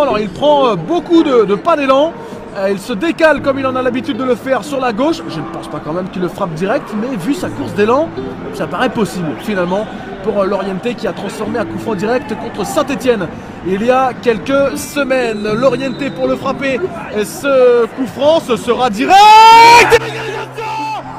Alors 0.00 0.18
il 0.18 0.30
prend 0.30 0.68
euh, 0.68 0.76
beaucoup 0.76 1.22
de, 1.22 1.54
pas 1.54 1.76
d'élan. 1.76 2.12
Euh, 2.56 2.70
il 2.70 2.78
se 2.78 2.92
décale 2.92 3.42
comme 3.42 3.58
il 3.58 3.66
en 3.66 3.76
a 3.76 3.82
l'habitude 3.82 4.16
de 4.16 4.24
le 4.24 4.34
faire 4.34 4.64
sur 4.64 4.80
la 4.80 4.92
gauche. 4.92 5.22
Je 5.28 5.40
ne 5.40 5.44
pense 5.52 5.68
pas 5.68 5.80
quand 5.84 5.92
même 5.92 6.08
qu'il 6.08 6.22
le 6.22 6.28
frappe 6.28 6.54
direct, 6.54 6.88
mais 7.00 7.16
vu 7.16 7.34
sa 7.34 7.48
course 7.48 7.74
d'élan, 7.74 8.08
ça 8.54 8.66
paraît 8.66 8.90
possible 8.90 9.28
finalement 9.40 9.86
pour 10.22 10.44
l'Orienté 10.44 10.94
qui 10.94 11.06
a 11.06 11.12
transformé 11.12 11.58
un 11.58 11.64
coup 11.64 11.78
franc 11.78 11.94
direct 11.94 12.34
contre 12.38 12.64
Saint-Etienne 12.64 13.26
il 13.66 13.84
y 13.84 13.90
a 13.90 14.12
quelques 14.14 14.76
semaines. 14.78 15.46
L'Orienté 15.54 16.10
pour 16.10 16.26
le 16.26 16.36
frapper. 16.36 16.80
Et 17.16 17.24
ce 17.24 17.86
coup 17.86 18.06
franc, 18.06 18.40
ce 18.40 18.56
sera 18.56 18.88
direct 18.90 19.18
Oh, 19.18 19.94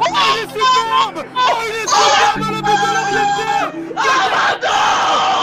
il 0.02 0.40
est 0.40 0.50
superbe 0.50 1.26
Oh, 1.36 1.62
il 1.68 1.76
est 1.76 1.88
superbe 1.88 2.50
le 2.50 2.62
but 2.62 2.80
de 2.82 2.90
l'Orienté 2.96 3.52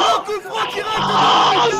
Le 0.00 0.16
coup 0.24 0.40
franc 0.48 0.66
direct 0.72 1.79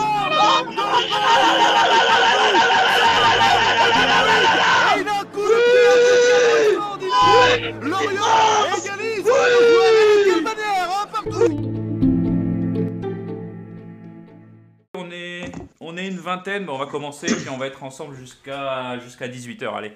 on 16.69 16.79
va 16.79 16.87
commencer 16.87 17.31
et 17.31 17.35
puis 17.35 17.49
on 17.49 17.59
va 17.59 17.67
être 17.67 17.83
ensemble 17.83 18.15
jusqu'à 18.15 18.99
jusqu'à 19.01 19.29
18h. 19.29 19.75
Allez. 19.75 19.93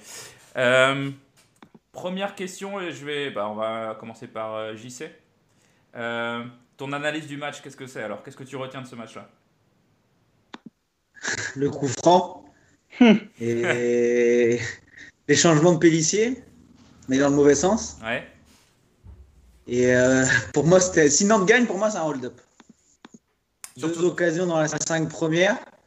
Euh, 0.57 1.11
première 1.93 2.35
question, 2.35 2.79
je 2.91 3.05
vais, 3.05 3.31
bah, 3.31 3.49
on 3.49 3.55
va 3.55 3.97
commencer 3.99 4.27
par 4.27 4.55
euh, 4.55 4.77
JC. 4.77 5.11
Euh, 5.97 6.45
ton 6.77 6.93
analyse 6.93 7.27
du 7.27 7.37
match, 7.37 7.61
qu'est-ce 7.63 7.77
que 7.77 7.87
c'est 7.87 8.03
alors? 8.03 8.23
Qu'est-ce 8.23 8.37
que 8.37 8.45
tu 8.45 8.57
retiens 8.57 8.83
de 8.83 8.87
ce 8.87 8.97
match-là? 8.97 9.29
Le 11.55 11.71
coup 11.71 11.89
franc 11.89 12.45
et 13.41 14.59
les 15.29 15.35
changements 15.37 15.73
de 15.73 15.79
Pellissier, 15.79 16.43
mais 17.09 17.19
dans 17.19 17.29
le 17.29 17.37
mauvais 17.37 17.55
sens. 17.55 17.99
Ouais. 18.05 18.27
Et 19.67 19.95
pour 20.53 20.67
moi, 20.67 20.79
c'était 20.79 21.09
si 21.09 21.25
Nantes 21.25 21.47
gagne, 21.47 21.65
pour 21.65 21.79
moi, 21.79 21.91
c'est 21.91 21.97
un 21.97 22.05
hold-up. 22.05 22.39
Deux 23.79 24.05
occasions 24.05 24.47
dans 24.47 24.61
la 24.61 24.69
5 24.69 25.09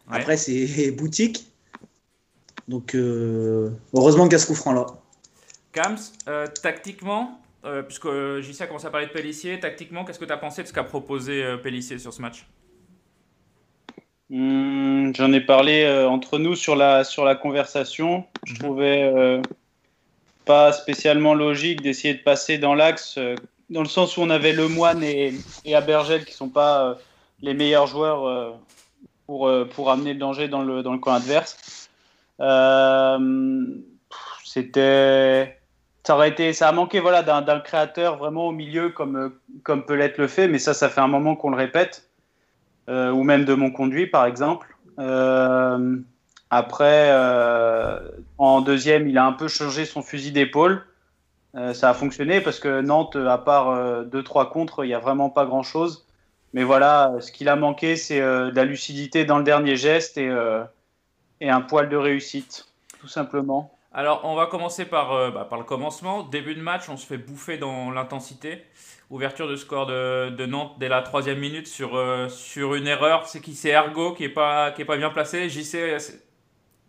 Après, 0.10 0.38
c'est 0.38 0.92
boutique. 0.92 1.48
Donc, 2.68 2.96
euh, 2.96 3.70
heureusement 3.94 4.26
qu'il 4.26 4.34
y 4.34 4.36
a 4.36 4.40
ce 4.40 4.48
coup 4.48 4.56
franc 4.56 4.74
là. 4.74 4.86
Kams, 5.72 5.98
euh, 6.28 6.48
tactiquement, 6.48 7.40
euh, 7.66 7.82
puisque 7.82 8.08
JC 8.08 8.62
a 8.62 8.68
commencé 8.68 8.88
à 8.88 8.90
parler 8.90 9.08
de 9.08 9.12
Pellissier, 9.12 9.60
tactiquement, 9.60 10.04
qu'est-ce 10.04 10.20
que 10.20 10.26
tu 10.26 10.34
as 10.34 10.38
pensé 10.38 10.64
de 10.64 10.68
ce 10.68 10.74
qu'a 10.74 10.84
proposé 10.84 11.44
Pellissier 11.64 11.98
sur 12.00 12.14
ce 12.14 12.22
match? 12.22 12.46
Hmm, 14.30 15.14
J'en 15.16 15.32
ai 15.32 15.40
parlé 15.40 15.88
entre 16.10 16.40
nous 16.40 16.56
sur 16.56 16.76
la, 16.76 17.04
sur 17.04 17.24
la 17.24 17.36
conversation. 17.36 18.26
Je 18.46 18.54
mhm. 18.54 18.60
trouvais 18.60 19.42
pas 20.44 20.74
spécialement 20.74 21.34
logique 21.34 21.82
d'essayer 21.82 22.14
de 22.14 22.24
passer 22.24 22.58
dans 22.58 22.74
l'axe, 22.74 23.18
dans 23.70 23.82
le 23.84 23.88
sens 23.88 24.18
où 24.18 24.22
on 24.22 24.30
avait 24.30 24.54
Le 24.54 24.68
Moine 24.68 25.04
et, 25.04 25.34
et 25.64 25.76
Abergel 25.76 26.26
qui 26.26 26.34
sont 26.34 26.50
pas 26.50 26.98
les 27.42 27.54
meilleurs 27.54 27.88
joueurs 27.88 28.58
pour, 29.28 29.48
euh, 29.48 29.66
pour 29.66 29.92
amener 29.92 30.14
le 30.14 30.20
danger 30.20 30.48
dans 30.48 30.64
le, 30.64 30.82
dans 30.82 30.94
le 30.94 31.00
camp 31.00 31.12
adverse. 31.12 31.90
Euh, 32.40 33.66
c'était 34.44 35.60
ça 36.04 36.16
aurait 36.16 36.30
été 36.30 36.54
ça 36.54 36.70
a 36.70 36.72
manqué 36.72 37.02
voilà 37.02 37.22
d'un 37.22 37.60
créateur 37.60 38.18
vraiment 38.18 38.48
au 38.48 38.52
milieu 38.52 38.90
comme 38.90 39.34
comme 39.64 39.86
peut 39.86 39.96
l'être 39.96 40.20
le 40.20 40.28
fait 40.28 40.48
mais 40.48 40.60
ça 40.60 40.74
ça 40.74 40.88
fait 40.88 41.02
un 41.02 41.08
moment 41.08 41.36
qu'on 41.36 41.50
le 41.50 41.58
répète. 41.58 42.10
Euh, 42.90 43.12
ou 43.12 43.24
même 43.24 43.44
de 43.44 43.54
mon 43.54 43.70
conduit 43.70 44.08
par 44.08 44.26
exemple. 44.26 44.78
Après 46.50 47.12
en 48.38 48.62
deuxième 48.62 49.08
il 49.08 49.18
a 49.18 49.26
un 49.26 49.34
peu 49.34 49.50
changé 49.50 49.84
son 49.86 50.02
fusil 50.02 50.32
d'épaule. 50.32 50.86
Ça 51.74 51.90
a 51.90 51.94
fonctionné 51.94 52.40
parce 52.40 52.60
que 52.60 52.82
Nantes 52.82 53.18
à 53.18 53.38
part 53.38 54.06
deux 54.06 54.24
trois 54.24 54.50
contre 54.50 54.86
il 54.86 54.90
y 54.90 54.94
a 54.94 55.00
vraiment 55.00 55.30
pas 55.30 55.46
grand 55.46 55.64
chose 55.64 56.07
mais 56.54 56.64
voilà, 56.64 57.16
ce 57.20 57.32
qu'il 57.32 57.50
a 57.50 57.56
manqué, 57.56 57.96
c'est 57.96 58.22
euh, 58.22 58.52
de 58.52 58.56
la 58.56 58.66
lucidité 58.66 59.26
dans 59.26 59.38
le 59.38 59.44
dernier 59.44 59.76
geste 59.76 60.18
et, 60.18 60.28
euh, 60.28 60.64
et, 61.42 61.50
un 61.50 61.62
poil 61.62 61.90
de 61.90 61.98
réussite, 61.98 62.68
tout 63.00 63.08
simplement. 63.08 63.78
Alors, 63.94 64.22
on 64.24 64.36
va 64.36 64.46
commencer 64.46 64.86
par, 64.86 65.14
euh, 65.14 65.32
bah, 65.32 65.46
par 65.50 65.58
le 65.58 65.66
commencement. 65.66 66.24
Début 66.24 66.56
de 66.56 66.62
match, 66.62 66.88
on 66.90 66.98
se 66.98 67.06
fait 67.06 67.18
bouffer 67.18 67.58
dans 67.58 67.92
l'intensité. 67.92 68.64
Ouverture 69.10 69.48
de 69.48 69.56
score 69.56 69.86
de, 69.88 70.30
de, 70.30 70.46
Nantes 70.46 70.76
dès 70.80 70.90
la 70.90 71.02
troisième 71.02 71.40
minute 71.40 71.68
sur, 71.68 71.98
sur 72.30 72.76
une 72.76 72.88
erreur. 72.88 73.26
C'est 73.26 73.40
qui? 73.40 73.56
C'est 73.56 73.70
Ergo 73.70 74.14
qui 74.14 74.24
n'est 74.24 74.30
pas, 74.30 74.72
qui 74.72 74.82
est 74.82 74.86
pas 74.86 74.98
bien 74.98 75.10
placé. 75.10 75.50
JC, 75.50 75.98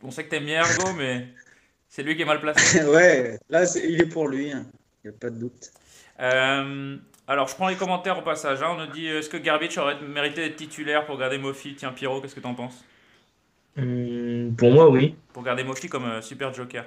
on 0.02 0.10
sait 0.10 0.25
que 0.25 0.30
tu 0.30 0.36
aimes 0.36 0.46
bien 0.46 0.62
Ergo, 0.62 0.92
mais 0.96 1.28
c'est 1.88 2.02
lui 2.02 2.16
qui 2.16 2.22
est 2.22 2.26
mal 2.26 2.40
placé. 2.40 2.84
ouais, 2.86 3.38
là, 3.48 3.64
il 3.76 4.02
est 4.02 4.08
pour 4.08 4.26
lui. 4.26 4.50
Hein. 4.50 4.66
Il 5.04 5.10
n'y 5.10 5.16
a 5.16 5.19
pas 5.19 5.30
de 5.30 5.38
doute. 5.38 5.70
Alors, 7.28 7.46
je 7.46 7.54
prends 7.54 7.68
les 7.68 7.76
commentaires 7.76 8.18
au 8.18 8.22
passage. 8.22 8.62
Hein. 8.62 8.68
On 8.70 8.86
nous 8.86 8.90
dit 8.90 9.06
est-ce 9.06 9.28
que 9.28 9.36
Garbage 9.36 9.76
aurait 9.76 10.00
mérité 10.00 10.40
d'être 10.48 10.56
titulaire 10.56 11.04
pour 11.04 11.18
garder 11.18 11.36
Mofi? 11.36 11.74
Tiens, 11.74 11.92
Pierrot, 11.92 12.22
qu'est-ce 12.22 12.34
que 12.34 12.40
tu 12.40 12.46
en 12.46 12.54
penses? 12.54 12.82
Hum, 13.76 14.54
Pour 14.56 14.72
moi, 14.72 14.88
oui. 14.88 15.14
Pour 15.34 15.42
garder 15.42 15.62
Mofi 15.62 15.88
comme 15.88 16.06
euh, 16.06 16.22
super 16.22 16.54
joker 16.54 16.86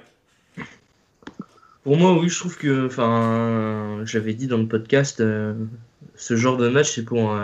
Pour 1.84 1.96
moi, 1.96 2.18
oui, 2.18 2.28
je 2.28 2.38
trouve 2.38 2.58
que. 2.58 2.86
Enfin, 2.86 4.00
j'avais 4.04 4.34
dit 4.34 4.48
dans 4.48 4.58
le 4.58 4.66
podcast, 4.66 5.20
euh, 5.20 5.54
ce 6.16 6.36
genre 6.36 6.56
de 6.56 6.68
match, 6.68 6.90
c'est 6.90 7.04
pour. 7.04 7.38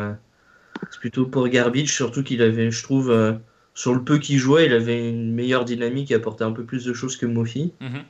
c'est 0.91 0.98
plutôt 0.98 1.25
pour 1.25 1.48
Garbage, 1.48 1.94
surtout 1.94 2.25
qu'il 2.25 2.42
avait, 2.42 2.72
je 2.72 2.82
trouve, 2.82 3.12
euh, 3.12 3.32
sur 3.75 3.94
le 3.94 4.03
peu 4.03 4.19
qu'il 4.19 4.38
jouait, 4.38 4.66
il 4.66 4.72
avait 4.72 5.09
une 5.09 5.32
meilleure 5.32 5.65
dynamique 5.65 6.10
et 6.10 6.15
apportait 6.15 6.42
un 6.42 6.50
peu 6.50 6.65
plus 6.65 6.84
de 6.84 6.92
choses 6.92 7.16
que 7.16 7.26
Mofi. 7.26 7.72
Mhm. 7.80 8.03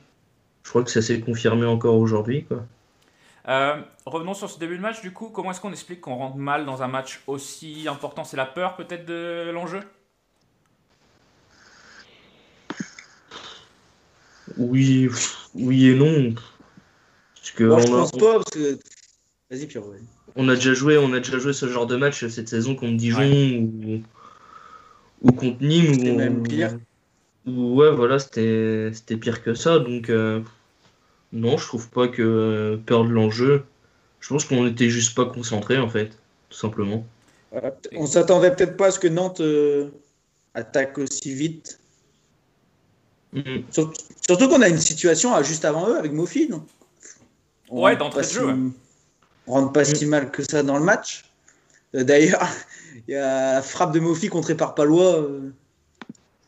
Je 0.63 0.69
crois 0.69 0.83
que 0.83 0.89
ça 0.89 1.03
s'est 1.03 1.19
confirmé 1.19 1.67
encore 1.67 1.97
aujourd'hui, 1.97 2.45
quoi. 2.45 2.65
Euh, 3.49 3.81
revenons 4.05 4.35
sur 4.35 4.49
ce 4.49 4.59
début 4.59 4.77
de 4.77 4.81
match, 4.81 5.01
du 5.01 5.11
coup, 5.11 5.29
comment 5.29 5.49
est-ce 5.49 5.59
qu'on 5.59 5.71
explique 5.71 6.01
qu'on 6.01 6.15
rentre 6.15 6.37
mal 6.37 6.65
dans 6.65 6.83
un 6.83 6.87
match 6.87 7.23
aussi 7.25 7.87
important? 7.89 8.23
C'est 8.23 8.37
la 8.37 8.45
peur 8.45 8.75
peut-être 8.75 9.05
de 9.05 9.49
l'enjeu? 9.51 9.79
Oui, 14.57 15.09
oui 15.55 15.87
et 15.87 15.95
non. 15.95 16.35
Parce 17.35 17.51
que 17.51 17.63
on 17.63 17.83
pense 17.83 18.11
pas, 18.11 18.33
parce 18.35 18.51
que... 18.51 18.77
Vas-y, 19.49 19.65
Pierre. 19.65 19.83
On 20.35 20.47
a 20.47 20.53
déjà 20.53 20.75
joué, 20.75 20.99
on 20.99 21.11
a 21.13 21.19
déjà 21.19 21.39
joué 21.39 21.53
ce 21.53 21.67
genre 21.67 21.87
de 21.87 21.95
match 21.95 22.27
cette 22.27 22.49
saison 22.49 22.75
contre 22.75 22.97
Dijon 22.97 23.23
ou... 23.23 24.03
ou 25.23 25.31
contre 25.31 25.63
Nîmes. 25.63 25.95
C'était 25.95 26.11
même 26.11 26.43
pire. 26.43 26.77
ouais, 27.47 27.91
voilà, 27.91 28.19
c'était 28.19 29.17
pire 29.19 29.41
que 29.41 29.55
ça. 29.55 29.79
Donc, 29.79 30.09
euh, 30.09 30.41
non, 31.31 31.57
je 31.57 31.67
trouve 31.67 31.89
pas 31.89 32.07
que 32.07 32.21
euh, 32.21 32.77
peur 32.77 33.03
de 33.03 33.09
l'enjeu. 33.09 33.63
Je 34.19 34.29
pense 34.29 34.45
qu'on 34.45 34.65
était 34.67 34.89
juste 34.89 35.15
pas 35.15 35.25
concentré 35.25 35.77
en 35.77 35.89
fait, 35.89 36.09
tout 36.49 36.57
simplement. 36.57 37.05
on 37.95 38.05
s'attendait 38.05 38.53
peut-être 38.53 38.77
pas 38.77 38.87
à 38.87 38.91
ce 38.91 38.99
que 38.99 39.07
Nantes 39.07 39.41
euh, 39.41 39.89
attaque 40.53 40.97
aussi 40.97 41.33
vite. 41.33 41.79
Mm-hmm. 43.33 43.63
Surtout, 44.25 44.49
qu'on 44.49 44.61
a 44.61 44.69
une 44.69 44.79
situation 44.79 45.33
à 45.35 45.43
juste 45.43 45.63
avant 45.65 45.87
eux 45.87 45.97
avec 45.97 46.11
Mofi, 46.11 46.49
non? 46.49 46.65
Ouais, 47.69 47.95
d'entrée 47.95 48.23
de 48.23 48.27
jeu. 48.27 48.55
On 49.45 49.53
rentre 49.53 49.71
pas 49.71 49.85
si 49.85 50.05
mm. 50.05 50.09
mal 50.09 50.31
que 50.31 50.41
ça 50.43 50.63
dans 50.63 50.77
le 50.77 50.83
match. 50.83 51.25
Euh, 51.95 52.03
d'ailleurs, 52.03 52.43
il 53.07 53.13
y 53.13 53.15
a 53.15 53.53
la 53.53 53.61
frappe 53.61 53.93
de 53.93 53.99
Mofi 53.99 54.29
contre 54.29 54.53
par 54.53 54.73
Palois. 54.73 55.27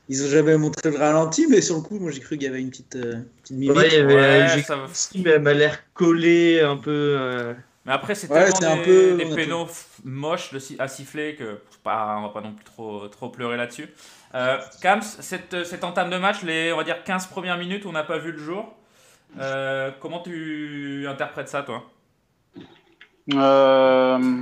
Ils 0.09 0.23
ont 0.23 0.29
jamais 0.29 0.57
montré 0.57 0.91
le 0.91 0.97
ralenti, 0.97 1.47
mais 1.47 1.61
sur 1.61 1.75
le 1.75 1.81
coup, 1.81 1.99
moi 1.99 2.11
j'ai 2.11 2.19
cru 2.19 2.37
qu'il 2.37 2.47
y 2.47 2.49
avait 2.49 2.59
une 2.59 2.69
petite, 2.69 2.95
euh, 2.95 3.21
petite 3.43 3.57
mimique. 3.57 3.77
Ouais, 3.77 3.87
il 3.87 3.93
y 3.93 3.97
avait, 3.97 4.15
ouais, 4.15 4.61
ça... 4.63 4.77
mais 5.15 5.29
elle 5.29 5.41
m'a 5.41 5.53
l'air 5.53 5.79
collée 5.93 6.61
un 6.61 6.77
peu. 6.77 7.15
Euh. 7.19 7.53
Mais 7.85 7.93
après, 7.93 8.13
c'est 8.13 8.27
tellement 8.27 8.59
des, 8.59 8.65
un 8.65 8.77
peu, 8.77 9.17
des 9.17 9.35
pénaux 9.35 9.67
moches 10.03 10.51
à 10.79 10.87
siffler 10.87 11.35
que 11.35 11.59
pas, 11.83 12.15
on 12.17 12.21
va 12.23 12.29
pas 12.29 12.41
non 12.41 12.53
plus 12.53 12.63
trop, 12.63 13.07
trop 13.07 13.29
pleurer 13.29 13.57
là-dessus. 13.57 13.89
Euh, 14.35 14.59
Kams, 14.81 15.01
cette, 15.01 15.63
cette, 15.63 15.83
entame 15.83 16.09
de 16.09 16.17
match, 16.17 16.43
les 16.43 16.71
on 16.71 16.77
va 16.77 16.83
dire 16.83 17.03
15 17.03 17.27
premières 17.27 17.57
minutes 17.57 17.85
on 17.85 17.91
n'a 17.91 18.03
pas 18.03 18.17
vu 18.17 18.31
le 18.31 18.37
jour, 18.37 18.73
euh, 19.39 19.91
comment 19.99 20.21
tu 20.21 21.05
interprètes 21.07 21.49
ça, 21.49 21.63
toi? 21.63 21.83
Euh, 23.33 24.41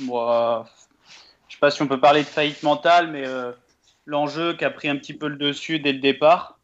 bon, 0.00 0.64
Je 1.48 1.54
sais 1.54 1.60
pas 1.60 1.70
si 1.70 1.82
on 1.82 1.86
peut 1.86 2.00
parler 2.00 2.22
de 2.22 2.28
faillite 2.28 2.62
mentale, 2.62 3.10
mais 3.10 3.24
l'enjeu 4.06 4.54
qui 4.54 4.64
a 4.64 4.70
pris 4.70 4.88
un 4.88 4.96
petit 4.96 5.14
peu 5.14 5.28
le 5.28 5.36
dessus 5.36 5.78
dès 5.78 5.92
le 5.92 5.98
départ 5.98 6.58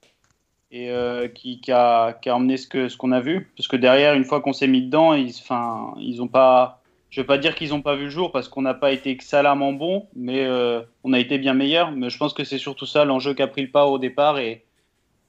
et 0.70 0.90
euh, 0.90 1.28
qui, 1.28 1.60
a, 1.70 2.12
qui, 2.12 2.28
a, 2.28 2.36
emmené 2.36 2.56
ce 2.56 2.68
qu'on 2.68 3.10
ce 3.10 3.14
a 3.14 3.20
vu. 3.20 3.52
Parce 3.56 3.68
que 3.68 3.76
derrière, 3.76 4.14
une 4.14 4.24
fois 4.24 4.40
qu'on 4.40 4.52
s'est 4.52 4.66
mis 4.66 4.82
dedans, 4.82 5.14
ils, 5.14 5.30
enfin, 5.40 5.94
ils 5.98 6.22
ont 6.22 6.28
pas. 6.28 6.82
Je 7.08 7.20
veux 7.20 7.26
pas 7.26 7.38
dire 7.38 7.54
qu'ils 7.54 7.70
n'ont 7.70 7.82
pas 7.82 7.94
vu 7.94 8.04
le 8.04 8.10
jour 8.10 8.32
parce 8.32 8.48
qu'on 8.48 8.62
n'a 8.62 8.74
pas 8.74 8.90
été 8.90 9.10
excellemment 9.10 9.72
bon, 9.72 10.08
mais 10.14 10.44
euh, 10.44 10.82
on 11.04 11.12
a 11.12 11.18
été 11.18 11.38
bien 11.38 11.54
meilleur. 11.54 11.92
Mais 11.92 12.10
je 12.10 12.18
pense 12.18 12.34
que 12.34 12.44
c'est 12.44 12.58
surtout 12.58 12.84
ça 12.84 13.04
l'enjeu 13.04 13.32
qui 13.32 13.42
a 13.42 13.46
pris 13.46 13.62
le 13.62 13.70
pas 13.70 13.86
au 13.86 13.98
départ 13.98 14.38
et 14.38 14.64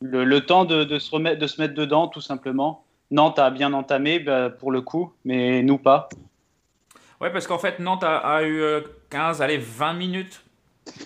le, 0.01 0.39
temps 0.41 0.65
de, 0.65 0.83
de, 0.83 0.99
se 0.99 1.11
remettre, 1.11 1.39
de 1.39 1.47
se 1.47 1.61
mettre 1.61 1.75
dedans, 1.75 2.07
tout 2.07 2.19
simplement. 2.19 2.83
Nantes 3.11 3.39
a 3.39 3.51
bien 3.51 3.73
entamé 3.73 4.19
bah, 4.19 4.49
pour 4.49 4.71
le 4.71 4.81
coup, 4.81 5.13
mais 5.23 5.63
nous 5.63 5.77
pas. 5.77 6.09
Ouais, 7.21 7.31
parce 7.31 7.47
qu'en 7.47 7.57
fait, 7.59 7.79
Nantes 7.79 8.03
a, 8.03 8.17
a 8.17 8.43
eu 8.43 8.61
15, 9.09 9.39
euh, 9.39 9.43
allez, 9.43 9.57
20 9.57 9.93
minutes 9.93 10.43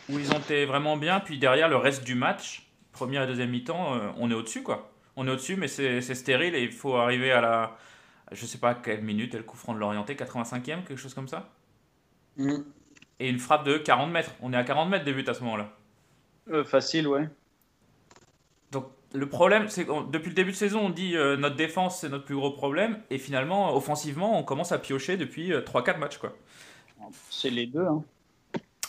où 0.09 0.19
ils 0.19 0.31
ont 0.31 0.39
été 0.39 0.65
vraiment 0.65 0.97
bien. 0.97 1.19
Puis 1.19 1.37
derrière, 1.37 1.69
le 1.69 1.77
reste 1.77 2.03
du 2.03 2.15
match, 2.15 2.69
première 2.91 3.23
et 3.23 3.27
deuxième 3.27 3.49
mi-temps, 3.49 3.99
on 4.17 4.31
est 4.31 4.33
au-dessus, 4.33 4.63
quoi. 4.63 4.91
On 5.15 5.27
est 5.27 5.31
au-dessus, 5.31 5.55
mais 5.55 5.67
c'est 5.67 6.01
stérile 6.15 6.55
et 6.55 6.63
il 6.63 6.71
faut 6.71 6.95
arriver 6.95 7.31
à 7.31 7.41
la. 7.41 7.77
Je 8.31 8.45
sais 8.45 8.57
pas 8.57 8.69
à 8.69 8.75
quelle 8.75 9.03
minute, 9.03 9.35
elle 9.35 9.43
coup 9.43 9.57
franc 9.57 9.73
de 9.73 9.79
l'orienté, 9.79 10.15
85e, 10.15 10.83
quelque 10.83 10.95
chose 10.95 11.13
comme 11.13 11.27
ça 11.27 11.49
mm. 12.37 12.59
Et 13.19 13.29
une 13.29 13.39
frappe 13.39 13.65
de 13.65 13.77
40 13.77 14.11
mètres. 14.11 14.31
On 14.41 14.53
est 14.53 14.57
à 14.57 14.63
40 14.63 14.89
mètres 14.89 15.05
des 15.05 15.13
buts 15.13 15.25
à 15.27 15.33
ce 15.33 15.43
moment-là. 15.43 15.69
facile, 16.63 17.07
ouais. 17.07 17.27
Donc 18.71 18.85
le 19.13 19.27
problème, 19.27 19.69
c'est 19.69 19.85
que 19.85 20.09
depuis 20.09 20.29
le 20.29 20.35
début 20.35 20.51
de 20.51 20.55
saison, 20.55 20.85
on 20.85 20.89
dit 20.89 21.15
euh, 21.15 21.35
notre 21.35 21.55
défense 21.55 21.99
c'est 21.99 22.09
notre 22.09 22.25
plus 22.25 22.35
gros 22.35 22.51
problème, 22.51 22.99
et 23.09 23.17
finalement, 23.17 23.75
offensivement, 23.75 24.39
on 24.39 24.43
commence 24.43 24.71
à 24.71 24.79
piocher 24.79 25.17
depuis 25.17 25.51
3-4 25.51 25.95
euh, 25.95 25.97
matchs. 25.97 26.17
quoi. 26.17 26.33
C'est 27.29 27.49
les 27.49 27.67
deux. 27.67 27.85
Hein. 27.85 28.03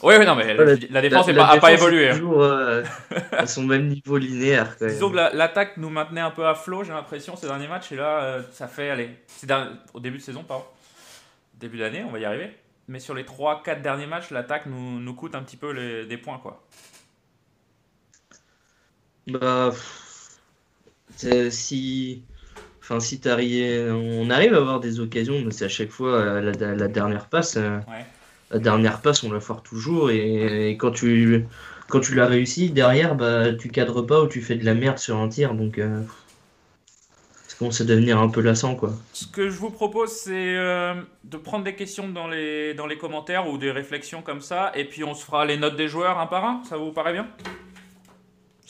Oui, 0.02 0.14
oui, 0.19 0.26
non, 0.26 0.34
mais 0.34 0.54
la, 0.54 1.00
défense 1.00 1.28
n'a 1.28 1.56
pas, 1.58 1.72
évolué. 1.72 2.10
Hein. 2.10 2.14
toujours 2.14 2.43
euh, 2.43 2.82
à 3.32 3.46
son 3.46 3.62
même 3.62 3.87
niveau 3.87 4.16
linéaire. 4.19 4.75
Disons 4.81 5.10
que 5.10 5.16
l'attaque 5.16 5.76
nous 5.76 5.90
maintenait 5.90 6.20
un 6.20 6.31
peu 6.31 6.46
à 6.46 6.54
flot, 6.54 6.84
j'ai 6.84 6.93
l'impression, 6.93 7.37
ces 7.37 7.46
derniers 7.46 7.69
matchs, 7.69 7.93
et 7.93 7.96
là, 7.96 8.38
ça 8.52 8.66
fait, 8.66 8.90
allez, 8.90 9.10
au 9.94 10.00
début 10.00 10.19
de 10.19 10.22
saison, 10.22 10.43
pardon, 10.43 10.64
début 11.54 11.78
d'année, 11.78 12.04
on 12.06 12.10
va 12.10 12.19
y 12.19 12.25
arriver. 12.25 12.50
Mais 12.88 12.99
sur 12.99 13.14
les 13.14 13.22
3-4 13.22 13.81
derniers 13.81 14.06
matchs, 14.06 14.31
l'attaque 14.31 14.66
nous, 14.66 14.99
nous, 14.99 15.14
coûte 15.14 15.34
un 15.34 15.43
petit 15.43 15.56
peu 15.56 15.70
les, 15.72 16.05
des 16.05 16.16
points, 16.16 16.38
quoi. 16.38 16.62
Bah, 19.28 19.70
si, 21.16 22.25
enfin, 22.81 22.98
si 23.00 23.20
on 23.25 24.31
arrive 24.31 24.55
à 24.55 24.56
avoir 24.56 24.81
des 24.81 25.00
occasions, 25.00 25.40
mais 25.44 25.52
c'est 25.52 25.66
à 25.66 25.69
chaque 25.69 25.90
fois 25.90 26.14
euh, 26.16 26.52
la, 26.58 26.88
dernière 26.88 27.28
passe. 27.28 27.56
Euh, 27.56 27.78
la 28.52 28.58
dernière 28.58 29.00
passe, 29.00 29.22
on 29.25 29.32
la 29.32 29.40
foire 29.40 29.62
toujours, 29.62 30.10
et, 30.10 30.70
quand 30.78 30.90
tu, 30.90 31.46
quand 31.88 32.00
tu 32.00 32.14
l'as 32.14 32.26
réussi, 32.26 32.70
derrière, 32.70 33.14
bah, 33.14 33.52
tu 33.54 33.69
cadres 33.69 34.02
pas 34.02 34.22
ou 34.22 34.26
tu 34.26 34.40
fais 34.40 34.56
de 34.56 34.64
la 34.64 34.75
merde 34.75 34.99
sur 34.99 35.16
un 35.16 35.28
tir, 35.28 35.54
donc. 35.54 35.78
Euh, 35.78 36.02
ça 37.49 37.58
commence 37.58 37.82
à 37.82 37.84
devenir 37.84 38.19
un 38.19 38.31
peu 38.31 38.40
lassant 38.40 38.75
quoi. 38.75 38.93
Ce 39.12 39.26
que 39.26 39.50
je 39.50 39.58
vous 39.58 39.69
propose 39.69 40.10
c'est 40.10 40.54
de 40.56 41.37
prendre 41.37 41.64
des 41.64 41.76
questions 41.76 42.08
dans 42.08 42.26
les, 42.26 42.72
dans 42.72 42.87
les 42.87 42.96
commentaires 42.96 43.46
ou 43.46 43.58
des 43.58 43.70
réflexions 43.70 44.22
comme 44.22 44.40
ça 44.40 44.72
et 44.75 44.87
puis 44.87 45.05
on 45.05 45.12
se 45.12 45.22
fera 45.22 45.44
les 45.44 45.58
notes 45.58 45.76
des 45.76 45.87
joueurs 45.87 46.19
un 46.19 46.26
par 46.26 46.46
un, 46.46 46.62
ça 46.64 46.78
vous 46.78 46.93
paraît 46.93 47.12
bien? 47.12 47.28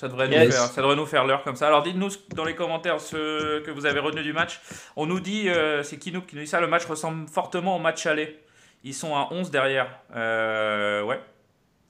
Ça 0.02 0.08
devrait, 0.08 0.26
nous 0.26 0.34
faire, 0.34 0.50
ça 0.50 0.82
devrait 0.82 0.96
nous 0.96 1.06
faire 1.06 1.24
l'heure 1.24 1.44
comme 1.44 1.54
ça. 1.54 1.68
Alors 1.68 1.84
dites-nous 1.84 2.08
dans 2.34 2.44
les 2.44 2.56
commentaires 2.56 3.00
ce 3.00 3.60
que 3.60 3.70
vous 3.70 3.86
avez 3.86 4.00
retenu 4.00 4.24
du 4.24 4.32
match. 4.32 4.60
On 4.96 5.06
nous 5.06 5.20
dit, 5.20 5.48
euh, 5.48 5.84
c'est 5.84 5.96
Kinouk 5.96 6.26
qui 6.26 6.34
nous 6.34 6.42
dit 6.42 6.48
ça, 6.48 6.60
le 6.60 6.66
match 6.66 6.86
ressemble 6.86 7.28
fortement 7.28 7.76
au 7.76 7.78
match 7.78 8.04
aller. 8.06 8.41
Ils 8.84 8.94
sont 8.94 9.14
à 9.14 9.28
11 9.30 9.50
derrière. 9.50 10.00
Euh, 10.14 11.04
ouais, 11.04 11.20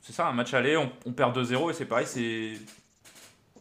c'est 0.02 0.12
ça, 0.12 0.26
un 0.26 0.32
match 0.32 0.52
aller, 0.52 0.76
on, 0.76 1.12
perd 1.12 1.36
2-0 1.36 1.70
et 1.70 1.74
c'est 1.74 1.84
pareil, 1.84 2.06
c'est... 2.06 2.52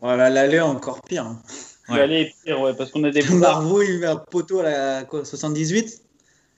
Voilà, 0.02 0.30
l'aller 0.30 0.60
encore 0.60 1.02
pire. 1.02 1.26
Hein. 1.26 1.42
L'aller 1.88 2.22
est 2.22 2.36
pire, 2.44 2.60
ouais, 2.62 2.74
parce 2.74 2.92
qu'on 2.92 3.04
a 3.04 3.12
des... 3.12 3.22
Marveau, 3.30 3.82
il 3.82 4.00
met 4.00 4.08
un 4.08 4.16
poteau 4.16 4.60
à 4.60 4.64
la 4.64 5.06
78 5.06 6.02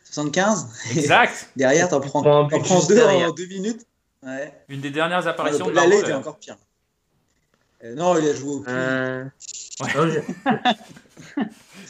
75 0.05 0.67
Exact 0.95 1.49
Derrière, 1.55 1.89
t'en 1.89 1.99
prends, 1.99 2.21
en 2.21 2.47
prends 2.47 2.85
deux 2.85 3.01
en 3.01 3.31
deux 3.31 3.47
minutes. 3.47 3.85
Ouais. 4.21 4.53
Une 4.69 4.79
des 4.79 4.91
dernières 4.91 5.27
apparitions 5.27 5.67
de 5.67 5.71
L'aller 5.71 5.99
était 5.99 6.13
encore 6.13 6.37
pire. 6.37 6.55
Euh, 7.83 7.95
non, 7.95 8.17
il 8.17 8.29
a 8.29 8.33
joué 8.33 8.51
au 8.51 8.63
euh... 8.67 9.25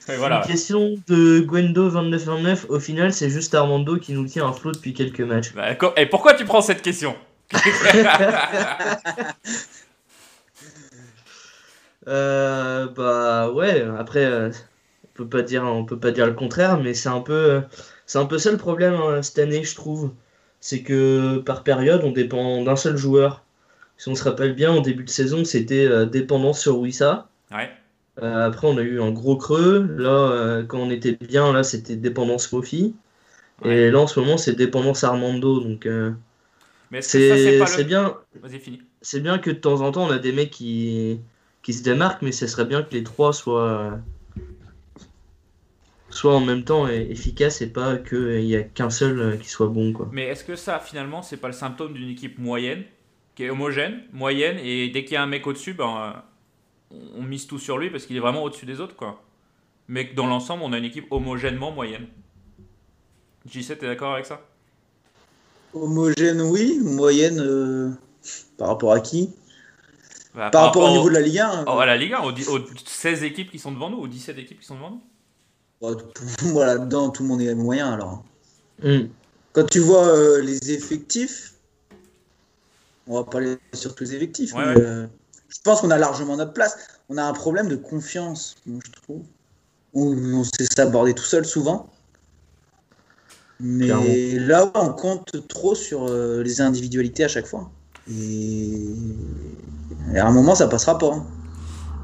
voilà. 0.08 0.42
Une 0.42 0.48
question 0.48 0.96
de 1.08 1.40
Gwendo 1.40 1.90
2929. 1.90 2.68
Au 2.70 2.80
final, 2.80 3.14
c'est 3.14 3.30
juste 3.30 3.56
Armando 3.56 3.98
qui 3.98 4.14
nous 4.14 4.26
tient 4.26 4.46
un 4.46 4.54
flot 4.54 4.72
depuis 4.72 4.94
quelques 4.94 5.22
matchs. 5.22 5.54
Bah, 5.54 5.72
et 5.98 6.06
pourquoi 6.06 6.34
tu 6.34 6.46
prends 6.46 6.62
cette 6.62 6.82
question 6.82 7.16
euh, 12.08 12.88
Bah 12.88 13.52
ouais. 13.52 13.86
Après, 13.98 14.26
euh, 14.26 14.50
on 14.50 15.10
peut 15.14 15.28
pas 15.28 15.42
dire, 15.42 15.64
on 15.64 15.86
peut 15.86 16.00
pas 16.00 16.12
dire 16.12 16.26
le 16.26 16.34
contraire, 16.34 16.80
mais 16.80 16.94
c'est 16.94 17.10
un 17.10 17.22
peu, 17.22 17.62
c'est 18.06 18.20
un 18.20 18.26
peu 18.26 18.38
ça 18.38 18.52
le 18.52 18.58
problème 18.58 18.94
hein, 18.96 19.22
cette 19.22 19.40
année, 19.40 19.64
je 19.64 19.76
trouve. 19.76 20.12
C'est 20.60 20.82
que 20.82 21.38
par 21.40 21.64
période, 21.64 22.04
on 22.04 22.12
dépend 22.12 22.64
d'un 22.64 22.76
seul 22.76 22.98
joueur 22.98 23.44
si 23.98 24.10
on 24.10 24.16
se 24.16 24.24
rappelle 24.24 24.54
bien, 24.54 24.72
en 24.72 24.82
début 24.82 25.04
de 25.04 25.10
saison, 25.10 25.46
c'était 25.46 25.86
euh, 25.86 26.06
dépendance 26.06 26.60
sur 26.60 26.78
Wissa. 26.78 27.30
Euh, 28.22 28.48
après, 28.48 28.68
on 28.68 28.78
a 28.78 28.82
eu 28.82 29.02
un 29.02 29.12
gros 29.12 29.38
creux. 29.38 29.88
Là, 29.98 30.32
euh, 30.32 30.64
quand 30.64 30.80
on 30.80 30.90
était 30.90 31.14
bien, 31.14 31.52
là, 31.52 31.64
c'était 31.64 31.96
dépendance 31.96 32.52
Mofi. 32.52 32.96
Et 33.66 33.90
là, 33.90 34.00
en 34.00 34.08
ce 34.08 34.20
moment, 34.20 34.38
c'est 34.38 34.56
dépendance 34.56 35.04
Armando. 35.04 35.60
Donc, 35.60 35.88
c'est 37.02 37.84
bien. 37.86 38.18
C'est 39.02 39.20
bien 39.20 39.38
que 39.40 39.50
de 39.50 39.56
temps 39.56 39.82
en 39.82 39.92
temps, 39.92 40.06
on 40.06 40.12
a 40.12 40.20
des 40.20 40.32
mecs 40.32 40.52
qui, 40.52 41.20
qui 41.62 41.74
se 41.74 41.84
démarquent, 41.84 42.22
mais 42.22 42.32
ce 42.32 42.48
serait 42.48 42.66
bien 42.66 42.84
que 42.84 42.94
les 42.94 43.04
trois 43.04 43.34
soient, 43.34 44.00
soient 46.10 46.36
en 46.36 46.40
même 46.40 46.64
temps 46.64 46.88
efficaces 46.88 47.62
et 47.62 47.68
pas 47.68 47.98
qu'il 47.98 48.46
n'y 48.46 48.56
a 48.56 48.64
qu'un 48.64 48.90
seul 48.90 49.38
qui 49.40 49.50
soit 49.50 49.68
bon. 49.68 49.92
Quoi. 49.92 50.10
Mais 50.12 50.28
est-ce 50.28 50.44
que 50.44 50.56
ça, 50.56 50.80
finalement, 50.80 51.22
c'est 51.22 51.38
pas 51.38 51.48
le 51.48 51.54
symptôme 51.54 51.94
d'une 51.94 52.10
équipe 52.10 52.40
moyenne 52.40 52.84
qui 53.36 53.44
est 53.44 53.50
homogène, 53.50 54.02
moyenne, 54.12 54.58
et 54.60 54.90
dès 54.90 55.04
qu'il 55.04 55.16
y 55.16 55.18
a 55.18 55.24
un 55.24 55.28
mec 55.28 55.46
au-dessus, 55.48 55.74
ben, 55.74 56.24
on 57.16 57.24
mise 57.24 57.48
tout 57.48 57.60
sur 57.60 57.78
lui 57.78 57.90
parce 57.90 58.06
qu'il 58.06 58.16
est 58.16 58.22
vraiment 58.22 58.44
au-dessus 58.44 58.66
des 58.66 58.80
autres. 58.80 58.96
quoi. 58.96 59.22
Mais 59.88 60.06
dans 60.16 60.28
l'ensemble, 60.28 60.64
on 60.64 60.74
a 60.74 60.78
une 60.78 60.86
équipe 60.86 61.12
homogènement 61.12 61.72
moyenne. 61.72 62.08
J7, 63.50 63.78
t'es 63.78 63.88
d'accord 63.88 64.14
avec 64.14 64.26
ça? 64.26 64.42
Homogène, 65.74 66.42
oui. 66.42 66.80
Moyenne, 66.82 67.40
euh, 67.40 67.92
par 68.58 68.70
rapport 68.70 68.94
à 68.94 69.00
qui? 69.00 69.34
Bah, 70.36 70.50
par, 70.50 70.66
rapport, 70.66 70.90
au 70.90 70.92
niveau 70.92 71.10
de 71.10 71.14
la 71.14 71.22
Ligue 71.22 71.40
1 71.40 71.66
oh, 71.68 71.78
À 71.78 71.86
la 71.86 71.98
Ligue 71.98 72.14
1, 72.14 72.22
aux, 72.22 72.34
16 72.86 73.24
équipes 73.24 73.52
qui 73.52 73.60
sont 73.60 73.72
devant 73.72 73.90
nous, 73.90 73.98
aux 73.98 74.08
17 74.08 74.38
équipes 74.40 74.60
qui 74.60 74.66
sont 74.66 74.76
devant 74.76 74.92
nous 74.92 75.02
Voilà, 76.54 76.78
dedans, 76.78 77.10
tout 77.10 77.24
le 77.24 77.30
monde 77.30 77.42
est 77.42 77.54
moyen 77.56 77.94
alors. 77.94 78.24
Hmm. 78.82 79.08
Quand 79.52 79.66
tu 79.66 79.80
vois 79.80 80.08
euh, 80.08 80.42
les 80.42 80.72
effectifs, 80.72 81.54
on 83.08 83.16
va 83.16 83.24
parler 83.24 83.58
sur 83.74 83.94
tous 83.94 84.06
les 84.06 84.16
effectifs. 84.16 84.54
Euh, 84.56 85.08
je 85.54 85.62
pense 85.64 85.82
qu'on 85.82 85.92
a 85.92 85.98
largement 85.98 86.36
notre 86.38 86.54
place. 86.54 86.78
On 87.10 87.18
a 87.18 87.24
un 87.24 87.34
problème 87.34 87.68
de 87.68 87.76
confiance, 87.76 88.56
je 88.66 88.92
trouve. 89.04 89.24
On, 89.94 90.18
on 90.34 90.44
sait 90.44 90.66
s'aborder 90.66 91.14
tout 91.14 91.24
seul 91.24 91.46
souvent. 91.46 91.90
Mais 93.60 94.38
là, 94.40 94.72
on 94.76 94.90
compte 94.90 95.48
trop 95.48 95.76
sur 95.76 96.08
euh, 96.10 96.44
les 96.44 96.60
individualités 96.60 97.24
à 97.24 97.28
chaque 97.28 97.46
fois. 97.46 97.72
Et... 98.12 98.88
à 100.16 100.26
un 100.26 100.32
moment, 100.32 100.56
ça 100.56 100.68
passera 100.68 100.98
pas. 100.98 101.14
Hein. 101.14 101.26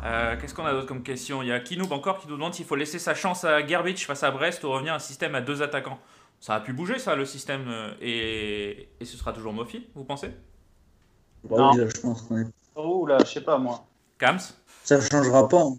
Euh, 0.05 0.35
qu'est-ce 0.39 0.53
qu'on 0.53 0.65
a 0.65 0.71
d'autre 0.71 0.87
comme 0.87 1.03
question? 1.03 1.43
Il 1.43 1.49
y 1.49 1.51
a 1.51 1.59
Kinoub 1.59 1.91
encore 1.91 2.19
qui 2.19 2.27
nous 2.27 2.35
demande 2.35 2.53
s'il 2.53 2.65
faut 2.65 2.77
laisser 2.77 2.99
sa 2.99 3.13
chance 3.13 3.43
à 3.43 3.65
Gerbich 3.67 4.05
face 4.05 4.23
à 4.23 4.31
Brest 4.31 4.63
ou 4.63 4.71
revenir 4.71 4.93
à 4.93 4.95
un 4.97 4.99
système 4.99 5.35
à 5.35 5.41
deux 5.41 5.61
attaquants. 5.61 5.99
Ça 6.39 6.53
a 6.55 6.61
pu 6.61 6.71
bouger, 6.71 6.99
ça, 6.99 7.15
le 7.15 7.25
système, 7.25 7.65
et, 7.99 8.87
et 8.97 9.05
ce 9.05 9.17
sera 9.17 9.33
toujours 9.33 9.51
Mofi, 9.51 9.87
vous 9.93 10.05
pensez? 10.05 10.29
Bah 11.43 11.71
je 11.75 11.99
pense 11.99 12.21
qu'on 12.21 12.37
est. 12.37 12.47
Oh 12.81 13.05
là, 13.05 13.17
je 13.19 13.25
sais 13.25 13.41
pas 13.41 13.57
moi. 13.57 13.83
Kams 14.19 14.39
Ça 14.83 15.01
changera 15.01 15.47
pas. 15.49 15.61
Hein. 15.61 15.75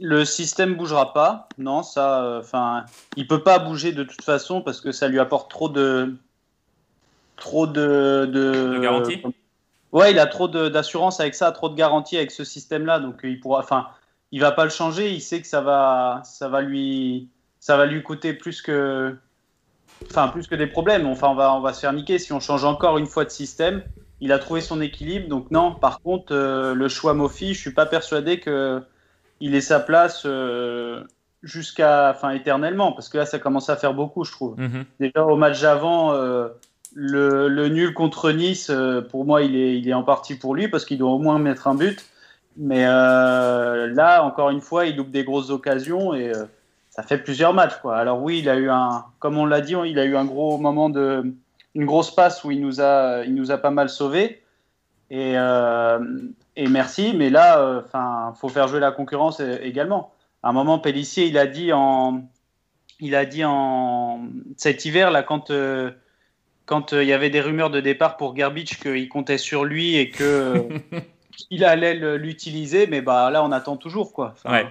Le 0.00 0.24
système 0.24 0.74
bougera 0.74 1.12
pas. 1.12 1.48
Non, 1.58 1.84
ça. 1.84 2.24
Euh, 2.24 2.40
enfin, 2.40 2.84
il 3.16 3.28
peut 3.28 3.42
pas 3.42 3.60
bouger 3.60 3.92
de 3.92 4.02
toute 4.02 4.22
façon 4.22 4.60
parce 4.60 4.80
que 4.80 4.90
ça 4.90 5.06
lui 5.06 5.20
apporte 5.20 5.48
trop 5.48 5.68
de. 5.68 6.16
Trop 7.36 7.66
de. 7.66 8.28
De, 8.30 8.78
garantie 8.80 9.22
Ouais, 9.92 10.10
il 10.10 10.18
a 10.18 10.26
trop 10.26 10.48
d'assurance 10.48 11.20
avec 11.20 11.36
ça, 11.36 11.52
trop 11.52 11.68
de 11.68 11.76
garantie 11.76 12.16
avec 12.16 12.32
ce 12.32 12.42
système-là. 12.42 12.98
Donc, 12.98 13.20
il 13.22 13.38
pourra. 13.38 13.60
Enfin, 13.60 13.86
il 14.32 14.40
va 14.40 14.50
pas 14.50 14.64
le 14.64 14.70
changer. 14.70 15.12
Il 15.12 15.20
sait 15.20 15.40
que 15.40 15.46
ça 15.46 15.60
va, 15.60 16.22
ça 16.24 16.48
va 16.48 16.62
lui, 16.62 17.28
ça 17.60 17.76
va 17.76 17.86
lui 17.86 18.02
coûter 18.02 18.32
plus 18.34 18.60
que, 18.60 19.16
enfin, 20.10 20.26
plus 20.26 20.48
que 20.48 20.56
des 20.56 20.66
problèmes. 20.66 21.06
Enfin, 21.06 21.28
on 21.28 21.36
va, 21.36 21.54
on 21.54 21.60
va 21.60 21.72
se 21.72 21.80
faire 21.80 21.92
niquer 21.92 22.18
si 22.18 22.32
on 22.32 22.40
change 22.40 22.64
encore 22.64 22.98
une 22.98 23.06
fois 23.06 23.24
de 23.24 23.30
système 23.30 23.84
il 24.20 24.32
a 24.32 24.38
trouvé 24.38 24.60
son 24.60 24.80
équilibre. 24.80 25.28
Donc 25.28 25.50
non, 25.50 25.74
par 25.74 26.00
contre, 26.00 26.32
euh, 26.34 26.74
le 26.74 26.88
choix 26.88 27.14
Mofi, 27.14 27.54
je 27.54 27.60
suis 27.60 27.72
pas 27.72 27.86
persuadé 27.86 28.40
que 28.40 28.82
il 29.40 29.54
ait 29.54 29.60
sa 29.60 29.80
place 29.80 30.22
euh, 30.24 31.02
jusqu'à, 31.42 32.10
enfin, 32.10 32.30
éternellement, 32.30 32.92
parce 32.92 33.08
que 33.08 33.18
là, 33.18 33.26
ça 33.26 33.38
commence 33.38 33.68
à 33.68 33.76
faire 33.76 33.92
beaucoup, 33.92 34.24
je 34.24 34.32
trouve. 34.32 34.58
Mhm. 34.58 34.84
Déjà 35.00 35.24
au 35.24 35.36
match 35.36 35.60
d'avant, 35.60 36.12
euh, 36.12 36.48
le, 36.94 37.68
nul 37.68 37.92
contre 37.92 38.30
Nice, 38.30 38.70
pour 39.10 39.24
moi, 39.24 39.42
il 39.42 39.56
est, 39.56 39.78
il 39.78 39.88
est 39.88 39.94
en 39.94 40.04
partie 40.04 40.36
pour 40.36 40.54
lui 40.54 40.68
parce 40.68 40.84
qu'il 40.84 40.98
doit 40.98 41.10
au 41.10 41.18
moins 41.18 41.38
mettre 41.38 41.66
un 41.66 41.74
but. 41.74 42.04
Mais 42.56 42.84
là, 42.84 44.22
encore 44.22 44.50
une 44.50 44.60
fois, 44.60 44.86
il 44.86 44.96
loupe 44.96 45.10
des 45.10 45.24
grosses 45.24 45.50
occasions 45.50 46.14
et 46.14 46.30
ça 46.90 47.02
fait 47.02 47.18
plusieurs 47.18 47.52
matchs, 47.52 47.80
quoi. 47.82 47.96
Alors 47.96 48.22
oui, 48.22 48.38
il 48.38 48.48
a 48.48 48.54
eu 48.54 48.70
un, 48.70 49.04
comme 49.18 49.36
on 49.36 49.44
l'a 49.44 49.60
dit, 49.60 49.74
il 49.84 49.98
a 49.98 50.04
eu 50.04 50.16
un 50.16 50.24
gros 50.24 50.56
moment 50.58 50.88
de 50.88 51.34
une 51.74 51.86
grosse 51.86 52.14
passe 52.14 52.44
où 52.44 52.50
il 52.50 52.60
nous 52.60 52.80
a, 52.80 53.24
il 53.24 53.34
nous 53.34 53.50
a 53.50 53.58
pas 53.58 53.70
mal 53.70 53.88
sauvés. 53.88 54.42
Et, 55.10 55.34
euh, 55.36 55.98
et 56.56 56.68
merci, 56.68 57.14
mais 57.16 57.30
là, 57.30 57.58
euh, 57.58 57.82
enfin, 57.84 58.32
faut 58.40 58.48
faire 58.48 58.68
jouer 58.68 58.80
la 58.80 58.92
concurrence 58.92 59.40
également. 59.40 60.12
À 60.42 60.50
un 60.50 60.52
moment, 60.52 60.78
Pellissier, 60.78 61.26
il 61.26 61.38
a 61.38 61.46
dit 61.46 61.72
en, 61.72 62.22
il 63.00 63.14
a 63.14 63.24
dit 63.24 63.44
en 63.44 64.28
cet 64.56 64.84
hiver 64.84 65.10
là 65.10 65.22
quand 65.22 65.50
euh, 65.50 65.90
quand 66.66 66.92
il 66.92 67.04
y 67.04 67.12
avait 67.12 67.30
des 67.30 67.40
rumeurs 67.40 67.70
de 67.70 67.80
départ 67.80 68.16
pour 68.16 68.34
Garbage 68.34 68.78
qu'il 68.80 69.08
comptait 69.08 69.38
sur 69.38 69.64
lui 69.64 69.96
et 69.96 70.10
que 70.10 70.66
il 71.50 71.64
allait 71.64 71.94
l'utiliser, 72.16 72.86
mais 72.86 73.02
bah 73.02 73.30
là 73.30 73.44
on 73.44 73.52
attend 73.52 73.76
toujours 73.76 74.12
quoi. 74.12 74.34
ouais. 74.46 74.66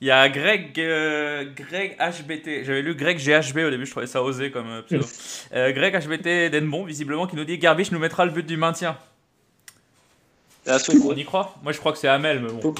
Il 0.00 0.08
y 0.08 0.10
a 0.10 0.28
Greg, 0.28 0.72
Greg 0.74 1.96
HBT, 1.98 2.64
j'avais 2.64 2.82
lu 2.82 2.94
Greg 2.94 3.18
GHB 3.18 3.58
au 3.58 3.70
début, 3.70 3.86
je 3.86 3.92
trouvais 3.92 4.06
ça 4.06 4.22
osé 4.22 4.50
comme 4.50 4.82
pseudo. 4.86 5.06
Greg 5.52 5.96
HBT 5.96 6.50
d'Enbon, 6.50 6.84
visiblement, 6.84 7.26
qui 7.26 7.36
nous 7.36 7.44
dit 7.44 7.58
Garbage 7.58 7.92
nous 7.92 8.00
mettra 8.00 8.24
le 8.24 8.32
but 8.32 8.44
du 8.44 8.56
maintien. 8.56 8.96
On 10.66 11.16
y 11.16 11.24
croit? 11.24 11.56
Moi 11.62 11.72
je 11.72 11.78
crois 11.78 11.92
que 11.92 11.98
c'est 11.98 12.08
Amel, 12.08 12.40
mais 12.40 12.50
bon. 12.50 12.74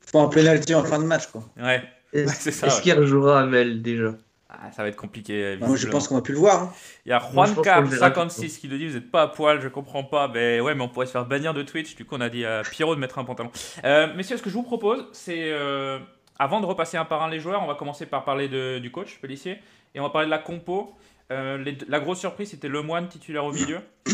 Faut 0.00 0.20
un 0.20 0.28
penalty 0.28 0.74
en 0.74 0.84
fin 0.84 0.98
de 0.98 1.04
match 1.04 1.26
quoi. 1.26 1.44
Ouais. 1.56 1.82
Est-ce 2.12 2.80
qu'il 2.80 2.94
rejouera 2.94 3.40
Amel 3.40 3.82
déjà? 3.82 4.14
Ah, 4.52 4.72
ça 4.72 4.82
va 4.82 4.88
être 4.88 4.96
compliqué. 4.96 5.56
Moi, 5.60 5.76
je 5.76 5.86
pense 5.86 6.08
qu'on 6.08 6.16
va 6.16 6.22
plus 6.22 6.34
le 6.34 6.40
voir. 6.40 6.62
Hein. 6.62 6.72
Il 7.06 7.10
y 7.10 7.12
a 7.12 7.18
Juancar56 7.18 8.58
qui 8.58 8.68
nous 8.68 8.78
dit 8.78 8.88
Vous 8.88 8.94
n'êtes 8.94 9.10
pas 9.10 9.22
à 9.22 9.28
poil, 9.28 9.60
je 9.60 9.68
comprends 9.68 10.02
pas. 10.02 10.28
Mais 10.28 10.60
ouais, 10.60 10.74
mais 10.74 10.82
on 10.82 10.88
pourrait 10.88 11.06
se 11.06 11.12
faire 11.12 11.26
bannir 11.26 11.54
de 11.54 11.62
Twitch. 11.62 11.94
Du 11.94 12.04
coup, 12.04 12.16
on 12.16 12.20
a 12.20 12.28
dit 12.28 12.44
à 12.44 12.62
Pierrot 12.62 12.94
de 12.96 13.00
mettre 13.00 13.18
un 13.18 13.24
pantalon. 13.24 13.50
Euh, 13.84 14.12
messieurs, 14.14 14.36
ce 14.36 14.42
que 14.42 14.50
je 14.50 14.54
vous 14.54 14.64
propose, 14.64 15.06
c'est 15.12 15.52
euh, 15.52 16.00
avant 16.38 16.60
de 16.60 16.66
repasser 16.66 16.96
un 16.96 17.04
par 17.04 17.22
un 17.22 17.28
les 17.28 17.38
joueurs, 17.38 17.62
on 17.62 17.66
va 17.66 17.74
commencer 17.74 18.06
par 18.06 18.24
parler 18.24 18.48
de, 18.48 18.78
du 18.80 18.90
coach, 18.90 19.20
Pellissier. 19.20 19.58
Et 19.94 20.00
on 20.00 20.02
va 20.02 20.10
parler 20.10 20.26
de 20.26 20.30
la 20.30 20.38
compo. 20.38 20.94
Euh, 21.30 21.64
la 21.86 22.00
grosse 22.00 22.18
surprise, 22.18 22.50
c'était 22.50 22.68
Lemoine 22.68 23.08
titulaire 23.08 23.44
au 23.44 23.52
milieu. 23.52 23.78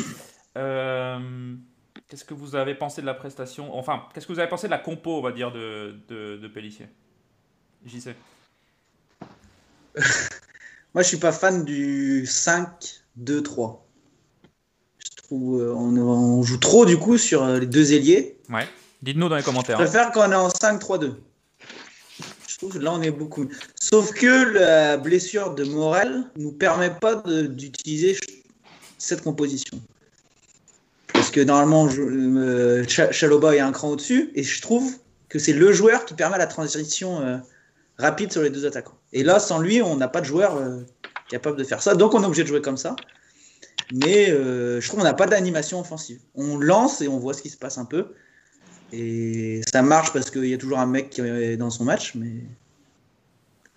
Qu'est-ce 2.08 2.24
que 2.24 2.34
vous 2.34 2.54
avez 2.54 2.74
pensé 2.74 3.00
de 3.00 3.06
la 3.06 3.14
prestation? 3.14 3.76
Enfin, 3.76 4.04
qu'est-ce 4.12 4.26
que 4.26 4.32
vous 4.32 4.38
avez 4.38 4.48
pensé 4.48 4.68
de 4.68 4.70
la 4.70 4.78
compo, 4.78 5.18
on 5.18 5.22
va 5.22 5.32
dire, 5.32 5.50
de, 5.50 5.96
de, 6.08 6.36
de 6.36 6.48
Pellissier? 6.48 6.86
J'y 7.84 8.00
sais. 8.00 8.14
Moi, 10.94 11.02
je 11.02 11.08
suis 11.08 11.16
pas 11.16 11.32
fan 11.32 11.64
du 11.64 12.24
5-2-3. 12.24 13.78
Je 14.98 15.22
trouve 15.22 15.60
euh, 15.60 15.74
on, 15.74 16.42
joue 16.42 16.58
trop 16.58 16.86
du 16.86 16.96
coup 16.96 17.18
sur 17.18 17.42
euh, 17.42 17.58
les 17.58 17.66
deux 17.66 17.92
ailiers. 17.92 18.38
Ouais. 18.48 18.66
Dites-nous 19.02 19.28
dans 19.28 19.36
les 19.36 19.42
commentaires. 19.42 19.78
Je 19.78 19.84
préfère 19.84 20.12
quand 20.12 20.28
on 20.28 20.32
est 20.32 20.34
en 20.34 20.48
5-3-2. 20.48 21.14
Je 22.48 22.56
trouve 22.56 22.72
que 22.72 22.78
là, 22.78 22.92
on 22.92 23.02
est 23.02 23.10
beaucoup. 23.10 23.46
Sauf 23.78 24.12
que 24.12 24.54
la 24.54 24.96
blessure 24.96 25.54
de 25.54 25.64
Morel 25.64 26.24
nous 26.36 26.52
permet 26.52 26.90
pas 26.90 27.22
d'utiliser 27.26 28.16
cette 28.96 29.22
composition. 29.22 29.78
Parce 31.12 31.30
que 31.30 31.40
normalement, 31.40 31.88
euh, 31.98 32.84
Chaloba 32.88 33.54
est 33.54 33.60
un 33.60 33.72
cran 33.72 33.90
au-dessus, 33.90 34.30
et 34.34 34.42
je 34.42 34.62
trouve 34.62 34.90
que 35.28 35.38
c'est 35.38 35.52
le 35.52 35.72
joueur 35.72 36.06
qui 36.06 36.14
permet 36.14 36.38
la 36.38 36.46
transition 36.46 37.42
rapide 37.98 38.32
sur 38.32 38.42
les 38.42 38.50
deux 38.50 38.66
attaquants. 38.66 38.98
Et 39.12 39.22
là, 39.22 39.38
sans 39.38 39.58
lui, 39.58 39.82
on 39.82 39.96
n'a 39.96 40.08
pas 40.08 40.20
de 40.20 40.26
joueur 40.26 40.56
euh, 40.56 40.80
capable 41.28 41.56
de 41.56 41.64
faire 41.64 41.82
ça. 41.82 41.94
Donc, 41.94 42.14
on 42.14 42.22
est 42.22 42.26
obligé 42.26 42.42
de 42.42 42.48
jouer 42.48 42.60
comme 42.60 42.76
ça. 42.76 42.96
Mais 43.92 44.30
euh, 44.30 44.80
je 44.80 44.88
trouve 44.88 45.00
qu'on 45.00 45.06
n'a 45.06 45.14
pas 45.14 45.26
d'animation 45.26 45.80
offensive. 45.80 46.20
On 46.34 46.58
lance 46.58 47.00
et 47.00 47.08
on 47.08 47.18
voit 47.18 47.34
ce 47.34 47.42
qui 47.42 47.50
se 47.50 47.56
passe 47.56 47.78
un 47.78 47.84
peu. 47.84 48.08
Et 48.92 49.62
ça 49.72 49.82
marche 49.82 50.12
parce 50.12 50.30
qu'il 50.30 50.46
y 50.46 50.54
a 50.54 50.58
toujours 50.58 50.78
un 50.78 50.86
mec 50.86 51.10
qui 51.10 51.20
est 51.20 51.56
dans 51.56 51.70
son 51.70 51.84
match. 51.84 52.14
Mais 52.14 52.32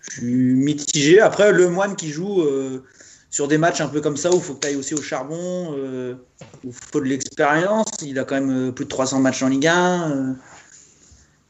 je 0.00 0.10
suis 0.10 0.54
mitigé. 0.54 1.20
Après, 1.20 1.52
le 1.52 1.68
moine 1.68 1.96
qui 1.96 2.10
joue 2.10 2.42
euh, 2.42 2.84
sur 3.30 3.48
des 3.48 3.58
matchs 3.58 3.80
un 3.80 3.88
peu 3.88 4.00
comme 4.00 4.16
ça 4.16 4.30
où 4.30 4.36
il 4.36 4.40
faut 4.40 4.54
que 4.54 4.60
tu 4.60 4.68
ailles 4.68 4.76
aussi 4.76 4.94
au 4.94 5.02
charbon, 5.02 5.72
où 5.72 6.68
il 6.68 6.72
faut 6.72 7.00
de 7.00 7.06
l'expérience. 7.06 7.88
Il 8.02 8.18
a 8.18 8.24
quand 8.24 8.40
même 8.40 8.72
plus 8.72 8.84
de 8.84 8.90
300 8.90 9.20
matchs 9.20 9.42
en 9.42 9.48
Ligue 9.48 9.68
1. 9.68 10.36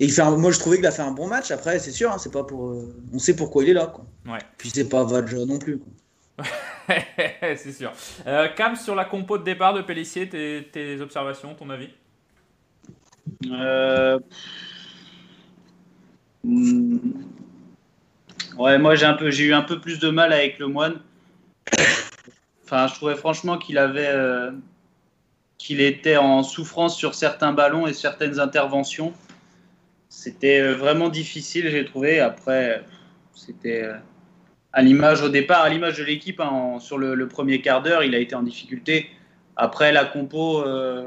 Et 0.01 0.07
il 0.07 0.13
fait 0.13 0.25
moi, 0.25 0.51
je 0.51 0.59
trouvais 0.59 0.79
qu'il 0.79 0.87
a 0.87 0.91
fait 0.91 1.03
un 1.03 1.13
bon 1.13 1.29
match. 1.29 1.51
Après, 1.51 1.79
c'est 1.79 1.91
sûr, 1.91 2.11
hein, 2.11 2.17
c'est 2.19 2.33
pas 2.33 2.43
pour. 2.43 2.71
Euh, 2.71 2.95
on 3.13 3.19
sait 3.19 3.37
pourquoi 3.37 3.63
il 3.63 3.71
est 3.71 3.75
là. 3.75 3.87
Quoi. 3.87 4.07
Ouais. 4.27 4.41
Puis 4.57 4.71
c'est 4.71 4.89
pas 4.89 5.05
Vadja 5.05 5.45
non 5.45 5.59
plus. 5.59 5.81
c'est 6.89 7.73
sûr. 7.73 7.93
Euh, 8.27 8.49
Cam, 8.57 8.77
sur 8.77 8.95
la 8.95 9.05
compo 9.05 9.37
de 9.37 9.45
départ 9.45 9.75
de 9.75 9.83
Pellissier, 9.83 10.29
tes, 10.29 11.01
observations, 11.03 11.55
ton 11.55 11.69
avis? 11.69 11.91
Euh, 13.47 14.19
hmm. 16.45 16.99
Ouais, 18.57 18.79
moi 18.79 18.95
j'ai 18.95 19.07
un 19.07 19.15
peu, 19.15 19.31
j'ai 19.31 19.45
eu 19.45 19.55
un 19.55 19.63
peu 19.63 19.81
plus 19.81 19.99
de 19.99 20.09
mal 20.09 20.33
avec 20.33 20.59
le 20.59 20.67
moine. 20.67 21.01
Enfin, 22.65 22.87
je 22.87 22.95
trouvais 22.95 23.17
franchement 23.17 23.59
qu'il 23.59 23.79
avait, 23.79 24.09
euh, 24.09 24.51
qu'il 25.59 25.81
était 25.81 26.17
en 26.17 26.43
souffrance 26.43 26.97
sur 26.97 27.15
certains 27.15 27.53
ballons 27.53 27.87
et 27.87 27.93
certaines 27.93 28.41
interventions. 28.41 29.13
C'était 30.11 30.61
euh, 30.61 30.75
vraiment 30.75 31.09
difficile, 31.09 31.71
j'ai 31.71 31.85
trouvé. 31.85 32.19
Après, 32.19 32.83
c'était 33.33 33.85
euh, 33.85 33.95
à 34.73 34.83
l'image 34.83 35.23
au 35.23 35.29
départ, 35.29 35.63
à 35.63 35.69
l'image 35.69 35.99
de 35.99 36.05
l'équipe, 36.05 36.41
hein, 36.41 36.79
sur 36.81 36.99
le, 36.99 37.29
premier 37.29 37.63
quart 37.63 37.81
d'heure, 37.81 38.03
il 38.03 38.15
a 38.17 38.19
été 38.19 38.35
en 38.35 38.43
difficulté. 38.43 39.09
Après, 39.57 39.93
la 39.93 40.05
compo 40.05 40.67
euh, 40.67 41.07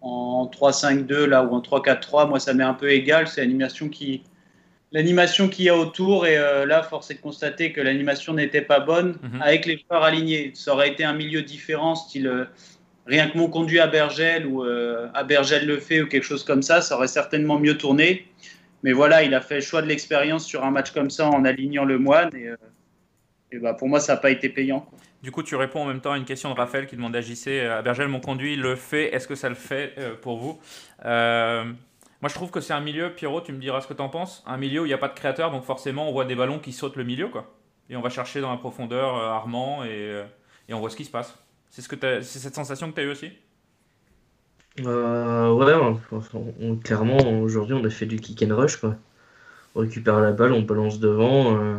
en 0.00 0.46
3-5-2 0.46 1.24
là 1.24 1.44
ou 1.44 1.54
en 1.54 1.60
3-4-3, 1.60 2.28
moi 2.28 2.40
ça 2.40 2.54
m'est 2.54 2.64
un 2.64 2.74
peu 2.74 2.90
égal. 2.90 3.28
C'est 3.28 3.42
l'animation 3.42 3.90
qui 3.90 4.22
l'animation 4.92 5.48
qu'il 5.48 5.66
y 5.66 5.68
a 5.68 5.76
autour 5.76 6.26
et 6.26 6.36
là 6.36 6.82
force 6.82 7.10
est 7.10 7.14
de 7.14 7.20
constater 7.20 7.72
que 7.72 7.80
l'animation 7.80 8.32
n'était 8.34 8.62
pas 8.62 8.78
bonne 8.78 9.18
mhm. 9.20 9.42
avec 9.42 9.66
les 9.66 9.78
joueurs 9.78 10.04
alignés. 10.04 10.52
Ça 10.54 10.72
aurait 10.72 10.88
été 10.88 11.04
un 11.04 11.12
milieu 11.12 11.42
différent, 11.42 11.96
style 11.96 12.46
rien 13.06 13.28
que 13.28 13.38
mon 13.38 13.48
conduit 13.48 13.78
à 13.80 13.86
Bergel 13.86 14.46
ou 14.46 14.64
euh, 14.64 15.08
à 15.14 15.24
Bergel 15.24 15.66
le 15.66 15.78
fait 15.78 16.02
ou 16.02 16.06
quelque 16.06 16.24
chose 16.24 16.44
comme 16.44 16.62
ça, 16.62 16.80
ça 16.80 16.96
aurait 16.96 17.08
certainement 17.08 17.58
mieux 17.58 17.78
tourné. 17.78 18.26
Mais 18.82 18.92
voilà, 18.92 19.22
il 19.22 19.34
a 19.34 19.40
fait 19.40 19.56
le 19.56 19.60
choix 19.60 19.80
de 19.80 19.86
l'expérience 19.86 20.44
sur 20.44 20.64
un 20.64 20.70
match 20.70 20.90
comme 20.90 21.10
ça 21.10 21.28
en 21.28 21.44
alignant 21.44 21.84
le 21.84 21.98
moine. 21.98 22.30
Et, 22.36 22.48
euh, 22.48 22.56
bah, 23.60 23.74
pour 23.74 23.88
moi, 23.88 24.00
ça 24.00 24.14
n'a 24.14 24.20
pas 24.20 24.30
été 24.30 24.48
payant. 24.48 24.86
Du 25.22 25.30
coup, 25.30 25.42
tu 25.42 25.56
réponds 25.56 25.82
en 25.82 25.86
même 25.86 26.00
temps 26.00 26.12
à 26.12 26.18
une 26.18 26.24
question 26.24 26.52
de 26.52 26.54
Raphaël 26.54 26.86
qui 26.86 26.96
demande 26.96 27.16
à 27.16 27.20
JC 27.20 27.60
à 27.60 27.80
Bergel, 27.82 28.08
mon 28.08 28.20
conduit 28.20 28.54
le 28.56 28.76
fait. 28.76 29.14
Est-ce 29.14 29.26
que 29.26 29.34
ça 29.34 29.48
le 29.48 29.54
fait 29.54 29.94
euh, 29.98 30.14
pour 30.14 30.36
vous? 30.36 30.60
Moi, 32.22 32.30
je 32.30 32.34
trouve 32.34 32.50
que 32.50 32.60
c'est 32.60 32.72
un 32.72 32.80
milieu, 32.80 33.10
Pierrot, 33.14 33.42
tu 33.42 33.52
me 33.52 33.58
diras 33.58 33.82
ce 33.82 33.86
que 33.86 33.94
tu 33.94 34.00
en 34.00 34.08
penses. 34.08 34.42
Un 34.46 34.56
milieu 34.56 34.82
où 34.82 34.84
il 34.84 34.88
n'y 34.88 34.94
a 34.94 34.98
pas 34.98 35.08
de 35.08 35.14
créateur, 35.14 35.50
donc 35.50 35.64
forcément, 35.64 36.08
on 36.08 36.12
voit 36.12 36.24
des 36.24 36.34
ballons 36.34 36.58
qui 36.58 36.72
sautent 36.72 36.96
le 36.96 37.04
milieu. 37.04 37.28
quoi. 37.28 37.54
Et 37.90 37.96
on 37.96 38.00
va 38.00 38.08
chercher 38.08 38.40
dans 38.40 38.50
la 38.50 38.56
profondeur 38.56 39.14
Armand 39.14 39.84
et, 39.84 40.22
et 40.68 40.74
on 40.74 40.80
voit 40.80 40.90
ce 40.90 40.96
qui 40.96 41.04
se 41.04 41.10
passe. 41.10 41.38
C'est 41.76 41.82
ce 41.82 41.88
que 41.88 42.22
c'est 42.22 42.38
cette 42.38 42.54
sensation 42.54 42.90
que 42.90 42.94
tu 42.94 43.00
as 43.02 43.04
eu 43.04 43.10
aussi? 43.10 43.32
Euh, 44.86 45.52
Ouais, 45.52 46.78
clairement, 46.82 47.18
aujourd'hui, 47.42 47.74
on 47.74 47.84
a 47.84 47.90
fait 47.90 48.06
du 48.06 48.18
kick 48.18 48.42
and 48.42 48.56
rush. 48.56 48.76
Quoi. 48.76 48.96
On 49.74 49.80
récupère 49.80 50.18
la 50.20 50.32
balle, 50.32 50.52
on 50.52 50.62
balance 50.62 51.00
devant. 51.00 51.60
Euh, 51.60 51.76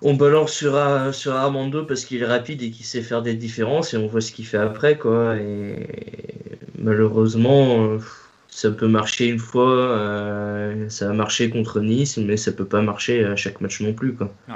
on 0.00 0.14
balance 0.14 0.52
sur, 0.52 0.72
sur 1.12 1.34
Armando 1.34 1.84
parce 1.84 2.06
qu'il 2.06 2.22
est 2.22 2.26
rapide 2.26 2.62
et 2.62 2.70
qu'il 2.70 2.86
sait 2.86 3.02
faire 3.02 3.20
des 3.20 3.34
différences 3.34 3.92
et 3.92 3.98
on 3.98 4.06
voit 4.06 4.22
ce 4.22 4.32
qu'il 4.32 4.46
fait 4.46 4.56
après. 4.56 4.96
Quoi. 4.96 5.36
Et 5.36 5.86
malheureusement, 6.78 7.84
euh, 7.84 7.98
ça 8.48 8.70
peut 8.70 8.88
marcher 8.88 9.28
une 9.28 9.38
fois, 9.38 10.72
ça 10.88 11.10
a 11.10 11.12
marché 11.12 11.50
contre 11.50 11.80
Nice, 11.80 12.16
mais 12.16 12.38
ça 12.38 12.52
peut 12.52 12.64
pas 12.64 12.80
marcher 12.80 13.22
à 13.22 13.36
chaque 13.36 13.60
match 13.60 13.82
non 13.82 13.92
plus. 13.92 14.14
Quoi. 14.14 14.32
Ouais 14.48 14.54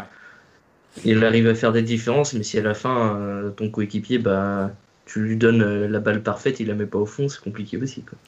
il 1.05 1.25
arrive 1.25 1.49
à 1.49 1.55
faire 1.55 1.73
des 1.73 1.83
différences, 1.83 2.33
mais 2.35 2.43
si 2.43 2.59
à 2.59 2.63
la 2.63 2.75
fin, 2.75 3.17
euh, 3.17 3.51
ton 3.51 3.71
coéquipier, 3.71 4.19
bah, 4.19 4.71
tu 5.07 5.21
lui 5.21 5.37
donnes 5.37 5.63
euh, 5.63 5.89
la 5.89 6.01
balle 6.01 6.23
parfaite, 6.23 6.61
il 6.61 6.69
la 6.69 6.75
met 6.75 6.87
pas 6.87 6.99
au 6.99 7.07
fond, 7.07 7.29
c'est 7.29 7.41
compliqué 7.41 7.77
aussi. 7.77 8.03
Quoi. 8.03 8.19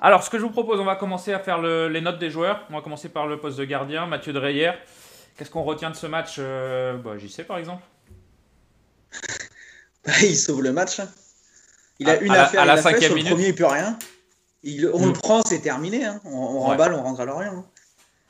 Alors, 0.00 0.22
ce 0.22 0.30
que 0.30 0.38
je 0.38 0.42
vous 0.42 0.50
propose, 0.50 0.78
on 0.80 0.84
va 0.84 0.96
commencer 0.96 1.32
à 1.32 1.38
faire 1.38 1.62
les 1.62 2.00
notes 2.00 2.18
des 2.18 2.30
joueurs. 2.30 2.66
On 2.70 2.74
va 2.74 2.82
commencer 2.82 3.08
par 3.08 3.26
le 3.26 3.38
poste 3.38 3.58
de 3.58 3.64
gardien, 3.64 4.06
Mathieu 4.06 4.32
Dreyer. 4.32 4.72
Qu'est-ce 5.36 5.50
qu'on 5.50 5.62
retient 5.62 5.90
de 5.90 5.96
ce 5.96 6.06
match 6.06 6.36
euh, 6.38 6.96
bah, 6.96 7.16
J'y 7.18 7.28
sais, 7.28 7.44
par 7.44 7.58
exemple? 7.58 7.82
Bah, 10.04 10.12
il 10.22 10.36
sauve 10.36 10.62
le 10.62 10.72
match. 10.72 11.00
Hein. 11.00 11.08
Il 11.98 12.08
a 12.10 12.20
une 12.20 12.30
affaire, 12.30 12.62
à 12.62 12.64
la, 12.64 12.76
cinquième 12.76 13.14
minute. 13.14 13.30
le 13.30 13.34
premier, 13.34 13.48
il 13.48 13.54
peut 13.54 13.66
rien. 13.66 13.98
on 14.92 15.06
le 15.06 15.10
mm. 15.10 15.12
prend, 15.14 15.42
c'est 15.42 15.60
terminé. 15.60 16.04
Hein. 16.04 16.20
On, 16.24 16.36
on 16.36 16.60
remballe, 16.60 16.94
on 16.94 17.02
rentre 17.02 17.20
à 17.20 17.24
l'Orient. 17.24 17.52
Hein. 17.52 17.64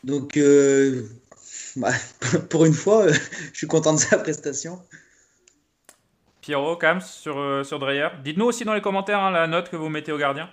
Donc, 0.04 0.38
bah, 1.76 1.92
pour 2.50 2.64
une 2.64 2.72
fois, 2.72 3.06
euh, 3.06 3.12
je 3.52 3.58
suis 3.58 3.66
content 3.66 3.94
de 3.94 3.98
sa 3.98 4.18
prestation. 4.18 4.80
Pierrot, 6.40 6.76
Kams, 6.76 7.00
sur, 7.00 7.38
euh, 7.38 7.64
sur 7.64 7.78
Dreyer. 7.78 8.08
Dites-nous 8.24 8.46
aussi 8.46 8.64
dans 8.64 8.74
les 8.74 8.80
commentaires 8.80 9.20
hein, 9.20 9.30
la 9.30 9.46
note 9.46 9.68
que 9.68 9.76
vous 9.76 9.88
mettez 9.88 10.12
au 10.12 10.18
gardien. 10.18 10.48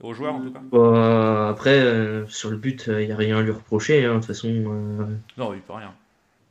Aux 0.00 0.14
joueurs 0.14 0.34
en 0.34 0.40
tout 0.40 0.52
cas. 0.52 0.60
Bah, 0.70 1.48
après, 1.48 1.78
euh, 1.80 2.26
sur 2.28 2.50
le 2.50 2.56
but, 2.56 2.86
il 2.86 3.06
n'y 3.06 3.12
a 3.12 3.16
rien 3.16 3.38
à 3.38 3.42
lui 3.42 3.50
reprocher. 3.50 4.04
Hein, 4.04 4.14
de 4.14 4.18
toute 4.18 4.26
façon. 4.26 4.48
non, 5.36 5.54
il 5.54 5.60
peut 5.60 5.72
rien. 5.72 5.92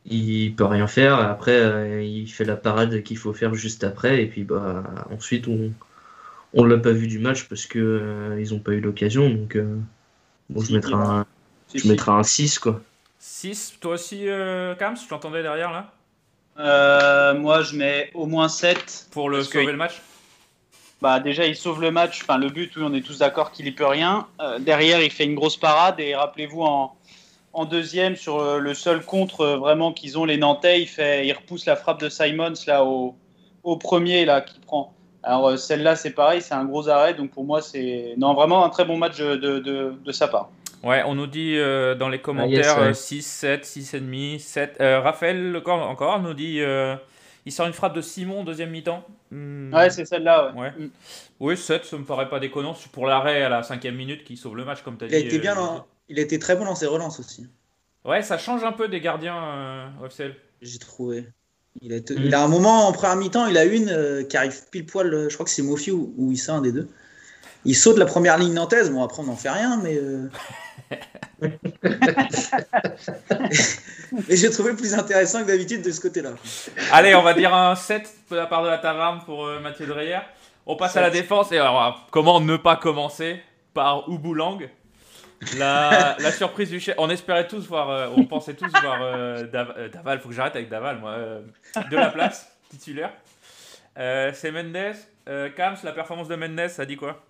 Il 0.04 0.54
peut 0.54 0.64
rien 0.64 0.86
faire. 0.86 1.18
Après, 1.18 2.06
il 2.06 2.26
fait 2.28 2.44
la 2.44 2.56
parade 2.56 3.02
qu'il 3.02 3.16
faut 3.16 3.32
faire 3.32 3.54
juste 3.54 3.84
après. 3.84 4.22
Et 4.22 4.26
puis 4.26 4.44
bah, 4.44 4.84
ensuite, 5.10 5.48
on 5.48 5.72
on 6.54 6.64
l'a 6.64 6.78
pas 6.78 6.92
vu 6.92 7.08
du 7.08 7.18
match 7.18 7.48
parce 7.48 7.66
que 7.66 8.36
ils 8.38 8.54
n'ont 8.54 8.60
pas 8.60 8.72
eu 8.72 8.80
l'occasion. 8.80 9.28
Donc, 9.28 9.58
bon, 10.50 10.60
je 10.60 10.74
mettrai 10.74 10.94
un, 10.94 11.26
je 11.74 11.88
mettrai 11.88 12.12
un 12.12 12.22
6 12.22 12.58
quoi. 12.58 12.82
6, 13.18 13.78
toi 13.80 13.94
aussi, 13.94 14.28
euh, 14.28 14.74
Kams, 14.74 14.96
je 14.96 15.08
t'entendais 15.08 15.42
derrière 15.42 15.72
là? 15.72 15.86
Euh, 16.58 17.34
Moi, 17.34 17.62
je 17.62 17.76
mets 17.76 18.10
au 18.14 18.26
moins 18.26 18.48
7. 18.48 19.08
Pour 19.10 19.30
le 19.30 19.42
sauver 19.42 19.66
le 19.66 19.76
match? 19.76 20.00
Bah, 21.00 21.20
Déjà, 21.20 21.46
il 21.46 21.56
sauve 21.56 21.80
le 21.80 21.90
match. 21.90 22.22
Enfin, 22.22 22.38
le 22.38 22.48
but, 22.48 22.74
oui, 22.76 22.82
on 22.84 22.94
est 22.94 23.00
tous 23.00 23.18
d'accord 23.18 23.52
qu'il 23.52 23.64
n'y 23.64 23.72
peut 23.72 23.86
rien. 23.86 24.26
Euh, 24.40 24.58
derrière, 24.58 25.00
il 25.00 25.10
fait 25.10 25.24
une 25.24 25.34
grosse 25.34 25.56
parade. 25.56 26.00
Et 26.00 26.14
rappelez-vous, 26.14 26.62
en, 26.62 26.96
en 27.52 27.64
deuxième, 27.64 28.16
sur 28.16 28.58
le 28.58 28.74
seul 28.74 29.04
contre 29.04 29.46
vraiment 29.46 29.92
qu'ils 29.92 30.18
ont, 30.18 30.24
les 30.24 30.36
Nantais, 30.36 30.82
il, 30.82 30.86
fait, 30.88 31.26
il 31.26 31.32
repousse 31.32 31.66
la 31.66 31.76
frappe 31.76 32.00
de 32.00 32.08
Simons 32.08 32.54
là 32.66 32.84
au, 32.84 33.16
au 33.64 33.76
premier 33.76 34.24
là 34.24 34.40
qui 34.40 34.58
prend. 34.60 34.94
Alors 35.22 35.58
celle-là, 35.58 35.96
c'est 35.96 36.12
pareil, 36.12 36.40
c'est 36.40 36.54
un 36.54 36.64
gros 36.64 36.88
arrêt. 36.88 37.14
Donc 37.14 37.30
pour 37.30 37.44
moi, 37.44 37.60
c'est 37.60 38.14
non 38.16 38.34
vraiment 38.34 38.64
un 38.64 38.70
très 38.70 38.84
bon 38.84 38.96
match 38.96 39.18
de, 39.18 39.36
de, 39.36 39.94
de, 40.04 40.12
sa 40.12 40.28
part. 40.28 40.48
Ouais, 40.82 41.02
on 41.06 41.14
nous 41.14 41.26
dit 41.26 41.56
dans 41.98 42.08
les 42.08 42.20
commentaires 42.20 42.94
6, 42.94 43.22
7, 43.22 43.64
6,5, 43.64 44.38
7. 44.38 44.76
Raphaël 44.80 45.60
encore 45.66 46.20
nous 46.20 46.34
dit 46.34 46.62
il 47.48 47.52
sort 47.52 47.66
une 47.66 47.72
frappe 47.72 47.94
de 47.94 48.02
Simon 48.02 48.44
deuxième 48.44 48.70
mi-temps. 48.70 49.02
Hmm. 49.30 49.72
Ouais, 49.72 49.88
c'est 49.88 50.04
celle-là. 50.04 50.52
Ouais. 50.54 50.70
Hmm. 50.70 50.90
Oui, 51.40 51.56
7, 51.56 51.82
ça 51.82 51.96
me 51.96 52.04
paraît 52.04 52.28
pas 52.28 52.40
déconnant. 52.40 52.76
pour 52.92 53.06
l'arrêt 53.06 53.42
à 53.42 53.48
la 53.48 53.62
cinquième 53.62 53.96
minute 53.96 54.22
qui 54.22 54.36
sauve 54.36 54.54
le 54.54 54.66
match, 54.66 54.82
comme 54.82 54.98
tu 54.98 55.04
as 55.04 55.06
il 55.06 55.10
dit. 55.10 55.16
A 55.16 55.20
été 55.20 55.38
bien 55.38 55.56
euh, 55.56 55.78
Il 56.10 56.18
a 56.18 56.22
été 56.22 56.38
très 56.38 56.56
bon 56.56 56.66
dans 56.66 56.74
ses 56.74 56.84
relances 56.84 57.18
aussi. 57.18 57.46
Ouais, 58.04 58.20
ça 58.20 58.36
change 58.36 58.64
un 58.64 58.72
peu 58.72 58.88
des 58.88 59.00
gardiens 59.00 59.88
euh, 59.98 60.30
J'ai 60.60 60.78
trouvé. 60.78 61.26
Il 61.80 61.94
a, 61.94 61.98
il 62.10 62.34
a, 62.34 62.42
un 62.42 62.48
moment 62.48 62.86
en 62.86 62.92
première 62.92 63.16
mi-temps, 63.16 63.46
il 63.46 63.56
a 63.56 63.64
une 63.64 63.88
euh, 63.88 64.24
qui 64.24 64.36
arrive 64.36 64.68
pile 64.70 64.84
poil, 64.84 65.28
je 65.30 65.32
crois 65.32 65.44
que 65.44 65.50
c'est 65.50 65.62
Mofi 65.62 65.90
ou, 65.90 66.12
ou 66.18 66.32
Issa, 66.32 66.54
un 66.54 66.60
des 66.60 66.72
deux. 66.72 66.88
Il 67.64 67.74
saute 67.74 67.98
la 67.98 68.06
première 68.06 68.38
ligne 68.38 68.54
nantaise. 68.54 68.90
Bon, 68.90 69.02
après, 69.02 69.22
on 69.22 69.26
n'en 69.26 69.36
fait 69.36 69.50
rien, 69.50 69.80
mais. 69.82 69.96
Euh... 69.96 70.30
Et 74.28 74.36
j'ai 74.36 74.50
trouvé 74.50 74.74
plus 74.74 74.94
intéressant 74.94 75.42
que 75.42 75.48
d'habitude 75.48 75.82
de 75.82 75.90
ce 75.90 76.00
côté-là. 76.00 76.30
Allez, 76.92 77.14
on 77.14 77.22
va 77.22 77.34
dire 77.34 77.54
un 77.54 77.74
7 77.74 78.10
de 78.30 78.36
la 78.36 78.46
part 78.46 78.62
de 78.62 78.68
la 78.68 78.78
Taverne 78.78 79.20
pour 79.24 79.46
euh, 79.46 79.60
Mathieu 79.60 79.86
Dreyer. 79.86 80.20
On 80.66 80.76
passe 80.76 80.96
à 80.96 81.00
la 81.00 81.10
défense. 81.10 81.52
Et 81.52 81.58
alors, 81.58 82.06
comment 82.10 82.40
ne 82.40 82.56
pas 82.56 82.76
commencer 82.76 83.40
par 83.74 84.08
Uboulang 84.08 84.68
la, 85.56 86.16
la 86.18 86.32
surprise 86.32 86.70
du 86.70 86.80
chef. 86.80 86.94
On 86.98 87.10
espérait 87.10 87.46
tous 87.46 87.66
voir, 87.66 87.90
euh, 87.90 88.08
on 88.16 88.24
pensait 88.24 88.54
tous 88.54 88.70
voir 88.80 88.98
euh, 89.02 89.44
Daval. 89.44 90.20
Faut 90.20 90.28
que 90.28 90.34
j'arrête 90.34 90.56
avec 90.56 90.68
Daval, 90.68 90.98
moi. 90.98 91.16
de 91.90 91.96
la 91.96 92.10
place, 92.10 92.50
titulaire. 92.70 93.12
c'est 93.96 94.50
Mendes. 94.50 94.96
Kams, 95.54 95.76
la 95.84 95.92
performance 95.92 96.28
de 96.28 96.36
Mendes, 96.36 96.68
ça 96.68 96.86
dit 96.86 96.96
quoi? 96.96 97.22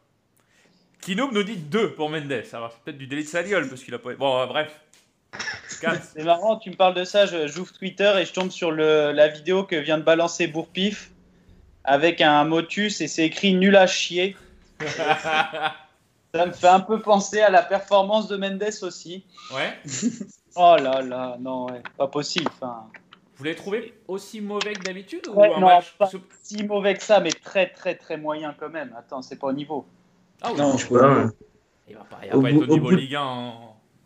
Kinoum 1.01 1.33
nous 1.33 1.43
dit 1.43 1.57
2 1.57 1.95
pour 1.95 2.11
Mendes. 2.11 2.43
Alors, 2.53 2.73
c'est 2.73 2.81
peut-être 2.85 2.99
du 2.99 3.07
délit 3.07 3.25
de 3.25 3.29
Saliol 3.29 3.69
parce 3.69 3.83
qu'il 3.83 3.95
a 3.95 3.99
pas. 3.99 4.15
Bon, 4.15 4.47
bref. 4.47 4.81
C'est 5.69 6.25
marrant, 6.25 6.57
tu 6.57 6.71
me 6.71 6.77
parles 6.77 6.95
de 6.95 7.05
ça, 7.05 7.27
j'ouvre 7.47 7.73
Twitter 7.73 8.13
et 8.19 8.25
je 8.25 8.33
tombe 8.33 8.51
sur 8.51 8.73
le, 8.73 9.13
la 9.13 9.29
vidéo 9.29 9.65
que 9.65 9.77
vient 9.77 9.99
de 9.99 10.03
balancer 10.03 10.47
Bourpif 10.47 11.11
avec 11.85 12.21
un 12.21 12.45
motus 12.45 13.01
et 13.01 13.09
c'est 13.09 13.27
écrit 13.27 13.55
nul 13.55 13.77
à 13.77 13.87
chier. 13.87 14.37
ça 16.35 16.47
me 16.47 16.53
fait 16.53 16.69
un 16.69 16.81
peu 16.81 17.01
penser 17.01 17.41
à 17.41 17.51
la 17.51 17.63
performance 17.63 18.29
de 18.29 18.37
Mendes 18.37 18.65
aussi. 18.83 19.25
Ouais. 19.55 19.79
oh 20.57 20.77
là 20.81 21.01
là, 21.03 21.37
non, 21.41 21.67
pas 21.97 22.09
possible. 22.09 22.51
Enfin... 22.55 22.87
Vous 23.37 23.45
l'avez 23.45 23.57
trouvé 23.57 23.95
aussi 24.09 24.41
mauvais 24.41 24.73
que 24.73 24.83
d'habitude 24.83 25.29
ou 25.29 25.41
un 25.41 25.61
Non, 25.61 25.81
pas 25.97 26.11
si 26.43 26.65
mauvais 26.65 26.95
que 26.95 27.03
ça, 27.05 27.21
mais 27.21 27.31
très 27.31 27.69
très 27.69 27.95
très 27.95 28.17
moyen 28.17 28.55
quand 28.59 28.69
même. 28.69 28.93
Attends, 28.99 29.23
c'est 29.23 29.37
pas 29.37 29.47
au 29.47 29.53
niveau. 29.53 29.87
Ah 30.43 30.51
oui, 30.53 30.59
non, 30.59 30.77
je 30.77 30.87
peux 30.87 30.99
pas. 30.99 31.31
Il 31.89 31.95
va 31.97 32.05
pas, 32.05 32.21
il 32.25 32.31
va 32.31 32.41
pas 32.41 32.51
être 32.51 32.57
au 32.57 32.67
niveau 32.67 32.91
Ligue 32.91 33.17
1 33.17 33.53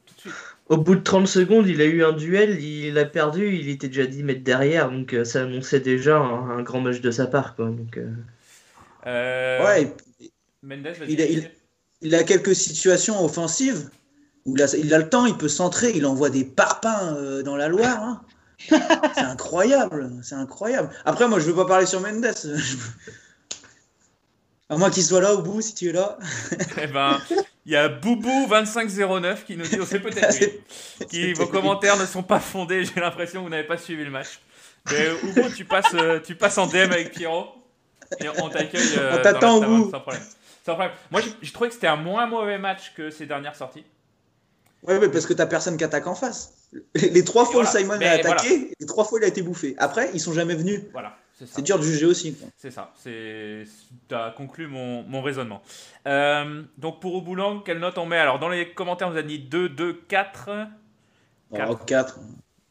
tout 0.06 0.14
de 0.14 0.20
suite. 0.20 0.32
Au 0.68 0.76
bout 0.76 0.94
de 0.94 1.02
30 1.02 1.26
secondes, 1.26 1.66
il 1.66 1.80
a 1.82 1.84
eu 1.84 2.02
un 2.02 2.12
duel, 2.12 2.62
il 2.62 2.96
a 2.96 3.04
perdu, 3.04 3.56
il 3.56 3.68
était 3.68 3.88
déjà 3.88 4.06
10 4.06 4.22
mètres 4.22 4.44
derrière, 4.44 4.90
donc 4.90 5.12
euh, 5.12 5.24
ça 5.24 5.42
annonçait 5.42 5.80
déjà 5.80 6.18
un, 6.18 6.62
grand 6.62 6.80
match 6.80 7.00
de 7.00 7.10
sa 7.10 7.26
part. 7.26 7.56
Quoi, 7.56 7.66
donc, 7.66 7.98
euh... 7.98 8.10
Euh... 9.06 9.64
Ouais, 9.64 9.94
Mendes, 10.62 10.94
il, 11.08 11.20
a, 11.20 11.26
il, 12.00 12.14
a, 12.14 12.22
quelques 12.22 12.54
situations 12.54 13.22
offensives 13.22 13.90
où 14.46 14.56
il 14.56 14.62
a, 14.62 14.76
il 14.76 14.94
a 14.94 14.98
le 14.98 15.08
temps, 15.08 15.26
il 15.26 15.36
peut 15.36 15.48
centrer, 15.48 15.92
il 15.94 16.06
envoie 16.06 16.30
des 16.30 16.44
parpaings 16.44 17.16
euh, 17.16 17.42
dans 17.42 17.56
la 17.56 17.68
Loire. 17.68 18.00
Hein. 18.00 18.22
c'est 19.14 19.20
incroyable, 19.20 20.10
c'est 20.22 20.36
incroyable. 20.36 20.90
Après, 21.04 21.28
moi, 21.28 21.40
je 21.40 21.46
veux 21.46 21.54
pas 21.54 21.66
parler 21.66 21.86
sur 21.86 22.00
Mendes. 22.00 22.32
À 24.72 24.78
moins 24.78 24.88
qu'il 24.88 25.02
soit 25.02 25.20
là 25.20 25.34
au 25.34 25.42
bout, 25.42 25.60
si 25.60 25.74
tu 25.74 25.90
es 25.90 25.92
là. 25.92 26.16
eh 26.82 26.86
ben, 26.86 27.20
il 27.66 27.72
y 27.72 27.76
a 27.76 27.90
Boubou2509 27.90 29.44
qui 29.44 29.58
nous 29.58 29.66
dit, 29.66 29.78
on 29.78 29.84
sait 29.84 30.00
peut-être 30.00 30.34
qui 31.10 31.34
vos 31.34 31.46
commentaires 31.46 31.98
ne 31.98 32.06
sont 32.06 32.22
pas 32.22 32.40
fondés, 32.40 32.86
j'ai 32.86 32.98
l'impression 32.98 33.40
que 33.40 33.44
vous 33.44 33.50
n'avez 33.50 33.66
pas 33.66 33.76
suivi 33.76 34.02
le 34.02 34.10
match. 34.10 34.40
Mais 34.90 35.10
Boubou, 35.22 35.50
tu 35.54 35.66
passes, 35.66 35.92
euh, 35.92 36.20
tu 36.20 36.36
passes 36.36 36.56
en 36.56 36.66
DM 36.68 36.90
avec 36.90 37.12
Pierrot 37.12 37.48
et 38.18 38.30
on 38.42 38.48
t'accueille. 38.48 38.94
Euh, 38.96 39.18
on 39.18 39.22
t'attend 39.22 39.56
au 39.58 39.60
bout. 39.60 39.90
Sans 39.90 40.00
problème. 40.00 40.22
Sans 40.64 40.72
problème. 40.72 40.92
Moi, 41.10 41.20
j'ai 41.42 41.52
trouvé 41.52 41.68
que 41.68 41.74
c'était 41.74 41.88
un 41.88 41.96
moins 41.96 42.26
mauvais 42.26 42.56
match 42.56 42.94
que 42.96 43.10
ces 43.10 43.26
dernières 43.26 43.56
sorties. 43.56 43.84
Oui, 44.84 44.94
mais 44.98 45.10
parce 45.10 45.26
que 45.26 45.34
t'as 45.34 45.46
personne 45.46 45.76
qui 45.76 45.84
attaque 45.84 46.06
en 46.06 46.14
face. 46.14 46.54
Les, 46.94 47.22
trois 47.24 47.44
fois 47.44 47.64
où 47.64 47.66
Simon 47.66 48.00
a 48.00 48.12
attaqué, 48.12 48.72
les 48.80 48.86
trois 48.86 49.04
fois 49.04 49.18
il 49.20 49.24
a 49.24 49.28
été 49.28 49.42
bouffé. 49.42 49.74
Après, 49.76 50.10
ils 50.14 50.20
sont 50.20 50.32
jamais 50.32 50.54
venus. 50.54 50.80
Voilà. 50.92 51.14
C'est 51.34 51.62
dur 51.62 51.78
de 51.78 51.82
juger 51.82 52.06
aussi. 52.06 52.36
C'est 52.56 52.70
ça. 52.70 52.92
Tu 53.02 53.66
as 54.10 54.30
conclu 54.30 54.66
mon, 54.68 55.02
mon 55.02 55.22
raisonnement. 55.22 55.62
Euh, 56.06 56.62
donc 56.78 57.00
pour 57.00 57.14
Oboulang, 57.16 57.62
quelle 57.64 57.78
note 57.78 57.98
on 57.98 58.06
met? 58.06 58.18
Alors 58.18 58.38
dans 58.38 58.48
les 58.48 58.72
commentaires, 58.72 59.08
on 59.08 59.12
nous 59.12 59.18
a 59.18 59.22
dit 59.22 59.38
2, 59.38 59.68
2, 59.68 59.94
4. 60.08 60.50
4. 61.54 61.84
4. 61.84 62.20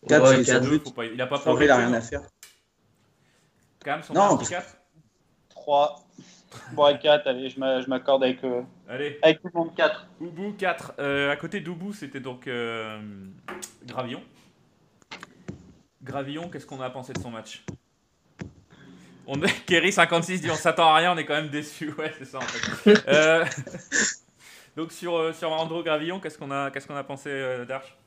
4, 0.08 0.38
ouais, 0.38 0.44
4 0.44 0.94
pas, 0.94 1.06
il 1.06 1.22
a 1.22 1.28
pas 1.28 1.38
pris. 1.38 1.66
il 1.66 1.70
a 1.72 1.78
rien 1.78 1.94
à 1.94 2.02
faire. 2.02 2.22
Cam, 3.84 4.02
son 4.04 4.14
non. 4.14 4.38
4 4.38 4.78
3. 5.50 6.04
3 6.74 6.92
et 6.92 7.00
4, 7.00 7.28
allez, 7.28 7.50
je 7.50 7.60
m'accorde 7.90 8.24
avec, 8.24 8.44
euh, 8.44 8.62
allez. 8.90 9.18
avec 9.22 9.42
tout 9.42 9.50
le 9.54 9.60
monde 9.60 9.76
4. 9.76 10.08
Oubou 10.20 10.54
4. 10.58 10.94
Euh, 11.00 11.32
à 11.32 11.36
côté 11.38 11.62
d'Oubou, 11.62 11.94
c'était 11.94 12.20
donc 12.20 12.48
euh, 12.48 13.00
Gravillon. 13.86 14.22
Gravillon, 16.04 16.50
qu'est-ce 16.50 16.66
qu'on 16.66 16.82
a 16.82 16.90
pensé 16.90 17.14
de 17.14 17.20
son 17.20 17.32
match? 17.32 17.64
On... 19.28 19.38
Kerry56 19.68 20.40
dit 20.42 20.52
on 20.52 20.56
s'attend 20.56 20.88
à 20.88 20.96
rien, 20.96 21.14
on 21.14 21.18
est 21.18 21.26
quand 21.26 21.36
même 21.36 21.50
déçu. 21.50 21.94
Ouais, 21.98 22.14
c'est 22.18 22.26
ça 22.26 22.40
en 22.40 22.42
fait. 22.42 23.04
euh... 23.08 23.46
Donc 24.78 24.94
sur, 24.94 25.18
euh, 25.18 25.34
sur 25.34 25.52
Andro 25.52 25.84
Gravillon, 25.84 26.20
qu'est-ce 26.20 26.38
qu'on 26.38 26.50
a, 26.50 26.72
qu'est-ce 26.72 26.88
qu'on 26.88 26.96
a 26.96 27.04
pensé 27.04 27.30
euh, 27.30 27.66
d'Arch? 27.66 27.98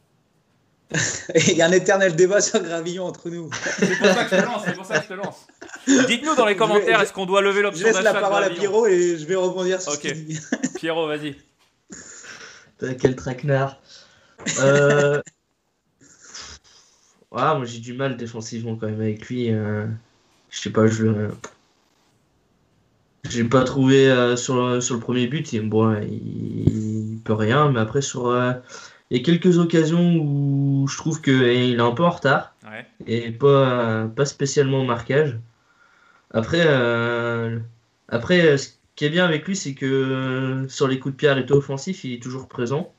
Il 1.34 1.56
y 1.56 1.62
a 1.62 1.66
un 1.66 1.72
éternel 1.72 2.16
débat 2.16 2.40
sur 2.40 2.62
Gravillon 2.62 3.04
entre 3.04 3.28
nous. 3.28 3.50
C'est 3.52 3.98
pour 3.98 4.06
ça 4.06 4.24
que 4.24 4.36
je 4.36 4.40
te 4.40 4.46
lance, 4.46 4.62
c'est 4.64 4.74
pour 4.74 4.86
ça 4.86 4.98
que 4.98 5.04
je 5.04 5.08
te 5.08 5.14
lance. 5.14 5.46
Dites-nous 6.06 6.34
dans 6.34 6.46
les 6.46 6.56
commentaires, 6.56 7.00
est-ce 7.02 7.12
qu'on 7.12 7.26
doit 7.26 7.42
lever 7.42 7.62
l'option 7.62 7.86
d'achat 7.86 7.98
Je 7.98 8.04
laisse 8.04 8.14
la 8.14 8.20
parole 8.20 8.44
à 8.44 8.50
Pierrot 8.50 8.86
et 8.86 9.18
je 9.18 9.26
vais 9.26 9.34
rebondir 9.34 9.82
sur 9.82 9.92
okay. 9.92 10.08
ce 10.08 10.14
qu'il 10.14 10.24
dit. 10.26 10.40
Pierrot, 10.76 11.06
vas-y. 11.06 11.36
Quel 13.00 13.16
traquenard. 13.16 13.80
Euh... 14.60 15.20
Ouais, 17.30 17.54
moi 17.56 17.64
j'ai 17.64 17.80
du 17.80 17.94
mal 17.94 18.16
défensivement 18.16 18.76
quand 18.76 18.86
même 18.86 19.00
avec 19.00 19.26
lui. 19.28 19.52
Euh 19.52 19.86
je 20.54 20.60
sais 20.60 20.70
pas, 20.70 20.86
je 20.86 21.28
j'ai 23.28 23.44
pas 23.44 23.64
trouvé 23.64 24.08
euh, 24.08 24.36
sur, 24.36 24.54
le, 24.56 24.80
sur 24.80 24.94
le 24.94 25.00
premier 25.00 25.26
but, 25.26 25.52
il, 25.52 25.68
bon, 25.68 25.96
il, 26.02 27.20
peut 27.24 27.32
rien, 27.32 27.70
mais 27.70 27.80
après 27.80 28.02
sur 28.02 28.28
euh, 28.28 28.52
il 29.10 29.16
y 29.16 29.20
a 29.20 29.24
quelques 29.24 29.58
occasions 29.58 30.16
où 30.16 30.86
je 30.88 30.96
trouve 30.96 31.20
qu'il 31.20 31.42
est 31.42 31.80
un 31.80 31.92
peu 31.92 32.04
en 32.04 32.10
retard 32.10 32.54
et 33.06 33.30
pas, 33.30 34.06
pas 34.08 34.26
spécialement 34.26 34.80
au 34.80 34.84
marquage. 34.84 35.38
Après, 36.32 36.62
euh, 36.66 37.58
après, 38.08 38.58
ce 38.58 38.70
qui 38.96 39.04
est 39.04 39.10
bien 39.10 39.24
avec 39.24 39.46
lui, 39.46 39.56
c'est 39.56 39.74
que 39.74 40.66
sur 40.68 40.88
les 40.88 40.98
coups 40.98 41.14
de 41.14 41.16
pied 41.16 41.28
arrêtés 41.28 41.52
offensifs, 41.52 42.04
il 42.04 42.14
est 42.14 42.22
toujours 42.22 42.48
présent. 42.48 42.92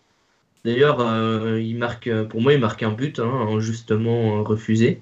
D'ailleurs, 0.63 0.99
il 1.57 1.77
marque, 1.77 2.09
pour 2.29 2.41
moi, 2.41 2.53
il 2.53 2.59
marque 2.59 2.83
un 2.83 2.91
but, 2.91 3.19
hein, 3.19 3.59
justement 3.59 4.43
refusé. 4.43 5.01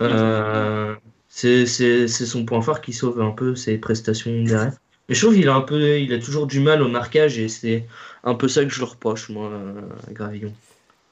Euh, 0.00 0.96
c'est 1.28 1.66
son 2.08 2.44
point 2.44 2.60
fort 2.60 2.80
qui 2.80 2.92
sauve 2.92 3.20
un 3.20 3.30
peu 3.30 3.54
ses 3.54 3.78
prestations 3.78 4.30
derrière. 4.42 4.72
Mais 5.08 5.14
je 5.14 5.20
trouve 5.24 5.34
qu'il 5.34 5.48
a 5.48 5.54
un 5.54 5.62
peu, 5.62 5.98
il 5.98 6.12
a 6.12 6.18
toujours 6.18 6.46
du 6.46 6.60
mal 6.60 6.82
au 6.82 6.88
marquage 6.88 7.38
et 7.38 7.48
c'est 7.48 7.86
un 8.24 8.34
peu 8.34 8.48
ça 8.48 8.64
que 8.64 8.70
je 8.70 8.78
le 8.78 8.86
reproche 8.86 9.28
moi 9.28 9.50
à 10.08 10.12
Gravillon. 10.12 10.52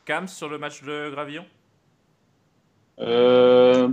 Cam 0.04 0.28
sur 0.28 0.48
le 0.48 0.58
match 0.58 0.82
de 0.82 1.10
Gravillon? 1.10 1.44
Euh, 3.00 3.88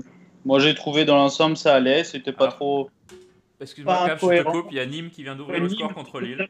moi 0.45 0.59
j'ai 0.59 0.75
trouvé 0.75 1.05
dans 1.05 1.15
l'ensemble 1.15 1.57
ça 1.57 1.75
allait, 1.75 2.03
c'était 2.03 2.33
pas 2.33 2.47
ah. 2.49 2.53
trop. 2.53 2.89
Excuse-moi, 3.59 3.95
Cam, 4.07 4.17
je 4.21 4.37
te 4.37 4.43
coupe. 4.43 4.67
Il 4.69 4.77
y 4.77 4.79
a 4.79 4.85
Nîmes 4.85 5.09
qui 5.09 5.23
vient 5.23 5.35
d'ouvrir 5.35 5.59
le 5.59 5.69
score 5.69 5.93
contre 5.93 6.19
Lille. 6.19 6.47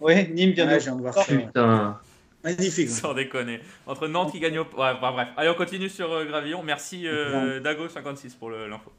Oui, 0.00 0.28
Nîmes 0.30 0.52
vient 0.52 0.66
d'ouvrir 0.66 0.96
le 0.96 1.12
score. 1.12 1.26
Putain. 1.26 2.00
Magnifique. 2.44 2.88
Sans 2.90 3.14
déconner. 3.14 3.60
Entre 3.86 4.08
Nantes 4.08 4.32
qui 4.32 4.40
gagne 4.40 4.58
au. 4.58 4.62
Ouais, 4.62 4.94
bah, 5.00 5.10
bref. 5.12 5.28
Allez, 5.36 5.50
on 5.50 5.54
continue 5.54 5.88
sur 5.88 6.12
euh, 6.12 6.24
Gravillon. 6.24 6.62
Merci 6.62 7.06
euh, 7.06 7.60
Dago56 7.60 8.36
pour 8.38 8.50
l'info. 8.50 8.92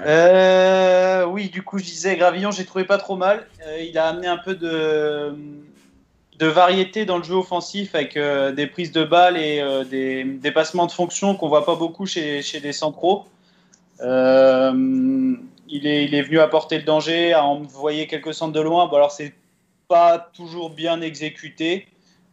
Euh, 0.00 1.24
oui, 1.24 1.48
du 1.48 1.62
coup, 1.62 1.78
je 1.78 1.84
disais 1.84 2.16
Gravillon, 2.16 2.50
j'ai 2.50 2.64
trouvé 2.64 2.84
pas 2.84 2.98
trop 2.98 3.16
mal. 3.16 3.46
Euh, 3.66 3.80
il 3.80 3.98
a 3.98 4.06
amené 4.06 4.28
un 4.28 4.38
peu 4.38 4.54
de, 4.54 5.34
de 6.38 6.46
variété 6.46 7.04
dans 7.04 7.18
le 7.18 7.24
jeu 7.24 7.34
offensif 7.34 7.94
avec 7.94 8.16
des 8.16 8.66
prises 8.68 8.92
de 8.92 9.02
balles 9.02 9.36
et 9.36 9.60
des 9.90 10.22
dépassements 10.24 10.86
de 10.86 10.92
fonction 10.92 11.34
qu'on 11.34 11.48
voit 11.48 11.66
pas 11.66 11.74
beaucoup 11.74 12.06
chez, 12.06 12.42
chez 12.42 12.60
des 12.60 12.72
centraux. 12.72 13.24
il, 14.00 14.06
est, 15.68 16.04
il 16.04 16.14
est 16.14 16.22
venu 16.22 16.38
apporter 16.38 16.78
le 16.78 16.84
danger, 16.84 17.32
à 17.32 17.44
envoyer 17.44 18.06
quelques 18.06 18.34
centres 18.34 18.52
de 18.52 18.60
loin. 18.60 18.86
Bon, 18.86 18.96
alors, 18.96 19.10
c'est 19.10 19.34
pas 19.88 20.30
toujours 20.32 20.70
bien 20.70 21.00
exécuté. 21.00 21.88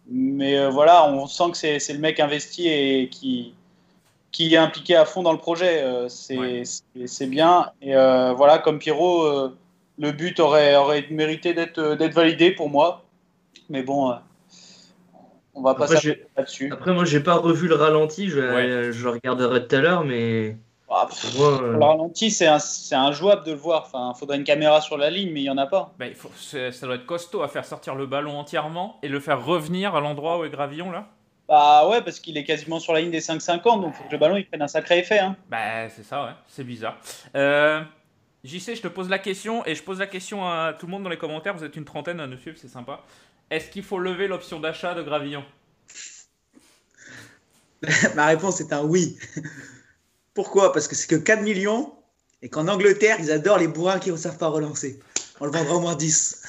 Mais 0.09 0.57
euh, 0.57 0.69
voilà, 0.69 1.07
on 1.07 1.27
sent 1.27 1.51
que 1.51 1.57
c'est 1.57 1.93
le 1.93 1.99
mec 1.99 2.19
investi 2.19 2.67
et 2.67 3.09
qui, 3.09 3.53
qui 4.31 4.53
est 4.53 4.57
impliqué 4.57 4.95
à 4.95 5.05
fond 5.05 5.23
dans 5.23 5.31
le 5.31 5.37
projet. 5.37 5.81
Euh, 5.83 6.07
c'est 6.09 7.27
bien. 7.27 7.71
Et 7.81 7.93
voilà, 7.93 8.59
comme 8.59 8.79
Pierrot, 8.79 9.51
le 9.97 10.11
but 10.11 10.39
aurait, 10.39 10.75
aurait 10.75 11.07
mérité 11.09 11.53
d'être 11.53 12.13
validé 12.13 12.51
pour 12.51 12.69
moi. 12.69 13.03
Mais 13.69 13.81
bon, 13.81 14.13
on 15.55 15.61
va 15.61 15.73
pas 15.73 15.87
là-dessus. 15.87 16.71
Après, 16.71 16.93
moi, 16.93 17.05
j'ai 17.05 17.21
pas 17.21 17.35
revu 17.35 17.67
le 17.67 17.75
ralenti. 17.75 18.29
Je, 18.29 18.91
je 18.91 19.03
le 19.03 19.09
regarderai 19.09 19.67
tout 19.67 19.75
à 19.75 19.79
l'heure, 19.79 20.03
mais. 20.03 20.57
Ah, 20.97 21.09
le 21.37 21.77
ralenti, 21.77 22.31
c'est 22.31 22.47
injouable 22.95 23.45
de 23.45 23.51
le 23.51 23.57
voir. 23.57 23.83
Enfin, 23.85 24.13
il 24.15 24.17
faudrait 24.17 24.37
une 24.37 24.45
caméra 24.45 24.79
sur 24.79 24.97
la 24.97 25.09
ligne, 25.09 25.29
mais 25.33 25.41
il 25.41 25.43
n'y 25.43 25.49
en 25.49 25.57
a 25.57 25.67
pas. 25.67 25.93
Bah, 25.99 26.07
il 26.07 26.15
faut, 26.15 26.31
ça 26.37 26.71
doit 26.85 26.95
être 26.95 27.05
costaud 27.05 27.41
à 27.41 27.49
faire 27.49 27.65
sortir 27.65 27.95
le 27.95 28.05
ballon 28.05 28.39
entièrement 28.39 28.97
et 29.03 29.09
le 29.09 29.19
faire 29.19 29.43
revenir 29.43 29.93
à 29.93 29.99
l'endroit 29.99 30.39
où 30.39 30.45
est 30.45 30.49
Gravillon 30.49 30.91
là 30.91 31.09
Bah 31.49 31.85
ouais, 31.89 32.01
parce 32.01 32.21
qu'il 32.21 32.37
est 32.37 32.45
quasiment 32.45 32.79
sur 32.79 32.93
la 32.93 33.01
ligne 33.01 33.11
des 33.11 33.19
5,50, 33.19 33.81
donc 33.81 33.93
il 33.93 33.97
faut 33.97 34.03
que 34.05 34.11
le 34.13 34.17
ballon 34.17 34.37
il 34.37 34.47
prenne 34.47 34.61
un 34.61 34.69
sacré 34.69 34.99
effet. 34.99 35.19
Hein. 35.19 35.35
Bah 35.49 35.89
c'est 35.89 36.03
ça, 36.03 36.23
ouais, 36.23 36.31
c'est 36.47 36.63
bizarre. 36.63 36.95
Euh, 37.35 37.81
JC, 38.45 38.75
je 38.75 38.81
te 38.81 38.87
pose 38.87 39.09
la 39.09 39.19
question 39.19 39.65
et 39.65 39.75
je 39.75 39.83
pose 39.83 39.99
la 39.99 40.07
question 40.07 40.45
à 40.45 40.73
tout 40.79 40.85
le 40.85 40.93
monde 40.93 41.03
dans 41.03 41.09
les 41.09 41.17
commentaires. 41.17 41.57
Vous 41.57 41.65
êtes 41.65 41.75
une 41.75 41.83
trentaine 41.83 42.21
à 42.21 42.27
nous 42.27 42.37
suivre, 42.37 42.57
c'est 42.57 42.69
sympa. 42.69 43.01
Est-ce 43.49 43.69
qu'il 43.69 43.83
faut 43.83 43.99
lever 43.99 44.29
l'option 44.29 44.61
d'achat 44.61 44.93
de 44.93 45.03
Gravillon? 45.03 45.43
Ma 48.15 48.27
réponse 48.27 48.61
est 48.61 48.71
un 48.71 48.83
oui. 48.83 49.17
Pourquoi? 50.35 50.71
Parce 50.73 50.87
que 50.87 50.95
c'est 50.95 51.07
que 51.07 51.15
4 51.15 51.41
millions 51.41 51.91
et 52.43 52.49
qu'en 52.49 52.67
Angleterre, 52.67 53.17
ils 53.19 53.31
adorent 53.31 53.57
les 53.57 53.67
bourrins 53.67 53.97
qui 53.97 54.11
ne 54.11 54.17
savent 54.17 54.37
pas 54.37 54.49
relancer. 54.49 54.99
On 55.39 55.45
le 55.45 55.51
vendra 55.51 55.75
au 55.75 55.79
moins 55.79 55.95
10. 55.95 56.43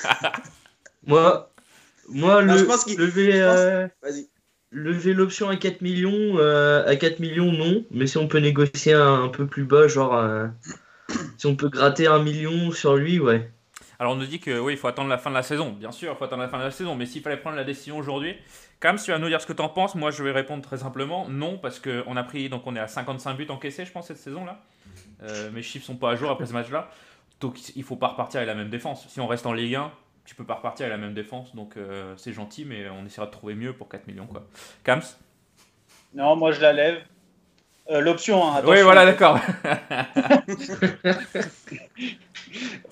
moi, 1.06 1.50
moi 2.08 2.42
le, 2.42 2.52
lever, 2.52 3.40
euh, 3.40 3.86
lever 4.72 5.14
l'option 5.14 5.48
à 5.48 5.56
4 5.56 5.80
millions, 5.80 6.36
euh, 6.38 6.84
à 6.84 6.96
4 6.96 7.20
millions, 7.20 7.52
non. 7.52 7.84
Mais 7.92 8.06
si 8.06 8.18
on 8.18 8.28
peut 8.28 8.38
négocier 8.38 8.92
un, 8.92 9.28
peu 9.28 9.46
plus 9.46 9.64
bas, 9.64 9.86
genre 9.86 10.16
euh, 10.16 10.48
si 11.38 11.46
on 11.46 11.54
peut 11.56 11.68
gratter 11.68 12.08
un 12.08 12.22
million 12.22 12.72
sur 12.72 12.96
lui, 12.96 13.20
ouais. 13.20 13.50
Alors 13.98 14.12
on 14.12 14.16
nous 14.16 14.26
dit 14.26 14.40
que 14.40 14.58
oui, 14.58 14.74
il 14.74 14.78
faut 14.78 14.88
attendre 14.88 15.08
la 15.08 15.18
fin 15.18 15.30
de 15.30 15.34
la 15.34 15.42
saison. 15.42 15.70
Bien 15.70 15.90
sûr, 15.90 16.12
il 16.12 16.16
faut 16.16 16.24
attendre 16.24 16.42
la 16.42 16.48
fin 16.48 16.58
de 16.58 16.64
la 16.64 16.70
saison. 16.70 16.94
Mais 16.94 17.06
s'il 17.06 17.22
fallait 17.22 17.36
prendre 17.36 17.56
la 17.56 17.64
décision 17.64 17.96
aujourd'hui, 17.96 18.36
Cam, 18.80 18.96
tu 18.96 19.10
vas 19.10 19.18
nous 19.18 19.28
dire 19.28 19.40
ce 19.40 19.46
que 19.46 19.52
tu 19.52 19.62
en 19.62 19.68
penses. 19.68 19.94
Moi, 19.94 20.10
je 20.10 20.22
vais 20.22 20.32
répondre 20.32 20.62
très 20.62 20.78
simplement 20.78 21.28
non, 21.28 21.58
parce 21.58 21.80
qu'on 21.80 22.16
a 22.16 22.22
pris, 22.22 22.48
donc 22.48 22.66
on 22.66 22.76
est 22.76 22.80
à 22.80 22.88
55 22.88 23.34
buts 23.34 23.46
encaissés, 23.48 23.84
je 23.84 23.92
pense, 23.92 24.06
cette 24.06 24.18
saison-là. 24.18 24.62
Euh, 25.22 25.50
mes 25.50 25.62
chiffres 25.62 25.86
sont 25.86 25.96
pas 25.96 26.10
à 26.10 26.16
jour 26.16 26.30
après 26.30 26.46
ce 26.46 26.52
match-là. 26.52 26.90
Donc 27.40 27.58
il 27.74 27.82
faut 27.82 27.96
pas 27.96 28.08
repartir 28.08 28.38
avec 28.38 28.48
la 28.48 28.54
même 28.54 28.70
défense. 28.70 29.06
Si 29.08 29.20
on 29.20 29.26
reste 29.26 29.46
en 29.46 29.52
Ligue 29.52 29.76
1, 29.76 29.90
tu 30.24 30.34
peux 30.34 30.44
pas 30.44 30.54
repartir 30.54 30.86
avec 30.86 30.98
la 30.98 31.04
même 31.04 31.14
défense. 31.14 31.54
Donc 31.54 31.76
euh, 31.76 32.14
c'est 32.16 32.32
gentil, 32.32 32.64
mais 32.64 32.88
on 32.90 33.04
essaiera 33.06 33.26
de 33.26 33.30
trouver 33.30 33.54
mieux 33.54 33.72
pour 33.72 33.88
4 33.88 34.06
millions. 34.06 34.26
Quoi. 34.26 34.46
Kams 34.84 35.02
Non, 36.14 36.36
moi 36.36 36.52
je 36.52 36.60
la 36.60 36.72
lève. 36.72 37.02
Euh, 37.90 38.00
l'option, 38.00 38.44
hein, 38.44 38.62
Oui, 38.66 38.82
voilà, 38.82 39.04
d'accord. 39.04 39.38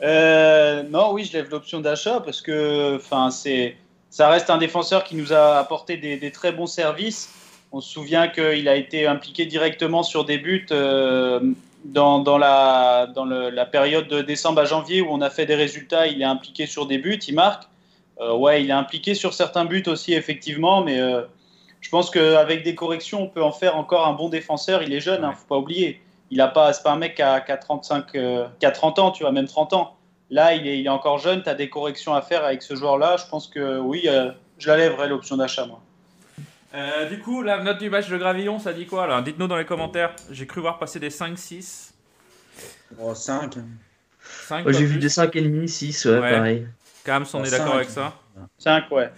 non, 0.91 1.13
oui, 1.13 1.25
je 1.25 1.33
lève 1.33 1.51
l'option 1.51 1.81
d'achat 1.81 2.21
parce 2.21 2.41
que 2.41 3.01
c'est 3.31 3.77
ça 4.15 4.29
reste 4.29 4.49
un 4.49 4.59
défenseur 4.59 5.03
qui 5.03 5.17
nous 5.17 5.33
a 5.33 5.59
apporté 5.59 5.97
des, 5.97 6.31
très 6.31 6.53
bons 6.53 6.69
services. 6.69 7.35
On 7.73 7.81
se 7.81 7.93
souvient 7.93 8.29
qu'il 8.29 8.69
a 8.69 8.77
été 8.77 9.09
impliqué 9.09 9.45
directement 9.45 10.05
sur 10.05 10.25
des 10.25 10.39
buts 10.39 10.69
euh, 10.71 11.41
dans, 11.85 12.39
la, 12.39 13.09
dans 13.09 13.25
la, 13.25 13.67
période 13.67 14.07
de 14.07 14.23
décembre 14.23 14.61
à 14.61 14.67
janvier 14.67 15.01
où 15.01 15.09
on 15.11 15.21
a 15.21 15.31
fait 15.31 15.47
des 15.47 15.57
résultats. 15.57 16.07
Il 16.07 16.23
est 16.23 16.27
impliqué 16.27 16.67
sur 16.67 16.87
des 16.87 16.99
buts, 16.99 17.19
il 17.27 17.35
marque. 17.35 17.65
Euh, 18.21 18.37
ouais, 18.37 18.63
il 18.63 18.71
est 18.71 18.75
impliqué 18.75 19.17
sur 19.17 19.35
certains 19.35 19.65
buts 19.65 19.83
aussi, 19.89 20.15
effectivement, 20.15 20.85
mais 20.85 21.01
euh, 21.01 21.23
je 21.85 21.91
pense 21.91 22.11
qu'avec 22.11 22.65
des 22.65 22.75
corrections, 22.75 23.23
on 23.23 23.29
peut 23.29 23.43
en 23.43 23.53
faire 23.53 23.77
encore 23.77 24.09
un 24.09 24.15
bon 24.15 24.31
défenseur. 24.31 24.83
Il 24.83 24.95
est 24.95 25.01
jeune, 25.01 25.21
il 25.21 25.25
hein, 25.27 25.33
ne 25.33 25.37
faut 25.37 25.45
pas 25.47 25.59
oublier. 25.59 26.01
Il 26.31 26.41
a 26.41 26.49
pas, 26.49 26.73
c'est 26.73 26.83
pas 26.83 26.93
un 26.93 26.97
mec 26.97 27.15
qui 27.15 27.21
a, 27.21 27.41
35, 27.41 28.07
qui 28.11 28.67
a 28.67 28.71
30 28.71 28.99
ans, 28.99 29.11
tu 29.11 29.23
vois, 29.23 29.33
même 29.33 29.47
30 29.47 29.75
ans. 29.75 29.95
Là, 30.31 30.55
il 30.55 30.67
est, 30.67 30.79
il 30.79 30.87
est 30.87 30.91
encore 30.91 31.19
jeune, 31.19 31.43
tu 31.43 31.49
as 31.51 31.55
des 31.55 31.69
corrections 31.69 32.15
à 32.15 32.23
faire 32.23 32.43
avec 32.43 32.63
ce 32.63 32.75
joueur-là. 32.75 33.19
Je 33.19 33.27
pense 33.27 33.49
que 33.49 33.79
oui, 33.81 34.05
euh, 34.07 34.31
je 34.57 34.69
la 34.69 34.79
lèverai 34.79 35.09
l'option 35.09 35.37
d'achat, 35.37 35.67
moi. 35.67 35.83
Euh, 36.75 37.07
du 37.11 37.21
coup, 37.21 37.43
la 37.43 37.63
note 37.63 37.79
du 37.79 37.91
match 37.91 38.09
de 38.09 38.17
Gravillon, 38.17 38.59
ça 38.59 38.73
dit 38.73 38.87
quoi 38.87 39.07
là? 39.07 39.21
Dites-nous 39.21 39.47
dans 39.47 39.59
les 39.59 39.67
commentaires. 39.67 40.17
J'ai 40.31 40.47
cru 40.47 40.63
voir 40.63 40.79
passer 40.79 40.99
des 40.99 41.11
5-6. 41.11 41.91
Oh, 42.99 43.15
5. 43.15 43.57
5 44.49 44.71
J'ai 44.71 44.87
vu 44.87 44.99
des 44.99 45.09
5,5, 45.09 45.67
6, 45.67 46.07
ouais, 46.07 46.21
pareil. 46.21 46.67
Kams, 47.05 47.27
on 47.35 47.45
est 47.45 47.51
d'accord 47.51 47.75
avec 47.75 47.91
ça? 47.91 48.15
5, 48.57 48.91
ouais. 48.91 49.11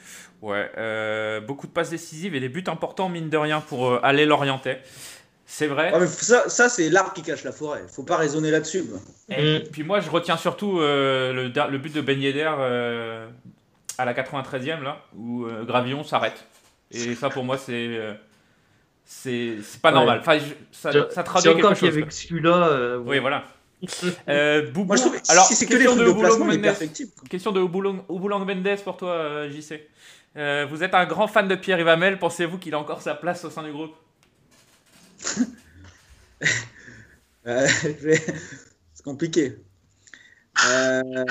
Ouais, 0.47 0.71
euh, 0.79 1.41
beaucoup 1.41 1.67
de 1.67 1.73
passes 1.73 1.91
décisives 1.91 2.37
et 2.37 2.41
des 2.41 2.49
buts 2.49 2.63
importants, 2.69 3.09
mine 3.09 3.29
de 3.29 3.37
rien, 3.37 3.61
pour 3.61 4.05
aller 4.05 4.27
l'orienter. 4.27 4.77
C'est 5.45 5.67
vrai. 5.67 5.93
ça, 6.07 6.49
ça 6.49 6.69
c'est 6.69 6.89
l'arbre 6.89 7.13
qui 7.13 7.23
cache 7.23 7.43
la 7.43 7.51
forêt. 7.51 7.83
Faut 7.89 8.05
pas 8.05 8.17
raisonner 8.17 8.53
là-dessus. 8.53 8.85
Et 9.29 9.61
mm. 9.61 9.63
puis 9.73 9.83
moi, 9.83 9.99
je 9.99 10.09
retiens 10.09 10.37
surtout 10.37 10.79
euh, 10.79 11.33
le, 11.33 11.71
le, 11.71 11.79
but 11.79 11.93
de 11.93 12.01
Ben 12.01 12.21
Yedder 12.21 12.53
euh, 12.59 13.29
à 13.99 14.05
la 14.05 14.15
93e, 14.15 14.83
là, 14.83 15.03
où 15.17 15.47
euh, 15.47 15.65
Gravillon 15.65 16.05
s'arrête. 16.05 16.45
Et 16.93 17.17
ça, 17.17 17.29
pour 17.29 17.43
moi, 17.43 17.59
c'est. 17.59 17.99
c'est 19.05 19.59
pas 19.83 19.91
normal. 19.91 20.19
Enfin, 20.21 20.39
ça, 20.71 20.93
ça 21.11 21.25
traduit 21.25 21.55
quelque 21.55 21.75
chose. 21.75 21.89
avec 21.89 22.13
celui-là. 22.13 22.99
Oui, 22.99 23.19
voilà. 23.19 23.45
Boubou, 24.73 24.85
moi, 24.85 24.97
je 24.97 25.03
trouve, 25.03 25.21
alors, 25.29 25.47
si 25.47 25.57
c'est 25.57 25.67
que 25.67 25.75
les 25.75 25.85
de, 25.85 25.91
de 25.93 27.29
question 27.29 27.53
de 27.53 27.61
Ouboulang 27.61 28.45
Mendes 28.45 28.79
pour 28.85 28.97
toi, 28.97 29.49
JC. 29.49 29.81
Vous 30.37 30.83
êtes 30.83 30.95
un 30.95 31.07
grand 31.07 31.27
fan 31.29 31.49
de 31.49 31.55
Pierre 31.55 31.81
Ivamel. 31.81 32.19
Pensez-vous 32.19 32.59
qu'il 32.59 32.75
a 32.75 32.79
encore 32.79 33.03
sa 33.03 33.15
place 33.15 33.45
au 33.45 33.51
sein 33.51 33.63
du 33.63 33.73
groupe? 33.73 33.95
Euh, 37.47 37.67
c'est 38.93 39.05
compliqué. 39.05 39.57
Euh, 40.69 41.25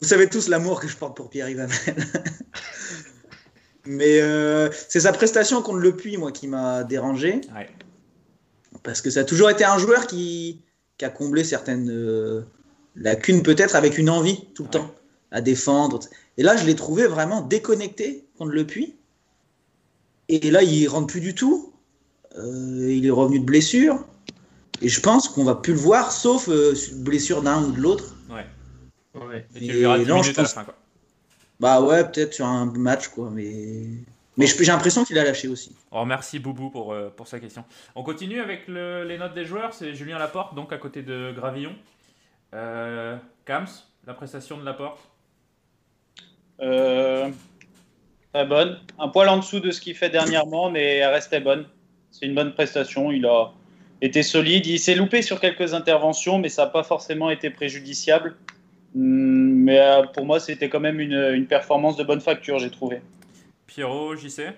vous 0.00 0.08
savez 0.08 0.28
tous 0.28 0.48
l'amour 0.48 0.80
que 0.80 0.88
je 0.88 0.96
porte 0.96 1.16
pour 1.16 1.30
Pierre 1.30 1.48
Ivanel. 1.48 1.70
Mais 3.86 4.20
euh, 4.20 4.68
c'est 4.88 5.00
sa 5.00 5.12
prestation 5.12 5.62
contre 5.62 5.78
le 5.78 5.94
Puy, 5.94 6.16
moi, 6.16 6.32
qui 6.32 6.48
m'a 6.48 6.82
dérangé. 6.82 7.40
Parce 8.82 9.00
que 9.00 9.10
ça 9.10 9.20
a 9.20 9.24
toujours 9.24 9.50
été 9.50 9.64
un 9.64 9.78
joueur 9.78 10.06
qui, 10.06 10.60
a 11.02 11.08
comblé 11.08 11.44
certaines 11.44 12.44
lacunes, 12.96 13.42
peut-être 13.42 13.76
avec 13.76 13.98
une 13.98 14.10
envie 14.10 14.46
tout 14.54 14.64
le 14.64 14.70
temps 14.70 14.94
à 15.30 15.40
défendre. 15.40 16.00
Et 16.36 16.42
là, 16.42 16.56
je 16.56 16.64
l'ai 16.64 16.74
trouvé 16.74 17.06
vraiment 17.06 17.40
déconnecté 17.42 18.24
contre 18.36 18.52
le 18.52 18.66
Puy. 18.66 18.96
Et 20.28 20.50
là, 20.50 20.62
il 20.62 20.86
rentre 20.88 21.06
plus 21.06 21.20
du 21.20 21.34
tout. 21.34 21.72
Euh, 22.36 22.92
il 22.92 23.06
est 23.06 23.10
revenu 23.10 23.40
de 23.40 23.44
blessure. 23.44 24.04
Et 24.82 24.88
je 24.88 25.00
pense 25.00 25.28
qu'on 25.28 25.44
va 25.44 25.54
plus 25.54 25.72
le 25.72 25.78
voir, 25.78 26.10
sauf 26.10 26.48
euh, 26.48 26.74
blessure 26.96 27.42
d'un 27.42 27.62
ou 27.62 27.72
de 27.72 27.80
l'autre. 27.80 28.14
Ouais. 28.28 28.46
ouais. 29.14 29.46
Et, 29.54 29.66
tu 29.66 29.72
le 29.72 29.78
verras 29.80 29.98
10 29.98 30.12
minutes 30.12 30.38
à 30.38 30.42
la 30.42 30.48
fin, 30.48 30.64
quoi. 30.64 30.74
Bah 31.60 31.80
ouais, 31.80 32.02
peut-être 32.04 32.34
sur 32.34 32.46
un 32.46 32.66
match, 32.66 33.08
quoi. 33.08 33.30
Mais, 33.30 33.84
mais 34.36 34.46
j'ai 34.46 34.64
l'impression 34.64 35.04
qu'il 35.04 35.18
a 35.18 35.24
lâché 35.24 35.46
aussi. 35.46 35.74
Oh, 35.92 36.04
merci 36.04 36.40
Boubou 36.40 36.70
pour, 36.70 36.92
euh, 36.92 37.10
pour 37.16 37.28
sa 37.28 37.38
question. 37.38 37.64
On 37.94 38.02
continue 38.02 38.40
avec 38.40 38.66
les 38.66 39.16
notes 39.18 39.34
des 39.34 39.44
joueurs. 39.44 39.72
C'est 39.72 39.94
Julien 39.94 40.18
Laporte, 40.18 40.54
donc 40.54 40.72
à 40.72 40.78
côté 40.78 41.02
de 41.02 41.32
Gravillon. 41.32 41.74
Euh, 42.54 43.16
Kams, 43.44 43.66
la 44.06 44.14
prestation 44.14 44.58
de 44.58 44.64
Laporte 44.64 44.98
Très 46.58 48.46
bonne. 48.46 48.80
Un 48.98 49.08
poil 49.08 49.28
en 49.28 49.36
dessous 49.36 49.60
de 49.60 49.70
ce 49.70 49.80
qu'il 49.80 49.94
fait 49.94 50.10
dernièrement, 50.10 50.70
mais 50.70 50.96
elle 50.96 51.12
restait 51.12 51.40
bonne. 51.40 51.66
C'est 52.10 52.26
une 52.26 52.34
bonne 52.34 52.52
prestation. 52.52 53.12
Il 53.12 53.26
a 53.26 53.52
été 54.02 54.22
solide. 54.22 54.66
Il 54.66 54.78
s'est 54.78 54.94
loupé 54.94 55.22
sur 55.22 55.40
quelques 55.40 55.72
interventions, 55.72 56.38
mais 56.38 56.48
ça 56.48 56.64
n'a 56.64 56.70
pas 56.70 56.82
forcément 56.82 57.30
été 57.30 57.50
préjudiciable. 57.50 58.34
Hmm, 58.94 59.64
mais 59.64 59.80
euh, 59.80 60.02
pour 60.02 60.24
moi, 60.24 60.40
c'était 60.40 60.68
quand 60.68 60.80
même 60.80 61.00
une, 61.00 61.46
performance 61.46 61.96
de 61.96 62.04
bonne 62.04 62.20
facture, 62.20 62.58
j'ai 62.58 62.70
trouvé. 62.70 63.02
Pierrot, 63.66 64.16
JC 64.16 64.52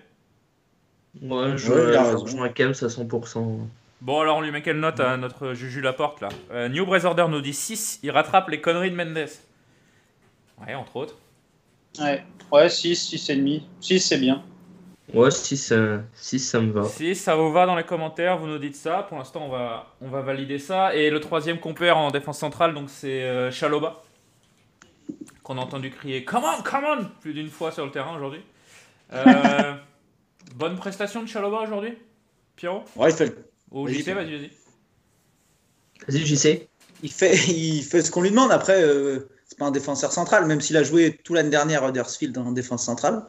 Ouais, 1.22 1.56
je 1.56 1.72
rejoins 1.72 2.46
à 2.46 2.48
Kems 2.50 2.70
à 2.70 2.88
100%. 2.88 3.58
Bon, 4.02 4.20
alors 4.20 4.36
on 4.36 4.40
lui 4.42 4.50
met 4.50 4.60
quelle 4.60 4.78
note 4.78 5.00
à 5.00 5.16
notre 5.16 5.54
Juju 5.54 5.80
Laporte 5.80 6.20
là? 6.20 6.28
Euh, 6.50 6.68
New 6.68 6.84
Brazorder 6.84 7.24
nous 7.30 7.40
dit 7.40 7.54
6, 7.54 8.00
il 8.02 8.10
rattrape 8.10 8.50
les 8.50 8.60
conneries 8.60 8.90
de 8.90 8.96
Mendes. 8.96 9.26
Ouais, 10.60 10.74
entre 10.74 10.96
autres. 10.96 11.16
Ouais, 12.00 12.24
ouais 12.52 12.68
6, 12.68 13.14
6,5. 13.14 13.62
6, 13.80 14.00
c'est 14.00 14.18
bien. 14.18 14.44
Ouais, 15.14 15.30
si 15.30 15.56
ça, 15.56 16.02
si 16.14 16.38
ça 16.38 16.60
me 16.60 16.72
va. 16.72 16.84
Si 16.84 17.14
ça 17.14 17.36
vous 17.36 17.52
va 17.52 17.64
dans 17.64 17.76
les 17.76 17.84
commentaires, 17.84 18.38
vous 18.38 18.46
nous 18.46 18.58
dites 18.58 18.74
ça. 18.74 19.04
Pour 19.08 19.18
l'instant, 19.18 19.44
on 19.44 19.48
va, 19.48 19.94
on 20.00 20.08
va 20.08 20.20
valider 20.20 20.58
ça. 20.58 20.94
Et 20.96 21.10
le 21.10 21.20
troisième 21.20 21.60
compère 21.60 21.96
en 21.96 22.10
défense 22.10 22.38
centrale, 22.38 22.74
donc 22.74 22.90
c'est 22.90 23.22
euh, 23.22 23.50
Chaloba, 23.52 24.02
qu'on 25.44 25.58
a 25.58 25.60
entendu 25.60 25.90
crier 25.90 26.24
Come 26.24 26.42
on, 26.44 26.62
come 26.62 26.84
on 26.84 27.04
plus 27.20 27.34
d'une 27.34 27.50
fois 27.50 27.70
sur 27.70 27.84
le 27.84 27.92
terrain 27.92 28.16
aujourd'hui. 28.16 28.40
Euh, 29.12 29.74
bonne 30.56 30.76
prestation 30.76 31.22
de 31.22 31.28
Chaloba 31.28 31.58
aujourd'hui, 31.58 31.94
Pierrot? 32.56 32.84
Ouais, 32.96 33.10
il 33.10 33.16
fait. 33.16 33.34
Ou 33.70 33.86
JC, 33.86 34.08
vas-y, 34.08 34.36
vas-y. 34.36 34.50
Vas-y, 36.08 36.26
JC. 36.26 36.68
Il 37.02 37.12
fait, 37.12 37.36
il 37.48 37.82
fait 37.82 38.02
ce 38.02 38.10
qu'on 38.10 38.22
lui 38.22 38.30
demande. 38.30 38.50
Après, 38.50 38.82
euh, 38.82 39.28
c'est 39.46 39.58
pas 39.58 39.66
un 39.66 39.70
défenseur 39.70 40.12
central, 40.12 40.46
même 40.46 40.60
s'il 40.60 40.76
a 40.76 40.82
joué 40.82 41.18
tout 41.22 41.34
l'année 41.34 41.50
dernière 41.50 41.84
à 41.84 41.88
Huddersfield 41.88 42.36
en 42.36 42.52
défense 42.52 42.84
centrale. 42.84 43.24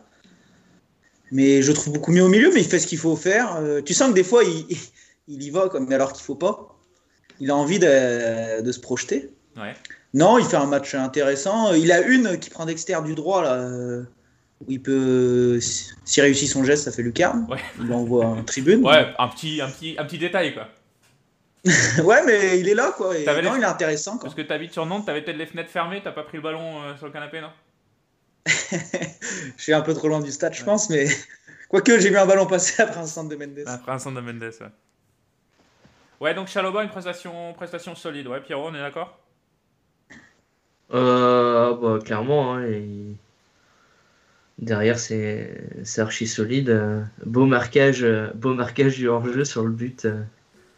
Mais 1.32 1.62
je 1.62 1.72
trouve 1.72 1.94
beaucoup 1.94 2.12
mieux 2.12 2.24
au 2.24 2.30
milieu, 2.30 2.52
mais 2.54 2.62
il 2.62 2.68
fait 2.68 2.80
ce 2.80 2.88
qu'il 2.88 2.98
faut 2.98 3.16
faire. 3.16 3.58
Euh, 3.58 3.82
tu 3.82 3.94
sens 3.94 4.10
que 4.10 4.14
des 4.16 4.24
fois, 4.24 4.44
il, 4.44 4.66
il 5.28 5.44
y 5.44 5.50
va, 5.50 5.70
mais 5.80 5.96
alors 5.96 6.14
qu'il 6.14 6.24
faut 6.24 6.36
pas. 6.36 6.76
Il 7.40 7.52
a 7.52 7.56
envie 7.56 7.80
de, 7.80 8.62
de 8.62 8.72
se 8.72 8.80
projeter. 8.80 9.32
Non, 10.14 10.38
il 10.40 10.46
fait 10.46 10.58
un 10.58 10.66
match 10.66 10.96
intéressant. 10.96 11.74
Il 11.74 11.92
a 11.92 12.02
une 12.02 12.40
qui 12.40 12.50
prend 12.50 12.66
d'extérieur 12.66 13.04
du 13.04 13.14
droit, 13.14 13.44
là, 13.44 13.54
euh, 13.56 14.04
où 14.62 14.72
il 14.72 14.82
peut. 14.82 15.60
S'il 15.60 16.24
réussit 16.24 16.50
son 16.50 16.64
geste, 16.64 16.86
ça 16.86 16.92
fait 16.92 17.04
lucarne. 17.04 17.46
Ouais. 17.50 17.60
Il 17.80 17.92
envoie 17.92 18.26
en 18.26 18.44
tribune. 18.44 18.84
Ouais, 18.84 19.14
un 19.20 19.28
petit, 19.28 19.62
un 19.62 19.70
petit, 19.70 19.96
un 19.98 20.06
petit 20.06 20.18
détail, 20.18 20.54
quoi. 20.54 20.70
ouais, 22.04 22.24
mais 22.26 22.60
il 22.60 22.68
est 22.70 22.76
là, 22.76 22.94
quoi. 22.96 23.14
non, 23.14 23.56
il 23.56 23.62
est 23.62 23.66
intéressant. 23.66 24.14
Quoi. 24.14 24.24
Parce 24.24 24.36
que 24.36 24.42
t'habites 24.42 24.74
sur 24.74 24.86
Nantes, 24.86 25.06
t'avais 25.06 25.22
peut-être 25.22 25.38
les 25.38 25.46
fenêtres 25.46 25.70
fermées, 25.70 26.02
t'as 26.04 26.12
pas 26.12 26.24
pris 26.24 26.38
le 26.38 26.44
ballon 26.44 26.82
euh, 26.84 26.96
sur 26.98 27.08
le 27.08 27.12
canapé, 27.12 27.42
non? 27.42 27.52
Je 28.46 29.62
suis 29.62 29.74
un 29.74 29.82
peu 29.82 29.94
trop 29.94 30.08
loin 30.08 30.22
du 30.22 30.32
stade, 30.32 30.54
je 30.54 30.64
pense, 30.64 30.90
mais. 30.90 31.08
Quoique, 31.70 32.00
j'ai 32.00 32.10
vu 32.10 32.18
un 32.18 32.26
ballon 32.26 32.46
passer 32.46 32.82
après 32.82 33.02
un 33.02 33.06
centre 33.06 33.30
de 33.30 33.36
Mendes. 33.36 33.64
Après 33.66 33.92
un 33.92 34.00
centre 34.00 34.16
de 34.16 34.22
Mendes, 34.22 34.42
ouais. 34.42 34.68
Ouais, 36.22 36.34
donc 36.34 36.48
Chaloba, 36.48 36.82
une 36.82 36.90
prestation, 36.90 37.54
prestation 37.54 37.94
solide. 37.94 38.28
Ouais, 38.28 38.40
Pierrot, 38.40 38.70
on 38.70 38.74
est 38.74 38.80
d'accord? 38.80 39.20
Euh, 40.94 41.76
bah, 41.76 42.00
Clairement, 42.04 42.56
hein, 42.56 42.66
derrière, 44.60 44.98
c'est 44.98 45.60
archi 45.98 46.26
solide. 46.26 47.06
Beau 47.26 47.46
marquage, 47.46 48.06
beau 48.34 48.54
marquage 48.54 48.96
du 48.96 49.10
hors-jeu 49.10 49.44
sur 49.44 49.66
le 49.66 49.72
but. 49.72 50.08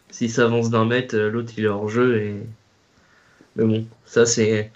S'il 0.09 0.31
s'avance 0.31 0.69
d'un 0.69 0.85
mètre, 0.85 1.15
l'autre 1.15 1.53
il 1.57 1.65
est 1.65 1.67
hors-jeu. 1.67 2.17
Et... 2.17 2.35
Mais 3.55 3.65
bon, 3.65 3.87
ça 4.05 4.25
c'est. 4.25 4.71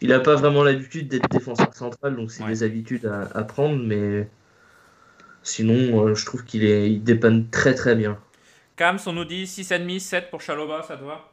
Il 0.00 0.08
n'a 0.08 0.20
pas 0.20 0.34
vraiment 0.34 0.62
l'habitude 0.62 1.08
d'être 1.08 1.28
défenseur 1.28 1.74
central, 1.74 2.16
donc 2.16 2.30
c'est 2.30 2.46
des 2.46 2.62
habitudes 2.62 3.06
à, 3.06 3.28
à, 3.34 3.42
prendre. 3.44 3.82
Mais 3.82 4.28
sinon, 5.42 6.06
euh, 6.06 6.14
je 6.14 6.24
trouve 6.24 6.44
qu'il 6.44 6.64
est... 6.64 6.90
il 6.90 7.02
dépanne 7.02 7.48
très 7.50 7.74
très 7.74 7.94
bien. 7.94 8.18
Cams, 8.76 8.98
on 9.06 9.12
nous 9.12 9.24
dit 9.24 9.44
6,5, 9.44 9.98
7 9.98 10.30
pour 10.30 10.40
Chaloba, 10.40 10.82
ça 10.82 10.96
te 10.96 11.02
va? 11.02 11.30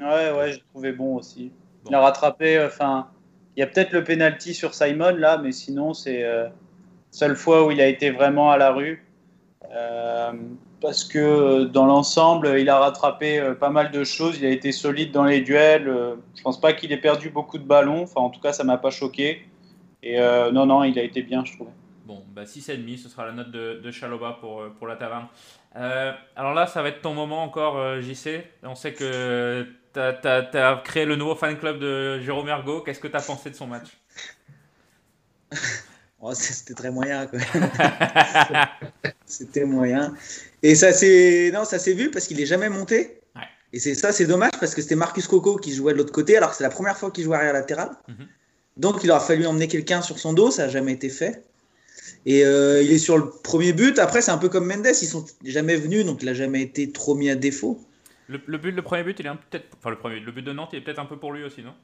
Ouais, 0.00 0.30
ouais, 0.30 0.52
j'ai 0.52 0.60
trouvé 0.72 0.92
bon 0.92 1.16
aussi. 1.16 1.52
Il 1.88 1.94
a 1.94 2.00
rattrapé, 2.00 2.56
euh, 2.56 2.68
enfin, 2.68 3.08
il 3.56 3.60
y 3.60 3.62
a 3.62 3.66
peut-être 3.66 3.92
le 3.92 4.04
penalty 4.04 4.54
sur 4.54 4.74
Simon 4.74 5.16
là, 5.16 5.38
mais 5.38 5.52
sinon, 5.52 5.92
c'est 5.92 6.24
euh, 6.24 6.48
seule 7.10 7.36
fois 7.36 7.66
où 7.66 7.70
il 7.70 7.80
a 7.80 7.86
été 7.86 8.10
vraiment 8.10 8.50
à 8.50 8.56
la 8.56 8.70
rue. 8.70 9.04
Euh, 9.72 10.32
parce 10.82 11.04
que 11.04 11.64
dans 11.64 11.86
l'ensemble, 11.86 12.58
il 12.58 12.68
a 12.68 12.78
rattrapé 12.78 13.54
pas 13.58 13.70
mal 13.70 13.90
de 13.90 14.04
choses. 14.04 14.38
Il 14.38 14.44
a 14.44 14.50
été 14.50 14.72
solide 14.72 15.12
dans 15.12 15.24
les 15.24 15.40
duels. 15.40 15.90
je 16.34 16.42
pense 16.42 16.60
pas 16.60 16.72
qu'il 16.72 16.92
ait 16.92 17.00
perdu 17.00 17.30
beaucoup 17.30 17.58
de 17.58 17.64
ballons. 17.64 18.02
Enfin, 18.02 18.20
en 18.20 18.30
tout 18.30 18.40
cas, 18.40 18.52
ça 18.52 18.64
m'a 18.64 18.78
pas 18.78 18.90
choqué. 18.90 19.46
Et 20.02 20.18
non, 20.52 20.66
non, 20.66 20.84
il 20.84 20.98
a 20.98 21.02
été 21.02 21.22
bien, 21.22 21.44
je 21.44 21.54
trouve. 21.54 21.68
Bon, 22.04 22.24
bah 22.34 22.44
6,5, 22.44 22.98
ce 22.98 23.08
sera 23.08 23.24
la 23.24 23.32
note 23.32 23.50
de, 23.52 23.80
de 23.82 23.90
Chaloba 23.92 24.36
pour, 24.40 24.64
pour 24.78 24.88
la 24.88 24.96
taverne. 24.96 25.28
Euh, 25.76 26.12
alors 26.36 26.54
là, 26.54 26.66
ça 26.66 26.82
va 26.82 26.88
être 26.88 27.00
ton 27.00 27.14
moment 27.14 27.42
encore, 27.42 27.78
euh, 27.78 28.00
JC. 28.00 28.44
On 28.62 28.74
sait 28.74 28.92
que 28.92 29.66
tu 29.94 30.00
as, 30.00 30.82
créé 30.84 31.04
le 31.04 31.16
nouveau 31.16 31.34
fan 31.34 31.56
club 31.56 31.78
de 31.78 32.20
Jérôme 32.20 32.48
Ergo. 32.48 32.80
Qu'est-ce 32.80 33.00
que 33.00 33.08
tu 33.08 33.16
as 33.16 33.22
pensé 33.22 33.50
de 33.50 33.54
son 33.54 33.66
match? 33.66 33.88
Oh, 36.24 36.32
C'était 36.34 36.74
très 36.74 36.92
moyen. 36.92 37.28
C'était 39.26 39.64
moyen. 39.64 40.14
Et 40.62 40.74
ça 40.74 40.92
s'est 40.92 41.50
non, 41.52 41.64
ça 41.64 41.78
s'est 41.78 41.94
vu 41.94 42.10
parce 42.10 42.26
qu'il 42.26 42.40
est 42.40 42.46
jamais 42.46 42.68
monté. 42.68 43.18
Et 43.74 43.78
c'est 43.78 43.94
ça, 43.94 44.12
c'est 44.12 44.26
dommage 44.26 44.52
parce 44.60 44.74
que 44.74 44.82
c'était 44.82 44.96
Marcus 44.96 45.26
Coco 45.26 45.56
qui 45.56 45.72
jouait 45.74 45.94
de 45.94 45.98
l'autre 45.98 46.12
côté, 46.12 46.36
alors 46.36 46.50
que 46.50 46.56
c'est 46.56 46.62
la 46.62 46.68
première 46.68 46.96
fois 46.98 47.10
qu'il 47.10 47.24
jouait 47.24 47.36
arrière 47.36 47.54
latéral. 47.54 47.90
Mhm. 48.06 48.28
Donc 48.76 49.02
il 49.02 49.10
aura 49.10 49.20
fallu 49.20 49.46
emmener 49.46 49.66
quelqu'un 49.66 50.02
sur 50.02 50.18
son 50.18 50.34
dos, 50.34 50.50
ça 50.50 50.64
n'a 50.64 50.68
jamais 50.68 50.92
été 50.92 51.08
fait. 51.08 51.44
Et 52.26 52.44
euh, 52.44 52.82
il 52.82 52.92
est 52.92 52.98
sur 52.98 53.16
le 53.16 53.30
premier 53.30 53.72
but. 53.72 53.98
Après, 53.98 54.20
c'est 54.20 54.30
un 54.30 54.38
peu 54.38 54.48
comme 54.48 54.66
Mendes, 54.66 54.86
ils 54.86 55.06
sont 55.06 55.24
jamais 55.44 55.76
venus, 55.76 56.04
donc 56.04 56.22
il 56.22 56.28
a 56.28 56.34
jamais 56.34 56.62
été 56.62 56.92
trop 56.92 57.14
mis 57.14 57.30
à 57.30 57.34
défaut. 57.34 57.80
Le, 58.28 58.38
but, 58.58 58.70
le 58.70 58.82
premier 58.82 59.02
but, 59.02 59.18
il 59.20 59.26
est 59.26 59.30
peut-être, 59.50 59.66
enfin 59.78 59.90
le 59.90 59.98
premier, 59.98 60.20
le 60.20 60.32
but 60.32 60.42
de 60.42 60.52
Nantes, 60.52 60.70
il 60.72 60.78
est 60.78 60.82
peut-être 60.82 61.00
un 61.00 61.06
peu 61.06 61.18
pour 61.18 61.32
lui 61.32 61.42
aussi, 61.42 61.62
non? 61.62 61.74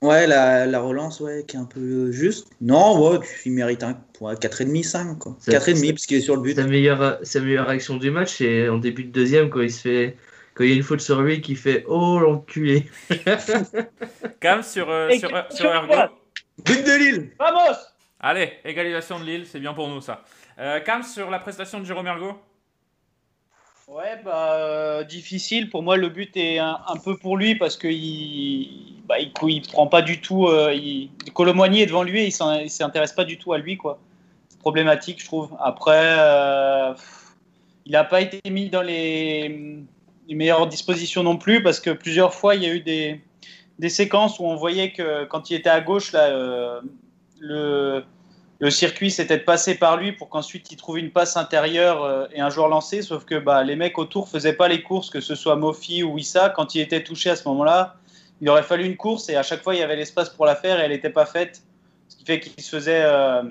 Ouais, 0.00 0.28
la, 0.28 0.66
la, 0.66 0.80
relance, 0.80 1.18
ouais, 1.20 1.44
qui 1.46 1.56
est 1.56 1.58
un 1.58 1.64
peu 1.64 2.12
juste. 2.12 2.48
Non, 2.60 3.00
ouais, 3.00 3.18
il 3.44 3.52
mérite 3.52 3.82
un 3.82 4.00
4,5, 4.20 4.82
5, 4.84 5.18
quoi. 5.18 5.36
4,5 5.46 5.90
parce 5.90 6.06
qu'il 6.06 6.18
est 6.18 6.20
sur 6.20 6.36
le 6.36 6.42
but. 6.42 6.54
Sa 6.54 6.64
meilleure, 6.64 7.18
sa 7.22 7.40
meilleure 7.40 7.68
action 7.68 7.96
du 7.96 8.10
match, 8.10 8.36
c'est 8.36 8.68
en 8.68 8.78
début 8.78 9.04
de 9.04 9.10
deuxième, 9.10 9.50
quand 9.50 9.60
il 9.60 9.72
se 9.72 9.80
fait, 9.80 10.16
quand 10.54 10.62
il 10.62 10.70
y 10.70 10.72
a 10.72 10.76
une 10.76 10.84
faute 10.84 11.00
sur 11.00 11.20
lui, 11.20 11.40
qui 11.40 11.56
fait 11.56 11.84
oh 11.88 12.20
l'enculé. 12.20 12.86
Cam 14.40 14.62
sur, 14.62 14.88
euh, 14.88 15.10
sur, 15.18 15.30
sur 15.50 15.66
Ergo. 15.66 16.14
But 16.64 16.86
de 16.86 16.98
Lille. 16.98 17.30
Vamos. 17.38 17.76
Allez, 18.20 18.52
égalisation 18.64 19.18
de 19.18 19.24
Lille, 19.24 19.46
c'est 19.50 19.60
bien 19.60 19.74
pour 19.74 19.88
nous 19.88 20.00
ça. 20.00 20.22
Euh, 20.60 20.78
Cam, 20.80 21.02
sur 21.02 21.28
la 21.28 21.40
prestation 21.40 21.80
de 21.80 21.84
Jérôme 21.84 22.06
Ergo 22.06 22.34
Ouais, 23.88 24.20
bah, 24.22 24.52
euh, 24.52 25.02
difficile. 25.02 25.70
Pour 25.70 25.82
moi, 25.82 25.96
le 25.96 26.10
but 26.10 26.36
est 26.36 26.58
un, 26.58 26.76
peu 27.02 27.16
pour 27.16 27.38
lui 27.38 27.54
parce 27.54 27.78
qu'il 27.78 29.02
bah, 29.06 29.14
il, 29.18 29.62
prend 29.62 29.86
pas 29.86 30.02
du 30.02 30.20
tout. 30.20 30.46
Euh, 30.46 30.74
il, 30.74 31.10
est 31.26 31.86
devant 31.86 32.02
lui 32.02 32.20
et 32.20 32.28
il 32.28 32.62
ne 32.64 32.68
s'intéresse 32.68 33.12
pas 33.12 33.24
du 33.24 33.38
tout 33.38 33.54
à 33.54 33.58
lui. 33.58 33.78
quoi. 33.78 33.98
C'est 34.50 34.58
problématique, 34.58 35.22
je 35.22 35.24
trouve. 35.24 35.56
Après, 35.58 36.16
euh, 36.18 36.92
il 37.86 37.92
n'a 37.92 38.04
pas 38.04 38.20
été 38.20 38.42
mis 38.50 38.68
dans 38.68 38.82
les, 38.82 39.82
meilleures 40.28 40.66
dispositions 40.66 41.22
non 41.22 41.38
plus 41.38 41.62
parce 41.62 41.80
que 41.80 41.88
plusieurs 41.88 42.34
fois, 42.34 42.56
il 42.56 42.62
y 42.62 42.66
a 42.66 42.74
eu 42.74 42.80
des, 42.80 43.22
des 43.78 43.88
séquences 43.88 44.38
où 44.38 44.44
on 44.44 44.56
voyait 44.56 44.92
que 44.92 45.24
quand 45.24 45.48
il 45.48 45.54
était 45.54 45.70
à 45.70 45.80
gauche, 45.80 46.12
là, 46.12 46.82
le, 47.40 48.04
le 48.60 48.70
circuit 48.70 49.10
s'était 49.10 49.38
passé 49.38 49.76
par 49.76 49.96
lui 49.96 50.12
pour 50.12 50.28
qu'ensuite 50.28 50.72
il 50.72 50.76
trouve 50.76 50.98
une 50.98 51.12
passe 51.12 51.36
intérieure 51.36 52.02
euh, 52.02 52.26
et 52.32 52.40
un 52.40 52.50
joueur 52.50 52.68
lancé. 52.68 53.02
Sauf 53.02 53.24
que 53.24 53.36
bah, 53.36 53.62
les 53.62 53.76
mecs 53.76 53.98
autour 53.98 54.28
faisaient 54.28 54.52
pas 54.52 54.66
les 54.68 54.82
courses, 54.82 55.10
que 55.10 55.20
ce 55.20 55.34
soit 55.36 55.54
Mofi 55.54 56.02
ou 56.02 56.18
Issa. 56.18 56.50
Quand 56.50 56.74
il 56.74 56.80
était 56.80 57.04
touché 57.04 57.30
à 57.30 57.36
ce 57.36 57.46
moment-là, 57.48 57.96
il 58.40 58.48
aurait 58.48 58.64
fallu 58.64 58.84
une 58.84 58.96
course 58.96 59.28
et 59.28 59.36
à 59.36 59.44
chaque 59.44 59.62
fois 59.62 59.74
il 59.74 59.78
y 59.78 59.82
avait 59.82 59.96
l'espace 59.96 60.30
pour 60.30 60.44
la 60.44 60.56
faire 60.56 60.80
et 60.80 60.84
elle 60.84 60.90
n'était 60.90 61.10
pas 61.10 61.26
faite. 61.26 61.62
Ce 62.08 62.16
qui 62.16 62.24
fait 62.24 62.40
qu'il 62.40 62.60
se 62.60 62.70
faisait, 62.70 63.02
euh, 63.04 63.42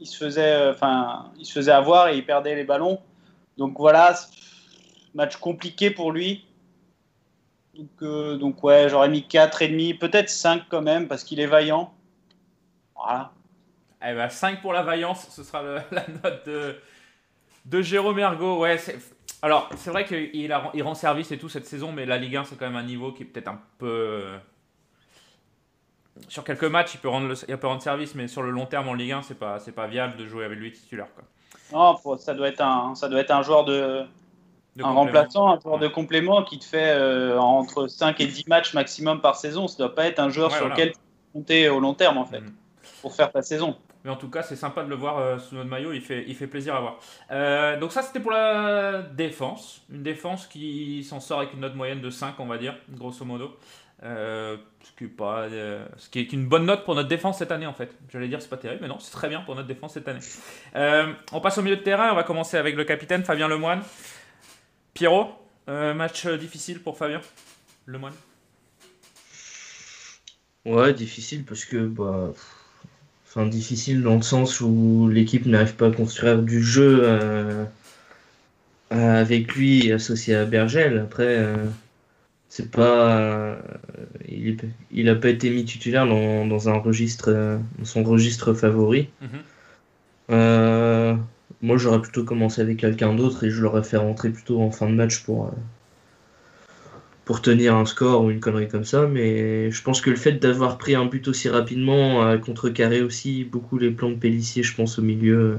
il 0.00 0.06
se 0.06 0.16
faisait, 0.16 0.52
euh, 0.52 0.72
enfin, 0.72 1.30
il 1.38 1.46
se 1.46 1.52
faisait 1.52 1.72
avoir 1.72 2.08
et 2.08 2.16
il 2.16 2.26
perdait 2.26 2.56
les 2.56 2.64
ballons. 2.64 2.98
Donc 3.58 3.78
voilà, 3.78 4.18
match 5.14 5.36
compliqué 5.36 5.90
pour 5.90 6.10
lui. 6.10 6.44
Donc, 7.74 8.38
donc 8.40 8.64
ouais, 8.64 8.88
j'aurais 8.88 9.10
mis 9.10 9.20
4,5, 9.20 9.98
peut-être 9.98 10.30
5 10.30 10.62
quand 10.68 10.82
même, 10.82 11.08
parce 11.08 11.24
qu'il 11.24 11.40
est 11.40 11.46
vaillant. 11.46 11.92
Voilà. 12.96 13.32
Eh 14.02 14.14
ben, 14.14 14.28
5 14.28 14.60
pour 14.60 14.72
la 14.72 14.82
vaillance, 14.82 15.28
ce 15.30 15.42
sera 15.42 15.62
la 15.90 16.04
note 16.22 16.46
de, 16.46 16.76
de 17.64 17.82
Jérôme 17.82 18.18
Ergo. 18.18 18.60
Ouais, 18.60 18.78
alors, 19.42 19.68
c'est 19.76 19.90
vrai 19.90 20.04
qu'il 20.04 20.30
il 20.34 20.82
rend 20.82 20.94
service 20.94 21.30
et 21.30 21.38
tout 21.38 21.48
cette 21.48 21.66
saison, 21.66 21.92
mais 21.92 22.06
la 22.06 22.18
Ligue 22.18 22.36
1, 22.36 22.44
c'est 22.44 22.56
quand 22.56 22.66
même 22.66 22.76
un 22.76 22.82
niveau 22.82 23.12
qui 23.12 23.22
est 23.22 23.26
peut-être 23.26 23.48
un 23.48 23.60
peu. 23.78 24.24
Sur 26.28 26.44
quelques 26.44 26.64
matchs, 26.64 26.94
il 26.94 27.00
peut, 27.00 27.08
rendre 27.08 27.34
il 27.46 27.56
peut 27.58 27.66
rendre 27.66 27.82
service, 27.82 28.14
mais 28.14 28.26
sur 28.26 28.42
le 28.42 28.50
long 28.50 28.64
terme 28.64 28.88
en 28.88 28.94
Ligue 28.94 29.12
1, 29.12 29.22
c'est 29.22 29.38
pas, 29.38 29.58
pas 29.74 29.86
viable 29.86 30.16
de 30.16 30.26
jouer 30.26 30.46
avec 30.46 30.58
lui 30.58 30.72
titulaire. 30.72 31.08
Quoi. 31.14 31.24
Non, 31.72 32.16
ça 32.16 32.32
doit, 32.32 32.48
être 32.48 32.62
un, 32.62 32.94
ça 32.94 33.08
doit 33.08 33.20
être 33.20 33.32
un 33.32 33.42
joueur 33.42 33.64
de. 33.64 34.04
un 34.80 34.90
remplaçant, 34.90 35.52
un 35.52 35.60
joueur 35.60 35.78
de 35.78 35.88
complément 35.88 36.42
qui 36.42 36.58
te 36.58 36.64
fait 36.64 36.90
euh, 36.90 37.38
entre 37.38 37.86
5 37.86 38.20
et 38.20 38.26
10 38.26 38.46
matchs 38.46 38.72
maximum 38.72 39.20
par 39.20 39.36
saison. 39.36 39.68
Ça 39.68 39.76
doit 39.78 39.94
pas 39.94 40.06
être 40.06 40.20
un 40.20 40.30
joueur 40.30 40.50
sur 40.52 40.68
lequel 40.68 40.92
tu 40.92 40.98
peux 40.98 41.38
compter 41.40 41.68
au 41.68 41.80
long 41.80 41.92
terme, 41.92 42.16
en 42.16 42.24
fait, 42.24 42.40
mhm. 42.40 42.54
pour 43.02 43.14
faire 43.14 43.30
ta 43.30 43.42
saison. 43.42 43.76
Mais 44.06 44.12
en 44.12 44.16
tout 44.16 44.30
cas, 44.30 44.44
c'est 44.44 44.54
sympa 44.54 44.84
de 44.84 44.88
le 44.88 44.94
voir 44.94 45.18
euh, 45.18 45.36
sous 45.36 45.56
notre 45.56 45.68
maillot, 45.68 45.92
il 45.92 46.00
fait, 46.00 46.24
il 46.28 46.36
fait 46.36 46.46
plaisir 46.46 46.76
à 46.76 46.80
voir. 46.80 47.00
Euh, 47.32 47.76
donc 47.76 47.90
ça, 47.90 48.02
c'était 48.02 48.20
pour 48.20 48.30
la 48.30 49.02
défense. 49.02 49.84
Une 49.90 50.04
défense 50.04 50.46
qui 50.46 51.02
s'en 51.02 51.18
sort 51.18 51.40
avec 51.40 51.54
une 51.54 51.58
note 51.58 51.74
moyenne 51.74 52.00
de 52.00 52.08
5, 52.08 52.38
on 52.38 52.46
va 52.46 52.56
dire, 52.56 52.76
grosso 52.88 53.24
modo. 53.24 53.56
Euh, 54.04 54.58
ce, 54.84 56.08
qui 56.08 56.20
est 56.20 56.32
une 56.32 56.46
bonne 56.46 56.66
note 56.66 56.84
pour 56.84 56.94
notre 56.94 57.08
défense 57.08 57.38
cette 57.38 57.50
année, 57.50 57.66
en 57.66 57.72
fait. 57.72 57.98
J'allais 58.08 58.28
dire, 58.28 58.40
c'est 58.40 58.48
pas 58.48 58.56
terrible, 58.56 58.82
mais 58.82 58.86
non, 58.88 59.00
c'est 59.00 59.10
très 59.10 59.28
bien 59.28 59.40
pour 59.40 59.56
notre 59.56 59.66
défense 59.66 59.94
cette 59.94 60.06
année. 60.06 60.20
on 61.32 61.40
passe 61.40 61.58
au 61.58 61.62
milieu 61.62 61.76
de 61.76 61.82
terrain, 61.82 62.12
on 62.12 62.14
va 62.14 62.22
commencer 62.22 62.56
avec 62.56 62.76
le 62.76 62.84
capitaine 62.84 63.24
Fabien 63.24 63.48
Lemoine. 63.48 63.82
Pierrot, 64.94 65.32
match 65.66 66.28
difficile 66.28 66.80
pour 66.80 66.96
Fabien 66.96 67.20
Lemoine 67.86 68.14
Ouais, 70.64 70.92
difficile 70.92 71.44
parce 71.44 71.64
que... 71.64 71.88
Bah 71.88 72.30
difficile 73.44 74.02
dans 74.02 74.16
le 74.16 74.22
sens 74.22 74.60
où 74.60 75.08
l'équipe 75.12 75.44
n'arrive 75.44 75.74
pas 75.74 75.88
à 75.88 75.90
construire 75.90 76.40
du 76.42 76.62
jeu 76.62 77.00
euh, 77.02 77.64
avec 78.90 79.54
lui 79.54 79.92
associé 79.92 80.34
à 80.34 80.46
Bergel. 80.46 80.98
Après, 80.98 81.36
euh, 81.38 81.56
c'est 82.48 82.70
pas, 82.70 83.58
il, 84.26 84.56
il, 84.90 85.08
a 85.10 85.14
pas 85.14 85.28
été 85.28 85.50
mis 85.50 85.64
titulaire 85.64 86.06
dans, 86.06 86.46
dans 86.46 86.68
un 86.70 86.78
registre, 86.78 87.58
dans 87.78 87.84
son 87.84 88.02
registre 88.04 88.54
favori. 88.54 89.10
Mhm. 89.20 91.18
moi, 91.60 91.76
j'aurais 91.76 92.00
plutôt 92.00 92.24
commencé 92.24 92.62
avec 92.62 92.78
quelqu'un 92.78 93.14
d'autre 93.14 93.44
et 93.44 93.50
je 93.50 93.60
l'aurais 93.60 93.82
fait 93.82 93.98
rentrer 93.98 94.30
plutôt 94.30 94.62
en 94.62 94.70
fin 94.70 94.88
de 94.88 94.94
match 94.94 95.22
pour 95.24 95.52
pour 97.26 97.42
tenir 97.42 97.74
un 97.74 97.84
score 97.84 98.22
ou 98.22 98.30
une 98.30 98.38
connerie 98.38 98.68
comme 98.68 98.84
ça, 98.84 99.08
mais 99.08 99.72
je 99.72 99.82
pense 99.82 100.00
que 100.00 100.10
le 100.10 100.16
fait 100.16 100.34
d'avoir 100.34 100.78
pris 100.78 100.94
un 100.94 101.06
but 101.06 101.26
aussi 101.26 101.48
rapidement 101.48 102.22
a 102.22 102.38
contrecarré 102.38 103.02
aussi 103.02 103.42
beaucoup 103.42 103.78
les 103.78 103.90
plans 103.90 104.10
de 104.10 104.14
Pellissier, 104.14 104.62
je 104.62 104.74
pense, 104.76 105.00
au 105.00 105.02
milieu. 105.02 105.58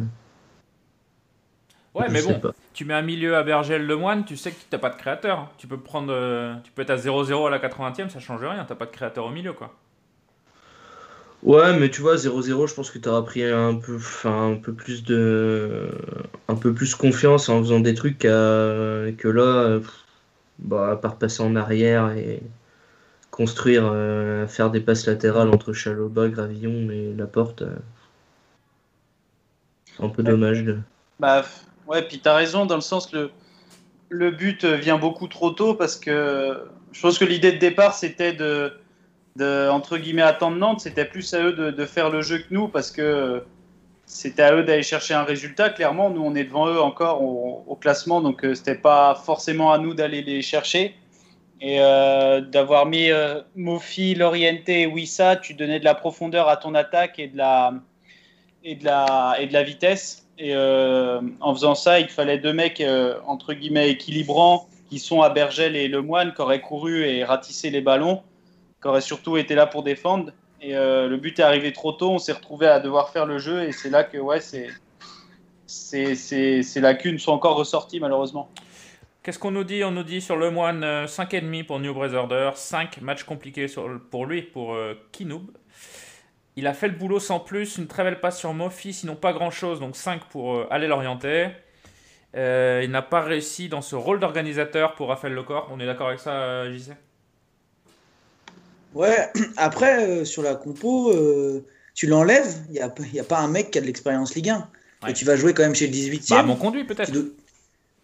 Ouais, 1.93 2.06
mais 2.10 2.21
bon, 2.21 2.39
tu 2.73 2.86
mets 2.86 2.93
un 2.93 3.01
milieu 3.01 3.36
à 3.36 3.43
Bergel 3.43 3.86
Lemoine, 3.86 4.23
tu 4.23 4.38
sais 4.38 4.51
que 4.51 4.56
tu 4.56 4.65
n'as 4.71 4.77
pas 4.77 4.89
de 4.89 4.95
créateur. 4.95 5.39
Hein. 5.39 5.49
Tu 5.58 5.67
peux 5.67 5.77
prendre, 5.77 6.13
euh, 6.13 6.56
tu 6.63 6.71
peux 6.71 6.84
être 6.84 6.89
à 6.89 6.95
0-0 6.95 7.47
à 7.47 7.49
la 7.49 7.60
80e, 7.60 8.08
ça 8.08 8.21
change 8.21 8.39
rien. 8.45 8.63
Tu 8.63 8.71
n'as 8.71 8.77
pas 8.77 8.86
de 8.86 8.91
créateur 8.91 9.25
au 9.25 9.30
milieu, 9.30 9.51
quoi. 9.51 9.75
Ouais, 11.43 11.77
mais 11.77 11.89
tu 11.89 11.99
vois, 11.99 12.15
0-0, 12.15 12.67
je 12.67 12.73
pense 12.75 12.91
que 12.91 12.97
tu 12.97 13.10
auras 13.10 13.23
pris 13.23 13.43
un 13.43 13.75
peu, 13.75 13.99
un 14.23 14.56
peu 14.56 14.71
plus 14.71 15.03
de, 15.03 15.89
un 16.47 16.56
peu 16.56 16.73
plus 16.73 16.95
confiance 16.95 17.49
en 17.49 17.60
faisant 17.60 17.82
des 17.82 17.93
trucs 17.93 18.19
que 18.19 19.27
là, 19.27 19.82
bah, 20.60 20.91
à 20.91 20.96
part 20.96 21.17
passer 21.17 21.41
en 21.41 21.56
arrière 21.56 22.12
et 22.12 22.41
construire, 23.32 23.89
euh, 23.91 24.48
faire 24.48 24.72
des 24.72 24.80
passes 24.80 25.06
latérales 25.06 25.50
entre 25.50 25.74
Chaloba, 25.74 26.28
Gravillon 26.28 26.89
et 26.89 27.13
la 27.15 27.26
porte. 27.26 27.62
Euh, 27.62 27.76
un 30.00 30.10
peu 30.10 30.24
dommage. 30.24 30.63
De... 30.63 30.78
Bah, 31.20 31.43
ouais, 31.88 32.02
puis 32.04 32.20
t'as 32.20 32.36
raison 32.36 32.65
dans 32.65 32.76
le 32.76 32.82
sens 32.82 33.08
que 33.08 33.17
le, 33.17 33.32
le 34.10 34.32
but 34.32 34.65
vient 34.65 34.98
beaucoup 34.98 35.28
trop 35.28 35.52
tôt 35.52 35.74
parce 35.74 35.96
que 35.96 36.63
je 36.91 37.02
pense 37.02 37.17
que 37.17 37.26
l'idée 37.26 37.52
de 37.52 37.58
départ 37.58 37.93
c'était 37.93 38.34
de 38.34 38.72
de, 39.38 39.70
entre 39.70 39.98
guillemets, 39.98 40.24
attendre 40.24 40.58
Nantes, 40.58 40.82
c'était 40.82 41.06
plus 41.06 41.34
à 41.34 41.41
eux 41.43 41.54
de, 41.54 41.86
faire 41.86 42.10
le 42.10 42.22
jeu 42.22 42.39
que 42.39 42.54
nous 42.54 42.67
parce 42.67 42.91
que 42.91 43.43
c'était 44.08 44.41
à 44.41 44.56
eux 44.56 44.63
d'aller 44.63 44.84
chercher 44.84 45.13
un 45.13 45.24
résultat. 45.24 45.70
Clairement, 45.70 46.10
nous, 46.10 46.24
on 46.24 46.34
est 46.34 46.46
devant 46.46 46.67
eux 46.67 46.82
encore 46.82 47.22
au, 47.22 47.76
classement, 47.76 48.22
donc 48.22 48.39
ce 48.41 48.48
euh, 48.48 48.56
c'était 48.56 48.76
pas 48.76 49.13
forcément 49.13 49.72
à 49.72 49.78
nous 49.78 49.93
d'aller 49.93 50.24
les 50.24 50.41
chercher. 50.41 50.96
Et 51.60 51.82
euh, 51.82 52.39
d'avoir 52.41 52.86
mis 52.86 53.12
euh, 53.12 53.41
Mofi, 53.56 54.15
Loriente 54.15 54.70
et 54.70 54.88
Wissa, 54.88 55.36
tu 55.36 55.54
donnais 55.54 55.80
de 55.80 55.86
la 55.86 55.93
profondeur 55.93 56.48
à 56.50 56.58
ton 56.58 56.74
attaque 56.74 57.20
et 57.20 57.28
de 57.28 57.38
la, 57.38 57.74
et 58.63 58.76
de 58.76 58.86
la, 58.86 59.36
et 59.39 59.48
de 59.48 59.54
la 59.54 59.63
vitesse. 59.63 60.26
Et 60.39 60.56
en 60.56 61.54
faisant 61.56 61.74
ça, 61.74 62.00
il 62.00 62.10
fallait 62.10 62.38
deux 62.38 62.54
mecs, 62.54 62.84
entre 63.26 63.54
guillemets, 63.54 63.89
équilibrants, 63.89 64.67
qui 64.88 65.00
sont 65.00 65.24
à 65.24 65.30
Bergel 65.30 65.76
et 65.76 65.88
Lemoine, 65.88 66.34
qui 66.34 66.41
auraient 66.41 66.62
couru 66.62 67.04
et 67.06 67.24
ratissé 67.24 67.72
les 67.72 67.82
ballons 67.82 68.22
qui 68.82 68.88
aurait 68.88 69.02
surtout 69.02 69.38
été 69.38 69.56
là 69.56 69.65
pour 69.65 69.84
défendre. 69.84 70.32
Et 70.62 70.76
euh, 70.76 71.08
le 71.08 71.17
but 71.17 71.39
est 71.39 71.43
arrivé 71.43 71.72
trop 71.72 71.91
tôt, 71.91 72.12
on 72.12 72.17
s'est 72.17 72.34
retrouvé 72.34 72.67
à 72.67 72.80
devoir 72.80 73.10
faire 73.10 73.26
le 73.26 73.38
jeu 73.38 73.63
et 73.63 73.72
c'est 73.72 73.89
là 73.89 74.04
que 74.04 74.17
ouais, 74.17 74.39
ces 74.41 74.70
lacunes 76.82 77.20
sont 77.20 77.32
encore 77.32 77.56
ressorties 77.58 78.00
malheureusement. 78.00 78.50
Qu'est-ce 79.22 79.39
qu'on 79.39 79.52
nous 79.52 79.65
dit? 79.65 79.84
On 79.84 79.91
nous 79.91 80.04
dit 80.04 80.22
sur 80.22 80.38
le 80.38 80.50
moine 80.50 80.82
5,5 80.82 81.36
euh, 81.36 81.63
pour 81.65 81.80
New 81.80 81.96
Order, 82.15 82.52
5 82.56 83.02
matchs 83.02 83.24
compliqués 83.24 83.67
pour 84.10 84.26
lui, 84.26 84.41
pour 84.41 84.74
euh. 84.74 84.96
Il 86.56 86.65
a 86.65 86.74
fait 86.74 86.88
le 86.88 86.96
boulot 86.96 87.20
sans 87.20 87.39
plus, 87.39 87.78
une 87.78 87.86
très 87.86 88.04
belle 88.04 88.20
passe 88.20 88.39
sur 88.39 88.52
Mofi, 88.54 88.93
sinon 88.93 89.15
pas 89.15 89.34
grand-chose, 89.34 89.80
donc 89.80 89.96
5 89.96 90.24
pour 90.30 90.65
aller 90.72 90.88
l'orienter. 90.88 91.50
il 92.34 92.89
n'a 92.89 93.04
pas 93.04 93.22
réussi 93.22 93.70
dans 93.70 93.82
ce 93.82 93.96
rôle 93.96 94.20
d'organisateur 94.20 94.96
pour 94.96 95.10
Raphaël 95.10 95.34
Lecor. 95.34 95.67
On 95.72 95.80
est 95.80 95.86
d'accord 95.86 96.08
avec 96.08 96.20
ça, 96.20 96.72
JC 96.72 96.93
Ouais, 98.93 99.30
après, 99.58 100.08
euh, 100.08 100.26
sur 100.26 100.43
la 100.43 100.56
compo, 100.56 101.12
euh, 101.12 101.65
tu 101.93 102.08
l'enlèves, 102.08 102.56
il 102.69 102.73
n'y 102.73 102.80
a, 102.80 102.93
y 103.13 103.19
a, 103.19 103.23
pas 103.23 103.39
un 103.39 103.47
mec 103.47 103.71
qui 103.71 103.78
a 103.78 103.82
de 103.82 103.88
l'expérience 103.88 104.36
Ligue 104.36 104.50
1. 104.50 104.69
Et 105.08 105.13
tu 105.13 105.26
vas 105.26 105.36
jouer 105.36 105.54
quand 105.54 105.63
même 105.63 105.76
chez 105.76 105.86
le 105.86 105.91
18 105.91 106.17
e 106.17 106.36
Bah, 106.36 106.43
mon 106.43 106.56
conduit 106.56 106.84
peut-être. 106.84 107.12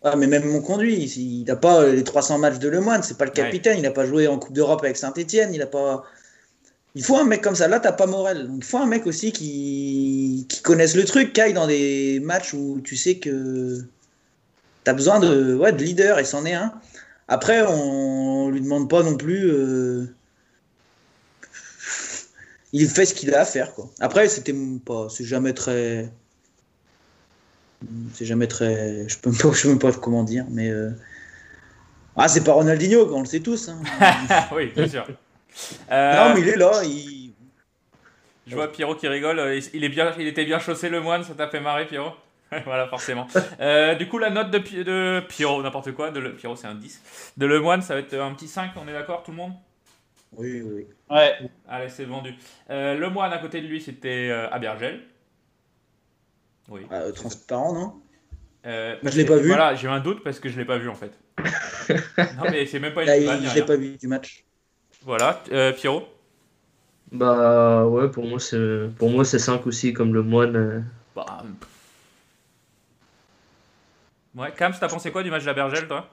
Ah, 0.03 0.15
mais 0.15 0.27
même 0.27 0.45
mon 0.45 0.61
conduit, 0.61 0.95
il 0.95 1.45
n'a 1.45 1.55
pas 1.55 1.87
les 1.87 2.03
300 2.03 2.37
matchs 2.37 2.59
de 2.59 2.67
Le 2.67 2.81
Moine, 2.81 3.03
c'est 3.03 3.17
pas 3.17 3.25
le 3.25 3.31
capitaine, 3.31 3.77
il 3.77 3.83
n'a 3.83 3.91
pas 3.91 4.05
joué 4.05 4.27
en 4.27 4.37
Coupe 4.37 4.53
d'Europe 4.53 4.81
avec 4.83 4.97
Saint-Etienne, 4.97 5.53
il 5.53 5.61
a 5.61 5.67
pas. 5.67 6.03
Il 6.95 7.03
faut 7.03 7.17
un 7.17 7.23
mec 7.23 7.41
comme 7.41 7.55
ça. 7.55 7.67
Là, 7.67 7.79
t'as 7.79 7.93
pas 7.93 8.05
Morel. 8.05 8.47
Donc, 8.47 8.57
il 8.59 8.63
faut 8.65 8.77
un 8.77 8.85
mec 8.85 9.07
aussi 9.07 9.31
qui, 9.31 10.45
qui 10.47 10.61
connaisse 10.61 10.95
le 10.95 11.05
truc, 11.05 11.33
qui 11.33 11.41
aille 11.41 11.53
dans 11.53 11.65
des 11.65 12.19
matchs 12.19 12.53
où 12.53 12.81
tu 12.83 12.95
sais 12.95 13.15
que 13.15 13.79
tu 14.83 14.91
as 14.91 14.93
besoin 14.93 15.19
de, 15.19 15.55
ouais, 15.55 15.71
de 15.71 15.81
leader 15.81 16.19
et 16.19 16.25
c'en 16.25 16.45
est 16.45 16.53
un. 16.53 16.73
Après, 17.27 17.63
on, 17.67 18.49
lui 18.49 18.61
demande 18.61 18.89
pas 18.89 19.01
non 19.01 19.15
plus. 19.15 19.49
Euh, 19.49 20.13
il 22.73 22.89
fait 22.89 23.05
ce 23.05 23.13
qu'il 23.13 23.33
a 23.33 23.41
à 23.41 23.45
faire. 23.45 23.73
Quoi. 23.73 23.89
Après, 23.99 24.27
c'était 24.27 24.55
pas, 24.83 25.07
c'est 25.09 25.23
jamais 25.23 25.53
très, 25.53 26.09
c'est 28.13 28.25
jamais 28.25 28.47
très, 28.47 29.07
je 29.07 29.17
peux 29.19 29.31
pas, 29.31 29.53
sais 29.53 29.67
même 29.69 29.79
pas 29.79 29.91
comment 29.93 30.23
dire, 30.23 30.45
mais 30.49 30.69
euh, 30.69 30.89
ah, 32.17 32.27
c'est 32.27 32.43
pas 32.43 32.53
Ronaldinho, 32.53 33.13
on 33.13 33.21
le 33.21 33.25
sait 33.25 33.39
tous. 33.39 33.69
Hein. 33.69 33.79
oui, 34.55 34.71
bien 34.75 34.87
sûr. 34.87 35.05
Non, 35.89 36.33
mais 36.33 36.41
il 36.41 36.49
est 36.49 36.57
là. 36.57 36.71
Je 38.45 38.55
vois 38.55 38.71
Pierrot 38.71 38.95
qui 38.95 39.07
rigole. 39.07 39.39
Il, 39.73 39.83
est 39.83 39.89
bien, 39.89 40.11
il 40.19 40.27
était 40.27 40.45
bien 40.45 40.59
chaussé 40.59 40.89
le 40.89 40.99
moine, 40.99 41.23
ça 41.23 41.33
t'a 41.33 41.47
fait 41.47 41.61
marrer, 41.61 41.85
Pierrot? 41.85 42.11
Voilà, 42.65 42.87
forcément. 42.87 43.27
Euh, 43.59 43.95
du 43.95 44.07
coup, 44.07 44.19
la 44.19 44.29
note 44.29 44.51
de, 44.51 44.59
de 44.83 45.23
Pierrot, 45.27 45.63
n'importe 45.63 45.91
quoi, 45.93 46.11
de 46.11 46.19
le, 46.19 46.35
Pierrot 46.35 46.55
c'est 46.55 46.67
un 46.67 46.75
10. 46.75 47.33
De 47.37 47.45
Lemoine, 47.47 47.81
ça 47.81 47.95
va 47.95 48.01
être 48.01 48.13
un 48.13 48.31
petit 48.35 48.47
5, 48.47 48.71
on 48.75 48.87
est 48.87 48.93
d'accord, 48.93 49.23
tout 49.23 49.31
le 49.31 49.37
monde? 49.37 49.53
Oui, 50.37 50.61
oui. 50.61 50.87
Ouais. 51.09 51.33
Allez, 51.67 51.89
c'est 51.89 52.05
vendu. 52.05 52.33
Euh, 52.69 52.95
le 52.97 53.09
moine 53.09 53.31
à 53.33 53.37
côté 53.37 53.61
de 53.61 53.67
lui, 53.67 53.81
c'était 53.81 54.29
euh, 54.29 54.49
Abergel. 54.49 55.01
Oui. 56.69 56.81
Ah, 56.89 57.11
transparent, 57.11 57.73
non? 57.73 58.01
Euh, 58.65 58.95
je 59.03 59.17
l'ai 59.17 59.25
pas 59.25 59.37
vu. 59.37 59.47
Voilà, 59.47 59.75
j'ai 59.75 59.87
un 59.87 59.99
doute 59.99 60.23
parce 60.23 60.39
que 60.39 60.49
je 60.49 60.57
l'ai 60.57 60.65
pas 60.65 60.77
vu 60.77 60.89
en 60.89 60.95
fait. 60.95 61.11
non, 62.17 62.49
mais 62.49 62.65
c'est 62.65 62.79
même 62.79 62.93
pas 62.93 63.03
une 63.03 63.25
Là, 63.25 63.39
Je 63.41 63.55
l'ai 63.55 63.65
pas 63.65 63.75
vu 63.75 63.97
du 63.97 64.07
match. 64.07 64.45
Voilà, 65.01 65.43
euh, 65.51 65.73
Pierrot? 65.73 66.07
Bah 67.11 67.85
ouais, 67.85 68.09
pour 68.09 68.25
moi 68.25 68.39
c'est 68.39 68.87
pour 68.97 69.09
moi 69.09 69.25
c'est 69.25 69.37
5 69.37 69.67
aussi 69.67 69.93
comme 69.93 70.13
le 70.13 70.23
moine. 70.23 70.89
Bah... 71.13 71.43
Ouais, 74.35 74.51
Cams, 74.55 74.73
t'as 74.79 74.87
pensé 74.87 75.11
quoi 75.11 75.21
du 75.21 75.29
match 75.29 75.41
de 75.41 75.47
la 75.47 75.53
Bergel, 75.53 75.87
toi? 75.87 76.09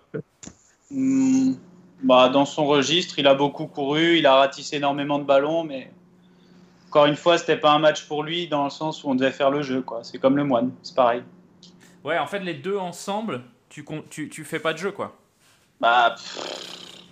Hmm 0.91 1.55
bah, 2.03 2.29
dans 2.29 2.45
son 2.45 2.67
registre, 2.67 3.19
il 3.19 3.27
a 3.27 3.35
beaucoup 3.35 3.67
couru, 3.67 4.19
il 4.19 4.27
a 4.27 4.35
ratissé 4.37 4.77
énormément 4.77 5.19
de 5.19 5.25
ballons, 5.25 5.65
mais 5.65 5.91
encore 6.89 7.07
une 7.07 7.17
fois, 7.17 7.39
c'était 7.39 7.57
pas 7.57 7.73
un 7.73 7.79
match 7.79 8.07
pour 8.07 8.23
lui 8.23 8.49
dans 8.49 8.65
le 8.65 8.71
sens 8.71 9.05
où 9.05 9.11
on 9.11 9.15
devait 9.15 9.33
faire 9.33 9.51
le 9.51 9.63
jeu. 9.63 9.83
quoi. 9.83 10.01
C'est 10.03 10.19
comme 10.19 10.37
le 10.37 10.45
moine, 10.45 10.73
c'est 10.83 10.97
pareil. 10.97 11.23
Ouais, 12.05 12.19
en 12.19 12.27
fait, 12.27 12.41
les 12.41 12.55
deux 12.55 12.77
ensemble, 12.77 13.43
tu, 13.69 13.85
tu, 14.09 14.29
tu 14.29 14.45
fais 14.45 14.59
pas 14.59 14.73
de 14.73 14.79
jeu, 14.79 14.91
quoi. 14.91 15.17
Bah, 15.81 16.15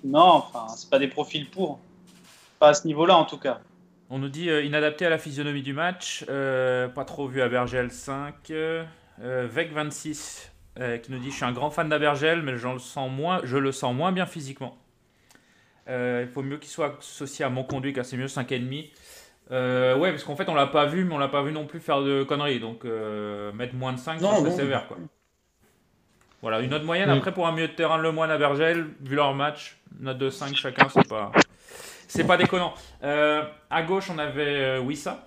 non, 0.04 0.20
enfin, 0.20 0.66
c'est 0.76 0.90
pas 0.90 0.98
des 0.98 1.08
profils 1.08 1.48
pour. 1.48 1.80
Pas 2.58 2.68
à 2.68 2.74
ce 2.74 2.86
niveau-là, 2.86 3.16
en 3.16 3.24
tout 3.24 3.38
cas. 3.38 3.60
On 4.10 4.18
nous 4.18 4.30
dit 4.30 4.48
euh, 4.48 4.64
inadapté 4.64 5.04
à 5.04 5.10
la 5.10 5.18
physionomie 5.18 5.62
du 5.62 5.74
match, 5.74 6.24
euh, 6.30 6.88
pas 6.88 7.04
trop 7.04 7.28
vu 7.28 7.42
à 7.42 7.48
Bergel 7.48 7.90
5, 7.90 8.34
euh, 8.50 8.84
Vec 9.18 9.72
26 9.72 10.50
euh, 10.80 10.98
qui 10.98 11.10
nous 11.10 11.18
dit 11.18 11.30
Je 11.30 11.36
suis 11.36 11.44
un 11.44 11.52
grand 11.52 11.70
fan 11.70 11.88
d'Abergel, 11.88 12.42
mais 12.42 12.56
je 12.56 12.68
le, 12.68 12.78
sens 12.78 13.10
moins, 13.10 13.40
je 13.42 13.56
le 13.56 13.72
sens 13.72 13.94
moins 13.94 14.12
bien 14.12 14.26
physiquement. 14.26 14.76
Euh, 15.88 16.24
il 16.26 16.32
faut 16.32 16.42
mieux 16.42 16.58
qu'il 16.58 16.70
soit 16.70 16.98
associé 16.98 17.44
à 17.44 17.48
mon 17.48 17.64
conduit, 17.64 17.92
car 17.92 18.04
c'est 18.04 18.16
mieux 18.16 18.26
5,5. 18.26 18.90
Euh, 19.50 19.96
ouais, 19.96 20.10
parce 20.10 20.22
qu'en 20.22 20.36
fait, 20.36 20.48
on 20.48 20.54
l'a 20.54 20.66
pas 20.66 20.86
vu, 20.86 21.04
mais 21.04 21.14
on 21.14 21.18
l'a 21.18 21.28
pas 21.28 21.42
vu 21.42 21.52
non 21.52 21.66
plus 21.66 21.80
faire 21.80 22.02
de 22.02 22.22
conneries. 22.22 22.60
Donc, 22.60 22.84
mettre 23.54 23.74
moins 23.74 23.92
de 23.92 23.98
5, 23.98 24.20
c'est 24.20 24.50
sévère. 24.52 24.86
Quoi. 24.86 24.98
Voilà, 26.42 26.60
une 26.60 26.70
note 26.70 26.84
moyenne. 26.84 27.10
Après, 27.10 27.32
pour 27.32 27.46
un 27.48 27.52
milieu 27.52 27.68
de 27.68 27.72
terrain, 27.72 27.96
le 27.98 28.12
moine 28.12 28.30
à 28.30 28.38
Bergel, 28.38 28.86
vu 29.00 29.16
leur 29.16 29.34
match, 29.34 29.78
note 29.98 30.18
de 30.18 30.30
5 30.30 30.54
chacun, 30.54 30.88
c'est 30.88 31.08
pas, 31.08 31.32
c'est 32.06 32.26
pas 32.26 32.36
déconnant. 32.36 32.74
à 33.02 33.82
gauche, 33.82 34.10
on 34.10 34.18
avait 34.18 34.78
Wissa. 34.78 35.24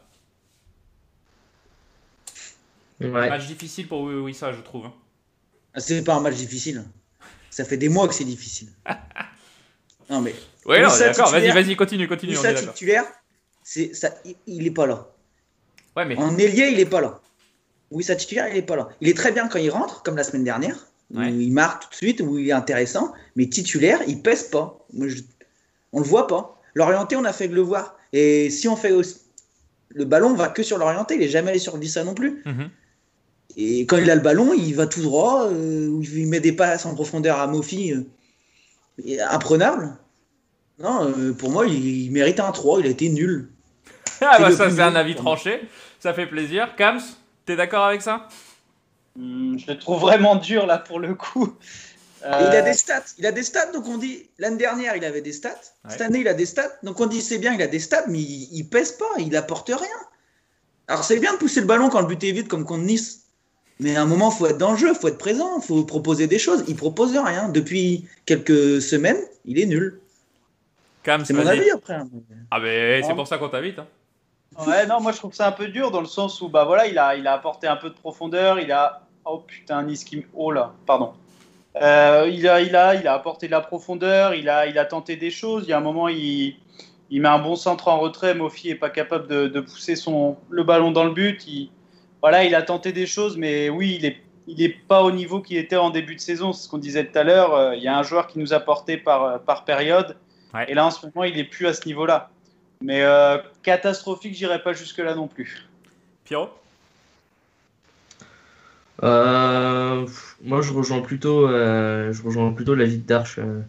Match 3.01 3.47
difficile 3.47 3.87
pour 3.87 4.03
Wissa, 4.03 4.53
je 4.53 4.61
trouve. 4.61 4.85
Hein. 4.85 4.93
Ah, 5.73 5.79
c'est 5.79 6.03
pas 6.03 6.15
un 6.15 6.19
match 6.19 6.35
difficile. 6.35 6.83
Ça 7.49 7.65
fait 7.65 7.77
des 7.77 7.89
mois 7.89 8.07
que 8.07 8.13
c'est 8.13 8.25
difficile. 8.25 8.69
non, 10.09 10.21
mais. 10.21 10.35
Oui, 10.65 10.77
d'accord, 10.99 11.31
vas-y, 11.31 11.51
vas-y, 11.51 11.75
continue, 11.75 12.07
continue. 12.07 12.35
ça 12.35 12.53
titulaire, 12.53 13.05
c'est, 13.63 13.93
ça, 13.93 14.13
il, 14.45 14.67
est 14.67 14.71
pas 14.71 14.85
là. 14.85 15.07
Ouais, 15.95 16.05
mais... 16.05 16.17
En 16.17 16.37
ailier, 16.37 16.69
il 16.71 16.79
est 16.79 16.85
pas 16.85 17.01
là. 17.01 17.19
Oui, 17.89 18.03
ça 18.03 18.15
titulaire, 18.15 18.47
il 18.49 18.57
est 18.57 18.61
pas 18.61 18.75
là. 18.75 18.89
Il 19.01 19.09
est 19.09 19.17
très 19.17 19.31
bien 19.31 19.47
quand 19.47 19.59
il 19.59 19.69
rentre, 19.69 20.03
comme 20.03 20.15
la 20.15 20.23
semaine 20.23 20.43
dernière, 20.43 20.87
où 21.13 21.21
il 21.21 21.51
marque 21.51 21.83
tout 21.83 21.89
de 21.89 21.95
suite, 21.95 22.21
où 22.21 22.37
il 22.37 22.49
est 22.49 22.53
intéressant, 22.53 23.11
mais 23.35 23.47
titulaire, 23.47 23.99
il 24.07 24.21
pèse 24.21 24.43
pas. 24.43 24.85
On 25.91 25.99
le 25.99 26.05
voit 26.05 26.27
pas. 26.27 26.61
L'orienté, 26.73 27.15
on 27.15 27.25
a 27.25 27.33
fait 27.33 27.47
de 27.47 27.55
le 27.55 27.61
voir. 27.61 27.97
Et 28.13 28.49
si 28.49 28.67
on 28.67 28.75
fait 28.75 28.91
aussi... 28.91 29.17
Le 29.89 30.05
ballon 30.05 30.33
va 30.33 30.47
que 30.47 30.63
sur 30.63 30.77
l'orienté, 30.77 31.15
il 31.15 31.23
est 31.23 31.27
jamais 31.27 31.49
allé 31.49 31.59
sur 31.59 31.73
le 31.73 31.81
10 31.81 31.97
non 31.97 32.13
plus. 32.13 32.41
Mm 32.45 32.67
et 33.57 33.81
quand 33.81 33.97
il 33.97 34.09
a 34.09 34.15
le 34.15 34.21
ballon, 34.21 34.53
il 34.53 34.75
va 34.75 34.87
tout 34.87 35.01
droit, 35.01 35.47
euh, 35.47 36.01
il 36.03 36.27
met 36.27 36.39
des 36.39 36.53
passes 36.53 36.85
en 36.85 36.95
profondeur 36.95 37.39
à 37.39 37.47
Mofi, 37.47 37.93
euh, 37.93 39.17
imprenable. 39.29 39.97
Non, 40.79 41.07
euh, 41.07 41.33
pour 41.33 41.51
moi, 41.51 41.67
il, 41.67 42.11
mérite 42.11 42.39
un 42.39 42.51
3, 42.51 42.79
il 42.79 42.85
a 42.87 42.89
été 42.89 43.09
nul. 43.09 43.49
ah 44.21 44.37
bah 44.39 44.51
ça 44.51 44.69
c'est 44.69 44.81
un 44.81 44.95
avis 44.95 45.15
tranché, 45.15 45.61
ça 45.99 46.13
fait 46.13 46.27
plaisir. 46.27 46.75
Kams, 46.75 47.01
t'es 47.45 47.55
d'accord 47.55 47.85
avec 47.85 48.01
ça? 48.01 48.27
Hmm, 49.15 49.57
Je 49.57 49.71
le 49.71 49.77
trouve 49.77 49.99
vraiment 49.99 50.35
dur 50.35 50.65
là 50.65 50.77
pour 50.77 50.99
le 50.99 51.15
coup. 51.15 51.55
Il 52.23 52.27
a 52.27 52.61
des 52.61 52.73
stats, 52.73 53.03
il 53.17 53.25
a 53.25 53.31
des 53.31 53.41
stats, 53.41 53.71
donc 53.71 53.87
on 53.87 53.97
dit 53.97 54.29
l'année 54.37 54.57
dernière 54.57 54.95
il 54.95 55.03
avait 55.03 55.21
des 55.21 55.33
stats, 55.33 55.59
cette 55.89 56.01
année 56.01 56.19
il 56.19 56.27
a 56.27 56.35
des 56.35 56.45
stats, 56.45 56.71
donc 56.83 56.99
on 56.99 57.07
dit 57.07 57.19
c'est 57.19 57.39
bien 57.39 57.53
il 57.53 57.61
a 57.63 57.67
des 57.67 57.79
stats, 57.79 58.05
mais 58.07 58.19
il, 58.19 58.47
il 58.51 58.69
pèse 58.69 58.91
pas, 58.91 59.09
il 59.17 59.35
apporte 59.35 59.69
rien. 59.69 59.87
Alors 60.87 61.03
c'est 61.03 61.17
bien 61.17 61.33
de 61.33 61.37
pousser 61.37 61.61
le 61.61 61.65
ballon 61.65 61.89
quand 61.89 62.01
le 62.01 62.05
but 62.05 62.23
est 62.23 62.31
vide 62.31 62.47
comme 62.47 62.63
contre 62.63 62.83
Nice, 62.83 63.20
Mais 63.79 63.95
à 63.95 64.03
un 64.03 64.05
moment, 64.05 64.29
faut 64.29 64.45
être 64.47 64.57
dans 64.57 64.71
le 64.71 64.77
jeu, 64.77 64.93
faut 64.93 65.07
être 65.07 65.17
présent, 65.17 65.59
faut 65.59 65.83
proposer 65.83 66.27
des 66.27 66.37
choses. 66.37 66.63
Il 66.67 66.75
propose 66.75 67.17
rien. 67.17 67.49
Depuis 67.49 68.05
quelques 68.25 68.81
semaines, 68.81 69.17
il 69.45 69.59
est 69.59 69.65
nul. 69.65 69.99
C'est 71.03 71.33
mon 71.33 71.47
avis 71.47 71.71
après. 71.71 71.95
Hein. 71.95 72.07
Ah 72.51 72.59
ben 72.59 73.03
c'est 73.03 73.15
pour 73.15 73.27
ça 73.27 73.37
qu'on 73.37 73.49
t'invite. 73.49 73.79
Hein. 73.79 73.87
Ouais, 74.67 74.85
non, 74.85 74.99
moi 74.99 75.13
je 75.13 75.17
trouve 75.17 75.33
ça 75.33 75.47
un 75.47 75.51
peu 75.51 75.67
dur 75.67 75.91
dans 75.91 76.01
le 76.01 76.07
sens 76.07 76.41
où 76.41 76.49
bah 76.49 76.65
voilà, 76.65 76.85
il 76.85 76.99
a, 76.99 77.15
il 77.15 77.25
a 77.25 77.33
apporté 77.33 77.67
un 77.67 77.77
peu 77.77 77.89
de 77.89 77.95
profondeur, 77.95 78.59
il 78.59 78.71
a 78.71 79.01
oh 79.25 79.39
putain 79.39 79.81
Nice 79.83 80.03
qui 80.03 80.25
oh 80.33 80.51
là, 80.51 80.73
pardon. 80.85 81.13
Euh, 81.81 82.29
il, 82.31 82.47
a, 82.49 82.59
il, 82.61 82.75
a, 82.75 82.95
il 82.95 83.07
a 83.07 83.13
apporté 83.13 83.47
de 83.47 83.51
la 83.51 83.61
profondeur, 83.61 84.35
il 84.35 84.49
a, 84.49 84.67
il 84.67 84.77
a 84.77 84.85
tenté 84.85 85.15
des 85.15 85.31
choses. 85.31 85.63
Il 85.65 85.69
y 85.69 85.73
a 85.73 85.77
un 85.77 85.81
moment, 85.81 86.09
il, 86.09 86.55
il 87.09 87.21
met 87.21 87.29
un 87.29 87.39
bon 87.39 87.55
centre 87.55 87.87
en 87.87 87.97
retrait. 87.99 88.35
Mofi 88.35 88.69
est 88.69 88.75
pas 88.75 88.89
capable 88.89 89.27
de, 89.27 89.47
de, 89.47 89.61
pousser 89.61 89.95
son, 89.95 90.35
le 90.49 90.63
ballon 90.63 90.91
dans 90.91 91.05
le 91.05 91.11
but. 91.11 91.47
Il, 91.47 91.71
voilà, 92.21 92.43
il 92.43 92.55
a 92.55 92.61
tenté 92.61 92.91
des 92.91 93.05
choses, 93.05 93.37
mais 93.37 93.69
oui, 93.69 93.95
il 93.99 94.05
est, 94.05 94.17
il 94.47 94.61
est 94.61 94.69
pas 94.87 95.03
au 95.03 95.11
niveau 95.11 95.41
qu'il 95.41 95.57
était 95.57 95.75
en 95.75 95.89
début 95.89 96.15
de 96.15 96.21
saison. 96.21 96.53
C'est 96.53 96.63
ce 96.63 96.69
qu'on 96.69 96.77
disait 96.77 97.05
tout 97.05 97.17
à 97.17 97.23
l'heure. 97.23 97.53
Euh, 97.53 97.75
il 97.75 97.83
y 97.83 97.87
a 97.87 97.97
un 97.97 98.03
joueur 98.03 98.27
qui 98.27 98.39
nous 98.39 98.53
a 98.53 98.59
porté 98.59 98.97
par, 98.97 99.41
par 99.41 99.65
période. 99.65 100.15
Et 100.67 100.73
là, 100.73 100.85
en 100.85 100.91
ce 100.91 101.05
moment, 101.05 101.23
il 101.23 101.39
est 101.39 101.45
plus 101.45 101.65
à 101.65 101.73
ce 101.73 101.85
niveau-là. 101.85 102.29
Mais 102.81 103.03
euh, 103.03 103.37
catastrophique, 103.63 104.33
j'irai 104.33 104.61
pas 104.61 104.73
jusque-là 104.73 105.15
non 105.15 105.27
plus. 105.27 105.67
Pierrot? 106.25 106.49
Euh, 109.03 110.05
Moi, 110.43 110.61
je 110.61 110.73
rejoins 110.73 111.01
plutôt, 111.01 111.47
euh, 111.47 112.11
je 112.11 112.23
rejoins 112.23 112.51
plutôt 112.51 112.75
la 112.75 112.85
vie 112.85 112.97
d'Arche. 112.97 113.39
Euh, 113.39 113.61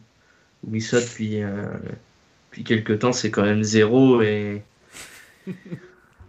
Wissa, 0.69 1.01
depuis, 1.01 1.43
euh, 1.43 1.67
depuis 2.51 2.65
quelques 2.65 3.01
temps, 3.01 3.13
c'est 3.13 3.31
quand 3.31 3.43
même 3.43 3.63
zéro. 3.63 4.23
Et, 4.23 4.63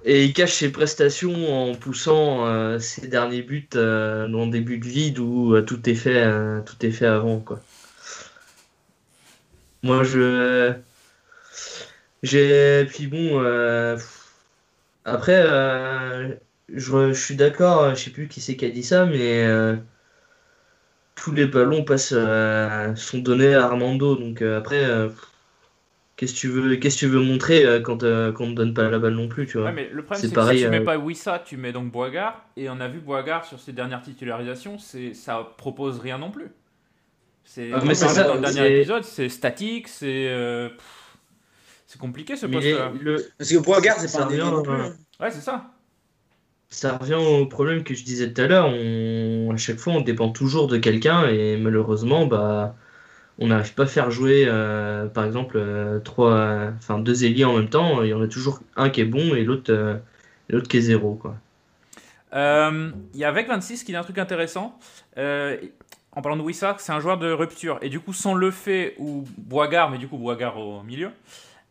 et 0.06 0.26
il 0.26 0.34
cache 0.34 0.54
ses 0.54 0.72
prestations 0.72 1.72
en 1.72 1.76
poussant 1.76 2.80
ses 2.80 3.08
derniers 3.08 3.42
buts 3.42 3.70
dans 3.74 4.48
des 4.48 4.62
buts 4.62 4.82
vides 4.84 5.20
où 5.20 5.60
tout, 5.62 5.90
est 5.90 5.96
fait, 5.96 6.26
tout 6.66 6.86
est 6.86 6.92
fait 6.92 7.06
avant. 7.06 7.40
Quoi. 7.40 7.62
Moi, 9.84 10.04
je 10.04 10.74
j'ai 12.24 12.86
puis 12.86 13.08
bon 13.08 13.42
euh, 13.44 13.98
après 15.06 15.44
euh, 15.46 16.34
je, 16.70 17.14
je, 17.14 17.20
suis 17.20 17.36
d'accord, 17.36 17.94
je 17.96 18.06
sais 18.06 18.12
plus 18.12 18.28
qui 18.30 18.42
c'est 18.42 18.56
qui 18.56 18.66
a 18.66 18.70
dit 18.70 18.84
ça, 18.84 19.06
mais 19.06 19.46
euh, 19.46 19.76
tous 21.16 21.34
les 21.34 21.46
ballons 21.46 21.84
passent 21.84 22.16
sont 22.96 23.20
donnés 23.20 23.56
à 23.56 23.66
Armando. 23.66 24.16
Donc 24.16 24.42
après, 24.42 24.86
qu'est-ce 26.26 26.34
que 26.34 26.40
tu 26.40 26.48
veux, 26.48 26.76
qu'est-ce 26.78 26.98
tu 26.98 27.08
veux 27.08 27.20
montrer 27.20 27.82
quand 27.84 28.00
qu'on 28.34 28.48
ne 28.48 28.54
donne 28.54 28.74
pas 28.74 28.90
la 28.90 29.00
balle 29.00 29.14
non 29.14 29.28
plus, 29.28 29.46
tu 29.46 29.58
vois 29.58 29.68
ouais, 29.68 29.74
mais 29.74 29.90
le 29.92 30.04
problème 30.04 30.30
c'est 30.30 30.36
que 30.36 30.56
si 30.56 30.64
tu 30.64 30.70
mets 30.70 30.82
pas 30.82 30.98
Wissa, 30.98 31.40
tu 31.40 31.58
mets 31.58 31.72
donc 31.72 31.92
Boigard, 31.92 32.46
et 32.58 32.70
on 32.70 32.80
a 32.80 32.88
vu 32.88 33.00
Boigard 33.00 33.46
sur 33.46 33.60
ses 33.60 33.74
dernières 33.74 34.02
titularisations, 34.02 34.78
c'est 34.78 35.14
ça 35.14 35.54
propose 35.58 36.00
rien 36.00 36.18
non 36.18 36.32
plus. 36.32 36.48
C'est 37.46 37.72
ah, 37.74 37.82
mais 37.86 37.94
ça, 37.94 38.24
dans 38.24 38.36
le 38.36 38.42
dernier 38.42 38.78
épisode, 38.78 39.04
c'est 39.04 39.30
statique, 39.30 39.88
c'est 39.88 40.30
c'est 41.94 42.00
compliqué 42.00 42.36
ce 42.36 42.48
poste-là. 42.48 42.92
Parce 43.38 43.52
que 43.52 43.58
Boisgard, 43.60 44.00
c'est 44.00 44.18
pas 44.18 44.26
un 44.26 44.32
euh, 44.32 44.90
Ouais, 45.20 45.30
c'est 45.30 45.42
ça. 45.42 45.66
Ça 46.70 46.98
revient 46.98 47.14
au 47.14 47.46
problème 47.46 47.84
que 47.84 47.94
je 47.94 48.04
disais 48.04 48.34
tout 48.34 48.42
à 48.42 48.48
l'heure. 48.48 48.66
On... 48.66 49.52
À 49.54 49.58
chaque 49.58 49.78
fois, 49.78 49.94
on 49.94 50.02
dépend 50.02 50.30
toujours 50.30 50.68
de 50.68 50.78
quelqu'un 50.78 51.28
et 51.28 51.56
malheureusement, 51.56 52.26
bah, 52.26 52.76
on 53.40 53.48
n'arrive 53.48 53.74
pas 53.74 53.84
à 53.84 53.88
faire 53.88 54.12
jouer, 54.12 54.46
euh, 54.48 55.08
par 55.08 55.26
exemple, 55.26 55.58
euh, 55.58 56.00
trois, 56.00 56.70
enfin 56.78 57.00
deux 57.00 57.26
ailiers 57.26 57.46
en 57.46 57.54
même 57.54 57.70
temps. 57.70 58.04
Il 58.04 58.10
y 58.10 58.14
en 58.14 58.22
a 58.22 58.28
toujours 58.28 58.60
un 58.76 58.90
qui 58.90 59.02
est 59.02 59.06
bon 59.06 59.36
et 59.36 59.44
l'autre, 59.44 60.02
l'autre 60.50 60.68
qui 60.68 60.78
est 60.78 60.82
zéro, 60.82 61.16
quoi. 61.16 61.36
Il 62.34 63.20
y 63.20 63.24
a 63.24 63.28
avec 63.28 63.48
26 63.48 63.84
qui 63.84 63.92
dit 63.92 63.96
un 63.96 64.04
truc 64.04 64.18
intéressant. 64.18 64.78
en 65.18 66.22
parlant 66.22 66.38
de 66.38 66.42
Wissa, 66.42 66.76
c'est 66.80 66.92
un 66.92 67.00
joueur 67.00 67.18
de 67.18 67.32
rupture. 67.32 67.80
Et 67.82 67.90
du 67.90 68.00
coup, 68.00 68.14
sans 68.14 68.34
le 68.34 68.52
fait 68.52 68.96
ou 68.98 69.26
Boigard, 69.38 69.90
mais 69.90 69.98
du 69.98 70.08
coup 70.08 70.18
Boigard 70.18 70.58
au 70.58 70.84
milieu, 70.84 71.10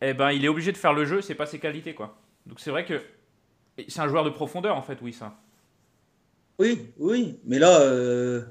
eh 0.01 0.15
ben, 0.15 0.31
il 0.33 0.45
est 0.45 0.49
obligé 0.49 0.73
de 0.73 0.77
faire 0.77 0.93
le 0.93 1.05
jeu, 1.05 1.21
c'est 1.21 1.35
pas 1.35 1.47
ses 1.47 1.59
qualités, 1.59 1.95
quoi. 1.95 2.17
Donc 2.47 2.59
c'est 2.59 2.71
vrai 2.71 2.85
que 2.85 3.01
c'est 3.89 4.01
un 4.01 4.09
joueur 4.09 4.25
de 4.25 4.31
profondeur, 4.31 4.77
en 4.77 4.83
fait, 4.83 4.99
oui, 5.01 5.13
ça. 5.13 5.35
Oui, 6.59 6.93
oui, 6.99 7.39
mais 7.45 7.59
là, 7.59 7.81
euh, 7.81 8.43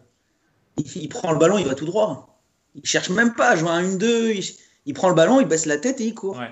il, 0.78 1.10
prend 1.10 1.32
le 1.32 1.40
ballon, 1.40 1.58
il 1.58 1.68
va 1.68 1.76
tout 1.76 1.86
droit. 1.86 2.31
Il 2.76 2.86
cherche 2.86 3.10
même 3.10 3.34
pas 3.34 3.50
à 3.50 3.56
jouer 3.56 3.70
un 3.70 3.84
1-2, 3.84 4.58
il, 4.86 4.94
prend 4.94 5.10
le 5.10 5.16
ballon, 5.16 5.42
il 5.42 5.48
baisse 5.48 5.66
la 5.66 5.78
tête 5.78 6.00
et 6.02 6.06
il 6.06 6.14
court. 6.14 6.38
Ouais. 6.38 6.52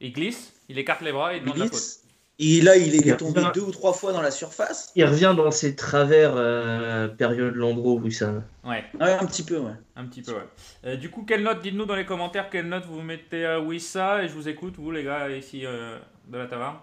Il 0.00 0.12
glisse, 0.12 0.52
il 0.68 0.78
écarte 0.78 1.02
les 1.02 1.12
bras 1.12 1.34
et 1.34 1.38
il 1.38 1.42
demande 1.42 1.58
la 1.58 1.66
faute. 1.68 2.02
Et 2.44 2.60
là, 2.60 2.76
il 2.76 2.96
est 2.96 3.16
tombé 3.16 3.40
deux 3.54 3.60
ou 3.60 3.70
trois 3.70 3.92
fois 3.92 4.12
dans 4.12 4.22
la 4.22 4.32
surface. 4.32 4.90
Il 4.96 5.04
revient 5.04 5.32
dans 5.36 5.52
ses 5.52 5.76
travers 5.76 6.32
euh, 6.34 7.06
période 7.06 7.54
Landreau, 7.54 8.00
oui, 8.02 8.10
ça. 8.10 8.32
Ouais. 8.64 8.84
un 8.98 9.26
petit 9.26 9.44
peu, 9.44 9.58
ouais. 9.58 9.74
Un 9.94 10.06
petit 10.06 10.22
peu, 10.22 10.32
ouais. 10.32 10.48
Euh, 10.86 10.96
du 10.96 11.08
coup, 11.08 11.24
quelle 11.24 11.42
note, 11.42 11.62
dites-nous 11.62 11.84
dans 11.84 11.94
les 11.94 12.06
commentaires, 12.06 12.50
quelle 12.50 12.68
note 12.68 12.84
vous 12.86 13.00
mettez 13.00 13.44
à 13.44 13.60
Wissa 13.60 14.24
Et 14.24 14.28
je 14.28 14.32
vous 14.32 14.48
écoute, 14.48 14.74
vous, 14.76 14.90
les 14.90 15.04
gars, 15.04 15.30
ici 15.30 15.64
euh, 15.64 15.98
de 16.26 16.38
la 16.38 16.46
taverne. 16.46 16.76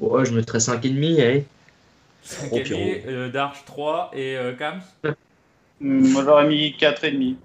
Ouais, 0.00 0.24
je 0.24 0.32
mettrais 0.32 0.58
5,5, 0.58 1.20
allez. 1.20 1.44
5,5, 2.24 3.02
euh, 3.06 3.28
Darch 3.28 3.64
3 3.66 4.12
et 4.14 4.38
Kams 4.58 4.80
Moi, 5.80 6.22
j'aurais 6.24 6.46
mis 6.46 6.70
4,5. 6.78 7.36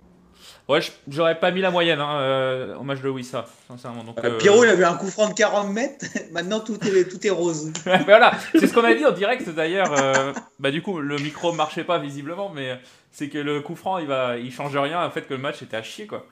Ouais, 0.67 0.79
j'aurais 1.07 1.37
pas 1.37 1.51
mis 1.51 1.59
la 1.59 1.71
moyenne 1.71 1.99
hein, 1.99 2.19
euh, 2.21 2.75
au 2.75 2.83
match 2.83 3.01
de 3.01 3.09
Wissa, 3.09 3.45
sincèrement. 3.67 4.05
Donc, 4.05 4.23
euh, 4.23 4.37
Pierrot, 4.37 4.63
il 4.63 4.69
avait 4.69 4.85
un 4.85 4.95
coup 4.95 5.09
franc 5.09 5.27
de 5.27 5.33
40 5.33 5.69
mètres. 5.73 6.05
Maintenant, 6.31 6.59
tout 6.61 6.77
est, 6.87 7.09
tout 7.09 7.25
est 7.25 7.29
rose. 7.31 7.73
voilà, 8.05 8.31
c'est 8.53 8.67
ce 8.67 8.73
qu'on 8.73 8.83
a 8.83 8.93
dit 8.93 9.05
en 9.05 9.11
direct 9.11 9.49
d'ailleurs. 9.49 9.91
Euh, 9.99 10.31
bah, 10.59 10.71
du 10.71 10.81
coup, 10.81 10.99
le 10.99 11.17
micro 11.17 11.51
marchait 11.51 11.83
pas 11.83 11.99
visiblement, 11.99 12.49
mais 12.49 12.79
c'est 13.11 13.27
que 13.27 13.37
le 13.37 13.59
coup 13.59 13.75
franc, 13.75 13.97
il, 13.97 14.07
va, 14.07 14.37
il 14.37 14.51
change 14.51 14.75
rien. 14.77 15.03
En 15.03 15.09
fait, 15.09 15.27
que 15.27 15.33
le 15.33 15.41
match 15.41 15.61
était 15.61 15.75
à 15.75 15.83
chier, 15.83 16.07
quoi. 16.07 16.25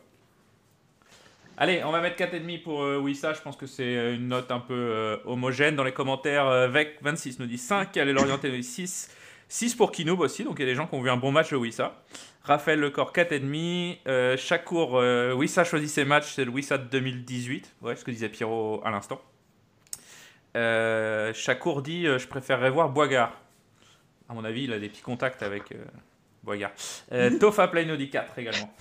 Allez, 1.58 1.84
on 1.84 1.92
va 1.92 2.00
mettre 2.00 2.16
4,5 2.16 2.64
pour 2.64 2.80
Wissa. 2.80 3.34
Je 3.34 3.42
pense 3.42 3.58
que 3.58 3.66
c'est 3.66 4.14
une 4.14 4.30
note 4.30 4.50
un 4.52 4.62
peu 4.62 5.20
homogène. 5.26 5.76
Dans 5.76 5.84
les 5.84 5.92
commentaires, 5.92 6.70
Vec26 6.70 7.36
nous 7.40 7.48
dit 7.48 7.58
5, 7.58 7.98
allez 7.98 8.14
l'orienter 8.14 8.50
nous 8.50 8.56
dit 8.56 8.64
6. 8.64 9.10
6 9.50 9.76
pour 9.76 9.92
Kinoob 9.92 10.22
aussi, 10.22 10.44
donc 10.44 10.58
il 10.60 10.62
y 10.62 10.64
a 10.64 10.72
des 10.72 10.76
gens 10.76 10.88
qui 10.88 10.96
ont 10.96 11.02
vu 11.02 11.10
un 11.10 11.18
bon 11.18 11.32
match 11.32 11.52
de 11.52 11.58
Wissa. 11.58 12.02
Raphaël 12.44 12.80
Lecor 12.80 13.12
4,5. 13.12 14.00
Euh, 14.08 14.38
Chakour, 14.38 14.98
euh, 14.98 15.34
Wissa 15.34 15.64
choisit 15.64 15.90
ses 15.90 16.06
matchs, 16.06 16.34
c'est 16.34 16.46
le 16.46 16.52
Wissa 16.52 16.78
2018. 16.78 17.76
Ouais, 17.82 17.96
ce 17.96 18.06
que 18.06 18.12
disait 18.12 18.30
Pierrot 18.30 18.82
à 18.86 18.92
l'instant. 18.92 19.22
Euh, 20.56 21.34
Chakour 21.34 21.82
dit 21.82 22.08
euh, 22.08 22.18
Je 22.18 22.28
préférerais 22.28 22.70
voir 22.70 22.90
Boigard. 22.90 23.34
À 24.28 24.34
mon 24.34 24.44
avis, 24.46 24.64
il 24.64 24.74
a 24.74 24.80
des 24.80 24.90
petits 24.90 25.02
contacts 25.02 25.44
avec 25.44 25.72
euh, 25.72 25.84
Boigard. 26.44 26.72
Tofa 27.40 27.68
Plaino 27.68 27.96
dit 27.96 28.10
4 28.10 28.38
également. 28.38 28.72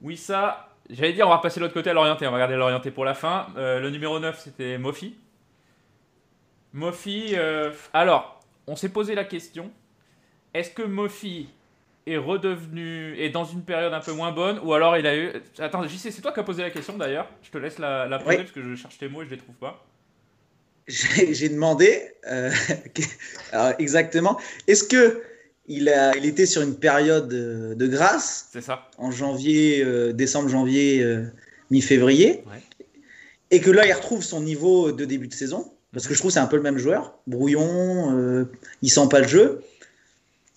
Wissa, 0.00 0.68
j'allais 0.90 1.12
dire, 1.12 1.26
on 1.26 1.30
va 1.30 1.38
passer 1.38 1.60
de 1.60 1.64
l'autre 1.64 1.74
côté 1.74 1.90
à 1.90 1.92
l'orienté. 1.92 2.26
On 2.26 2.30
va 2.30 2.36
regarder 2.36 2.56
l'orienté 2.56 2.90
pour 2.90 3.04
la 3.04 3.14
fin. 3.14 3.46
le 3.56 3.88
numéro 3.90 4.18
9, 4.18 4.38
c'était 4.38 4.78
Mofi. 4.78 5.16
Mofi, 6.72 7.36
alors, 7.92 8.33
on 8.66 8.76
s'est 8.76 8.88
posé 8.88 9.14
la 9.14 9.24
question 9.24 9.70
est-ce 10.54 10.70
que 10.70 10.82
Mofi 10.82 11.48
est 12.06 12.16
redevenu 12.16 13.18
est 13.18 13.30
dans 13.30 13.44
une 13.44 13.62
période 13.62 13.92
un 13.92 14.00
peu 14.00 14.12
moins 14.12 14.30
bonne 14.30 14.60
ou 14.62 14.72
alors 14.72 14.96
il 14.96 15.06
a 15.06 15.16
eu 15.16 15.32
attends 15.58 15.86
JC 15.86 16.10
c'est 16.10 16.20
toi 16.20 16.32
qui 16.32 16.40
as 16.40 16.44
posé 16.44 16.62
la 16.62 16.70
question 16.70 16.96
d'ailleurs. 16.96 17.28
Je 17.42 17.50
te 17.50 17.58
laisse 17.58 17.78
la, 17.78 18.18
poser 18.18 18.38
parce 18.38 18.52
que 18.52 18.62
je 18.62 18.74
cherche 18.74 18.98
tes 18.98 19.08
mots 19.08 19.22
et 19.22 19.26
je 19.26 19.30
les 19.30 19.38
trouve 19.38 19.54
pas. 19.56 19.84
J'ai 20.86 21.48
demandé 21.48 22.02
euh, 22.30 22.50
exactement 23.78 24.38
est-ce 24.68 24.84
que 24.84 25.22
il, 25.66 25.88
a, 25.88 26.14
il 26.14 26.26
était 26.26 26.44
sur 26.44 26.60
une 26.60 26.76
période 26.76 27.28
de, 27.28 27.86
grâce? 27.86 28.48
C'est 28.52 28.60
ça. 28.60 28.90
En 28.98 29.10
janvier 29.10 29.82
euh, 29.82 30.12
décembre 30.12 30.50
janvier 30.50 31.02
euh, 31.02 31.24
mi-février? 31.70 32.44
Et 33.50 33.60
que 33.60 33.70
là 33.70 33.86
il 33.86 33.92
retrouve 33.92 34.22
son 34.22 34.42
niveau 34.42 34.92
de 34.92 35.06
début 35.06 35.28
de 35.28 35.34
saison? 35.34 35.73
Parce 35.94 36.06
que 36.08 36.14
je 36.14 36.18
trouve 36.18 36.30
que 36.30 36.34
c'est 36.34 36.40
un 36.40 36.46
peu 36.46 36.56
le 36.56 36.62
même 36.62 36.76
joueur. 36.76 37.14
Brouillon, 37.26 38.12
euh, 38.18 38.50
il 38.82 38.90
sent 38.90 39.08
pas 39.08 39.20
le 39.20 39.28
jeu. 39.28 39.62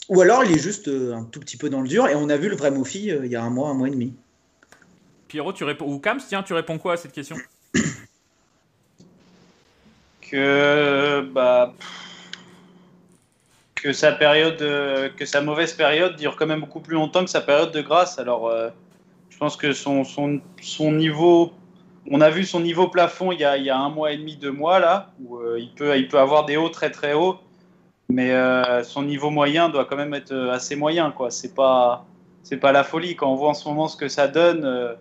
Ou 0.09 0.21
alors 0.21 0.43
il 0.43 0.51
est 0.51 0.59
juste 0.59 0.87
euh, 0.87 1.13
un 1.13 1.23
tout 1.23 1.39
petit 1.39 1.57
peu 1.57 1.69
dans 1.69 1.81
le 1.81 1.87
dur. 1.87 2.07
Et 2.07 2.15
on 2.15 2.27
a 2.29 2.37
vu 2.37 2.49
le 2.49 2.55
vrai 2.55 2.71
Mofi 2.71 3.11
euh, 3.11 3.25
il 3.25 3.31
y 3.31 3.35
a 3.35 3.43
un 3.43 3.51
mois, 3.51 3.69
un 3.69 3.75
mois 3.75 3.87
et 3.87 3.91
demi. 3.91 4.13
Pierrot, 5.27 5.53
tu 5.53 5.63
réponds. 5.63 5.85
Ou 5.85 5.99
Kams, 5.99 6.19
tiens, 6.27 6.41
tu 6.41 6.53
réponds 6.53 6.79
quoi 6.79 6.93
à 6.93 6.97
cette 6.97 7.11
question? 7.11 7.35
Que. 10.21 11.21
Bah. 11.21 11.73
Que 13.75 13.93
sa 13.93 14.11
période. 14.11 14.57
que 14.57 15.25
sa 15.25 15.39
mauvaise 15.39 15.73
période 15.73 16.17
dure 16.17 16.35
quand 16.35 16.47
même 16.47 16.61
beaucoup 16.61 16.81
plus 16.81 16.95
longtemps 16.95 17.23
que 17.23 17.29
sa 17.29 17.41
période 17.41 17.71
de 17.71 17.81
grâce. 17.81 18.19
Alors. 18.19 18.51
je 19.29 19.37
pense 19.37 19.55
que 19.55 19.71
son, 19.71 20.03
son, 20.03 20.41
son 20.61 20.91
niveau 20.91 21.53
on 22.09 22.21
a 22.21 22.29
vu 22.29 22.45
son 22.45 22.59
niveau 22.59 22.87
plafond 22.87 23.31
il 23.31 23.39
y 23.39 23.43
a, 23.43 23.77
un 23.77 23.89
mois 23.89 24.11
et 24.11 24.17
demi, 24.17 24.35
deux 24.35 24.51
mois, 24.51 24.79
là, 24.79 25.11
où 25.21 25.37
euh, 25.37 25.59
il, 25.59 25.71
peut, 25.73 25.97
il 25.97 26.07
peut 26.07 26.19
avoir 26.19 26.45
des 26.45 26.57
hauts 26.57 26.69
très 26.69 26.91
très 26.91 27.13
hauts, 27.13 27.37
mais 28.09 28.31
euh, 28.31 28.83
son 28.83 29.03
niveau 29.03 29.29
moyen 29.29 29.69
doit 29.69 29.85
quand 29.85 29.97
même 29.97 30.13
être 30.13 30.31
euh, 30.31 30.51
assez 30.51 30.75
moyen. 30.75 31.11
quoi. 31.11 31.31
C'est 31.31 31.53
pas, 31.53 32.05
c'est 32.43 32.57
pas 32.57 32.71
la 32.71 32.83
folie. 32.83 33.15
Quand 33.15 33.31
on 33.31 33.35
voit 33.35 33.49
en 33.49 33.53
ce 33.53 33.67
moment 33.67 33.87
ce 33.87 33.97
que 33.97 34.07
ça 34.07 34.27
donne 34.27 34.95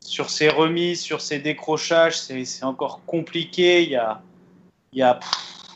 sur 0.00 0.30
ses 0.30 0.48
remises, 0.48 1.00
sur 1.00 1.20
ses 1.20 1.40
décrochages, 1.40 2.18
c'est, 2.18 2.64
encore 2.64 3.00
compliqué. 3.06 3.82
Il 3.82 3.90
y 3.90 3.96
a, 3.96 4.20
il 4.92 5.00
y 5.00 5.02
a 5.02 5.18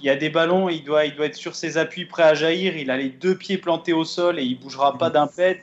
il 0.02 0.06
y 0.06 0.10
a 0.10 0.16
des 0.16 0.30
ballons, 0.30 0.70
il 0.70 0.82
doit, 0.82 1.04
il 1.04 1.14
doit 1.14 1.26
être 1.26 1.36
sur 1.36 1.54
ses 1.54 1.76
appuis 1.76 2.06
prêt 2.06 2.22
à 2.22 2.32
jaillir. 2.32 2.74
Il 2.78 2.90
a 2.90 2.96
les 2.96 3.10
deux 3.10 3.36
pieds 3.36 3.58
plantés 3.58 3.92
au 3.92 4.04
sol 4.04 4.38
et 4.38 4.42
il 4.42 4.58
bougera 4.58 4.96
pas 4.96 5.10
d'un 5.10 5.26
pet. 5.26 5.60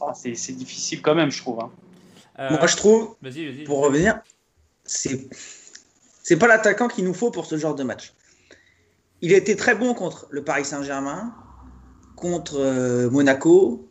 Ah, 0.00 0.12
c'est 0.12 0.34
c'est 0.34 0.54
difficile 0.54 1.00
quand 1.00 1.14
même, 1.14 1.30
je 1.30 1.40
trouve. 1.40 1.60
hein. 1.60 1.70
Euh, 2.40 2.50
Moi, 2.50 2.66
je 2.66 2.76
trouve, 2.76 3.16
Vas-y, 3.22 3.46
vas-y. 3.46 3.64
pour 3.64 3.80
revenir, 3.80 4.20
c'est 4.84 5.28
c'est 6.22 6.36
pas 6.36 6.46
l'attaquant 6.46 6.88
qu'il 6.88 7.04
nous 7.04 7.14
faut 7.14 7.30
pour 7.30 7.46
ce 7.46 7.56
genre 7.56 7.74
de 7.74 7.82
match. 7.82 8.14
Il 9.20 9.34
a 9.34 9.36
été 9.36 9.56
très 9.56 9.74
bon 9.74 9.94
contre 9.94 10.26
le 10.30 10.42
Paris 10.44 10.64
Saint-Germain, 10.64 11.34
contre 12.16 12.58
euh, 12.60 13.10
Monaco, 13.10 13.88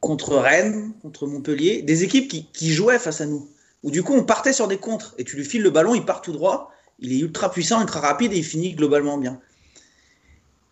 contre 0.00 0.36
Rennes, 0.36 0.94
contre 1.02 1.26
Montpellier, 1.26 1.82
des 1.82 2.02
équipes 2.02 2.28
qui, 2.28 2.46
qui 2.46 2.72
jouaient 2.72 2.98
face 2.98 3.20
à 3.20 3.26
nous. 3.26 3.48
Où 3.82 3.90
du 3.90 4.02
coup 4.02 4.14
on 4.14 4.24
partait 4.24 4.52
sur 4.52 4.68
des 4.68 4.78
contres 4.78 5.14
et 5.18 5.24
tu 5.24 5.36
lui 5.36 5.44
files 5.44 5.62
le 5.62 5.70
ballon, 5.70 5.94
il 5.94 6.04
part 6.04 6.22
tout 6.22 6.32
droit, 6.32 6.72
il 6.98 7.12
est 7.12 7.18
ultra 7.18 7.50
puissant, 7.50 7.80
ultra 7.80 8.00
rapide 8.00 8.32
et 8.32 8.38
il 8.38 8.44
finit 8.44 8.74
globalement 8.74 9.18
bien. 9.18 9.40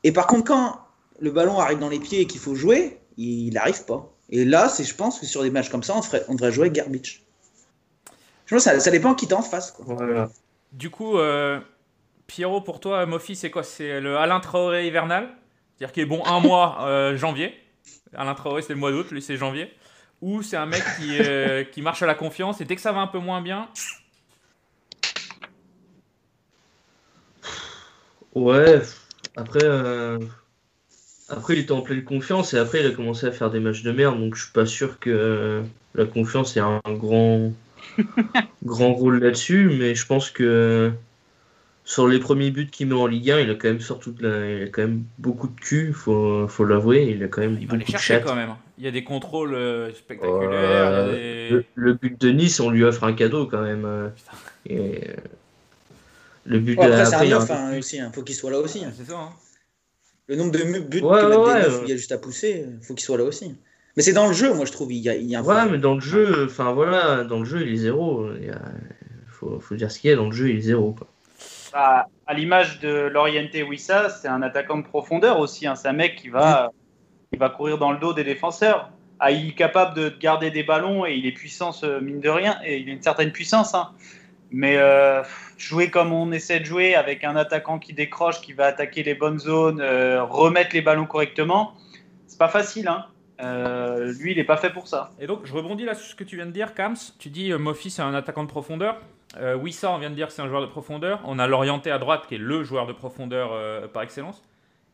Et 0.05 0.12
par 0.12 0.26
contre 0.26 0.45
quand 0.45 0.81
le 1.20 1.31
ballon 1.31 1.59
arrive 1.59 1.78
dans 1.78 1.89
les 1.89 1.99
pieds 2.01 2.20
et 2.22 2.26
qu'il 2.26 2.41
faut 2.41 2.55
jouer, 2.55 2.99
il 3.16 3.53
n'arrive 3.53 3.85
pas. 3.85 4.12
Et 4.31 4.45
là, 4.45 4.68
c'est, 4.68 4.85
je 4.85 4.95
pense 4.95 5.18
que 5.18 5.26
sur 5.26 5.43
des 5.43 5.51
matchs 5.51 5.68
comme 5.70 5.83
ça, 5.83 5.97
on, 5.97 6.03
ferait- 6.03 6.24
on 6.28 6.35
devrait 6.35 6.53
jouer 6.53 6.70
Garbage. 6.70 7.22
Je 8.47 8.55
pense 8.55 8.64
que 8.64 8.70
ça, 8.70 8.81
ça 8.81 8.91
dépend 8.91 9.14
qui 9.14 9.26
t'es 9.26 9.35
en 9.35 9.43
face. 9.43 9.72
Quoi. 9.72 9.85
Voilà. 9.89 10.31
Du 10.72 10.91
coup, 10.91 11.18
euh, 11.18 11.61
Pierrot, 12.26 12.61
pour 12.61 12.81
toi, 12.81 13.07
Mofi, 13.07 13.35
c'est 13.37 13.51
quoi? 13.51 13.62
C'est 13.62 14.01
le 14.01 14.16
Alain 14.16 14.41
Traoré 14.41 14.87
hivernal? 14.87 15.28
C'est-à-dire 15.76 15.93
qu'il 15.93 16.03
est 16.05 16.07
bon 16.07 16.24
un 16.24 16.41
mois, 16.41 16.78
euh, 16.83 17.16
janvier. 17.16 17.55
Alain 18.14 18.35
Traoré, 18.35 18.62
c'est 18.62 18.72
le 18.74 18.78
mois 18.78 18.93
d'août, 18.93 19.11
lui, 19.11 19.22
c'est 19.22 19.37
janvier. 19.37 19.72
Ou 20.20 20.43
c'est 20.43 20.57
un 20.57 20.66
mec 20.66 20.83
qui, 20.99 21.18
euh, 21.20 21.64
qui 21.72 21.83
marche 21.83 22.03
à 22.03 22.07
la 22.07 22.14
confiance 22.14 22.61
et 22.61 22.64
dès 22.64 22.76
que 22.76 22.83
ça 22.83 22.93
va 22.93 23.01
un 23.01 23.07
peu 23.07 23.18
moins 23.18 23.41
bien, 23.41 23.68
Ouais, 28.35 28.81
après, 29.37 29.64
euh, 29.64 30.18
après, 31.31 31.55
il 31.55 31.61
était 31.61 31.72
en 31.72 31.81
pleine 31.83 32.05
confiance 32.05 32.55
et 32.55 32.59
après, 32.59 32.81
il 32.81 32.87
a 32.87 32.91
commencé 32.91 33.26
à 33.26 33.33
faire 33.33 33.51
des 33.51 33.61
matchs 33.61 33.83
de 33.83 33.93
merde. 33.93 34.18
Donc, 34.18 34.35
je 34.35 34.43
suis 34.45 34.53
pas 34.53 34.66
sûr 34.66 34.99
que 34.99 35.11
euh, 35.11 35.62
la 35.95 36.05
confiance 36.05 36.57
ait 36.57 36.61
un 36.61 36.81
grand, 36.89 37.53
grand 38.64 38.93
rôle 38.95 39.20
là-dessus. 39.22 39.70
Mais 39.78 39.95
je 39.95 40.07
pense 40.07 40.31
que 40.31 40.91
sur 41.85 42.07
les 42.09 42.18
premiers 42.18 42.51
buts 42.51 42.68
qu'il 42.70 42.89
met 42.89 42.95
en 42.95 43.07
Ligue 43.07 43.31
1, 43.31 43.41
il 43.41 43.51
a 43.51 43.55
quand 43.55 43.68
même 43.68 43.81
surtout 43.81 44.12
de 44.12 44.28
la- 44.28 44.51
il 44.51 44.62
a 44.64 44.66
quand 44.68 44.83
même 44.83 45.03
beaucoup 45.18 45.49
de 45.49 45.59
cul, 45.61 45.93
faut, 45.93 46.47
faut 46.49 46.64
l'avouer. 46.64 47.11
Il 47.16 47.22
a 47.24 47.28
quand 47.28 47.41
même 47.41 47.59
il 47.61 47.66
va 47.66 47.74
les 47.74 47.78
beaucoup 47.81 47.93
de 47.93 47.99
chercher 47.99 48.22
quand 48.24 48.35
même. 48.37 48.55
Il 48.78 48.85
y 48.85 48.89
a 48.89 48.91
des 48.91 49.05
contrôles 49.05 49.55
euh, 49.55 49.93
spectaculaires. 49.93 51.07
des- 51.14 51.51
Le, 51.51 51.64
le 51.74 51.95
but 51.95 52.20
de 52.20 52.31
Nice, 52.31 52.61
on 52.61 52.70
lui 52.70 52.85
offre 52.85 53.05
un 53.05 53.12
cadeau 53.12 53.47
quand 53.47 53.62
même. 53.62 53.85
euh, 53.85 54.09
Et, 54.66 55.01
le 56.47 56.59
but 56.59 56.76
Bon, 56.76 56.85
de 56.87 56.89
après, 56.89 57.05
c'est 57.05 57.14
après, 57.14 57.26
un 57.26 57.28
il 57.28 57.31
y 57.31 57.35
a 57.35 57.39
neuf 57.39 57.51
un- 57.51 57.55
hein, 57.74 57.78
aussi. 57.78 57.97
Il 57.97 58.11
faut 58.14 58.22
qu'il 58.22 58.35
soit 58.35 58.51
là 58.51 58.59
aussi. 58.59 58.85
hein. 58.85 58.93
C'est 58.97 59.05
ça. 59.05 59.31
Le 60.31 60.37
nombre 60.37 60.53
de 60.53 60.59
buts 60.78 61.01
Ouais, 61.03 61.20
que 61.22 61.83
il 61.83 61.89
y 61.89 61.93
a 61.93 61.97
juste 61.97 62.12
à 62.12 62.18
pousser. 62.18 62.64
Il 62.81 62.87
faut 62.87 62.95
qu'il 62.95 63.03
soit 63.05 63.18
là 63.18 63.24
aussi. 63.24 63.57
Mais 63.97 64.03
c'est 64.05 64.12
dans 64.12 64.28
le 64.28 64.33
jeu, 64.33 64.55
moi, 64.55 64.64
je 64.64 64.70
trouve. 64.70 64.93
Il 64.93 64.99
y 64.99 65.09
a, 65.09 65.16
il 65.16 65.28
y 65.28 65.35
a 65.35 65.41
un 65.41 65.43
Ouais, 65.43 65.49
problème. 65.55 65.72
mais 65.72 65.78
dans 65.78 65.95
le 65.95 66.01
jeu, 66.01 66.45
enfin 66.49 66.70
voilà, 66.72 67.24
dans 67.24 67.41
le 67.41 67.45
jeu, 67.45 67.62
il 67.66 67.72
est 67.72 67.76
zéro. 67.78 68.28
Il 68.41 68.47
y 68.47 68.51
a- 68.51 68.62
faut, 69.26 69.59
faut 69.59 69.74
dire 69.74 69.91
ce 69.91 69.99
qu'il 69.99 70.09
y 70.09 70.12
a, 70.12 70.16
dans 70.16 70.26
le 70.26 70.33
jeu, 70.33 70.51
il 70.51 70.59
est 70.59 70.61
zéro. 70.61 70.93
Quoi. 70.93 71.09
À, 71.72 72.07
à 72.28 72.35
l'image 72.35 72.78
de 72.78 73.09
Loriente 73.09 73.55
Wissa, 73.68 74.09
c'est 74.09 74.28
un 74.28 74.43
attaquant 74.43 74.78
de 74.78 74.85
profondeur 74.85 75.41
aussi. 75.41 75.66
hein. 75.66 75.74
C'est 75.74 75.89
un 75.89 75.93
mec 75.95 76.14
qui 76.14 76.28
va, 76.28 76.70
il 77.33 77.39
va 77.41 77.49
courir 77.51 77.78
dans 77.78 77.91
le 77.91 77.99
dos 77.99 78.12
des 78.12 78.22
défenseurs. 78.22 78.91
Ah, 79.18 79.33
il 79.33 79.49
est 79.49 79.55
capable 79.55 79.97
de 79.97 80.12
garder 80.20 80.53
des 80.53 80.62
ballons 80.62 81.05
et 81.07 81.14
il 81.14 81.26
est 81.26 81.33
puissant, 81.33 81.72
ce- 81.72 81.99
mine 82.01 82.20
de 82.20 82.28
rien, 82.28 82.57
et 82.64 82.78
il 82.78 82.89
a 82.89 82.93
une 82.93 83.03
certaine 83.03 83.33
puissance. 83.33 83.74
hein. 83.74 83.89
Mais 84.53 84.76
euh, 84.76 85.22
jouer 85.59 85.90
comme 85.90 86.12
on 86.12 86.32
essaie 86.32 86.61
de 86.61 86.64
jouer 86.64 86.94
avec 86.94 87.22
un 87.24 87.36
attaquant 87.36 87.78
qui 87.78 87.92
décroche, 87.92 88.40
qui 88.40 88.53
va 88.53 88.66
attaquer 88.66 89.03
les 89.03 89.14
bonnes 89.14 89.38
zones, 89.38 89.80
euh, 89.80 90.24
remettre 90.24 90.74
les 90.74 90.82
ballons 90.82 91.07
correctement, 91.07 91.74
c'est 92.26 92.38
pas 92.38 92.48
facile. 92.48 92.88
Hein. 92.88 93.07
Euh, 93.42 94.12
lui, 94.18 94.32
il 94.32 94.36
n'est 94.36 94.44
pas 94.44 94.57
fait 94.57 94.70
pour 94.70 94.88
ça. 94.88 95.11
Et 95.18 95.26
donc, 95.26 95.40
je 95.44 95.53
rebondis 95.53 95.84
là 95.84 95.94
sur 95.94 96.07
ce 96.07 96.14
que 96.14 96.24
tu 96.24 96.36
viens 96.36 96.46
de 96.46 96.51
dire, 96.51 96.74
Kams. 96.74 96.96
Tu 97.18 97.30
dis 97.30 97.53
euh, 97.53 97.59
Mofi, 97.59 97.90
c'est 97.90 98.03
un 98.03 98.14
attaquant 98.14 98.42
de 98.42 98.48
profondeur. 98.48 99.01
Euh, 99.36 99.57
Wissa, 99.57 99.92
on 99.92 99.98
vient 99.98 100.11
de 100.11 100.14
dire 100.14 100.26
que 100.26 100.32
c'est 100.32 100.42
un 100.42 100.48
joueur 100.48 100.61
de 100.61 100.66
profondeur. 100.66 101.20
On 101.24 101.38
a 101.38 101.46
l'orienté 101.46 101.90
à 101.90 101.98
droite, 101.98 102.24
qui 102.28 102.34
est 102.34 102.38
le 102.38 102.64
joueur 102.64 102.86
de 102.86 102.92
profondeur 102.92 103.51
euh, 103.53 103.86
par 103.86 104.03
excellence. 104.03 104.42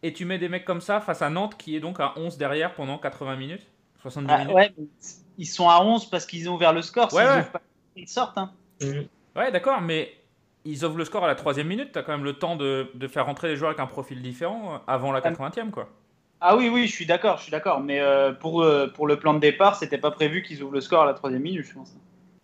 Et 0.03 0.13
tu 0.13 0.25
mets 0.25 0.39
des 0.39 0.49
mecs 0.49 0.65
comme 0.65 0.81
ça 0.81 1.01
face 1.01 1.23
à 1.23 1.31
Nantes, 1.31 1.57
qui 1.57 1.75
est 1.75 1.81
donc 1.81 1.99
à 2.01 2.13
11 2.17 2.37
derrière 2.37 2.75
pendant 2.75 2.99
80 2.99 3.37
minutes 3.37 3.67
70 4.03 4.31
Ah, 4.31 4.39
minutes 4.39 4.55
ouais, 4.55 4.75
ils 5.39 5.47
sont 5.47 5.69
à 5.69 5.83
11 5.83 6.11
parce 6.11 6.27
qu'ils 6.27 6.49
ont 6.49 6.55
ouvert 6.55 6.73
le 6.73 6.83
score. 6.83 7.13
Ouais, 7.15 7.25
ouais. 7.25 7.45
pas, 7.45 7.63
ils 7.97 8.09
sortent. 8.09 8.39
Hein. 8.39 8.53
Ouais, 9.37 9.53
d'accord, 9.53 9.81
mais 9.81 10.13
ils 10.65 10.85
ouvrent 10.85 10.99
le 10.99 11.05
score 11.05 11.25
à 11.25 11.29
la 11.29 11.35
troisième 11.35 11.67
minute. 11.69 11.91
T'as 11.93 12.03
quand 12.03 12.13
même 12.13 12.25
le 12.25 12.35
temps 12.35 12.57
de, 12.57 12.89
de 12.95 13.09
faire 13.09 13.27
rentrer 13.27 13.49
les 13.49 13.57
joueurs 13.57 13.71
avec 13.71 13.81
un 13.81 13.87
profil 13.87 14.23
différent 14.23 14.75
euh, 14.75 14.79
avant 14.87 15.13
la 15.13 15.21
80e, 15.21 15.71
quoi. 15.71 15.89
Ah 16.41 16.57
oui, 16.57 16.69
oui, 16.69 16.87
je 16.87 16.93
suis 16.93 17.07
d'accord, 17.07 17.39
je 17.39 17.45
suis 17.45 17.51
d'accord. 17.53 17.81
Mais 17.81 18.01
euh, 18.01 18.33
pour, 18.33 18.63
euh, 18.63 18.89
pour 18.89 19.07
le 19.07 19.19
plan 19.19 19.35
de 19.35 19.39
départ, 19.41 19.77
c'était 19.77 19.99
pas 19.99 20.11
prévu 20.11 20.43
qu'ils 20.43 20.63
ouvrent 20.63 20.75
le 20.75 20.81
score 20.81 21.03
à 21.03 21.07
la 21.07 21.15
troisième 21.15 21.43
minute, 21.43 21.65
je 21.67 21.75
pense. 21.75 21.95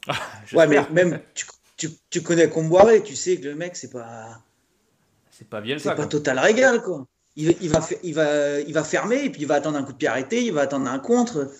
Ouais, 0.52 0.66
mais 0.66 0.80
même, 0.90 1.20
tu, 1.34 1.46
tu, 1.76 1.88
tu 2.10 2.22
connais 2.22 2.48
Comboiré, 2.50 3.02
tu 3.02 3.14
sais 3.16 3.38
que 3.38 3.44
le 3.48 3.54
mec, 3.54 3.76
c'est 3.76 3.90
pas, 3.90 4.40
C'est 5.30 5.48
pas 5.48 5.60
bien 5.60 5.78
c'est 5.78 5.84
ça. 5.84 5.90
pas 5.90 5.96
quoi. 5.96 6.06
total 6.06 6.38
régal, 6.38 6.82
quoi. 6.82 7.06
Il, 7.36 7.46
va- 7.46 7.54
il, 7.60 7.70
va, 7.70 7.80
il, 8.02 8.14
va, 8.14 8.60
il 8.60 8.74
va 8.74 8.84
fermer, 8.84 9.24
et 9.24 9.30
puis 9.30 9.42
il 9.42 9.46
va 9.46 9.54
attendre 9.54 9.78
un 9.78 9.82
coup 9.84 9.92
de 9.92 9.96
pied 9.98 10.08
arrêté, 10.08 10.42
il 10.44 10.52
va 10.52 10.62
attendre 10.62 10.90
un 10.90 10.98
contre. 10.98 11.50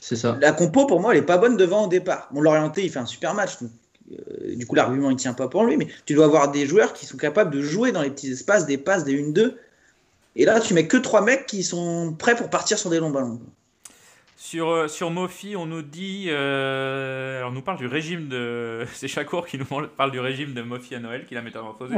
C'est 0.00 0.16
ça. 0.16 0.36
La 0.40 0.52
compo, 0.52 0.86
pour 0.86 1.00
moi, 1.00 1.12
elle 1.12 1.20
est 1.20 1.26
pas 1.26 1.38
bonne 1.38 1.56
devant 1.56 1.84
au 1.84 1.88
départ. 1.88 2.28
Bon, 2.32 2.40
l'orienté, 2.40 2.84
il 2.84 2.90
fait 2.90 2.98
un 2.98 3.06
super 3.06 3.34
match. 3.34 3.60
donc, 3.60 3.70
euh, 4.12 4.56
du 4.56 4.66
coup, 4.66 4.74
l'argument, 4.74 5.10
il 5.10 5.16
tient 5.16 5.34
pas 5.34 5.48
pour 5.48 5.64
lui, 5.64 5.76
mais 5.76 5.88
tu 6.06 6.14
dois 6.14 6.26
avoir 6.26 6.50
des 6.50 6.66
joueurs 6.66 6.92
qui 6.92 7.06
sont 7.06 7.16
capables 7.16 7.52
de 7.52 7.62
jouer 7.62 7.92
dans 7.92 8.02
les 8.02 8.10
petits 8.10 8.32
espaces, 8.32 8.66
des 8.66 8.78
passes, 8.78 9.04
des 9.04 9.22
1-2. 9.22 9.54
Et 10.36 10.44
là, 10.44 10.60
tu 10.60 10.74
mets 10.74 10.86
que 10.86 10.96
trois 10.96 11.22
mecs 11.22 11.46
qui 11.46 11.62
sont 11.62 12.14
prêts 12.18 12.36
pour 12.36 12.50
partir 12.50 12.78
sur 12.78 12.90
des 12.90 13.00
longs 13.00 13.10
ballons. 13.10 13.40
Sur, 14.36 14.70
euh, 14.70 14.88
sur 14.88 15.10
Mofi, 15.10 15.54
on 15.54 15.66
nous 15.66 15.82
dit. 15.82 16.28
euh, 16.28 17.38
alors, 17.38 17.50
on 17.50 17.52
nous 17.52 17.60
parle 17.60 17.76
du 17.76 17.86
régime 17.86 18.28
de. 18.28 18.86
C'est 18.94 19.06
Chakour 19.06 19.46
qui 19.46 19.58
nous 19.58 19.66
parle 19.66 20.10
du 20.10 20.18
régime 20.18 20.54
de 20.54 20.62
Mofi 20.62 20.94
à 20.94 20.98
Noël, 20.98 21.26
qu'il 21.26 21.36
a 21.36 21.42
métamorphosé. 21.42 21.96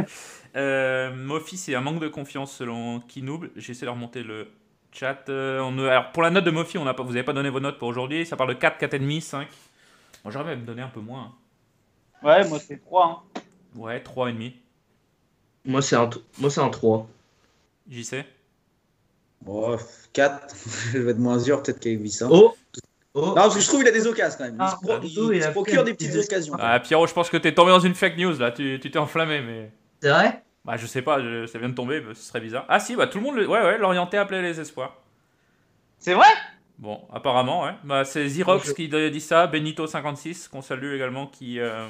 Euh, 0.56 1.14
Mofi, 1.14 1.56
c'est 1.56 1.74
un 1.74 1.80
manque 1.80 2.00
de 2.00 2.08
confiance 2.08 2.54
selon 2.54 3.00
Kinoob. 3.00 3.48
J'essaie 3.56 3.86
de 3.86 3.90
remonter 3.90 4.22
le 4.22 4.48
chat. 4.92 5.28
Alors, 5.28 6.10
pour 6.12 6.22
la 6.22 6.30
note 6.30 6.44
de 6.44 6.50
Mofi, 6.50 6.78
on 6.78 6.86
a 6.86 6.94
pas, 6.94 7.04
vous 7.04 7.12
n'avez 7.12 7.22
pas 7.22 7.32
donné 7.32 7.48
vos 7.48 7.60
notes 7.60 7.78
pour 7.78 7.88
aujourd'hui. 7.88 8.26
Ça 8.26 8.36
parle 8.36 8.50
de 8.50 8.58
4, 8.58 8.78
4,5, 8.78 9.20
5. 9.20 9.48
Moi, 10.24 10.32
j'aurais 10.32 10.44
même 10.44 10.64
donné 10.64 10.82
un 10.82 10.88
peu 10.88 11.00
moins. 11.00 11.32
Ouais, 12.24 12.46
moi 12.48 12.58
c'est 12.58 12.78
3. 12.84 13.24
Hein. 13.36 13.40
Ouais, 13.76 14.00
3,5. 14.00 14.52
Moi, 15.64 15.80
c'est 15.82 15.96
un, 15.96 16.10
moi, 16.38 16.50
c'est 16.50 16.60
un 16.60 16.68
3. 16.68 17.06
J'y 17.88 18.04
sais. 18.04 18.26
Bon, 19.42 19.76
4, 20.12 20.54
je 20.92 20.98
vais 20.98 21.10
être 21.12 21.18
moins 21.18 21.36
dur 21.42 21.62
peut-être 21.62 21.80
qu'avec 21.80 22.00
800. 22.00 22.28
Oh, 22.30 22.54
oh. 23.14 23.20
Non, 23.28 23.34
parce 23.34 23.54
que 23.54 23.60
je 23.60 23.66
trouve 23.66 23.80
qu'il 23.80 23.88
a 23.88 23.92
des 23.92 24.06
occasions 24.06 24.38
quand 24.38 24.44
même. 24.44 24.54
Il 24.54 24.60
Ah, 24.60 24.70
se, 24.70 24.74
pro- 24.76 24.98
il 25.02 25.14
Bordeaux, 25.14 25.32
il 25.32 25.42
se 25.42 25.48
a 25.48 25.50
procure 25.50 25.84
des 25.84 25.94
petites 25.94 26.12
petit- 26.12 26.18
occasions. 26.24 26.56
Ah, 26.58 26.78
Pierrot, 26.80 27.06
je 27.06 27.12
pense 27.14 27.30
que 27.30 27.36
t'es 27.36 27.52
tombé 27.54 27.70
dans 27.70 27.80
une 27.80 27.94
fake 27.94 28.16
news 28.18 28.36
là. 28.38 28.50
Tu 28.52 28.78
t'es 28.80 28.98
enflammé, 28.98 29.40
mais. 29.40 29.70
C'est 30.00 30.10
vrai? 30.10 30.42
Bah, 30.64 30.76
je 30.76 30.86
sais 30.86 31.02
pas, 31.02 31.20
je- 31.20 31.46
ça 31.46 31.58
vient 31.58 31.68
de 31.68 31.74
tomber, 31.74 32.00
bah, 32.00 32.10
ce 32.14 32.22
serait 32.22 32.40
bizarre. 32.40 32.66
Ah, 32.68 32.78
si, 32.78 32.94
bah, 32.94 33.06
tout 33.08 33.18
le 33.18 33.24
monde. 33.24 33.36
le- 33.36 33.48
Ouais, 33.48 33.60
ouais, 33.62 33.78
l'orienté 33.78 34.16
appelait 34.16 34.42
les 34.42 34.60
espoirs. 34.60 34.96
C'est 35.98 36.14
vrai? 36.14 36.28
Bon, 36.78 37.00
apparemment, 37.12 37.64
ouais. 37.64 37.74
Bah, 37.84 38.04
c'est 38.04 38.24
Xerox 38.26 38.68
Je- 38.68 38.72
qui 38.72 38.88
dit 38.88 39.20
ça, 39.20 39.46
Benito56, 39.46 40.48
qu'on 40.48 40.62
salue 40.62 40.94
également, 40.94 41.26
qui. 41.26 41.58
Euh... 41.60 41.86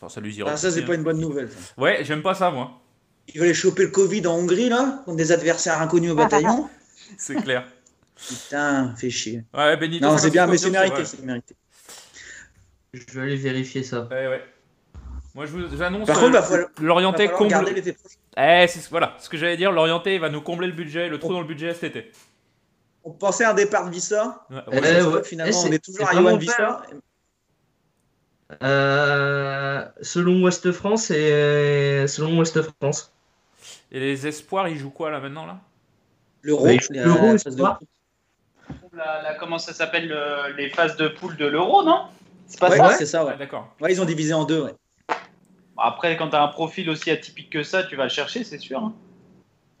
Enfin, 0.00 0.08
salut 0.08 0.30
Xerox. 0.30 0.52
Ah, 0.54 0.56
ça, 0.56 0.70
c'est 0.70 0.84
pas 0.84 0.94
une 0.94 1.02
bonne 1.02 1.18
nouvelle. 1.20 1.50
ça. 1.50 1.58
Ouais, 1.80 2.02
j'aime 2.04 2.22
pas 2.22 2.34
ça, 2.34 2.50
moi. 2.50 2.80
Il 3.28 3.38
va 3.38 3.44
aller 3.44 3.54
choper 3.54 3.82
le 3.84 3.90
Covid 3.90 4.26
en 4.26 4.34
Hongrie, 4.36 4.68
là, 4.68 5.02
contre 5.04 5.18
des 5.18 5.30
adversaires 5.30 5.80
inconnus 5.80 6.12
au 6.12 6.14
bataillon. 6.14 6.68
C'est 7.18 7.36
clair. 7.36 7.66
Putain, 8.16 8.94
fait 8.96 9.10
chier. 9.10 9.44
Ouais, 9.54 9.76
Benito. 9.76 10.04
Non, 10.04 10.16
c'est 10.18 10.30
bien, 10.30 10.46
56, 10.46 10.50
mais 10.50 10.58
c'est 10.58 10.70
mérité, 10.70 10.94
vrai. 10.96 11.04
c'est 11.04 11.24
mérité. 11.24 11.56
Je 12.92 13.04
vais 13.14 13.22
aller 13.22 13.36
vérifier 13.36 13.82
ça. 13.82 14.02
Ouais, 14.10 14.28
ouais. 14.28 14.44
Moi, 15.34 15.46
je 15.46 15.52
vous 15.52 15.82
annonce. 15.82 16.06
Par 16.06 16.18
euh, 16.18 16.20
contre, 16.20 16.32
va 16.32 16.42
falloir- 16.42 16.68
l'orienté 16.80 17.28
comble. 17.28 17.54
Eh, 18.36 18.66
c'est 18.68 18.88
voilà, 18.90 19.16
ce 19.18 19.28
que 19.28 19.36
j'allais 19.36 19.56
dire. 19.56 19.72
L'orienté 19.72 20.18
va 20.18 20.28
nous 20.28 20.40
combler 20.42 20.66
le 20.66 20.72
budget, 20.74 21.08
le 21.08 21.18
trou 21.18 21.32
dans 21.32 21.40
le 21.40 21.46
budget 21.46 21.72
cet 21.72 21.96
été. 21.96 22.12
On 23.04 23.12
pensait 23.12 23.44
à 23.44 23.50
un 23.52 23.54
départ 23.54 23.86
de 23.86 23.90
Vissa. 23.90 24.46
Ouais, 24.50 24.58
Eh, 24.70 24.78
ouais. 24.80 25.02
Ouais. 25.02 25.24
Finalement, 25.24 25.62
Eh, 25.64 25.68
on 25.68 25.72
est 25.72 25.84
toujours 25.84 26.06
c'est 26.08 26.16
à 26.16 26.20
Johan 26.20 26.36
Vissa. 26.36 26.82
Euh, 28.62 29.84
selon 30.02 30.42
Ouest 30.42 30.72
France 30.72 31.10
et 31.10 32.06
selon 32.08 32.38
Ouest 32.38 32.60
France. 32.80 33.12
Et 33.92 34.00
les 34.00 34.26
espoirs, 34.26 34.68
ils 34.68 34.78
jouent 34.78 34.90
quoi 34.90 35.10
là 35.10 35.20
maintenant 35.20 35.46
là? 35.46 35.60
L'euro, 36.42 36.64
Bah, 36.64 36.72
l'Euro, 36.90 37.36
groupe. 37.36 37.78
la, 38.92 39.22
la- 39.22 39.34
Comment 39.34 39.58
ça 39.58 39.72
s'appelle 39.72 40.08
le- 40.08 40.56
les 40.56 40.70
phases 40.70 40.96
de 40.96 41.08
poule 41.08 41.36
de 41.36 41.46
l'euro, 41.46 41.82
non? 41.84 42.04
C'est 42.46 42.60
pas 42.60 42.70
Ouais, 42.70 42.78
ça? 42.78 42.88
c'est 42.90 43.06
ça, 43.06 43.24
Ouais, 43.24 43.36
d'accord. 43.36 43.74
Ouais, 43.80 43.92
ils 43.92 44.00
ont 44.00 44.04
divisé 44.04 44.32
en 44.32 44.44
deux, 44.44 44.62
ouais. 44.62 44.74
Après, 45.76 46.16
quand 46.16 46.28
t'as 46.30 46.42
un 46.42 46.48
profil 46.48 46.90
aussi 46.90 47.10
atypique 47.10 47.50
que 47.50 47.62
ça, 47.62 47.84
tu 47.84 47.96
vas 47.96 48.04
le 48.04 48.10
chercher, 48.10 48.44
c'est 48.44 48.58
sûr. 48.58 48.80
hein. 48.80 48.94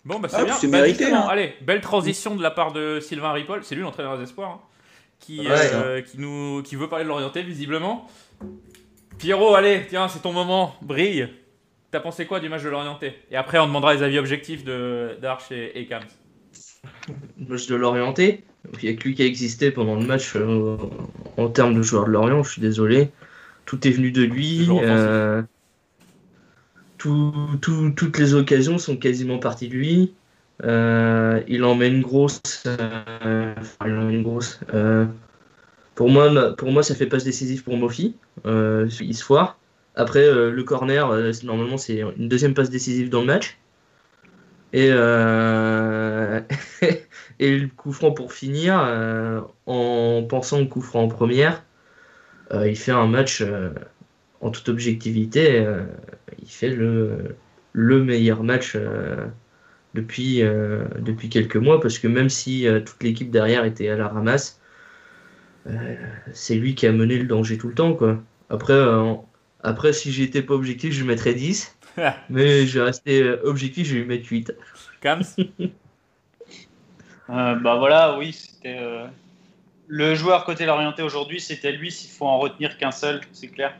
Bon, 0.04 0.18
bah 0.18 0.28
c'est 0.28 0.36
Ah, 0.40 0.44
bien. 0.44 0.54
c'est 0.54 0.68
Bah, 0.68 0.78
mérité, 0.80 1.12
hein. 1.12 1.26
Allez, 1.28 1.54
belle 1.60 1.80
transition 1.82 2.34
de 2.36 2.42
la 2.42 2.50
part 2.50 2.72
de 2.72 3.00
Sylvain 3.00 3.32
Ripoll. 3.32 3.64
C'est 3.64 3.74
lui 3.74 3.82
l'entraîneur 3.82 4.16
des 4.16 4.24
espoirs. 4.24 4.50
hein, 4.50 4.60
qui, 5.18 5.38
Ouais, 5.40 5.70
euh, 5.74 6.00
qui, 6.00 6.18
nous, 6.18 6.62
qui 6.62 6.76
veut 6.76 6.88
parler 6.88 7.04
de 7.04 7.10
l'orienté, 7.10 7.42
visiblement. 7.42 8.06
Pierrot, 9.18 9.54
allez, 9.54 9.86
tiens, 9.88 10.08
c'est 10.08 10.20
ton 10.20 10.32
moment. 10.32 10.74
Brille. 10.82 11.28
T'as 11.90 12.00
pensé 12.00 12.24
quoi 12.24 12.40
du 12.40 12.48
match 12.48 12.62
de 12.62 12.68
l'Orienté? 12.68 13.14
Et 13.30 13.36
après, 13.36 13.58
on 13.58 13.66
demandera 13.66 13.94
les 13.94 14.02
avis 14.02 14.18
objectifs 14.18 14.64
d'Arch 14.64 15.50
et, 15.50 15.78
et 15.78 15.86
Kams. 15.86 16.02
Le 17.38 17.46
match 17.46 17.66
de 17.66 17.74
l'Orienté 17.74 18.44
Il 18.80 18.88
n'y 18.88 18.94
a 18.94 18.96
que 18.96 19.08
lui 19.08 19.14
qui 19.14 19.22
a 19.22 19.26
existé 19.26 19.70
pendant 19.70 19.96
le 19.96 20.06
match 20.06 20.32
euh, 20.36 20.76
en 21.36 21.48
termes 21.48 21.74
de 21.74 21.82
joueur 21.82 22.06
de 22.06 22.10
Lorient, 22.10 22.42
je 22.42 22.52
suis 22.52 22.62
désolé. 22.62 23.10
Tout 23.66 23.86
est 23.86 23.90
venu 23.90 24.12
de 24.12 24.22
lui. 24.22 24.68
Euh, 24.70 25.42
toutes 26.98 28.18
les 28.18 28.34
occasions 28.34 28.78
sont 28.78 28.96
quasiment 28.96 29.38
parties 29.38 29.68
de 29.68 29.74
lui. 29.74 30.14
Euh, 30.62 31.42
il 31.48 31.64
en 31.64 31.74
met 31.74 31.88
une 31.88 32.02
grosse. 32.02 32.40
il 32.64 33.92
en 33.92 34.04
met 34.04 34.14
une 34.14 34.22
grosse. 34.22 34.60
Pour, 36.00 36.08
moi, 36.08 36.56
pour 36.56 36.72
moi, 36.72 36.82
ça 36.82 36.94
fait 36.94 37.04
passe 37.04 37.24
décisif 37.24 37.62
pour 37.62 37.76
Mofi, 37.76 38.16
il 38.46 39.14
se 39.14 39.22
foire. 39.22 39.58
Après, 39.94 40.24
euh, 40.24 40.50
le 40.50 40.64
corner, 40.64 41.10
euh, 41.10 41.30
normalement, 41.44 41.76
c'est 41.76 42.00
une 42.16 42.26
deuxième 42.26 42.54
passe 42.54 42.70
décisive 42.70 43.10
dans 43.10 43.20
le 43.20 43.26
match. 43.26 43.58
Et, 44.72 44.88
euh, 44.90 46.40
le 47.38 47.66
coup 47.66 47.92
franc 47.92 48.12
pour 48.12 48.32
finir, 48.32 48.76
en 49.66 50.22
pensant 50.26 50.60
au 50.62 50.66
coup 50.66 50.80
franc 50.80 51.02
en 51.02 51.08
première, 51.08 51.62
il 52.50 52.76
fait 52.76 52.92
un 52.92 53.06
match 53.06 53.44
en 54.40 54.50
toute 54.50 54.70
objectivité. 54.70 55.66
il 56.40 56.48
fait 56.48 56.70
le, 56.70 57.36
le 57.74 58.02
meilleur 58.02 58.42
match 58.42 58.74
depuis, 59.92 60.40
depuis 60.98 61.28
quelques 61.28 61.56
mois, 61.56 61.78
parce 61.78 61.98
que 61.98 62.08
même 62.08 62.30
si 62.30 62.66
toute 62.86 63.02
l'équipe 63.02 63.30
derrière 63.30 63.66
était 63.66 63.90
à 63.90 63.96
la 63.98 64.08
ramasse, 64.08 64.59
c'est 66.32 66.54
lui 66.54 66.74
qui 66.74 66.86
a 66.86 66.92
mené 66.92 67.16
le 67.18 67.26
danger 67.26 67.58
tout 67.58 67.68
le 67.68 67.74
temps. 67.74 67.94
Quoi. 67.94 68.18
Après, 68.48 68.78
après, 69.62 69.92
si 69.92 70.12
j'étais 70.12 70.42
pas 70.42 70.54
objectif, 70.54 70.92
je 70.92 71.04
mettrais 71.04 71.34
10. 71.34 71.76
mais 72.30 72.66
je 72.66 72.78
vais 72.78 72.84
rester 72.84 73.22
euh, 73.22 73.40
objectif, 73.44 73.86
je 73.86 73.94
vais 73.94 74.00
lui 74.00 74.06
mettre 74.06 74.26
8. 74.28 74.54
Kams 75.00 75.22
euh, 75.38 75.70
Bah 77.28 77.76
voilà, 77.76 78.16
oui, 78.18 78.32
c'était. 78.32 78.78
Euh, 78.78 79.06
le 79.88 80.14
joueur 80.14 80.44
côté 80.44 80.66
l'orienté 80.66 81.02
aujourd'hui, 81.02 81.40
c'était 81.40 81.72
lui, 81.72 81.90
s'il 81.90 82.10
faut 82.10 82.26
en 82.26 82.38
retenir 82.38 82.78
qu'un 82.78 82.92
seul, 82.92 83.20
c'est 83.32 83.48
clair. 83.48 83.74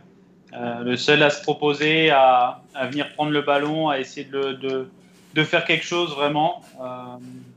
le 0.53 0.97
seul 0.97 1.22
à 1.22 1.31
se 1.31 1.41
proposer, 1.43 2.11
à, 2.11 2.62
à, 2.74 2.89
venir 2.89 3.14
prendre 3.14 3.31
le 3.31 3.43
ballon, 3.43 3.89
à 3.89 4.01
essayer 4.01 4.26
de, 4.26 4.55
de, 4.55 4.89
de 5.35 5.45
faire 5.45 5.64
quelque 5.64 5.85
chose 5.85 6.12
vraiment, 6.16 6.64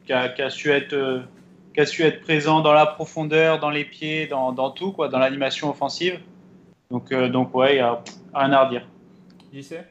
qui 0.06 0.14
a, 0.14 0.50
su 0.52 0.70
être, 0.70 1.24
qui 1.74 1.82
a 1.82 1.86
su 1.86 2.04
être 2.04 2.22
présent 2.22 2.62
dans 2.62 2.74
la 2.74 2.86
profondeur, 2.86 3.60
dans 3.60 3.70
les 3.70 3.86
pieds, 3.86 4.28
dans, 4.28 4.52
dans 4.52 4.72
tout, 4.72 4.92
quoi, 4.92 5.10
dans 5.10 5.20
l'animation 5.20 5.70
offensive. 5.70 6.20
Donc, 6.92 7.12
euh, 7.12 7.30
donc 7.30 7.54
ouais, 7.56 7.74
il 7.74 7.76
n'y 7.76 7.82
a 7.82 8.04
rien 8.34 8.52
à 8.52 8.66
redire. 8.66 8.88
Sais 9.62 9.86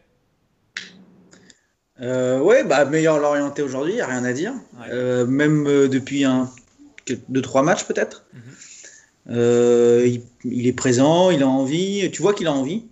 euh, 2.01 2.41
ouais, 2.41 2.65
bah, 2.65 2.85
meilleur 2.85 3.19
l'orienté 3.19 3.63
aujourd'hui, 3.63 3.93
il 3.93 3.97
n'y 3.97 4.01
a 4.01 4.07
rien 4.07 4.25
à 4.25 4.33
dire. 4.33 4.53
Euh, 4.91 5.27
même 5.27 5.67
euh, 5.67 5.89
depuis 5.89 6.25
un, 6.25 6.51
deux, 7.29 7.43
trois 7.43 7.63
matchs 7.63 7.85
peut-être. 7.85 8.25
Mhm. 8.33 10.21
il, 10.45 10.67
est 10.67 10.73
présent, 10.73 11.31
il 11.31 11.43
a 11.43 11.49
envie. 11.49 12.11
Tu 12.11 12.23
vois 12.23 12.35
qu'il 12.35 12.47
a 12.49 12.53
envie. 12.53 12.87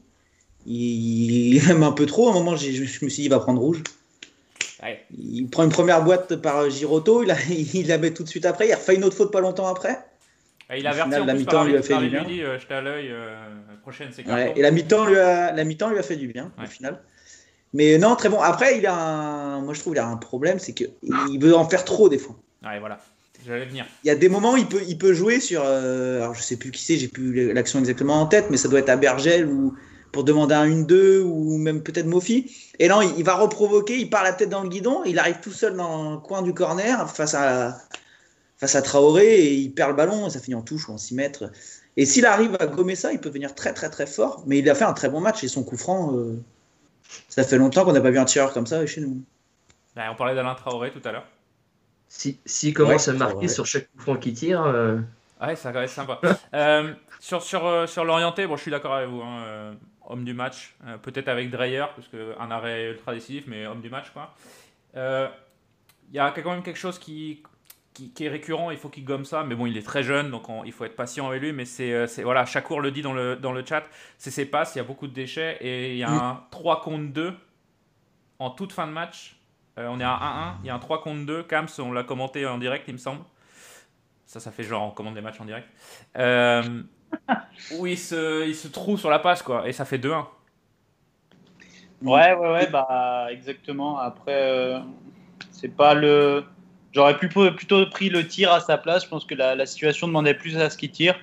Il, 0.66 1.60
aime 1.70 1.82
un 1.82 1.92
peu 1.92 2.06
trop. 2.06 2.28
À 2.28 2.30
un 2.30 2.34
moment, 2.34 2.56
je, 2.56 2.82
me 2.82 2.86
suis 2.86 3.08
dit, 3.08 3.24
il 3.24 3.30
va 3.30 3.40
prendre 3.40 3.60
rouge. 3.60 3.82
Il 5.16 5.48
prend 5.48 5.64
une 5.64 5.70
première 5.70 6.02
boîte 6.02 6.36
par 6.36 6.70
Giroto, 6.70 7.22
il, 7.22 7.34
il, 7.74 7.88
la 7.88 7.98
met 7.98 8.12
tout 8.12 8.22
de 8.22 8.28
suite 8.28 8.46
après. 8.46 8.68
Il 8.68 8.72
a 8.72 8.76
refait 8.76 8.94
une 8.94 9.04
autre 9.04 9.16
faute 9.16 9.32
pas 9.32 9.40
longtemps 9.40 9.66
après. 9.66 9.98
il 10.76 10.86
a 10.86 10.90
averti 10.90 11.10
la 11.26 11.34
mi-temps 11.34 11.64
lui 11.64 11.76
a 11.76 11.82
fait 11.82 11.98
du 11.98 12.08
bien. 12.08 12.24
Dit, 12.24 12.42
à 12.42 12.80
l'œil, 12.80 13.12
prochaine, 13.82 14.08
c'est 14.12 14.24
Et 14.56 14.62
la 14.62 14.70
mi-temps 14.70 15.06
lui, 15.06 15.18
a, 15.18 15.52
la 15.52 15.64
mi-temps 15.64 15.90
lui 15.90 15.98
a 15.98 16.02
fait 16.02 16.16
du 16.16 16.28
bien, 16.28 16.52
au 16.62 16.66
final. 16.66 17.00
Mais 17.72 17.98
non, 17.98 18.16
très 18.16 18.28
bon. 18.28 18.40
Après, 18.40 18.78
il 18.78 18.86
a 18.86 18.94
un, 18.94 19.60
moi 19.60 19.74
je 19.74 19.80
trouve 19.80 19.92
qu'il 19.92 20.02
a 20.02 20.06
un 20.06 20.16
problème, 20.16 20.58
c'est 20.58 20.72
qu'il 20.72 20.90
veut 21.40 21.54
en 21.54 21.68
faire 21.68 21.84
trop 21.84 22.08
des 22.08 22.18
fois. 22.18 22.36
Ouais, 22.64 22.80
voilà. 22.80 22.98
J'allais 23.46 23.64
venir. 23.64 23.86
Il 24.04 24.08
y 24.08 24.10
a 24.10 24.16
des 24.16 24.28
moments, 24.28 24.56
il 24.56 24.66
peut, 24.66 24.82
il 24.86 24.98
peut 24.98 25.14
jouer 25.14 25.40
sur. 25.40 25.62
Euh, 25.64 26.20
alors 26.20 26.34
je 26.34 26.42
sais 26.42 26.56
plus 26.56 26.70
qui 26.70 26.82
c'est, 26.82 26.96
j'ai 26.96 27.08
plus 27.08 27.52
l'action 27.52 27.78
exactement 27.78 28.20
en 28.20 28.26
tête, 28.26 28.46
mais 28.50 28.56
ça 28.56 28.68
doit 28.68 28.80
être 28.80 28.88
à 28.88 28.96
Bergel 28.96 29.46
ou 29.46 29.74
pour 30.12 30.24
demander 30.24 30.54
un 30.54 30.66
1-2 30.66 31.20
ou 31.20 31.56
même 31.58 31.82
peut-être 31.82 32.06
Mofi. 32.06 32.50
Et 32.78 32.88
non, 32.88 33.00
il, 33.02 33.22
va 33.22 33.34
reprovoquer, 33.34 33.98
il 33.98 34.10
part 34.10 34.24
la 34.24 34.32
tête 34.32 34.48
dans 34.48 34.62
le 34.62 34.68
guidon, 34.68 35.04
il 35.04 35.18
arrive 35.18 35.40
tout 35.40 35.52
seul 35.52 35.76
dans 35.76 36.12
le 36.12 36.18
coin 36.18 36.42
du 36.42 36.54
corner 36.54 37.08
face 37.10 37.34
à, 37.34 37.78
face 38.58 38.74
à 38.74 38.82
Traoré 38.82 39.26
et 39.26 39.54
il 39.54 39.72
perd 39.72 39.90
le 39.90 39.96
ballon 39.96 40.26
et 40.26 40.30
ça 40.30 40.40
finit 40.40 40.54
en 40.54 40.62
touche 40.62 40.88
ou 40.88 40.92
en 40.92 40.98
6 40.98 41.14
mètres. 41.14 41.50
Et 41.96 42.06
s'il 42.06 42.26
arrive 42.26 42.56
à 42.60 42.66
gommer 42.66 42.94
ça, 42.94 43.12
il 43.12 43.20
peut 43.20 43.28
venir 43.28 43.54
très 43.54 43.72
très 43.72 43.90
très 43.90 44.06
fort. 44.06 44.42
Mais 44.46 44.58
il 44.58 44.70
a 44.70 44.74
fait 44.74 44.84
un 44.84 44.92
très 44.92 45.08
bon 45.08 45.20
match 45.20 45.44
et 45.44 45.48
son 45.48 45.64
coup 45.64 45.76
franc, 45.76 46.14
euh, 46.16 46.42
ça 47.28 47.44
fait 47.44 47.58
longtemps 47.58 47.84
qu'on 47.84 47.92
n'a 47.92 48.00
pas 48.00 48.10
vu 48.10 48.18
un 48.18 48.24
tireur 48.24 48.52
comme 48.52 48.66
ça 48.66 48.84
chez 48.86 49.00
nous. 49.00 49.22
on 49.96 50.14
parlait 50.14 50.34
d'Alain 50.34 50.54
Traoré 50.54 50.90
tout 50.90 51.06
à 51.06 51.12
l'heure. 51.12 51.26
S'il 52.08 52.36
si, 52.44 52.72
commence 52.72 53.06
à 53.06 53.12
marquer 53.12 53.46
sur 53.46 53.66
chaque 53.66 53.88
coup 53.92 54.00
franc 54.00 54.16
qu'il 54.16 54.34
tire. 54.34 54.62
Euh, 54.62 54.98
ouais, 55.40 55.54
ça 55.54 55.70
va 55.70 55.84
être 55.84 55.90
sympa. 55.90 56.20
Euh, 56.54 56.92
sur 57.20 57.42
sur, 57.42 57.88
sur 57.88 58.04
l'orienté, 58.04 58.46
bon, 58.46 58.56
je 58.56 58.62
suis 58.62 58.70
d'accord 58.70 58.94
avec 58.94 59.08
vous. 59.08 59.20
Hein, 59.20 59.76
homme 60.10 60.24
du 60.24 60.34
match, 60.34 60.74
peut-être 61.02 61.28
avec 61.28 61.50
Dreyer, 61.50 61.86
parce 61.94 62.08
qu'un 62.08 62.50
arrêt 62.50 62.90
ultra 62.90 63.14
décisif, 63.14 63.44
mais 63.46 63.66
homme 63.66 63.80
du 63.80 63.90
match. 63.90 64.10
quoi. 64.10 64.34
Il 64.94 66.16
y 66.16 66.18
a 66.18 66.30
quand 66.30 66.50
même 66.50 66.62
quelque 66.62 66.78
chose 66.78 66.98
qui, 66.98 67.42
qui, 68.08 68.24
est 68.24 68.28
récurrent, 68.28 68.70
il 68.70 68.78
faut 68.78 68.88
qu'il 68.88 69.04
gomme 69.04 69.24
ça, 69.24 69.44
mais 69.44 69.54
bon, 69.54 69.66
il 69.66 69.76
est 69.76 69.82
très 69.82 70.02
jeune, 70.02 70.30
donc 70.30 70.44
il 70.64 70.72
faut 70.72 70.84
être 70.84 70.96
patient 70.96 71.28
avec 71.28 71.42
lui, 71.42 71.52
mais 71.52 71.64
c'est, 71.64 71.92
euh, 71.92 72.06
voilà, 72.22 72.46
Chakour 72.46 72.80
le 72.80 72.90
dit 72.90 73.02
dans 73.02 73.12
le, 73.12 73.36
dans 73.36 73.52
le 73.52 73.64
chat, 73.64 73.84
c'est 74.18 74.30
ses 74.30 74.46
passes, 74.46 74.74
il 74.74 74.78
y 74.78 74.80
a 74.80 74.84
beaucoup 74.84 75.06
de 75.06 75.12
déchets, 75.12 75.58
et 75.60 75.92
il 75.92 75.98
y 75.98 76.04
a 76.04 76.10
un 76.10 76.44
3 76.50 76.80
contre 76.82 77.12
2 77.12 77.34
en 78.38 78.50
toute 78.50 78.72
fin 78.72 78.86
de 78.86 78.92
match, 78.92 79.36
euh, 79.78 79.88
on 79.88 80.00
est 80.00 80.04
à 80.04 80.54
1-1, 80.56 80.60
il 80.62 80.66
y 80.68 80.70
a 80.70 80.74
un 80.74 80.78
3 80.78 81.02
contre 81.02 81.26
2, 81.26 81.42
Kams, 81.44 81.68
on 81.78 81.92
l'a 81.92 82.04
commenté 82.04 82.46
en 82.46 82.58
direct, 82.58 82.84
il 82.88 82.94
me 82.94 82.98
semble, 82.98 83.22
ça, 84.26 84.40
ça 84.40 84.50
fait 84.50 84.62
genre, 84.62 84.82
on 84.82 84.90
commande 84.90 85.14
des 85.14 85.20
matchs 85.20 85.40
en 85.40 85.44
direct, 85.44 85.68
euh, 86.16 86.82
où 87.72 87.86
il 87.86 87.98
se, 87.98 88.46
il 88.46 88.54
se 88.54 88.68
trouve 88.68 88.98
sur 88.98 89.10
la 89.10 89.18
passe, 89.18 89.42
quoi, 89.42 89.68
et 89.68 89.72
ça 89.72 89.84
fait 89.84 89.98
2-1. 89.98 90.24
Ouais, 92.02 92.34
ouais, 92.34 92.52
ouais, 92.52 92.66
bah, 92.68 93.26
exactement, 93.30 93.98
après, 93.98 94.80
c'est 95.50 95.74
pas 95.74 95.94
le 95.94 96.44
J'aurais 96.92 97.16
plutôt 97.16 97.86
pris 97.86 98.08
le 98.08 98.26
tir 98.26 98.52
à 98.52 98.60
sa 98.60 98.76
place. 98.76 99.04
Je 99.04 99.08
pense 99.08 99.24
que 99.24 99.34
la, 99.34 99.64
situation 99.66 100.08
demandait 100.08 100.34
plus 100.34 100.56
à 100.58 100.70
ce 100.70 100.76
qu'il 100.76 100.90
tire. 100.90 101.14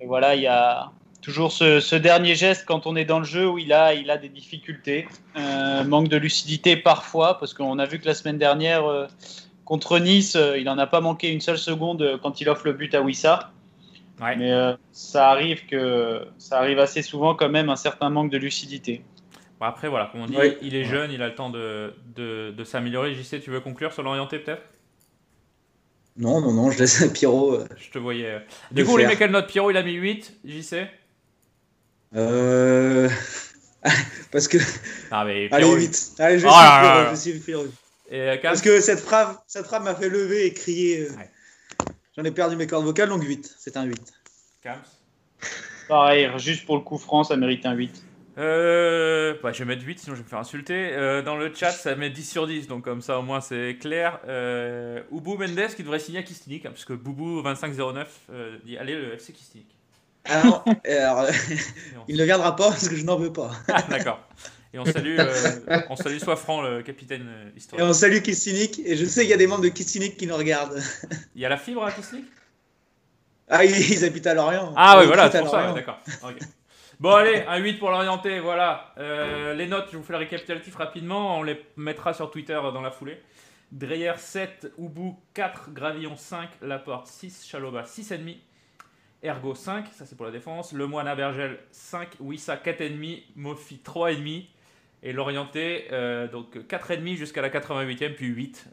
Et 0.00 0.06
voilà, 0.06 0.34
il 0.34 0.42
y 0.42 0.48
a 0.48 0.90
toujours 1.22 1.52
ce, 1.52 1.94
dernier 1.94 2.34
geste 2.34 2.64
quand 2.66 2.86
on 2.86 2.96
est 2.96 3.04
dans 3.04 3.20
le 3.20 3.24
jeu 3.24 3.48
où 3.48 3.58
il 3.58 3.72
a, 3.72 3.94
il 3.94 4.10
a 4.10 4.18
des 4.18 4.28
difficultés. 4.28 5.06
Euh, 5.36 5.84
manque 5.84 6.08
de 6.08 6.16
lucidité 6.16 6.76
parfois, 6.76 7.38
parce 7.38 7.54
qu'on 7.54 7.78
a 7.78 7.86
vu 7.86 8.00
que 8.00 8.06
la 8.06 8.14
semaine 8.14 8.38
dernière, 8.38 8.84
euh, 8.84 9.06
contre 9.64 10.00
Nice, 10.00 10.34
euh, 10.34 10.58
il 10.58 10.64
n'en 10.64 10.76
a 10.76 10.88
pas 10.88 11.00
manqué 11.00 11.30
une 11.30 11.40
seule 11.40 11.58
seconde 11.58 12.18
quand 12.20 12.40
il 12.40 12.48
offre 12.48 12.66
le 12.66 12.72
but 12.72 12.94
à 12.94 13.00
Wissa. 13.00 13.52
Mais 14.20 14.76
ça, 14.92 15.30
arrive 15.30 15.66
que, 15.66 16.26
ça 16.38 16.58
arrive 16.58 16.78
assez 16.78 17.02
souvent 17.02 17.34
quand 17.34 17.48
même 17.48 17.68
un 17.68 17.76
certain 17.76 18.10
manque 18.10 18.30
de 18.30 18.38
lucidité. 18.38 19.02
après, 19.60 19.88
voilà, 19.88 20.08
comme 20.12 20.22
on 20.22 20.26
dit, 20.26 20.36
il 20.62 20.74
est 20.74 20.84
jeune, 20.84 21.10
il 21.10 21.22
a 21.22 21.28
le 21.28 21.34
temps 21.34 21.50
de, 21.50 21.94
de, 22.14 22.52
de 22.52 22.64
s'améliorer. 22.64 23.14
JC, 23.14 23.40
tu 23.40 23.50
veux 23.50 23.60
conclure 23.60 23.92
sur 23.92 24.02
l'orienté 24.02 24.38
peut-être? 24.38 24.62
Non, 26.16 26.40
non, 26.40 26.52
non, 26.52 26.70
je 26.70 26.78
laisse 26.78 27.04
Pierrot. 27.12 27.54
Euh, 27.54 27.68
je 27.76 27.90
te 27.90 27.98
voyais. 27.98 28.40
Du 28.70 28.84
coup, 28.84 28.96
les 28.96 29.06
mecs, 29.06 29.18
quelle 29.18 29.32
note 29.32 29.48
Pierrot, 29.48 29.70
il 29.70 29.76
a 29.76 29.82
mis 29.82 29.94
8, 29.94 30.40
JC 30.44 30.86
Euh. 32.14 33.08
Parce 34.30 34.48
que. 34.48 34.58
Ah, 35.10 35.24
mais 35.24 35.48
Allez, 35.50 35.72
8. 35.72 36.14
Allez, 36.18 36.38
je 36.38 36.46
oh 36.48 37.16
suis 37.16 37.38
Pierrot. 37.40 37.66
Euh, 38.12 38.36
Parce 38.42 38.62
que 38.62 38.80
cette 38.80 39.00
phrase, 39.00 39.38
cette 39.46 39.66
phrase 39.66 39.82
m'a 39.82 39.94
fait 39.94 40.08
lever 40.08 40.46
et 40.46 40.52
crier. 40.52 41.02
Euh, 41.02 41.08
j'en 42.16 42.24
ai 42.24 42.30
perdu 42.30 42.56
mes 42.56 42.66
cordes 42.66 42.84
vocales, 42.84 43.08
donc 43.08 43.22
8. 43.22 43.54
C'est 43.58 43.76
un 43.76 43.84
8. 43.84 44.12
Kams 44.62 44.80
Pareil, 45.88 46.30
juste 46.38 46.64
pour 46.64 46.76
le 46.76 46.82
coup 46.82 46.98
franc, 46.98 47.24
ça 47.24 47.36
mérite 47.36 47.66
un 47.66 47.74
8. 47.74 48.02
Euh, 48.36 49.34
bah, 49.42 49.52
je 49.52 49.60
vais 49.60 49.64
mettre 49.64 49.84
8, 49.84 50.00
sinon 50.00 50.14
je 50.14 50.20
vais 50.20 50.24
me 50.24 50.28
faire 50.28 50.38
insulter. 50.38 50.90
Euh, 50.92 51.22
dans 51.22 51.36
le 51.36 51.54
chat, 51.54 51.70
ça 51.70 51.94
met 51.94 52.10
10 52.10 52.28
sur 52.28 52.46
10, 52.46 52.66
donc 52.66 52.84
comme 52.84 53.00
ça 53.00 53.18
au 53.18 53.22
moins 53.22 53.40
c'est 53.40 53.76
clair. 53.80 54.18
Euh, 54.26 55.02
Ubu 55.12 55.36
Mendes 55.36 55.74
qui 55.76 55.82
devrait 55.82 55.98
signer 55.98 56.18
à 56.20 56.22
Kistinik, 56.22 56.66
hein, 56.66 56.70
parce 56.70 56.84
que 56.84 56.94
Boubou 56.94 57.42
2509 57.42 58.20
euh, 58.30 58.58
dit 58.64 58.76
allez 58.76 58.96
le 58.96 59.14
FC 59.14 59.32
Kistinik. 59.32 59.68
Alors, 60.24 60.64
alors 60.86 61.26
il 62.08 62.16
ne 62.16 62.24
viendra 62.24 62.56
pas 62.56 62.70
parce 62.70 62.88
que 62.88 62.96
je 62.96 63.04
n'en 63.04 63.16
veux 63.16 63.32
pas. 63.32 63.50
Ah, 63.68 63.82
d'accord. 63.82 64.20
Et 64.74 64.78
on 64.80 64.84
salue, 64.84 65.16
on 65.88 65.94
salue 65.94 66.18
Soifran, 66.18 66.62
le 66.62 66.82
capitaine 66.82 67.52
historique. 67.56 67.80
Et 67.80 67.88
on 67.88 67.92
salue 67.92 68.18
Kistinik, 68.18 68.80
et 68.84 68.96
je 68.96 69.04
sais 69.04 69.20
qu'il 69.20 69.30
y 69.30 69.34
a 69.34 69.36
des 69.36 69.46
membres 69.46 69.62
de 69.62 69.68
Kistinik 69.68 70.16
qui 70.16 70.26
nous 70.26 70.34
regardent. 70.34 70.82
Il 71.36 71.42
y 71.42 71.46
a 71.46 71.48
la 71.48 71.56
fibre 71.56 71.84
à 71.84 71.92
Kistinik 71.92 72.24
Ah, 73.48 73.64
ils, 73.64 74.04
habitent 74.04 74.26
à 74.26 74.34
Lorient. 74.34 74.74
Ah 74.76 74.98
oui, 74.98 75.06
voilà, 75.06 75.30
c'est 75.30 75.38
pour 75.38 75.50
ça, 75.50 75.72
d'accord. 75.72 76.00
Bon, 77.00 77.12
allez, 77.12 77.44
un 77.46 77.58
8 77.58 77.78
pour 77.78 77.90
l'orienter, 77.90 78.40
voilà. 78.40 78.92
Euh, 78.98 79.54
les 79.54 79.66
notes, 79.66 79.88
je 79.92 79.96
vous 79.96 80.02
fais 80.02 80.12
le 80.12 80.20
récapitulatif 80.20 80.74
rapidement, 80.76 81.38
on 81.38 81.42
les 81.42 81.60
mettra 81.76 82.12
sur 82.12 82.30
Twitter 82.30 82.58
dans 82.72 82.80
la 82.80 82.90
foulée. 82.90 83.20
Dreyer 83.72 84.14
7, 84.16 84.72
Ubu 84.78 85.14
4, 85.34 85.70
Gravillon 85.72 86.16
5, 86.16 86.48
Laporte 86.62 87.06
6, 87.08 87.46
Chaloba 87.46 87.82
6,5, 87.82 88.36
Ergo 89.22 89.54
5, 89.54 89.86
ça 89.92 90.06
c'est 90.06 90.16
pour 90.16 90.26
la 90.26 90.32
défense, 90.32 90.72
Lemoine 90.72 91.12
Bergel 91.16 91.58
5, 91.72 92.16
Wissa 92.20 92.56
4,5, 92.56 93.22
Mofi 93.34 93.80
3,5, 93.84 94.46
Et 95.06 95.12
l'orienté, 95.12 95.84
euh, 95.92 96.26
donc 96.26 96.56
4,5 96.56 97.16
jusqu'à 97.16 97.42
la 97.42 97.50
88e, 97.50 98.14
puis 98.14 98.26
8. 98.26 98.70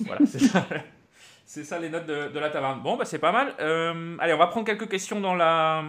voilà, 0.00 0.20
c'est 1.46 1.64
ça. 1.64 1.78
Les 1.78 1.88
notes 1.88 2.06
de, 2.06 2.38
la 2.38 2.50
taverne. 2.50 2.82
Bon, 2.82 2.96
bah, 2.96 3.06
c'est 3.06 3.18
pas 3.18 3.32
mal. 3.32 3.54
allez, 4.20 4.34
on 4.34 4.38
va 4.38 4.46
prendre 4.48 4.66
quelques 4.66 4.88
questions 4.88 5.18
dans, 5.18 5.34
la, 5.34 5.84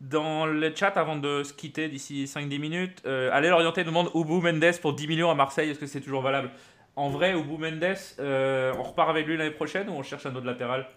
dans 0.00 0.46
le 0.46 0.74
chat 0.74 0.96
avant 0.96 1.16
de 1.16 1.42
se 1.42 1.52
quitter 1.52 1.88
d'ici 1.88 2.24
5-10 2.24 2.58
minutes. 2.58 3.06
allez, 3.06 3.50
l'orienté 3.50 3.84
demande 3.84 4.08
Ubu 4.14 4.40
Mendes 4.40 4.78
pour 4.80 4.94
10 4.94 5.06
millions 5.06 5.30
à 5.30 5.34
Marseille. 5.34 5.68
Est-ce 5.68 5.78
que 5.78 5.86
c'est 5.86 6.00
toujours 6.00 6.22
valable? 6.22 6.50
En 6.96 7.10
vrai, 7.10 7.38
Ubu 7.38 7.58
Mendes, 7.58 7.94
on 8.18 8.82
repart 8.82 9.10
avec 9.10 9.26
lui 9.26 9.36
l'année 9.36 9.50
prochaine 9.50 9.90
ou 9.90 9.92
on 9.92 10.02
cherche 10.02 10.24
un 10.24 10.34
autre 10.34 10.46
latéral? 10.46 10.88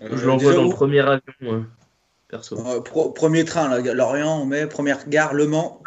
Je 0.00 0.26
l'envoie 0.26 0.54
dans 0.54 0.64
le 0.64 0.70
premier 0.70 1.00
avion. 1.00 1.66
Euh, 2.52 2.80
premier 2.80 3.44
train, 3.44 3.68
là, 3.68 3.94
Lorient, 3.94 4.40
on 4.40 4.46
met 4.46 4.66
première 4.66 5.08
gare, 5.08 5.34
Le 5.34 5.46
Mans, 5.46 5.82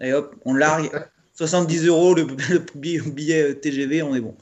et 0.00 0.12
hop, 0.12 0.34
on 0.44 0.54
largue. 0.54 0.90
70 1.34 1.86
euros 1.86 2.14
le, 2.14 2.26
billet 2.74 3.42
euh, 3.42 3.54
TGV, 3.54 4.02
on 4.02 4.14
est 4.14 4.20
bon. 4.20 4.36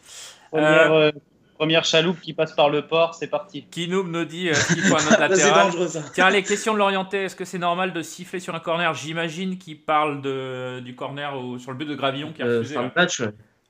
Euh, 0.55 1.13
première, 1.57 1.85
chaloupe 1.85 2.21
qui 2.21 2.33
passe 2.33 2.53
par 2.55 2.71
le 2.71 2.89
port, 2.89 3.15
c'est 3.15 3.29
parti. 3.29 3.67
Kinoub 3.71 4.09
nous 4.09 4.25
dit 4.25 4.51
qu'il 4.67 4.83
faut 4.83 4.97
un 4.97 5.07
autre 5.07 5.21
latéral. 5.21 5.71
Tiens, 6.13 6.29
les 6.31 6.43
questions 6.43 6.73
de 6.73 6.79
l'orienté, 6.79 7.25
est-ce 7.25 7.37
que 7.37 7.45
c'est 7.45 7.59
normal 7.59 7.93
de 7.93 8.03
siffler 8.03 8.41
sur 8.41 8.53
un 8.57 8.59
corner? 8.59 8.93
J'imagine 8.95 9.59
qu'il 9.59 9.81
parle 9.81 10.23
de, 10.23 10.81
du 10.81 10.97
corner 10.97 11.39
ou, 11.39 11.61
sur 11.61 11.71
le 11.71 11.79
but 11.79 11.87
de 11.87 11.95
Gravillon 11.95 12.33
qui 12.33 12.43
a 12.43 12.47
refusé. 12.47 12.75
le 12.75 12.91
match, 12.97 13.21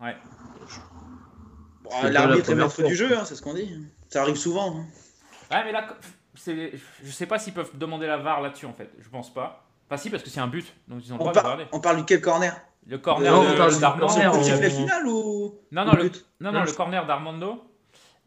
ouais. 0.01 0.16
L'arbitre 2.11 2.51
est 2.51 2.55
maître 2.55 2.82
du 2.82 2.97
jeu, 2.97 3.14
hein, 3.14 3.24
c'est 3.26 3.34
ce 3.34 3.43
qu'on 3.43 3.55
dit. 3.55 3.70
Ça 4.09 4.22
arrive 4.22 4.36
souvent. 4.36 4.74
Hein. 4.74 4.86
Ouais, 5.51 5.64
mais 5.64 5.72
là, 5.72 5.86
je 6.49 7.11
sais 7.11 7.26
pas 7.26 7.38
s'ils 7.38 7.55
peuvent 7.55 7.70
demander 7.74 8.07
la 8.07 8.16
VAR 8.16 8.40
là-dessus 8.40 8.66
en 8.66 8.72
fait. 8.72 8.90
Je 8.99 9.09
pense 9.09 9.32
pas. 9.32 9.64
Pas 9.88 9.96
si 9.96 10.11
parce 10.11 10.22
que 10.22 10.28
c'est 10.30 10.40
un 10.40 10.49
but, 10.49 10.72
donc 10.86 11.01
ils 11.05 11.12
ont 11.12 11.16
on, 11.18 11.32
par... 11.32 11.59
on 11.72 11.80
parle 11.80 11.96
du 11.96 12.05
quel 12.05 12.20
corner? 12.20 12.55
Le 12.86 12.99
corner 12.99 13.32
d'Armando. 13.80 14.07
Le 14.07 14.68
final 14.68 15.07
ou 15.07 15.55
Non 15.72 15.84
non 15.84 15.92
le, 15.92 16.11
non, 16.40 16.53
non, 16.53 16.64
le 16.64 16.72
corner 16.72 17.07
d'Armando 17.07 17.64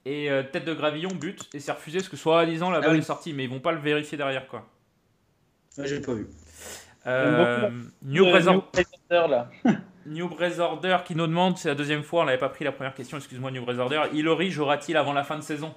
et 0.06 0.32
euh, 0.32 0.44
tête 0.44 0.66
de 0.66 0.74
Gravillon 0.74 1.10
but 1.10 1.48
et 1.54 1.60
c'est 1.60 1.72
refusé 1.72 2.00
parce 2.00 2.10
que 2.10 2.18
soi-disant 2.18 2.72
la 2.72 2.80
ah 2.80 2.82
balle 2.82 2.98
est 2.98 3.04
sortie 3.04 3.34
mais 3.34 3.44
ils 3.44 3.50
vont 3.50 3.60
pas 3.60 3.72
le 3.72 3.80
vérifier 3.80 4.18
derrière 4.18 4.48
quoi. 4.48 4.68
Ouais, 5.78 5.88
j'ai 5.88 6.02
pas 6.02 6.14
vu. 6.14 6.28
Euh, 7.08 7.70
New 8.04 8.26
là. 8.26 9.50
New 10.06 10.30
Order 10.60 10.98
qui 11.06 11.16
nous 11.16 11.28
demande, 11.28 11.58
c'est 11.58 11.70
la 11.70 11.76
deuxième 11.76 12.04
fois, 12.04 12.24
on 12.24 12.26
n'avait 12.26 12.38
pas 12.38 12.50
pris 12.50 12.66
la 12.66 12.72
première 12.72 12.94
question, 12.94 13.18
excuse-moi 13.18 13.52
New 13.52 13.64
Order. 13.68 14.04
Ilori 14.14 14.50
jouera-t-il 14.50 14.98
avant 14.98 15.14
la 15.14 15.24
fin 15.24 15.38
de 15.38 15.42
saison? 15.42 15.74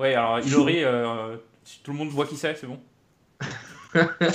Ouais, 0.00 0.14
alors 0.14 0.40
Ilori, 0.46 0.82
euh, 0.82 1.36
tout 1.84 1.92
le 1.92 1.98
monde 1.98 2.08
voit 2.08 2.26
qui 2.26 2.36
c'est, 2.36 2.54
c'est 2.54 2.66
bon. 2.66 2.80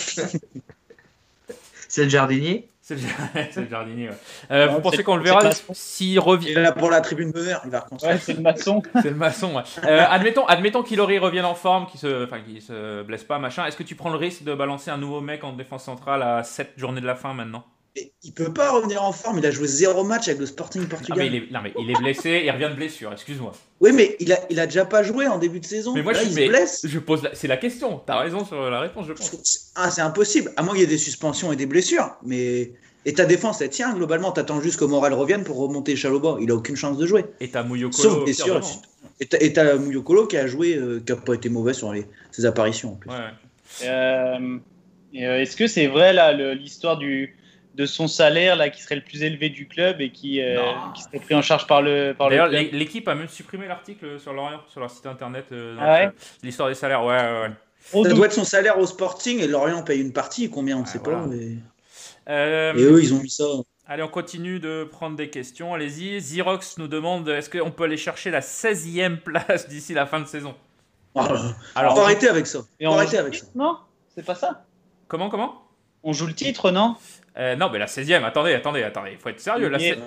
c'est 1.88 2.04
le 2.04 2.10
jardinier 2.10 2.70
C'est 2.82 2.96
le, 2.96 3.70
jardinier, 3.70 4.10
ouais. 4.10 4.16
Euh, 4.52 4.68
vous 4.68 4.82
pensez 4.82 5.04
qu'on 5.04 5.16
le 5.16 5.24
verra 5.24 5.50
s'il 5.74 6.20
revient 6.20 6.52
Il 6.52 6.58
est 6.58 6.62
là 6.62 6.72
pour 6.72 6.92
la 6.92 7.02
tribune 7.02 7.32
d'honneur, 7.32 7.62
il 7.66 7.72
va 7.72 7.80
reconstruire. 7.80 8.16
Ouais, 8.16 8.22
c'est 8.22 8.34
le 8.34 8.42
maçon. 8.42 8.84
c'est 9.02 9.10
le 9.10 9.16
maçon, 9.16 9.56
ouais. 9.56 9.64
Euh, 9.86 10.06
admettons, 10.08 10.46
admettons 10.46 10.84
qu'Ilori 10.84 11.18
revienne 11.18 11.46
en 11.46 11.56
forme, 11.56 11.88
qu'il 11.88 12.00
se, 12.00 12.26
enfin, 12.26 12.42
qu'il 12.42 12.62
se 12.62 13.02
blesse 13.02 13.24
pas, 13.24 13.40
machin. 13.40 13.66
Est-ce 13.66 13.78
que 13.78 13.84
tu 13.84 13.96
prends 13.96 14.12
le 14.12 14.18
risque 14.18 14.44
de 14.44 14.54
balancer 14.54 14.92
un 14.92 14.98
nouveau 14.98 15.22
mec 15.22 15.44
en 15.44 15.54
défense 15.54 15.86
centrale 15.86 16.22
à 16.22 16.44
7 16.44 16.74
journées 16.78 17.02
de 17.02 17.08
la 17.08 17.16
fin 17.16 17.34
maintenant? 17.34 17.66
Il 18.24 18.34
peut 18.34 18.54
pas 18.54 18.72
revenir 18.72 19.04
en 19.04 19.12
forme. 19.12 19.40
Il 19.40 19.46
a 19.46 19.52
joué 19.52 19.68
zéro 19.68 20.04
match 20.04 20.28
avec 20.28 20.40
le 20.40 20.46
Sporting 20.46 20.86
Portugal. 20.88 21.18
mais 21.18 21.28
il 21.28 21.36
est, 21.36 21.52
non, 21.52 21.60
mais 21.64 21.74
il 21.80 21.90
est 21.90 22.00
blessé, 22.00 22.42
il 22.46 22.52
revient 22.52 22.70
de 22.70 22.76
blessure, 22.76 23.12
excuse-moi. 23.14 23.54
Oui, 23.80 23.92
mais 23.94 24.16
il 24.20 24.34
a, 24.34 24.40
il 24.50 24.60
a 24.60 24.66
déjà 24.66 24.86
pas 24.86 25.04
joué 25.04 25.28
en 25.28 25.38
début 25.38 25.60
de 25.60 25.66
saison. 25.66 25.94
Mais 25.94 26.02
moi, 26.02 26.14
je, 26.14 26.24
il 26.24 26.32
se 26.32 26.48
blesse. 26.48 26.86
Je 26.88 27.00
pose 27.00 27.28
c'est 27.34 27.48
la 27.48 27.58
question. 27.58 28.02
T'as 28.06 28.20
raison 28.20 28.46
sur 28.46 28.70
la 28.70 28.80
réponse, 28.80 29.08
je 29.08 29.14
pense. 29.14 29.72
Ah, 29.76 29.92
c'est 29.92 30.02
impossible. 30.02 30.52
À 30.58 30.64
moins 30.64 30.74
qu'il 30.74 30.82
y 30.82 30.84
ait 30.84 30.88
des 30.88 30.98
suspensions 30.98 31.52
et 31.52 31.56
des 31.56 31.66
blessures. 31.66 32.16
Mais. 32.24 32.74
Et 33.08 33.14
ta 33.14 33.26
défense, 33.26 33.62
elle 33.62 33.70
tient 33.70 33.94
globalement. 33.94 34.32
T'attends 34.32 34.60
juste 34.62 34.80
que 34.80 34.86
Morel 34.86 35.14
revienne 35.14 35.44
pour 35.44 35.58
remonter 35.58 35.96
Chaloba. 35.96 36.38
Il 36.42 36.50
a 36.50 36.56
aucune 36.56 36.76
chance 36.76 36.98
de 36.98 37.06
jouer. 37.06 37.26
Et 37.40 37.50
t'as 37.50 37.62
Mouyokolo. 37.62 38.10
Sauf 38.10 38.24
blessure. 38.24 38.62
Et 39.20 39.54
t'as 39.54 39.76
Mouyokolo 39.76 40.26
qui 40.26 40.38
a 40.38 40.48
joué, 40.48 40.76
euh, 40.76 41.02
qui 41.06 41.12
a 41.12 41.16
pas 41.16 41.36
été 41.36 41.48
mauvais 41.48 41.74
sur 41.74 41.94
les, 41.94 42.06
ses 42.32 42.46
apparitions 42.46 42.94
en 42.94 42.96
plus. 42.96 43.12
Ouais. 43.12 43.18
Euh, 43.84 44.58
euh, 45.16 45.42
est-ce 45.42 45.56
que 45.56 45.68
c'est 45.68 45.88
vrai 45.88 46.14
là 46.14 46.34
l'histoire 46.54 46.98
du 46.98 47.36
de 47.76 47.86
son 47.86 48.08
salaire 48.08 48.56
là 48.56 48.70
qui 48.70 48.82
serait 48.82 48.96
le 48.96 49.02
plus 49.02 49.22
élevé 49.24 49.50
du 49.50 49.68
club 49.68 50.00
et 50.00 50.12
qui, 50.12 50.42
euh, 50.42 50.62
qui 50.96 51.04
serait 51.04 51.20
pris 51.20 51.36
en 51.36 51.42
charge 51.42 51.68
par 51.68 51.82
le 51.82 52.16
par 52.18 52.30
D'ailleurs, 52.30 52.48
l'équipe 52.48 53.08
a 53.08 53.16
même 53.16 53.28
supprimé 53.28 53.68
l'article 53.68 54.20
sur 54.20 54.34
Lorient, 54.34 54.62
sur 54.70 54.80
leur 54.80 54.90
site 54.90 55.06
internet, 55.06 55.46
euh, 55.52 55.76
ah 55.80 56.12
l'histoire 56.42 56.70
des 56.70 56.76
salaires. 56.76 57.04
Ouais, 57.04 57.18
ouais, 57.18 57.42
ouais. 57.42 58.04
Ça 58.04 58.14
doit 58.14 58.26
être 58.26 58.34
son 58.34 58.46
salaire 58.46 58.80
au 58.80 58.86
Sporting 58.86 59.40
et 59.40 59.48
Lorient 59.48 59.84
paye 59.84 60.02
une 60.02 60.14
partie. 60.14 60.50
Combien 60.50 60.78
on 60.78 60.82
ne 60.82 60.86
sait 60.86 61.00
pas. 61.00 61.26
Euh, 62.28 62.74
et 62.74 62.82
eux, 62.82 63.04
ils 63.04 63.14
ont 63.14 63.22
mis 63.22 63.30
ça. 63.30 63.44
Allez, 63.88 64.02
on 64.02 64.08
continue 64.08 64.60
de 64.60 64.88
prendre 64.90 65.16
des 65.16 65.30
questions. 65.30 65.76
Allez-y. 65.76 66.20
Xerox 66.20 66.80
nous 66.80 66.88
demande 66.88 67.30
est-ce 67.30 67.50
qu'on 67.52 67.70
peut 67.70 67.84
aller 67.84 67.98
chercher 67.98 68.32
la 68.32 68.40
16e 68.40 69.18
place 69.18 69.68
d'ici 69.68 69.94
la 69.94 70.08
fin 70.08 70.20
de 70.20 70.26
saison? 70.26 70.56
Ah, 71.14 71.28
Alors, 71.76 71.94
on 71.94 71.98
va 71.98 72.04
arrêter 72.04 72.28
avec 72.28 72.48
ça. 72.48 72.60
on 72.82 72.90
va 72.90 72.96
arrêter 72.96 73.18
avec 73.20 73.36
ça. 73.36 73.46
Non, 73.54 73.78
c'est 74.16 74.26
pas 74.26 74.36
ça? 74.36 74.66
Comment, 75.08 75.30
comment? 75.30 75.65
On 76.06 76.14
joue 76.14 76.28
le 76.28 76.34
titre, 76.34 76.70
non? 76.70 76.96
Euh, 77.38 77.56
non, 77.56 77.70
mais 77.70 77.80
la 77.80 77.88
16e, 77.88 78.24
attendez, 78.24 78.54
attendez, 78.54 78.84
attendez, 78.84 79.12
il 79.14 79.18
faut 79.18 79.30
être 79.30 79.42
sérieux. 79.42 79.68
La 79.68 79.80
Il 79.80 79.98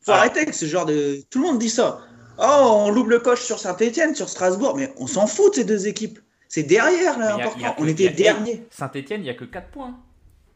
faut 0.00 0.10
arrêter 0.10 0.40
avec 0.40 0.54
ce 0.54 0.64
genre 0.64 0.86
de. 0.86 1.18
Tout 1.30 1.40
le 1.42 1.46
monde 1.46 1.58
dit 1.58 1.68
ça. 1.68 2.00
Oh, 2.38 2.84
on 2.86 2.90
loupe 2.90 3.08
le 3.08 3.18
coche 3.18 3.42
sur 3.42 3.58
Saint-Etienne, 3.58 4.14
sur 4.14 4.28
Strasbourg, 4.28 4.74
mais 4.76 4.90
on 4.96 5.06
s'en 5.06 5.26
fout 5.26 5.52
de 5.52 5.56
ces 5.56 5.64
deux 5.64 5.86
équipes. 5.86 6.18
C'est 6.48 6.62
derrière, 6.62 7.18
là, 7.18 7.34
important. 7.34 7.76
on 7.78 7.86
était 7.86 8.08
dernier. 8.08 8.66
Saint-Etienne, 8.70 9.20
il 9.20 9.24
n'y 9.24 9.30
a 9.30 9.34
que 9.34 9.44
4 9.44 9.68
points. 9.68 9.98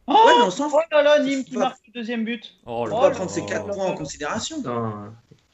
Oh, 0.07 0.13
ouais, 0.13 0.33
mais 0.39 0.45
on 0.45 0.51
s'en 0.51 0.71
fout. 0.71 0.81
Oh 0.91 0.95
là 0.95 1.03
là, 1.03 1.19
Nîmes 1.23 1.45
qui 1.45 1.57
marque 1.59 1.79
le 1.87 1.93
deuxième 1.93 2.25
but. 2.25 2.55
Oh, 2.65 2.87
on 2.91 3.01
va 3.01 3.11
prendre 3.11 3.31
ces 3.31 3.45
4 3.45 3.67
points 3.67 3.87
en 3.87 3.95
considération. 3.95 4.57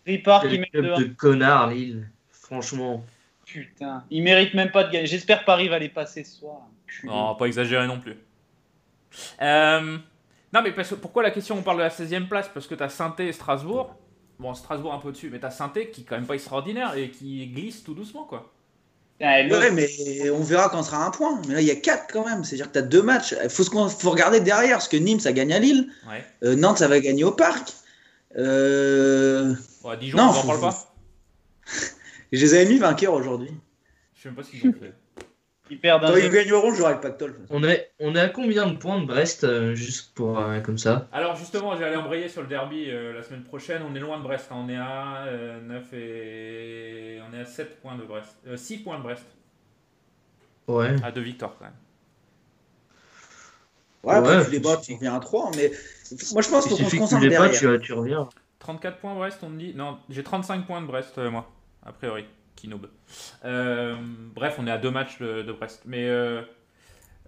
Ripard 0.07 0.49
qui 0.49 0.61
met 0.61 0.71
de 0.73 1.05
connard, 1.17 1.71
Lille. 1.71 2.09
Franchement. 2.31 3.05
Putain, 3.45 4.05
il 4.11 4.23
mérite 4.23 4.55
même 4.55 4.71
pas 4.71 4.85
de 4.85 4.93
gagner. 4.93 5.07
J'espère 5.07 5.45
Paris 5.45 5.69
va 5.69 5.79
les 5.79 5.89
passer 5.89 6.23
ce 6.23 6.39
soir. 6.39 6.61
Non, 7.03 7.35
pas 7.35 7.47
exagérer 7.47 7.87
non 7.87 7.99
plus. 7.99 8.17
Euh, 9.43 9.99
non, 10.53 10.63
mais 10.63 10.73
pourquoi 11.01 11.23
la 11.23 11.31
question 11.31 11.57
on 11.57 11.63
parle 11.63 11.79
de 11.79 11.83
la 11.83 11.91
16 11.91 12.13
e 12.15 12.29
place? 12.29 12.49
Parce 12.53 12.67
que 12.67 12.75
tu 12.75 12.83
as 12.83 12.89
Sainté 12.89 13.29
et 13.29 13.33
Strasbourg. 13.33 13.95
Bon, 14.39 14.55
Strasbourg 14.55 14.95
un 14.95 14.99
peu 14.99 15.13
dessus, 15.13 15.31
mais 15.31 15.41
tu 15.41 15.47
as 15.47 15.51
Sainté 15.51 15.91
qui 15.91 16.03
est 16.03 16.05
quand 16.05 16.17
même 16.17 16.27
pas 16.27 16.35
extraordinaire 16.35 16.97
et 16.97 17.11
qui 17.11 17.47
glisse 17.49 17.83
tout 17.83 17.95
doucement, 17.95 18.25
quoi. 18.25 18.53
Ouais, 19.21 19.71
mais 19.73 20.31
on 20.31 20.43
verra 20.43 20.69
quand 20.69 20.79
on 20.79 20.83
sera 20.83 21.05
un 21.05 21.11
point. 21.11 21.41
Mais 21.49 21.55
là, 21.55 21.61
il 21.61 21.67
y 21.67 21.73
a 21.73 21.77
4 21.77 22.07
quand 22.13 22.25
même. 22.25 22.45
C'est-à-dire 22.45 22.69
que 22.69 22.73
tu 22.73 22.79
as 22.79 22.83
deux 22.83 23.03
matchs. 23.03 23.35
Il 23.43 23.51
faut, 23.51 23.65
faut, 23.65 24.11
regarder 24.11 24.41
derrière. 24.41 24.77
Parce 24.77 24.89
que 24.89 24.97
Nîmes, 24.97 25.19
ça 25.19 25.33
gagne 25.33 25.53
à 25.53 25.59
Lille. 25.59 25.91
Euh, 26.45 26.55
Nantes, 26.55 26.79
ça 26.79 26.87
va 26.89 27.01
gagner 27.01 27.25
au 27.25 27.33
Parc. 27.33 27.73
Euh... 28.37 29.55
Dijon, 29.99 30.19
non, 30.19 30.33
on 30.43 30.47
parle 30.47 30.61
pas. 30.61 30.95
Je 32.33 32.41
les 32.41 32.55
avais 32.55 32.67
mis 32.67 32.79
vainqueurs 32.79 33.15
aujourd'hui. 33.15 33.51
Je 34.15 34.23
sais 34.23 34.29
même 34.29 34.37
pas 34.37 34.43
ce 34.45 34.51
qu'ils 34.51 34.69
ont 34.69 34.73
fait. 34.73 34.95
Ils 35.71 35.81
perdent 35.81 36.05
un 36.05 36.19
ils 36.19 36.31
gagneront, 36.31 36.73
j'aurai 36.75 36.95
le 36.95 37.01
pactole. 37.01 37.37
On 37.51 37.63
est, 37.63 37.91
on 38.01 38.15
est 38.15 38.21
à 38.21 38.29
combien 38.29 38.67
de 38.67 38.77
points 38.77 39.01
de 39.01 39.07
Brest, 39.07 39.45
euh, 39.45 39.75
juste 39.75 40.15
pour 40.15 40.39
euh, 40.39 40.61
comme 40.61 40.79
ça? 40.79 41.09
Alors 41.13 41.37
justement, 41.37 41.77
j'allais 41.77 41.97
embrayer 41.97 42.29
sur 42.29 42.43
le 42.43 42.49
derby 42.49 42.87
euh, 42.89 43.13
la 43.13 43.23
semaine 43.23 43.45
prochaine. 43.45 43.83
On 43.89 43.95
est 43.95 44.01
loin 44.01 44.19
de 44.19 44.23
Brest. 44.23 44.49
Hein. 44.51 44.57
On 44.59 44.69
est 44.69 44.77
à 44.77 45.27
9 45.63 45.93
et 45.93 47.21
on 47.29 47.37
est 47.37 47.41
à 47.41 47.45
7 47.45 47.81
points 47.81 47.97
de 47.97 48.05
Brest. 48.05 48.37
6 48.57 48.79
points 48.79 48.99
de 48.99 49.03
Brest. 49.03 49.27
Ouais. 50.67 50.97
À 51.03 51.13
2 51.13 51.21
victoires 51.21 51.55
quand 51.59 51.67
même. 51.67 51.75
Ouais, 54.05 54.15
après, 54.15 54.45
tu 54.45 54.53
les 54.53 54.61
bats, 54.61 54.77
tu 54.83 54.95
reviens 54.95 55.17
à 55.17 55.21
3. 55.21 55.51
Mais 55.57 55.73
moi, 56.33 56.43
je 56.43 56.49
pense 56.49 56.67
qu'on 56.67 56.77
se 56.77 56.97
concentre 56.97 57.29
derrière. 57.29 57.51
tu, 57.51 57.81
tu 57.81 57.93
reviens. 57.93 58.29
34 58.61 58.99
points 58.99 59.15
Brest, 59.15 59.41
on 59.43 59.51
me 59.51 59.59
dit. 59.59 59.75
Non, 59.75 59.99
j'ai 60.09 60.23
35 60.23 60.67
points 60.67 60.81
de 60.81 60.87
Brest, 60.87 61.19
moi, 61.19 61.51
a 61.85 61.93
priori. 61.93 62.25
Euh, 63.45 63.95
bref, 64.35 64.57
on 64.59 64.67
est 64.67 64.71
à 64.71 64.79
deux 64.79 64.91
matchs 64.91 65.19
de, 65.21 65.53
Brest. 65.53 65.83
Mais 65.87 66.09
euh, 66.09 66.43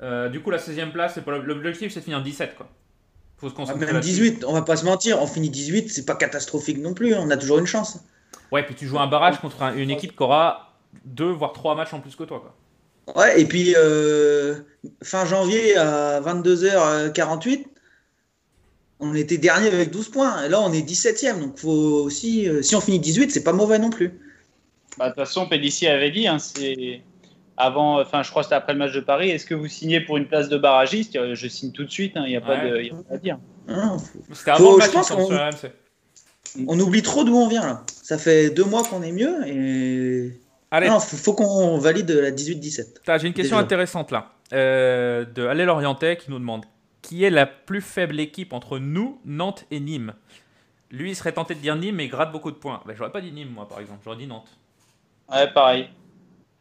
euh, 0.02 0.28
du 0.28 0.40
coup, 0.40 0.50
la 0.50 0.58
16e 0.58 0.92
place, 0.92 1.14
c'est 1.14 1.24
pas 1.24 1.38
l'objectif, 1.38 1.92
c'est 1.92 2.00
de 2.00 2.04
finir 2.04 2.22
17. 2.22 2.56
Quoi. 2.56 2.68
Faut 3.38 3.48
se 3.48 3.54
concentrer 3.54 3.86
même 3.86 4.00
18, 4.00 4.44
on 4.46 4.52
va 4.52 4.62
pas 4.62 4.76
se 4.76 4.84
mentir, 4.84 5.20
on 5.22 5.26
finit 5.26 5.50
18, 5.50 5.90
c'est 5.90 6.04
pas 6.04 6.14
catastrophique 6.14 6.78
non 6.78 6.92
plus, 6.92 7.14
on 7.14 7.30
a 7.30 7.36
toujours 7.36 7.58
une 7.58 7.66
chance. 7.66 8.00
Ouais, 8.52 8.62
puis 8.62 8.74
tu 8.74 8.86
joues 8.86 8.98
un 8.98 9.06
barrage 9.06 9.40
contre 9.40 9.62
une 9.62 9.90
équipe 9.90 10.14
qui 10.14 10.22
aura 10.22 10.74
deux 11.04 11.30
voire 11.30 11.52
trois 11.52 11.74
matchs 11.74 11.94
en 11.94 12.00
plus 12.00 12.16
que 12.16 12.24
toi. 12.24 12.42
Quoi. 13.06 13.22
Ouais, 13.22 13.40
et 13.40 13.46
puis 13.46 13.74
fin 15.02 15.24
janvier 15.24 15.76
à 15.76 16.20
22h48, 16.20 17.64
on 19.02 19.14
était 19.14 19.38
dernier 19.38 19.68
avec 19.68 19.90
12 19.90 20.10
points. 20.10 20.44
Et 20.44 20.50
là, 20.50 20.60
on 20.60 20.70
est 20.74 20.86
17ème. 20.86 21.40
Donc, 21.40 21.58
faut 21.58 21.70
aussi, 21.70 22.46
si 22.62 22.76
on 22.76 22.82
finit 22.82 23.00
18, 23.00 23.30
c'est 23.30 23.42
pas 23.42 23.54
mauvais 23.54 23.78
non 23.78 23.88
plus. 23.88 24.20
Bah, 25.00 25.06
de 25.06 25.14
toute 25.14 25.20
façon, 25.20 25.46
Pellissier 25.46 25.88
avait 25.88 26.10
dit, 26.10 26.28
hein, 26.28 26.38
c'est 26.38 27.00
avant, 27.56 27.98
enfin, 28.02 28.22
je 28.22 28.28
crois 28.28 28.42
que 28.42 28.48
c'était 28.48 28.56
après 28.56 28.74
le 28.74 28.78
match 28.78 28.92
de 28.92 29.00
Paris. 29.00 29.30
Est-ce 29.30 29.46
que 29.46 29.54
vous 29.54 29.66
signez 29.66 30.02
pour 30.02 30.18
une 30.18 30.26
place 30.26 30.50
de 30.50 30.58
barragiste? 30.58 31.18
Je 31.32 31.48
signe 31.48 31.72
tout 31.72 31.84
de 31.84 31.90
suite. 31.90 32.12
Il 32.16 32.18
hein, 32.18 32.26
n'y 32.26 32.36
a, 32.36 32.42
pas 32.42 32.58
de, 32.58 32.82
y 32.82 32.90
a 32.90 32.94
pas 32.94 33.14
à 33.14 33.16
dire. 33.16 33.38
C'était 34.34 34.50
avant 34.50 34.72
le 34.72 34.76
match, 34.76 34.90
on, 36.68 36.78
oublie 36.80 37.00
trop 37.00 37.24
d'où 37.24 37.34
on 37.34 37.48
vient 37.48 37.64
là. 37.64 37.82
Ça 38.02 38.18
fait 38.18 38.50
deux 38.50 38.64
mois 38.64 38.82
qu'on 38.82 39.02
est 39.02 39.12
mieux 39.12 39.46
et. 39.46 40.38
Allez. 40.70 40.90
faut, 41.00 41.32
qu'on 41.32 41.78
valide 41.78 42.10
la 42.10 42.30
18-17. 42.30 43.18
J'ai 43.20 43.26
une 43.26 43.32
question 43.32 43.56
intéressante 43.56 44.10
là. 44.10 44.32
euh, 44.52 45.24
de 45.24 45.46
Allez 45.46 45.64
Lorientais 45.64 46.18
qui 46.18 46.30
nous 46.30 46.38
demande 46.38 46.66
qui 47.00 47.24
est 47.24 47.30
la 47.30 47.46
plus 47.46 47.80
faible 47.80 48.20
équipe 48.20 48.52
entre 48.52 48.78
nous, 48.78 49.18
Nantes 49.24 49.64
et 49.70 49.80
Nîmes? 49.80 50.12
Lui, 50.90 51.10
il 51.10 51.16
serait 51.16 51.32
tenté 51.32 51.54
de 51.54 51.60
dire 51.60 51.76
Nîmes, 51.76 51.96
mais 51.96 52.04
il 52.04 52.10
gratte 52.10 52.32
beaucoup 52.32 52.50
de 52.50 52.56
points. 52.56 52.82
Ben, 52.84 52.94
j'aurais 52.96 53.12
pas 53.12 53.20
dit 53.20 53.32
Nîmes, 53.32 53.50
moi, 53.50 53.66
par 53.66 53.80
exemple. 53.80 54.00
J'aurais 54.04 54.16
dit 54.16 54.26
Nantes. 54.26 54.50
Ouais, 55.30 55.52
pareil. 55.52 55.88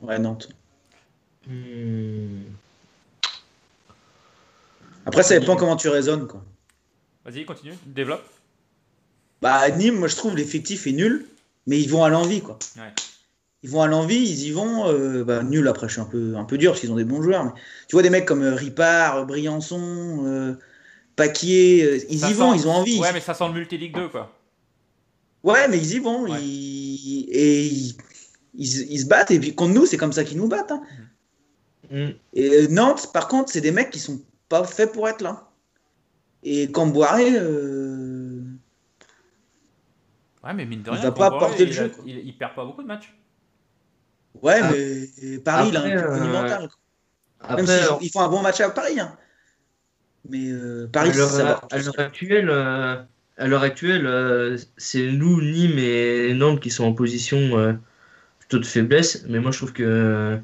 Ouais, 0.01 0.19
Nantes. 0.19 0.49
Hmm. 1.47 2.43
Après, 5.05 5.23
ça 5.23 5.39
dépend 5.39 5.55
comment 5.55 5.75
tu 5.75 5.89
raisonnes. 5.89 6.27
Quoi. 6.27 6.43
Vas-y, 7.25 7.45
continue, 7.45 7.73
développe. 7.85 8.23
Bah, 9.41 9.69
Nîmes, 9.71 9.95
moi, 9.97 10.07
je 10.07 10.15
trouve 10.15 10.35
l'effectif 10.35 10.85
est 10.87 10.91
nul, 10.91 11.25
mais 11.65 11.79
ils 11.79 11.89
vont 11.89 12.03
à 12.03 12.09
l'envie. 12.09 12.41
quoi. 12.41 12.59
Ouais. 12.77 12.93
Ils 13.63 13.69
vont 13.69 13.81
à 13.81 13.87
l'envie, 13.87 14.17
ils 14.19 14.47
y 14.47 14.51
vont. 14.51 14.87
euh, 14.87 15.23
bah, 15.23 15.43
nul, 15.43 15.67
après, 15.67 15.87
je 15.87 15.93
suis 15.93 16.01
un 16.01 16.05
peu, 16.05 16.35
un 16.35 16.43
peu 16.45 16.57
dur 16.57 16.71
parce 16.71 16.81
qu'ils 16.81 16.91
ont 16.91 16.95
des 16.97 17.03
bons 17.05 17.21
joueurs. 17.21 17.43
Mais 17.45 17.51
tu 17.87 17.95
vois 17.95 18.03
des 18.03 18.09
mecs 18.09 18.25
comme 18.25 18.43
euh, 18.43 18.55
Ripard, 18.55 19.17
euh, 19.17 19.25
Briançon, 19.25 20.23
euh, 20.25 20.53
Paquier, 21.15 21.83
euh, 21.83 21.99
ils 22.09 22.19
Ça 22.19 22.29
y 22.29 22.33
vont, 22.33 22.53
sent- 22.53 22.59
ils 22.61 22.67
ont 22.67 22.73
envie. 22.73 22.99
Ouais, 22.99 23.11
mais 23.13 23.19
ça 23.21 23.33
sent 23.33 23.47
le 23.47 23.53
multi-ligue 23.53 23.95
2, 23.95 24.09
quoi. 24.09 24.33
Ouais, 25.43 25.67
mais 25.67 25.77
ils 25.77 25.93
y 25.95 25.99
vont. 25.99 26.23
Ouais. 26.29 26.41
Ils... 26.41 27.27
Et 27.31 27.65
ils... 27.67 27.95
ils- 28.59 28.91
ils 28.91 28.99
se 28.99 29.05
battent. 29.07 29.31
Et 29.31 29.39
puis 29.39 29.55
contre 29.55 29.73
nous, 29.73 29.85
c'est 29.87 29.97
comme 29.97 30.13
ça 30.13 30.23
qu'ils 30.23 30.37
nous 30.37 30.47
battent. 30.47 30.71
hein. 30.71 30.83
Hmm. 31.91 32.09
Et 32.33 32.49
euh, 32.49 32.67
Nantes, 32.69 33.11
par 33.11 33.27
contre, 33.27 33.51
c'est 33.51 33.61
des 33.61 33.71
mecs 33.71 33.89
qui 33.89 33.97
sont 33.99 34.21
pas 34.47 34.63
faits 34.63 34.91
pour 34.91 35.09
être 35.09 35.21
là. 35.21 35.49
Et 36.43 36.69
Camboiré, 36.71 37.31
euh... 37.35 38.41
Ouais, 40.43 40.53
mais 40.53 40.65
mine 40.65 40.81
de 40.83 40.89
Il 40.89 40.93
rien, 40.93 41.01
va 41.01 41.11
pas 41.11 41.31
porter 41.31 41.65
le 41.65 41.71
il, 41.71 41.73
jeu, 41.73 41.91
il, 42.05 42.17
il 42.19 42.37
perd 42.37 42.55
pas 42.55 42.63
beaucoup 42.63 42.81
de 42.81 42.87
matchs. 42.87 43.13
ouais, 44.41 44.59
Ah. 44.61 44.71
mais 44.71 45.37
Paris, 45.39 45.69
il 45.69 45.77
a 45.77 45.81
un 45.81 45.85
Après, 45.89 46.03
euh, 46.03 46.17
monumental. 46.19 46.59
quoi. 46.69 46.77
Après, 47.41 47.55
Même 47.57 47.67
s'ils 47.67 47.85
font- 47.85 47.99
ils 48.01 48.09
font 48.09 48.21
un 48.21 48.29
bon 48.29 48.41
match 48.41 48.59
à 48.61 48.69
Paris. 48.69 48.99
hein. 48.99 49.17
Mais 50.29 50.49
euh, 50.51 50.87
Paris, 50.91 51.09
à 51.11 51.13
l'heure- 51.13 51.29
ça 51.29 51.43
va. 51.43 51.61
à 51.71 51.77
l'heure 51.77 51.99
actuelle, 51.99 52.49
euh, 52.49 53.01
à 53.37 53.47
l'heure 53.47 53.63
actuelle, 53.63 54.05
euh, 54.05 54.57
c'est 54.77 55.11
nous, 55.11 55.41
Nîmes 55.41 55.79
et 55.79 56.33
Nantes 56.33 56.59
qui 56.61 56.69
sont 56.69 56.83
en 56.85 56.93
position 56.93 57.57
plutôt 58.49 58.59
de 58.61 58.65
faiblesse. 58.65 59.25
Mais 59.29 59.39
moi, 59.39 59.51
je 59.51 59.57
trouve 59.57 59.73
que 59.73 60.37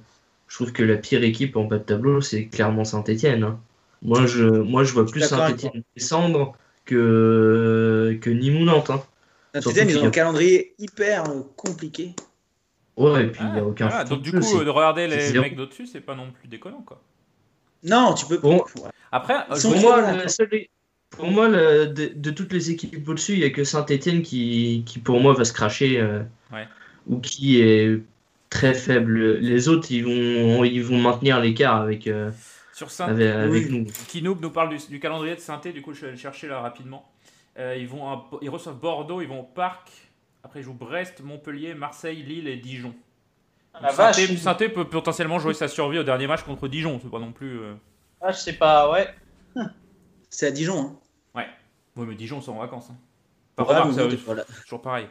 je 0.48 0.56
trouve 0.56 0.72
que 0.72 0.84
la 0.84 0.96
pire 0.98 1.24
équipe 1.24 1.56
en 1.58 1.66
bas 1.66 1.80
de 1.80 1.84
tableau, 1.84 2.22
c'est 2.22 2.46
clairement 2.46 2.86
Saint-Étienne. 2.86 3.58
Moi, 4.02 4.26
je 4.28 4.46
moi, 4.46 4.84
je 4.84 4.94
vois 4.94 5.06
plus 5.08 5.22
Saint-Étienne 5.22 5.84
descendre 5.96 6.56
que 6.86 8.18
que 8.22 8.30
Nîmes 8.30 8.62
ou 8.62 8.66
Nantes. 8.66 8.92
hein. 8.92 9.02
Saint-Étienne, 9.56 9.90
surtout 9.90 10.00
ils 10.00 10.04
ont 10.04 10.06
un 10.06 10.08
a- 10.10 10.12
calendrier 10.12 10.76
hyper 10.78 11.30
euh, 11.30 11.42
compliqué. 11.56 12.14
Ouais, 12.98 13.26
et 13.26 13.28
puis 13.28 13.42
il 13.44 13.52
n'y 13.52 13.60
a 13.60 13.62
Ah, 13.62 13.66
aucun. 13.66 13.88
voilà, 13.88 14.04
donc 14.06 14.22
du 14.22 14.32
coup, 14.32 14.38
euh, 14.60 14.64
de 14.64 14.70
regarder 14.70 15.08
les 15.08 15.34
mecs 15.40 15.56
d'au-dessus, 15.56 15.88
c'est 15.88 16.00
pas 16.00 16.16
non 16.16 16.32
plus 16.32 16.48
déconnant, 16.48 16.82
quoi. 16.86 17.02
Non, 17.84 18.14
tu 18.14 18.26
peux. 18.26 18.38
Bon. 18.38 18.64
Après, 19.12 19.36
euh, 19.52 19.60
Pour 19.62 19.76
moi, 19.78 20.04
pour 21.10 21.28
moi 21.32 21.48
de, 21.50 22.12
de 22.14 22.30
toutes 22.32 22.54
les 22.54 22.72
équipes 22.72 23.08
au-dessus, 23.08 23.34
il 23.34 23.40
n'y 23.40 23.46
a 23.46 23.50
que 23.50 23.64
Saint-Etienne 23.64 24.22
qui, 24.22 24.84
qui, 24.86 25.00
pour 25.00 25.20
moi, 25.20 25.34
va 25.34 25.44
se 25.46 25.54
cracher 25.54 26.00
euh, 26.00 26.22
Ouais. 26.54 26.68
Ou 27.08 27.20
qui 27.20 27.62
est 27.62 28.02
très 28.50 28.74
faible. 28.74 29.38
Les 29.40 29.68
autres, 29.68 29.92
ils 29.92 30.04
vont, 30.04 30.64
ils 30.64 30.84
vont 30.84 30.98
maintenir 31.00 31.40
l'écart 31.40 31.82
avec, 31.82 32.08
euh, 32.08 32.32
sur 32.74 32.92
Saint 32.92 33.08
avec, 33.08 33.28
avec 33.34 33.52
Oui. 33.52 33.68
nous. 33.70 33.86
Kinoub 34.08 34.38
nous 34.42 34.50
parle 34.50 34.70
du, 34.70 34.78
du 34.90 35.00
calendrier 35.00 35.36
de 35.36 35.40
Sainté, 35.40 35.72
du 35.74 35.82
coup 35.82 35.94
je 35.94 36.06
vais 36.06 36.12
le 36.12 36.18
chercher 36.18 36.48
là 36.48 36.60
rapidement. 36.62 37.10
Euh, 37.58 37.76
ils, 37.80 37.88
vont 37.88 38.08
à- 38.10 38.30
ils 38.42 38.50
reçoivent 38.50 38.80
Bordeaux, 38.80 39.22
ils 39.22 39.28
vont 39.28 39.40
au 39.42 39.44
Parc, 39.44 39.90
après 40.44 40.60
ils 40.60 40.64
jouent 40.64 40.74
Brest, 40.74 41.22
Montpellier, 41.24 41.74
Marseille, 41.74 42.22
Lille 42.24 42.48
et 42.48 42.58
Dijon. 42.58 42.94
Vache. 43.82 44.16
Sainté, 44.16 44.38
Sainté 44.38 44.70
peut 44.70 44.86
potentiellement 44.86 45.40
jouer 45.40 45.54
sa 45.54 45.68
survie 45.68 46.00
au 46.00 46.04
dernier 46.04 46.28
match 46.28 46.44
contre 46.44 46.68
Dijon, 46.68 47.00
c'est 47.02 47.10
pas 47.12 47.20
non 47.20 47.32
plus... 47.32 47.60
euh, 47.60 47.74
Ah, 48.22 48.32
je 48.32 48.38
sais 48.38 48.54
pas, 48.54 48.90
ouais. 48.92 49.08
C'est 50.30 50.48
à 50.48 50.52
Dijon. 50.52 50.80
Hein. 50.80 50.96
Ouais 51.98 52.06
mais 52.06 52.16
Dijon 52.16 52.42
sont 52.42 52.52
en 52.52 52.60
vacances. 52.60 52.90
Hein. 52.92 52.98
Par 53.56 53.70
Ouais, 53.70 53.82
contre, 53.82 53.94
c'est 54.10 54.16
voilà. 54.26 54.44
toujours 54.64 54.82
pareil. 54.82 55.08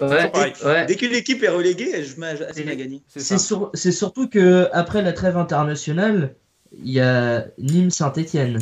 Ouais. 0.00 0.86
Dès 0.86 0.96
qu'une 0.96 1.14
équipe 1.14 1.42
est 1.42 1.48
reléguée, 1.48 2.04
je 2.04 2.20
à, 2.22 2.30
à 2.30 2.74
gagner. 2.74 3.02
C'est 3.08 3.38
sur- 3.38 3.70
surtout 3.74 4.28
que 4.28 4.68
après 4.72 5.02
la 5.02 5.12
trêve 5.12 5.36
internationale, 5.36 6.34
il 6.72 6.90
y 6.90 7.00
a 7.00 7.46
Nîmes-Saint-Etienne. 7.58 8.58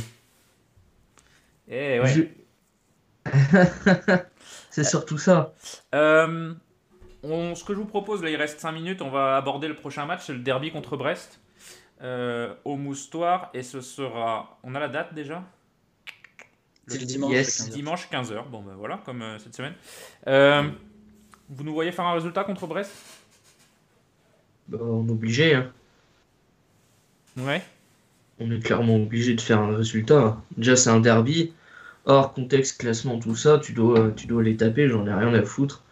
Eh 1.69 2.01
ouais. 2.01 2.33
c'est 4.71 4.85
surtout 4.85 5.19
ça. 5.19 5.53
Euh, 5.95 6.55
on- 7.23 7.55
ce 7.55 7.64
que 7.64 7.75
je 7.75 7.79
vous 7.79 7.85
propose, 7.85 8.23
là 8.23 8.31
il 8.31 8.37
reste 8.37 8.61
5 8.61 8.73
minutes, 8.73 9.03
on 9.03 9.11
va 9.11 9.37
aborder 9.37 9.69
le 9.69 9.75
prochain 9.77 10.07
match, 10.07 10.23
c'est 10.27 10.33
le 10.33 10.39
derby 10.39 10.71
contre 10.71 10.97
Brest. 10.97 11.41
euh, 12.01 12.55
au 12.64 12.77
Moustoir, 12.77 13.51
et 13.55 13.64
ce 13.64 13.81
sera... 13.81 14.59
On 14.62 14.75
a 14.77 14.79
la 14.81 14.87
date 14.89 15.14
déjà? 15.14 15.43
C'est 16.87 17.01
le 17.01 17.05
dimanche. 17.07 17.33
Yes. 17.33 17.61
à 17.61 17.64
15 17.64 17.69
heures. 17.69 17.75
Dimanche 17.75 18.09
15h, 18.11 18.49
bon 18.51 18.62
ben 18.62 18.75
voilà, 18.79 19.01
comme 19.05 19.21
euh, 19.21 19.39
cette 19.39 19.55
semaine. 19.57 19.75
Euh, 20.29 20.62
vous 21.51 21.65
nous 21.65 21.73
voyez 21.73 21.93
faire 21.93 22.07
un 22.07 22.13
résultat 22.15 22.45
contre 22.45 22.67
Brest? 22.67 22.93
Bah, 24.69 24.79
on 24.83 25.07
est 25.07 25.11
obligé. 25.11 25.55
hein. 25.55 25.71
Ouais. 27.37 27.63
On 28.41 28.51
est 28.51 28.61
clairement 28.61 28.97
obligé 28.97 29.35
de 29.35 29.41
faire 29.41 29.61
un 29.61 29.77
résultat. 29.77 30.41
Déjà, 30.57 30.77
c'est 30.77 30.91
un 30.91 31.01
derby. 31.01 31.53
Hors 32.05 32.33
contexte, 32.33 32.81
classement, 32.81 33.19
tout 33.19 33.35
ça, 33.37 33.59
tu 33.59 33.73
dois, 33.73 34.11
tu 34.17 34.27
dois 34.27 34.43
les 34.43 34.57
taper, 34.57 34.89
j'en 34.89 35.07
ai 35.07 35.13
rien 35.13 35.33
à 35.35 35.43
foutre. 35.43 35.83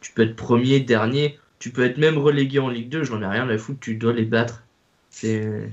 Tu 0.00 0.12
peux 0.12 0.22
être 0.22 0.36
premier, 0.36 0.80
dernier, 0.80 1.38
tu 1.58 1.70
peux 1.70 1.84
être 1.84 1.98
même 1.98 2.18
relégué 2.18 2.58
en 2.60 2.68
Ligue 2.68 2.88
2, 2.88 3.04
j'en 3.04 3.20
ai 3.22 3.26
rien 3.26 3.48
à 3.48 3.58
foutre, 3.58 3.80
tu 3.80 3.94
dois 3.96 4.12
les 4.12 4.24
battre. 4.24 4.62
C'est 5.10 5.70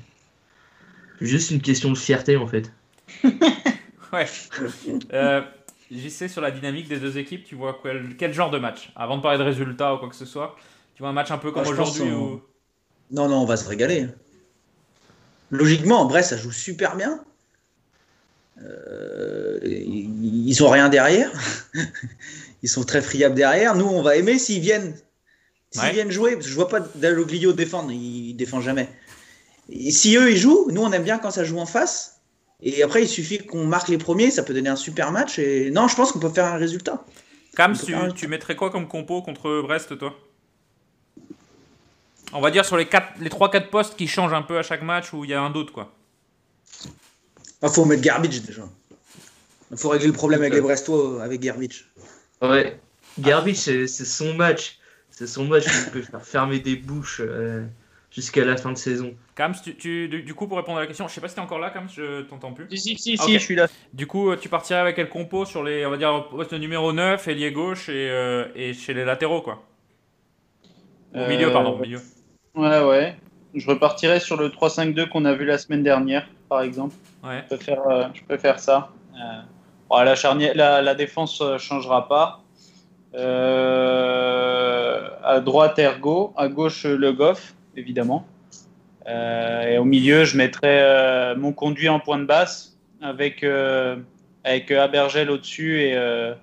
juste 1.22 1.52
une 1.52 1.62
question 1.62 1.92
de 1.92 1.98
fierté 1.98 2.38
en 2.38 2.48
fait. 2.48 2.72
Ouais. 4.14 4.28
Euh, 5.12 5.42
JC, 5.98 6.28
sur 6.30 6.42
la 6.42 6.52
dynamique 6.52 6.88
des 6.88 6.98
deux 7.00 7.18
équipes, 7.18 7.44
tu 7.44 7.56
vois 7.56 7.80
quel, 7.82 8.16
quel 8.18 8.34
genre 8.34 8.52
de 8.52 8.58
match 8.60 8.92
Avant 8.96 9.18
de 9.18 9.22
parler 9.22 9.38
de 9.38 9.44
résultats 9.44 9.94
ou 9.96 9.98
quoi 9.98 10.10
que 10.10 10.16
ce 10.16 10.26
soit, 10.26 10.56
tu 10.96 11.02
vois 11.02 11.10
un 11.10 11.14
match 11.14 11.32
un 11.32 11.38
peu 11.38 11.52
comme 11.52 11.64
pense 11.64 11.72
aujourd'hui 11.72 12.12
où... 12.12 12.42
Non, 13.12 13.28
non, 13.28 13.38
on 13.42 13.46
va 13.46 13.58
se 13.58 13.68
régaler. 13.68 14.08
Logiquement, 15.52 16.06
Brest, 16.06 16.32
ça 16.32 16.38
joue 16.38 16.52
super 16.52 16.96
bien. 16.96 17.24
Euh, 18.62 19.60
ils 19.64 20.48
ils 20.48 20.64
ont 20.64 20.70
rien 20.70 20.90
derrière. 20.90 21.32
ils 22.64 22.70
sont 22.70 22.84
très 22.84 23.02
friables 23.02 23.36
derrière. 23.36 23.76
Nous, 23.76 23.86
on 23.86 24.02
va 24.02 24.16
aimer 24.16 24.38
s'ils 24.40 24.62
viennent. 24.62 24.96
S'ils 25.72 25.82
Ouais. 25.82 25.92
viennent 25.92 26.12
jouer, 26.12 26.34
parce 26.34 26.46
que 26.46 26.52
je 26.52 26.56
vois 26.56 26.70
pas 26.70 26.80
Dalloglio 26.80 27.54
défendre, 27.54 27.92
il 27.92 28.36
défend 28.36 28.62
jamais. 28.62 28.88
Et 29.70 29.92
si 29.92 30.16
eux 30.18 30.32
ils 30.32 30.38
jouent, 30.38 30.68
nous 30.72 30.82
on 30.82 30.92
aime 30.92 31.04
bien 31.04 31.18
quand 31.18 31.32
ça 31.32 31.44
joue 31.44 31.58
en 31.58 31.66
face. 31.66 32.22
Et 32.66 32.82
après, 32.82 33.04
il 33.04 33.08
suffit 33.10 33.40
qu'on 33.46 33.66
marque 33.66 33.90
les 33.90 33.98
premiers, 33.98 34.32
ça 34.32 34.42
peut 34.44 34.54
donner 34.54 34.70
un 34.70 34.76
super 34.78 35.12
match. 35.12 35.38
Et 35.38 35.70
non, 35.72 35.88
je 35.90 35.96
pense 35.96 36.12
qu'on 36.14 36.20
peut 36.20 36.30
faire 36.30 36.46
un 36.46 36.56
résultat. 36.58 37.04
Cam, 37.56 37.78
tu, 37.78 37.94
un- 37.94 38.10
tu 38.12 38.28
mettrais 38.28 38.56
quoi 38.56 38.72
comme 38.72 38.88
compo 38.88 39.22
contre 39.22 39.62
Brest, 39.62 39.98
toi? 39.98 40.18
On 42.32 42.42
va 42.42 42.50
dire 42.52 42.66
sur 42.66 42.78
les, 42.78 42.88
les 43.20 43.30
3-4 43.30 43.70
postes 43.70 43.96
qui 43.96 44.08
changent 44.08 44.34
un 44.34 44.42
peu 44.42 44.58
à 44.58 44.64
chaque 44.64 44.82
match 44.82 45.14
où 45.14 45.24
il 45.24 45.30
y 45.30 45.34
a 45.34 45.42
un 45.42 45.50
doute, 45.50 45.72
quoi. 45.72 45.94
Il 47.62 47.70
faut 47.70 47.86
mettre 47.86 48.02
Garbage 48.02 48.42
déjà. 48.42 48.64
Il 49.72 49.78
faut 49.78 49.90
régler 49.90 50.08
le 50.08 50.14
problème 50.14 50.42
avec 50.42 50.54
les 50.54 50.62
Brestois 50.62 51.24
avec 51.24 51.42
Garbage. 51.42 51.92
Ouais, 52.42 52.80
Garbage, 53.20 53.56
c'est 53.56 53.88
c'est 53.88 54.06
son 54.06 54.34
match. 54.34 54.80
C'est 55.12 55.28
son 55.28 55.46
match 55.46 55.66
qui 55.66 55.90
peut 55.92 56.02
faire 56.02 56.26
fermer 56.26 56.60
des 56.60 56.76
bouches 56.76 57.22
euh, 57.24 57.66
jusqu'à 58.14 58.46
la 58.46 58.56
fin 58.56 58.72
de 58.72 58.78
saison. 58.78 59.14
Cam, 59.36 59.54
tu, 59.62 59.76
tu- 59.76 60.08
du, 60.08 60.34
coup, 60.34 60.48
pour 60.48 60.58
répondre 60.58 60.78
à 60.78 60.82
la 60.82 60.88
question, 60.88 61.08
je 61.08 61.14
sais 61.14 61.22
pas 61.22 61.28
si 61.28 61.36
t'es 61.36 61.42
encore 61.42 61.60
là, 61.60 61.72
Cam, 61.72 61.90
je 61.90 62.22
t'entends 62.22 62.54
plus. 62.54 62.68
Si, 62.70 62.78
si, 62.78 62.98
si, 62.98 63.18
si, 63.18 63.34
je 63.34 63.40
suis 63.40 63.56
là. 63.56 63.68
Du 63.94 64.06
coup, 64.08 64.36
tu 64.36 64.50
partirais 64.50 64.80
avec 64.80 64.96
quel 64.96 65.10
compo 65.10 65.46
sur 65.46 65.64
les, 65.64 65.86
on 65.86 65.90
va 65.90 65.98
dire, 65.98 66.28
poste 66.30 66.54
numéro 66.54 66.94
9, 66.94 67.28
ailier 67.28 67.52
gauche 67.52 67.90
et, 67.90 68.10
euh, 68.12 68.46
et 68.56 68.74
chez 68.74 68.94
les 68.94 69.04
latéraux, 69.04 69.42
quoi? 69.42 69.64
Au 71.16 71.28
milieu, 71.28 71.48
Euh, 71.48 71.52
pardon, 71.52 71.72
au 71.78 71.80
milieu. 71.82 72.00
Ouais, 72.56 72.84
ouais. 72.84 73.16
Je 73.56 73.68
repartirai 73.68 74.20
sur 74.20 74.38
le 74.38 74.50
3-5-2 74.50 75.10
qu'on 75.10 75.26
a 75.26 75.34
vu 75.34 75.46
la 75.46 75.58
semaine 75.58 75.84
dernière, 75.84 76.28
par 76.50 76.62
exemple. 76.62 76.96
Ouais. 77.24 77.44
Je 77.46 77.56
peux 77.56 77.62
faire, 77.64 77.88
euh, 77.88 78.06
je 78.30 78.38
faire 78.38 78.60
ça. 78.60 78.92
Euh, 79.16 79.42
bon, 79.90 80.00
la, 80.00 80.16
charnière, 80.16 80.54
la, 80.56 80.82
la 80.82 80.96
défense 80.96 81.40
ne 81.42 81.58
changera 81.58 82.08
pas. 82.08 82.42
Euh, 83.16 85.10
à 85.24 85.40
droite, 85.40 85.78
Ergo. 85.78 86.34
À 86.36 86.48
gauche, 86.48 86.86
Le 86.86 87.12
Goff, 87.12 87.54
évidemment. 87.76 88.26
Euh, 89.08 89.64
et 89.68 89.78
au 89.78 89.84
milieu, 89.86 90.24
je 90.24 90.38
mettrai 90.38 90.82
euh, 90.82 91.36
mon 91.36 91.52
conduit 91.54 91.90
en 91.90 92.00
point 92.00 92.18
de 92.20 92.26
basse 92.26 92.78
avec, 93.02 93.44
euh, 93.44 93.98
avec 94.44 94.72
Abergel 94.72 95.30
au-dessus 95.30 95.82
et, 95.82 95.96
euh, 95.98 96.34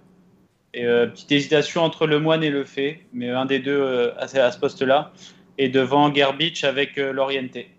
et 0.74 0.84
euh, 0.86 1.06
petite 1.06 1.32
hésitation 1.32 1.82
entre 1.82 2.06
le 2.06 2.18
moine 2.18 2.42
et 2.42 2.50
le 2.50 2.64
fait, 2.64 3.00
mais 3.12 3.30
un 3.30 3.46
des 3.46 3.58
deux 3.60 3.80
euh, 3.80 4.12
à, 4.18 4.28
ce- 4.28 4.38
à 4.38 4.50
ce 4.52 4.58
poste-là. 4.58 5.12
Et 5.58 5.68
devant 5.68 6.12
Gerbich 6.14 6.64
avec 6.64 6.96
euh, 6.98 7.12
l'Orienté. 7.12 7.70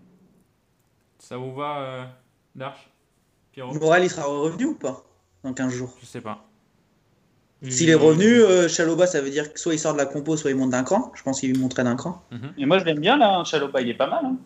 Ça 1.18 1.36
vous 1.36 1.52
va, 1.54 1.78
euh, 1.80 2.04
Darch 2.54 2.88
Pierrot? 3.52 3.74
Morel, 3.74 4.04
il 4.04 4.10
sera 4.10 4.26
revenu 4.26 4.66
ou 4.66 4.74
pas 4.74 5.04
dans 5.44 5.52
15 5.52 5.72
jours? 5.72 5.94
Je 6.00 6.06
sais 6.06 6.20
pas. 6.20 6.44
S'il 7.70 7.90
est 7.90 7.94
revenu, 7.94 8.26
euh, 8.42 8.68
Chaloba, 8.68 9.06
ça 9.06 9.20
veut 9.20 9.30
dire 9.30 9.52
que 9.52 9.60
soit 9.60 9.74
il 9.74 9.78
sort 9.78 9.92
de 9.92 9.98
la 9.98 10.06
compo, 10.06 10.36
soit 10.36 10.50
il 10.50 10.56
monte 10.56 10.70
d'un 10.70 10.82
cran. 10.82 11.12
Je 11.14 11.22
pense 11.22 11.40
qu'il 11.40 11.56
monterait 11.58 11.84
d'un 11.84 11.94
cran. 11.96 12.22
Et 12.58 12.66
moi, 12.66 12.78
je 12.78 12.84
l'aime 12.84 12.98
bien, 12.98 13.16
là, 13.16 13.36
hein, 13.36 13.44
Chaloba, 13.44 13.80
il 13.80 13.88
est 13.88 13.94
pas 13.94 14.08
mal. 14.08 14.24
hein. 14.24 14.36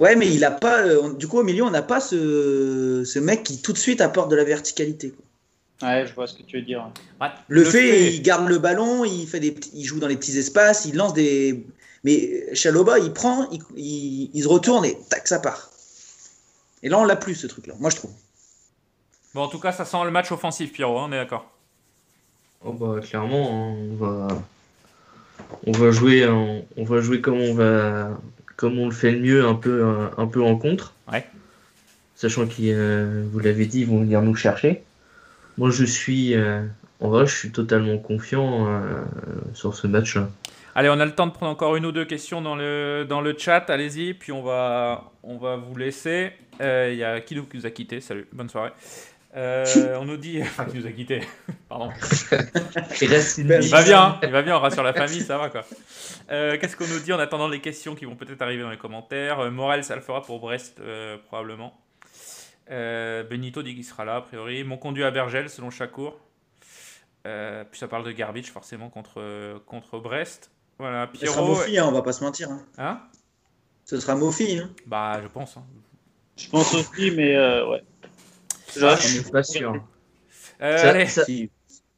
Ouais, 0.00 0.16
mais 0.16 0.26
il 0.34 0.44
a 0.44 0.50
pas. 0.50 0.80
euh, 0.80 1.12
du 1.12 1.28
coup, 1.28 1.38
au 1.38 1.44
milieu, 1.44 1.62
on 1.62 1.70
n'a 1.70 1.82
pas 1.82 2.00
ce, 2.00 3.04
ce 3.06 3.18
mec 3.20 3.44
qui 3.44 3.62
tout 3.62 3.72
de 3.72 3.78
suite 3.78 4.00
apporte 4.00 4.28
de 4.30 4.34
la 4.36 4.42
verticalité. 4.42 5.10
quoi. 5.10 5.88
Ouais, 5.88 6.04
je 6.06 6.12
vois 6.14 6.26
ce 6.26 6.34
que 6.34 6.42
tu 6.42 6.56
veux 6.56 6.62
dire. 6.64 6.88
Le, 7.48 7.62
fait, 7.64 8.12
il 8.14 8.22
garde 8.22 8.48
le 8.48 8.58
ballon, 8.58 9.04
il 9.04 9.26
fait 9.28 9.38
des, 9.40 9.54
il 9.74 9.84
joue 9.84 10.00
dans 10.00 10.08
les 10.08 10.16
petits 10.16 10.36
espaces, 10.36 10.84
il 10.84 10.96
lance 10.96 11.14
des. 11.14 11.64
Mais 12.02 12.52
Chaloba, 12.54 12.98
il 12.98 13.12
prend, 13.12 13.48
il, 13.50 13.60
il- 13.76 14.30
il 14.34 14.42
se 14.42 14.48
retourne 14.48 14.84
et 14.84 14.98
tac, 15.10 15.28
ça 15.28 15.38
part. 15.38 15.70
Et 16.82 16.88
là, 16.88 16.98
on 16.98 17.04
l'a 17.04 17.16
plus 17.16 17.34
ce 17.36 17.46
truc-là. 17.46 17.74
Moi, 17.78 17.90
je 17.90 17.96
trouve. 17.96 18.10
Bon, 19.32 19.42
en 19.42 19.48
tout 19.48 19.60
cas, 19.60 19.70
ça 19.72 19.84
sent 19.84 19.96
le 20.04 20.10
match 20.10 20.30
offensif, 20.32 20.72
Pierrot, 20.72 20.98
hein, 20.98 21.06
on 21.08 21.12
est 21.12 21.16
d'accord. 21.16 21.50
Oh 22.64 22.72
bah 22.72 23.00
clairement, 23.02 23.50
hein, 23.72 23.76
on 23.90 23.94
va, 23.96 24.28
on 25.66 25.72
va 25.72 25.90
jouer, 25.90 26.26
en- 26.26 26.64
on 26.76 26.84
va 26.84 27.00
jouer 27.00 27.20
comme 27.20 27.38
on 27.40 27.54
va, 27.54 28.18
comme 28.56 28.78
on 28.78 28.86
le 28.86 28.94
fait 28.94 29.12
le 29.12 29.20
mieux, 29.20 29.44
un 29.46 29.54
peu, 29.54 29.84
un, 29.84 30.10
un 30.16 30.26
peu 30.26 30.42
en 30.42 30.56
contre. 30.56 30.94
Ouais. 31.12 31.26
Sachant 32.16 32.46
qu'ils, 32.46 32.72
euh, 32.74 33.24
vous 33.30 33.38
l'avez 33.40 33.66
dit, 33.66 33.80
ils 33.80 33.86
vont 33.86 34.00
venir 34.00 34.22
nous 34.22 34.34
chercher. 34.34 34.82
Moi, 35.58 35.70
je 35.70 35.84
suis, 35.84 36.34
euh, 36.34 36.62
en 37.00 37.08
vrai, 37.10 37.26
je 37.26 37.34
suis 37.36 37.50
totalement 37.50 37.98
confiant 37.98 38.66
euh, 38.68 39.02
sur 39.52 39.74
ce 39.74 39.86
match-là. 39.86 40.28
Allez, 40.76 40.88
on 40.88 40.98
a 40.98 41.04
le 41.04 41.12
temps 41.14 41.26
de 41.26 41.32
prendre 41.32 41.52
encore 41.52 41.76
une 41.76 41.86
ou 41.86 41.92
deux 41.92 42.04
questions 42.04 42.40
dans 42.40 42.56
le, 42.56 43.04
dans 43.08 43.20
le 43.20 43.36
chat. 43.38 43.68
Allez-y, 43.68 44.14
puis 44.14 44.32
on 44.32 44.42
va, 44.42 45.12
on 45.22 45.36
va 45.36 45.56
vous 45.56 45.76
laisser. 45.76 46.32
Euh, 46.60 46.88
Il 46.92 46.98
y 46.98 47.04
a 47.04 47.20
Kidou 47.20 47.44
qui 47.44 47.58
nous 47.58 47.66
a 47.66 47.70
quitté. 47.70 48.00
Salut, 48.00 48.26
bonne 48.32 48.48
soirée. 48.48 48.70
Euh, 49.36 49.96
on 50.00 50.04
nous 50.04 50.16
dit. 50.16 50.40
Enfin, 50.42 50.64
qui 50.64 50.76
nous 50.78 50.86
a 50.86 50.92
quitté. 50.92 51.20
Pardon. 51.68 51.90
Il 53.00 53.08
reste 53.08 53.38
une 53.38 53.58
Il 53.62 53.68
va 53.70 53.82
bien, 53.82 54.18
il 54.22 54.30
va 54.30 54.42
bien, 54.42 54.56
on 54.56 54.60
rassure 54.60 54.82
la 54.84 54.92
famille, 54.94 55.22
ça 55.22 55.38
va 55.38 55.48
quoi. 55.50 55.64
Euh, 56.30 56.56
Qu'est-ce 56.60 56.76
qu'on 56.76 56.86
nous 56.86 57.00
dit 57.00 57.12
en 57.12 57.18
attendant 57.18 57.48
les 57.48 57.60
questions 57.60 57.94
qui 57.96 58.04
vont 58.04 58.14
peut-être 58.14 58.42
arriver 58.42 58.62
dans 58.62 58.70
les 58.70 58.76
commentaires 58.78 59.40
Euh, 59.40 59.50
Morel, 59.50 59.82
ça 59.82 59.96
le 59.96 60.02
fera 60.02 60.22
pour 60.22 60.38
Brest, 60.38 60.78
euh, 60.80 61.16
probablement. 61.26 61.76
Euh, 62.70 63.24
Benito 63.24 63.62
dit 63.62 63.74
qu'il 63.74 63.84
sera 63.84 64.04
là, 64.04 64.16
a 64.16 64.20
priori. 64.20 64.62
Mon 64.62 64.76
conduit 64.76 65.04
à 65.04 65.10
Bergel, 65.10 65.50
selon 65.50 65.70
Chacour. 65.70 66.18
Euh, 67.26 67.64
puis 67.68 67.78
ça 67.80 67.88
parle 67.88 68.04
de 68.04 68.12
Garbage, 68.12 68.52
forcément, 68.52 68.88
contre, 68.88 69.58
contre 69.66 69.98
Brest. 69.98 70.50
Voilà, 70.78 71.08
Ce 71.14 71.26
sera 71.26 71.32
Pierrot. 71.34 71.48
Mofi, 71.48 71.78
hein, 71.78 71.86
on 71.88 71.92
va 71.92 72.02
pas 72.02 72.12
se 72.12 72.22
mentir. 72.22 72.50
hein. 72.50 72.62
Hein? 72.78 73.00
Ce 73.84 73.98
sera 73.98 74.14
Mofi. 74.14 74.58
Hein. 74.58 74.70
Bah, 74.86 75.20
je 75.22 75.28
pense. 75.28 75.56
hein. 75.56 75.64
Je 76.36 76.48
pense 76.48 76.74
aussi, 76.74 77.10
mais 77.12 77.34
euh, 77.36 77.68
ouais. 77.68 77.82
Je- 78.76 78.84
Ah, 78.84 78.96
je 79.00 79.06
suis 79.06 79.22
pas 79.30 79.42
sûr. 79.42 79.84
Euh, 80.62 80.78
Ça- 80.78 80.90
allez. 80.90 81.06
ça- 81.06 81.24
Si- 81.24 81.50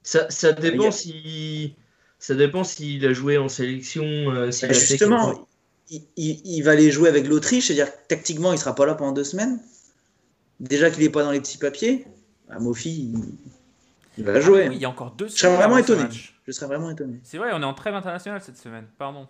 Ça, 0.02 0.30
ça 0.30 0.52
dépend 0.52 0.92
si, 0.92 1.74
ça 2.20 2.34
dépend 2.36 2.62
s'il 2.62 3.04
a 3.06 3.12
joué 3.12 3.38
en 3.38 3.48
sélection. 3.48 4.04
euh, 4.04 4.52
s'il 4.52 4.68
Bah, 4.68 4.74
fait 4.74 4.80
justement, 4.86 5.48
il, 5.90 6.02
il- 6.16 6.40
il 6.44 6.62
va 6.62 6.70
aller 6.72 6.92
jouer 6.92 7.08
avec 7.08 7.26
l'Autriche, 7.26 7.66
c'est-à-dire 7.66 7.90
que 7.92 7.98
tactiquement, 8.06 8.52
il 8.52 8.58
sera 8.58 8.74
pas 8.76 8.86
là 8.86 8.94
pendant 8.94 9.10
deux 9.12 9.24
semaines. 9.24 9.58
Déjà 10.60 10.90
qu'il 10.90 11.02
est 11.02 11.10
pas 11.10 11.24
dans 11.24 11.32
les 11.32 11.40
petits 11.40 11.58
papiers, 11.58 12.06
bah, 12.48 12.58
Mofi, 12.60 13.10
il, 13.14 13.20
il 14.18 14.24
va 14.24 14.40
jouer. 14.40 14.68
Oui, 14.68 14.76
il 14.76 14.80
y 14.80 14.84
a 14.84 14.88
encore 14.90 15.10
deux 15.10 15.26
Je 15.28 15.32
serais 15.34 15.56
vraiment 15.56 15.76
étonné. 15.78 16.04
Je 16.46 16.52
serais 16.52 16.66
vraiment 16.66 16.90
étonné. 16.90 17.18
C'est 17.24 17.38
vrai, 17.38 17.50
on 17.52 17.60
est 17.60 17.64
en 17.64 17.74
trêve 17.74 17.94
internationale 17.96 18.40
cette 18.40 18.58
semaine. 18.58 18.86
Pardon. 18.98 19.26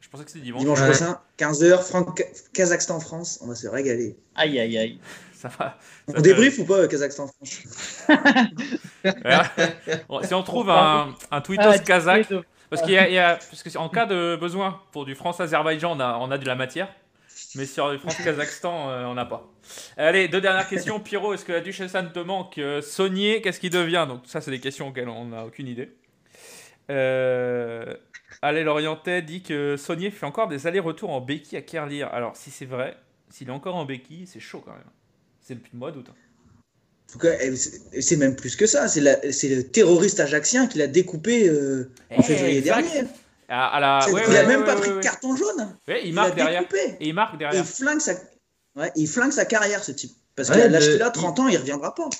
Je 0.00 0.08
pensais 0.08 0.24
que 0.24 0.30
c'était 0.32 0.44
dimanche. 0.44 0.62
Dimanche 0.62 0.80
Ouais. 0.80 0.90
prochain, 0.90 1.20
15h, 1.36 1.82
Franck- 1.84 2.26
Kazakhstan-France, 2.52 3.38
on 3.42 3.46
va 3.46 3.54
se 3.54 3.66
régaler. 3.68 4.16
Aïe, 4.34 4.58
aïe, 4.58 4.76
aïe. 4.78 4.98
Ça 5.42 5.48
va. 5.56 5.78
On 6.08 6.20
débrief 6.20 6.58
ou 6.58 6.64
pas, 6.64 6.88
Kazakhstan-France 6.88 8.06
Ouais. 9.04 10.02
Bon, 10.08 10.20
si 10.22 10.34
on 10.34 10.42
trouve 10.42 10.68
un, 10.70 11.14
un 11.30 11.40
tweetos 11.40 11.62
Ah, 11.64 11.78
kazakh, 11.78 12.26
parce 12.70 12.82
qu'il 12.82 12.92
y 12.92 12.98
a, 12.98 13.08
il 13.08 13.14
y 13.14 13.18
a- 13.18 13.36
parce 13.36 13.62
que 13.62 13.78
en 13.78 13.88
cas 13.88 14.04
de 14.06 14.36
besoin 14.40 14.80
pour 14.92 15.04
du 15.04 15.14
France-Azerbaïdjan, 15.14 15.96
on 15.96 16.00
a, 16.00 16.16
on 16.18 16.30
a 16.32 16.38
de 16.38 16.44
la 16.46 16.56
matière, 16.56 16.88
mais 17.54 17.66
sur 17.66 17.90
du 17.92 17.98
France-Kazakhstan, 17.98 18.90
euh, 18.90 19.04
on 19.04 19.14
n'a 19.14 19.24
pas. 19.26 19.46
Allez, 19.96 20.26
deux 20.26 20.40
dernières 20.40 20.68
questions. 20.68 20.98
Pierrot, 20.98 21.34
est-ce 21.34 21.44
que 21.44 21.52
la 21.52 21.60
duchesse 21.60 21.94
Anne 21.94 22.10
te 22.12 22.18
manque 22.18 22.58
Euh, 22.58 22.82
Saunier, 22.82 23.40
qu'est-ce 23.40 23.60
qui 23.60 23.70
devient? 23.70 24.06
Donc 24.08 24.22
ça, 24.26 24.40
c'est 24.40 24.50
des 24.50 24.60
questions 24.60 24.88
auxquelles 24.88 25.08
on 25.08 25.26
n'a 25.26 25.44
aucune 25.44 25.68
idée. 25.68 25.92
Euh, 26.90 27.94
Allez, 28.42 28.62
Lorientais 28.64 29.22
dit 29.22 29.42
que 29.42 29.76
Saunier 29.76 30.10
fait 30.10 30.26
encore 30.26 30.48
des 30.48 30.66
allers-retours 30.66 31.10
en 31.10 31.20
béquille 31.20 31.58
à 31.58 31.62
Kerlire. 31.62 32.08
Alors, 32.12 32.36
si 32.36 32.50
c'est 32.50 32.66
vrai, 32.66 32.96
s'il 33.30 33.48
est 33.48 33.52
encore 33.52 33.76
en 33.76 33.84
béquille, 33.84 34.26
c'est 34.26 34.40
chaud 34.40 34.62
quand 34.64 34.72
même. 34.72 34.82
C'est 35.48 35.54
depuis 35.54 35.70
le 35.72 35.78
mois 35.78 35.90
d'août. 35.90 36.04
hein. 36.10 36.14
En 37.08 37.12
tout 37.12 37.18
cas, 37.20 37.32
eh, 37.40 37.56
c'est 37.56 38.02
c'est 38.02 38.16
même 38.16 38.36
plus 38.36 38.54
que 38.54 38.66
ça. 38.66 38.86
C'est 38.86 39.00
le 39.00 39.62
terroriste 39.62 40.20
ajaxien 40.20 40.66
qui 40.66 40.76
l'a 40.76 40.86
découpé 40.86 41.48
euh, 41.48 41.90
en 42.10 42.16
Eh, 42.20 42.22
février 42.22 42.58
exact. 42.58 42.82
dernier. 42.82 43.08
À, 43.48 43.68
à 43.68 43.80
la... 43.80 44.00
C'est- 44.04 44.12
ouais, 44.12 44.20
il 44.26 44.30
ouais, 44.30 44.36
a 44.36 44.42
ouais, 44.42 44.46
même 44.46 44.60
ouais, 44.60 44.66
pas 44.66 44.74
ouais, 44.74 44.80
pris 44.82 44.90
de 44.90 45.00
carton 45.00 45.34
jaune. 45.34 45.74
Ouais, 45.88 46.00
il 46.02 46.08
Il 46.08 46.14
marque 46.14 46.32
a 46.32 46.34
derrière. 46.34 46.60
découpé. 46.60 46.96
Et 47.00 47.08
il 47.08 47.14
marque 47.14 47.34
Et 47.36 47.38
derrière. 47.38 47.62
il 47.62 47.66
flingue 47.66 48.00
sa, 48.00 48.12
ouais, 48.76 48.92
il 48.94 49.08
flingue 49.08 49.32
sa 49.32 49.46
carrière, 49.46 49.82
ce 49.82 49.92
type. 49.92 50.12
Parce 50.36 50.50
Ouais, 50.50 50.56
qu'à 50.58 50.68
l'âge 50.68 50.86
le- 50.86 50.92
qu'il 50.92 51.02
a, 51.02 51.08
30 51.10 51.40
ans, 51.40 51.48
il 51.48 51.56
reviendra 51.56 51.94
pas. 51.94 52.10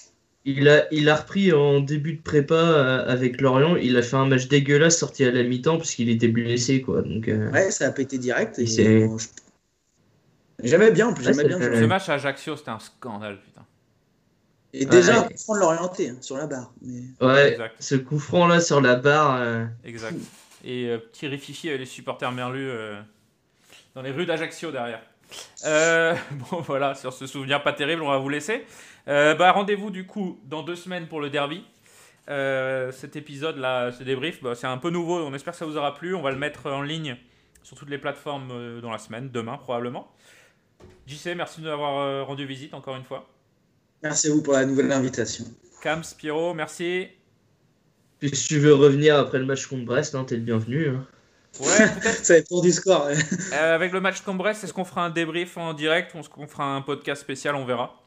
Il 0.47 0.67
a, 0.71 0.87
il 0.91 1.11
a 1.11 1.17
repris 1.17 1.53
en 1.53 1.81
début 1.81 2.15
de 2.15 2.23
prépa 2.23 2.55
euh, 2.55 3.05
avec 3.07 3.43
Lorient. 3.43 3.77
Il 3.77 3.95
a 3.99 4.03
fait 4.03 4.17
un 4.17 4.25
match 4.25 4.49
dégueulasse 4.49 4.97
sorti 4.97 5.23
à 5.25 5.31
la 5.31 5.43
mi-temps 5.43 5.77
parce 5.77 5.91
qu'il 5.95 6.09
était 6.09 6.29
blessé. 6.29 6.81
Quoi. 6.81 7.03
Donc, 7.03 7.29
euh, 7.29 7.51
Ouais, 7.51 7.71
ça 7.71 7.89
a 7.89 7.91
pété 7.91 8.17
direct. 8.17 8.59
Et 8.59 9.07
J'aimais 10.63 10.91
bien, 10.91 11.09
en 11.09 11.15
plus, 11.15 11.27
Ouais, 11.27 11.33
j'aimais 11.35 11.49
bien. 11.49 11.59
Ce 11.59 11.85
match 11.85 12.09
à 12.09 12.15
Ajaccio, 12.15 12.57
c'était 12.57 12.71
un 12.71 12.79
scandale, 12.81 13.41
putain. 13.41 13.65
Et 14.75 14.85
déjà, 14.85 15.23
Ouais. 15.23 15.35
prendre 15.45 15.61
l'orienter 15.61 16.11
hein, 16.11 16.17
sur 16.21 16.37
la 16.37 16.47
barre. 16.47 16.73
Mais... 16.83 17.01
ouais, 17.21 17.53
Exact. 17.53 17.77
ce 17.81 17.95
coup 17.95 18.19
franc 18.19 18.47
là 18.47 18.61
sur 18.61 18.81
la 18.81 18.97
barre. 18.97 19.37
euh, 19.41 19.65
Exact. 19.85 20.17
Et 20.65 20.87
euh, 20.89 20.99
petit 20.99 21.27
rififi 21.29 21.69
avec 21.69 21.81
les 21.81 21.87
supporters 21.87 22.33
merlus 22.33 22.69
euh, 22.71 23.01
dans 23.95 24.03
les 24.03 24.11
rues 24.11 24.27
d'Ajaccio 24.27 24.71
derrière. 24.71 25.01
Euh, 25.65 26.15
bon 26.51 26.61
voilà, 26.61 26.95
sur 26.95 27.13
ce 27.13 27.27
souvenir 27.27 27.63
pas 27.63 27.73
terrible, 27.73 28.03
on 28.03 28.09
va 28.11 28.19
vous 28.19 28.29
laisser. 28.29 28.67
Euh, 29.09 29.35
bah, 29.35 29.53
Rendez-vous 29.53 29.91
du 29.91 30.07
coup 30.07 30.39
dans 30.45 30.63
deux 30.63 30.77
semaines 30.77 31.07
pour 31.07 31.21
le 31.21 31.31
derby. 31.31 31.65
Euh, 32.29 32.93
cet 32.93 33.17
épisode 33.17 33.57
là, 33.57 33.91
ce 33.91 34.03
débrief, 34.03 34.43
bah, 34.43 34.55
c'est 34.55 34.67
un 34.67 34.77
peu 34.77 34.91
nouveau, 34.91 35.19
on 35.25 35.33
espère 35.33 35.55
que 35.55 35.59
ça 35.59 35.65
vous 35.65 35.79
aura 35.79 35.95
plu. 35.95 36.15
On 36.15 36.21
va 36.21 36.31
le 36.31 36.37
mettre 36.39 36.71
en 36.71 36.83
ligne 36.83 37.17
sur 37.63 37.77
toutes 37.77 37.89
les 37.89 37.99
plateformes 37.99 38.51
euh, 38.53 38.81
dans 38.83 38.91
la 38.91 38.99
semaine, 38.99 39.31
demain 39.31 39.57
probablement. 39.57 40.11
JC, 41.07 41.35
merci 41.37 41.61
de 41.61 41.67
nous 41.67 41.73
avoir 41.73 41.99
euh, 42.01 42.23
rendu 42.23 42.45
visite 42.47 42.75
encore 42.75 42.97
une 42.97 43.05
fois. 43.05 43.27
Merci 44.03 44.29
à 44.29 44.31
vous 44.33 44.43
pour 44.43 44.53
la 44.53 44.65
nouvelle 44.67 44.93
invitation. 44.93 45.45
Cams, 45.83 46.03
Pierrot, 46.17 46.55
merci. 46.55 47.09
Puis 48.21 48.35
si 48.35 48.49
tu 48.49 48.59
veux 48.59 48.75
revenir 48.75 49.17
après 49.19 49.39
le 49.39 49.45
match 49.47 49.67
contre 49.67 49.85
Brest, 49.85 50.15
hein, 50.15 50.25
t'es 50.25 50.37
le 50.37 50.43
bienvenu. 50.43 50.89
hein. 50.89 51.07
Ouais, 51.61 51.67
peut-être 52.01 52.25
Ça 52.25 52.35
dépend 52.41 52.61
du 52.61 52.73
score. 52.73 53.07
ouais. 53.07 53.17
Euh, 53.55 53.75
avec 53.75 53.93
le 53.93 54.01
match 54.01 54.21
contre 54.21 54.39
Brest, 54.39 54.65
est-ce 54.65 54.73
qu'on 54.75 54.85
fera 54.85 55.05
un 55.05 55.11
débrief 55.11 55.57
en 55.57 55.73
direct 55.73 56.15
ou 56.15 56.19
est-ce 56.19 56.29
qu'on 56.29 56.47
fera 56.47 56.75
un 56.75 56.83
podcast 56.83 57.23
spécial 57.23 57.55
On 57.55 57.65
verra. 57.65 58.03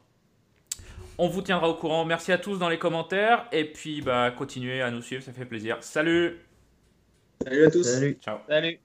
On 1.18 1.28
vous 1.28 1.42
tiendra 1.42 1.68
au 1.70 1.76
courant. 1.76 2.06
Merci 2.06 2.32
à 2.32 2.38
tous 2.38 2.58
dans 2.60 2.70
les 2.70 2.80
commentaires. 2.80 3.48
Et 3.52 3.66
puis, 3.66 4.02
bah, 4.02 4.32
continuez 4.38 4.82
à 4.82 4.92
nous 4.92 5.02
suivre, 5.02 5.24
ça 5.24 5.34
fait 5.34 5.46
plaisir. 5.46 5.78
Salut 5.82 6.38
Salut 7.44 7.66
à 7.66 7.72
tous. 7.72 7.84
Salut. 7.84 8.18
Ciao 8.24 8.38
Salut. 8.48 8.80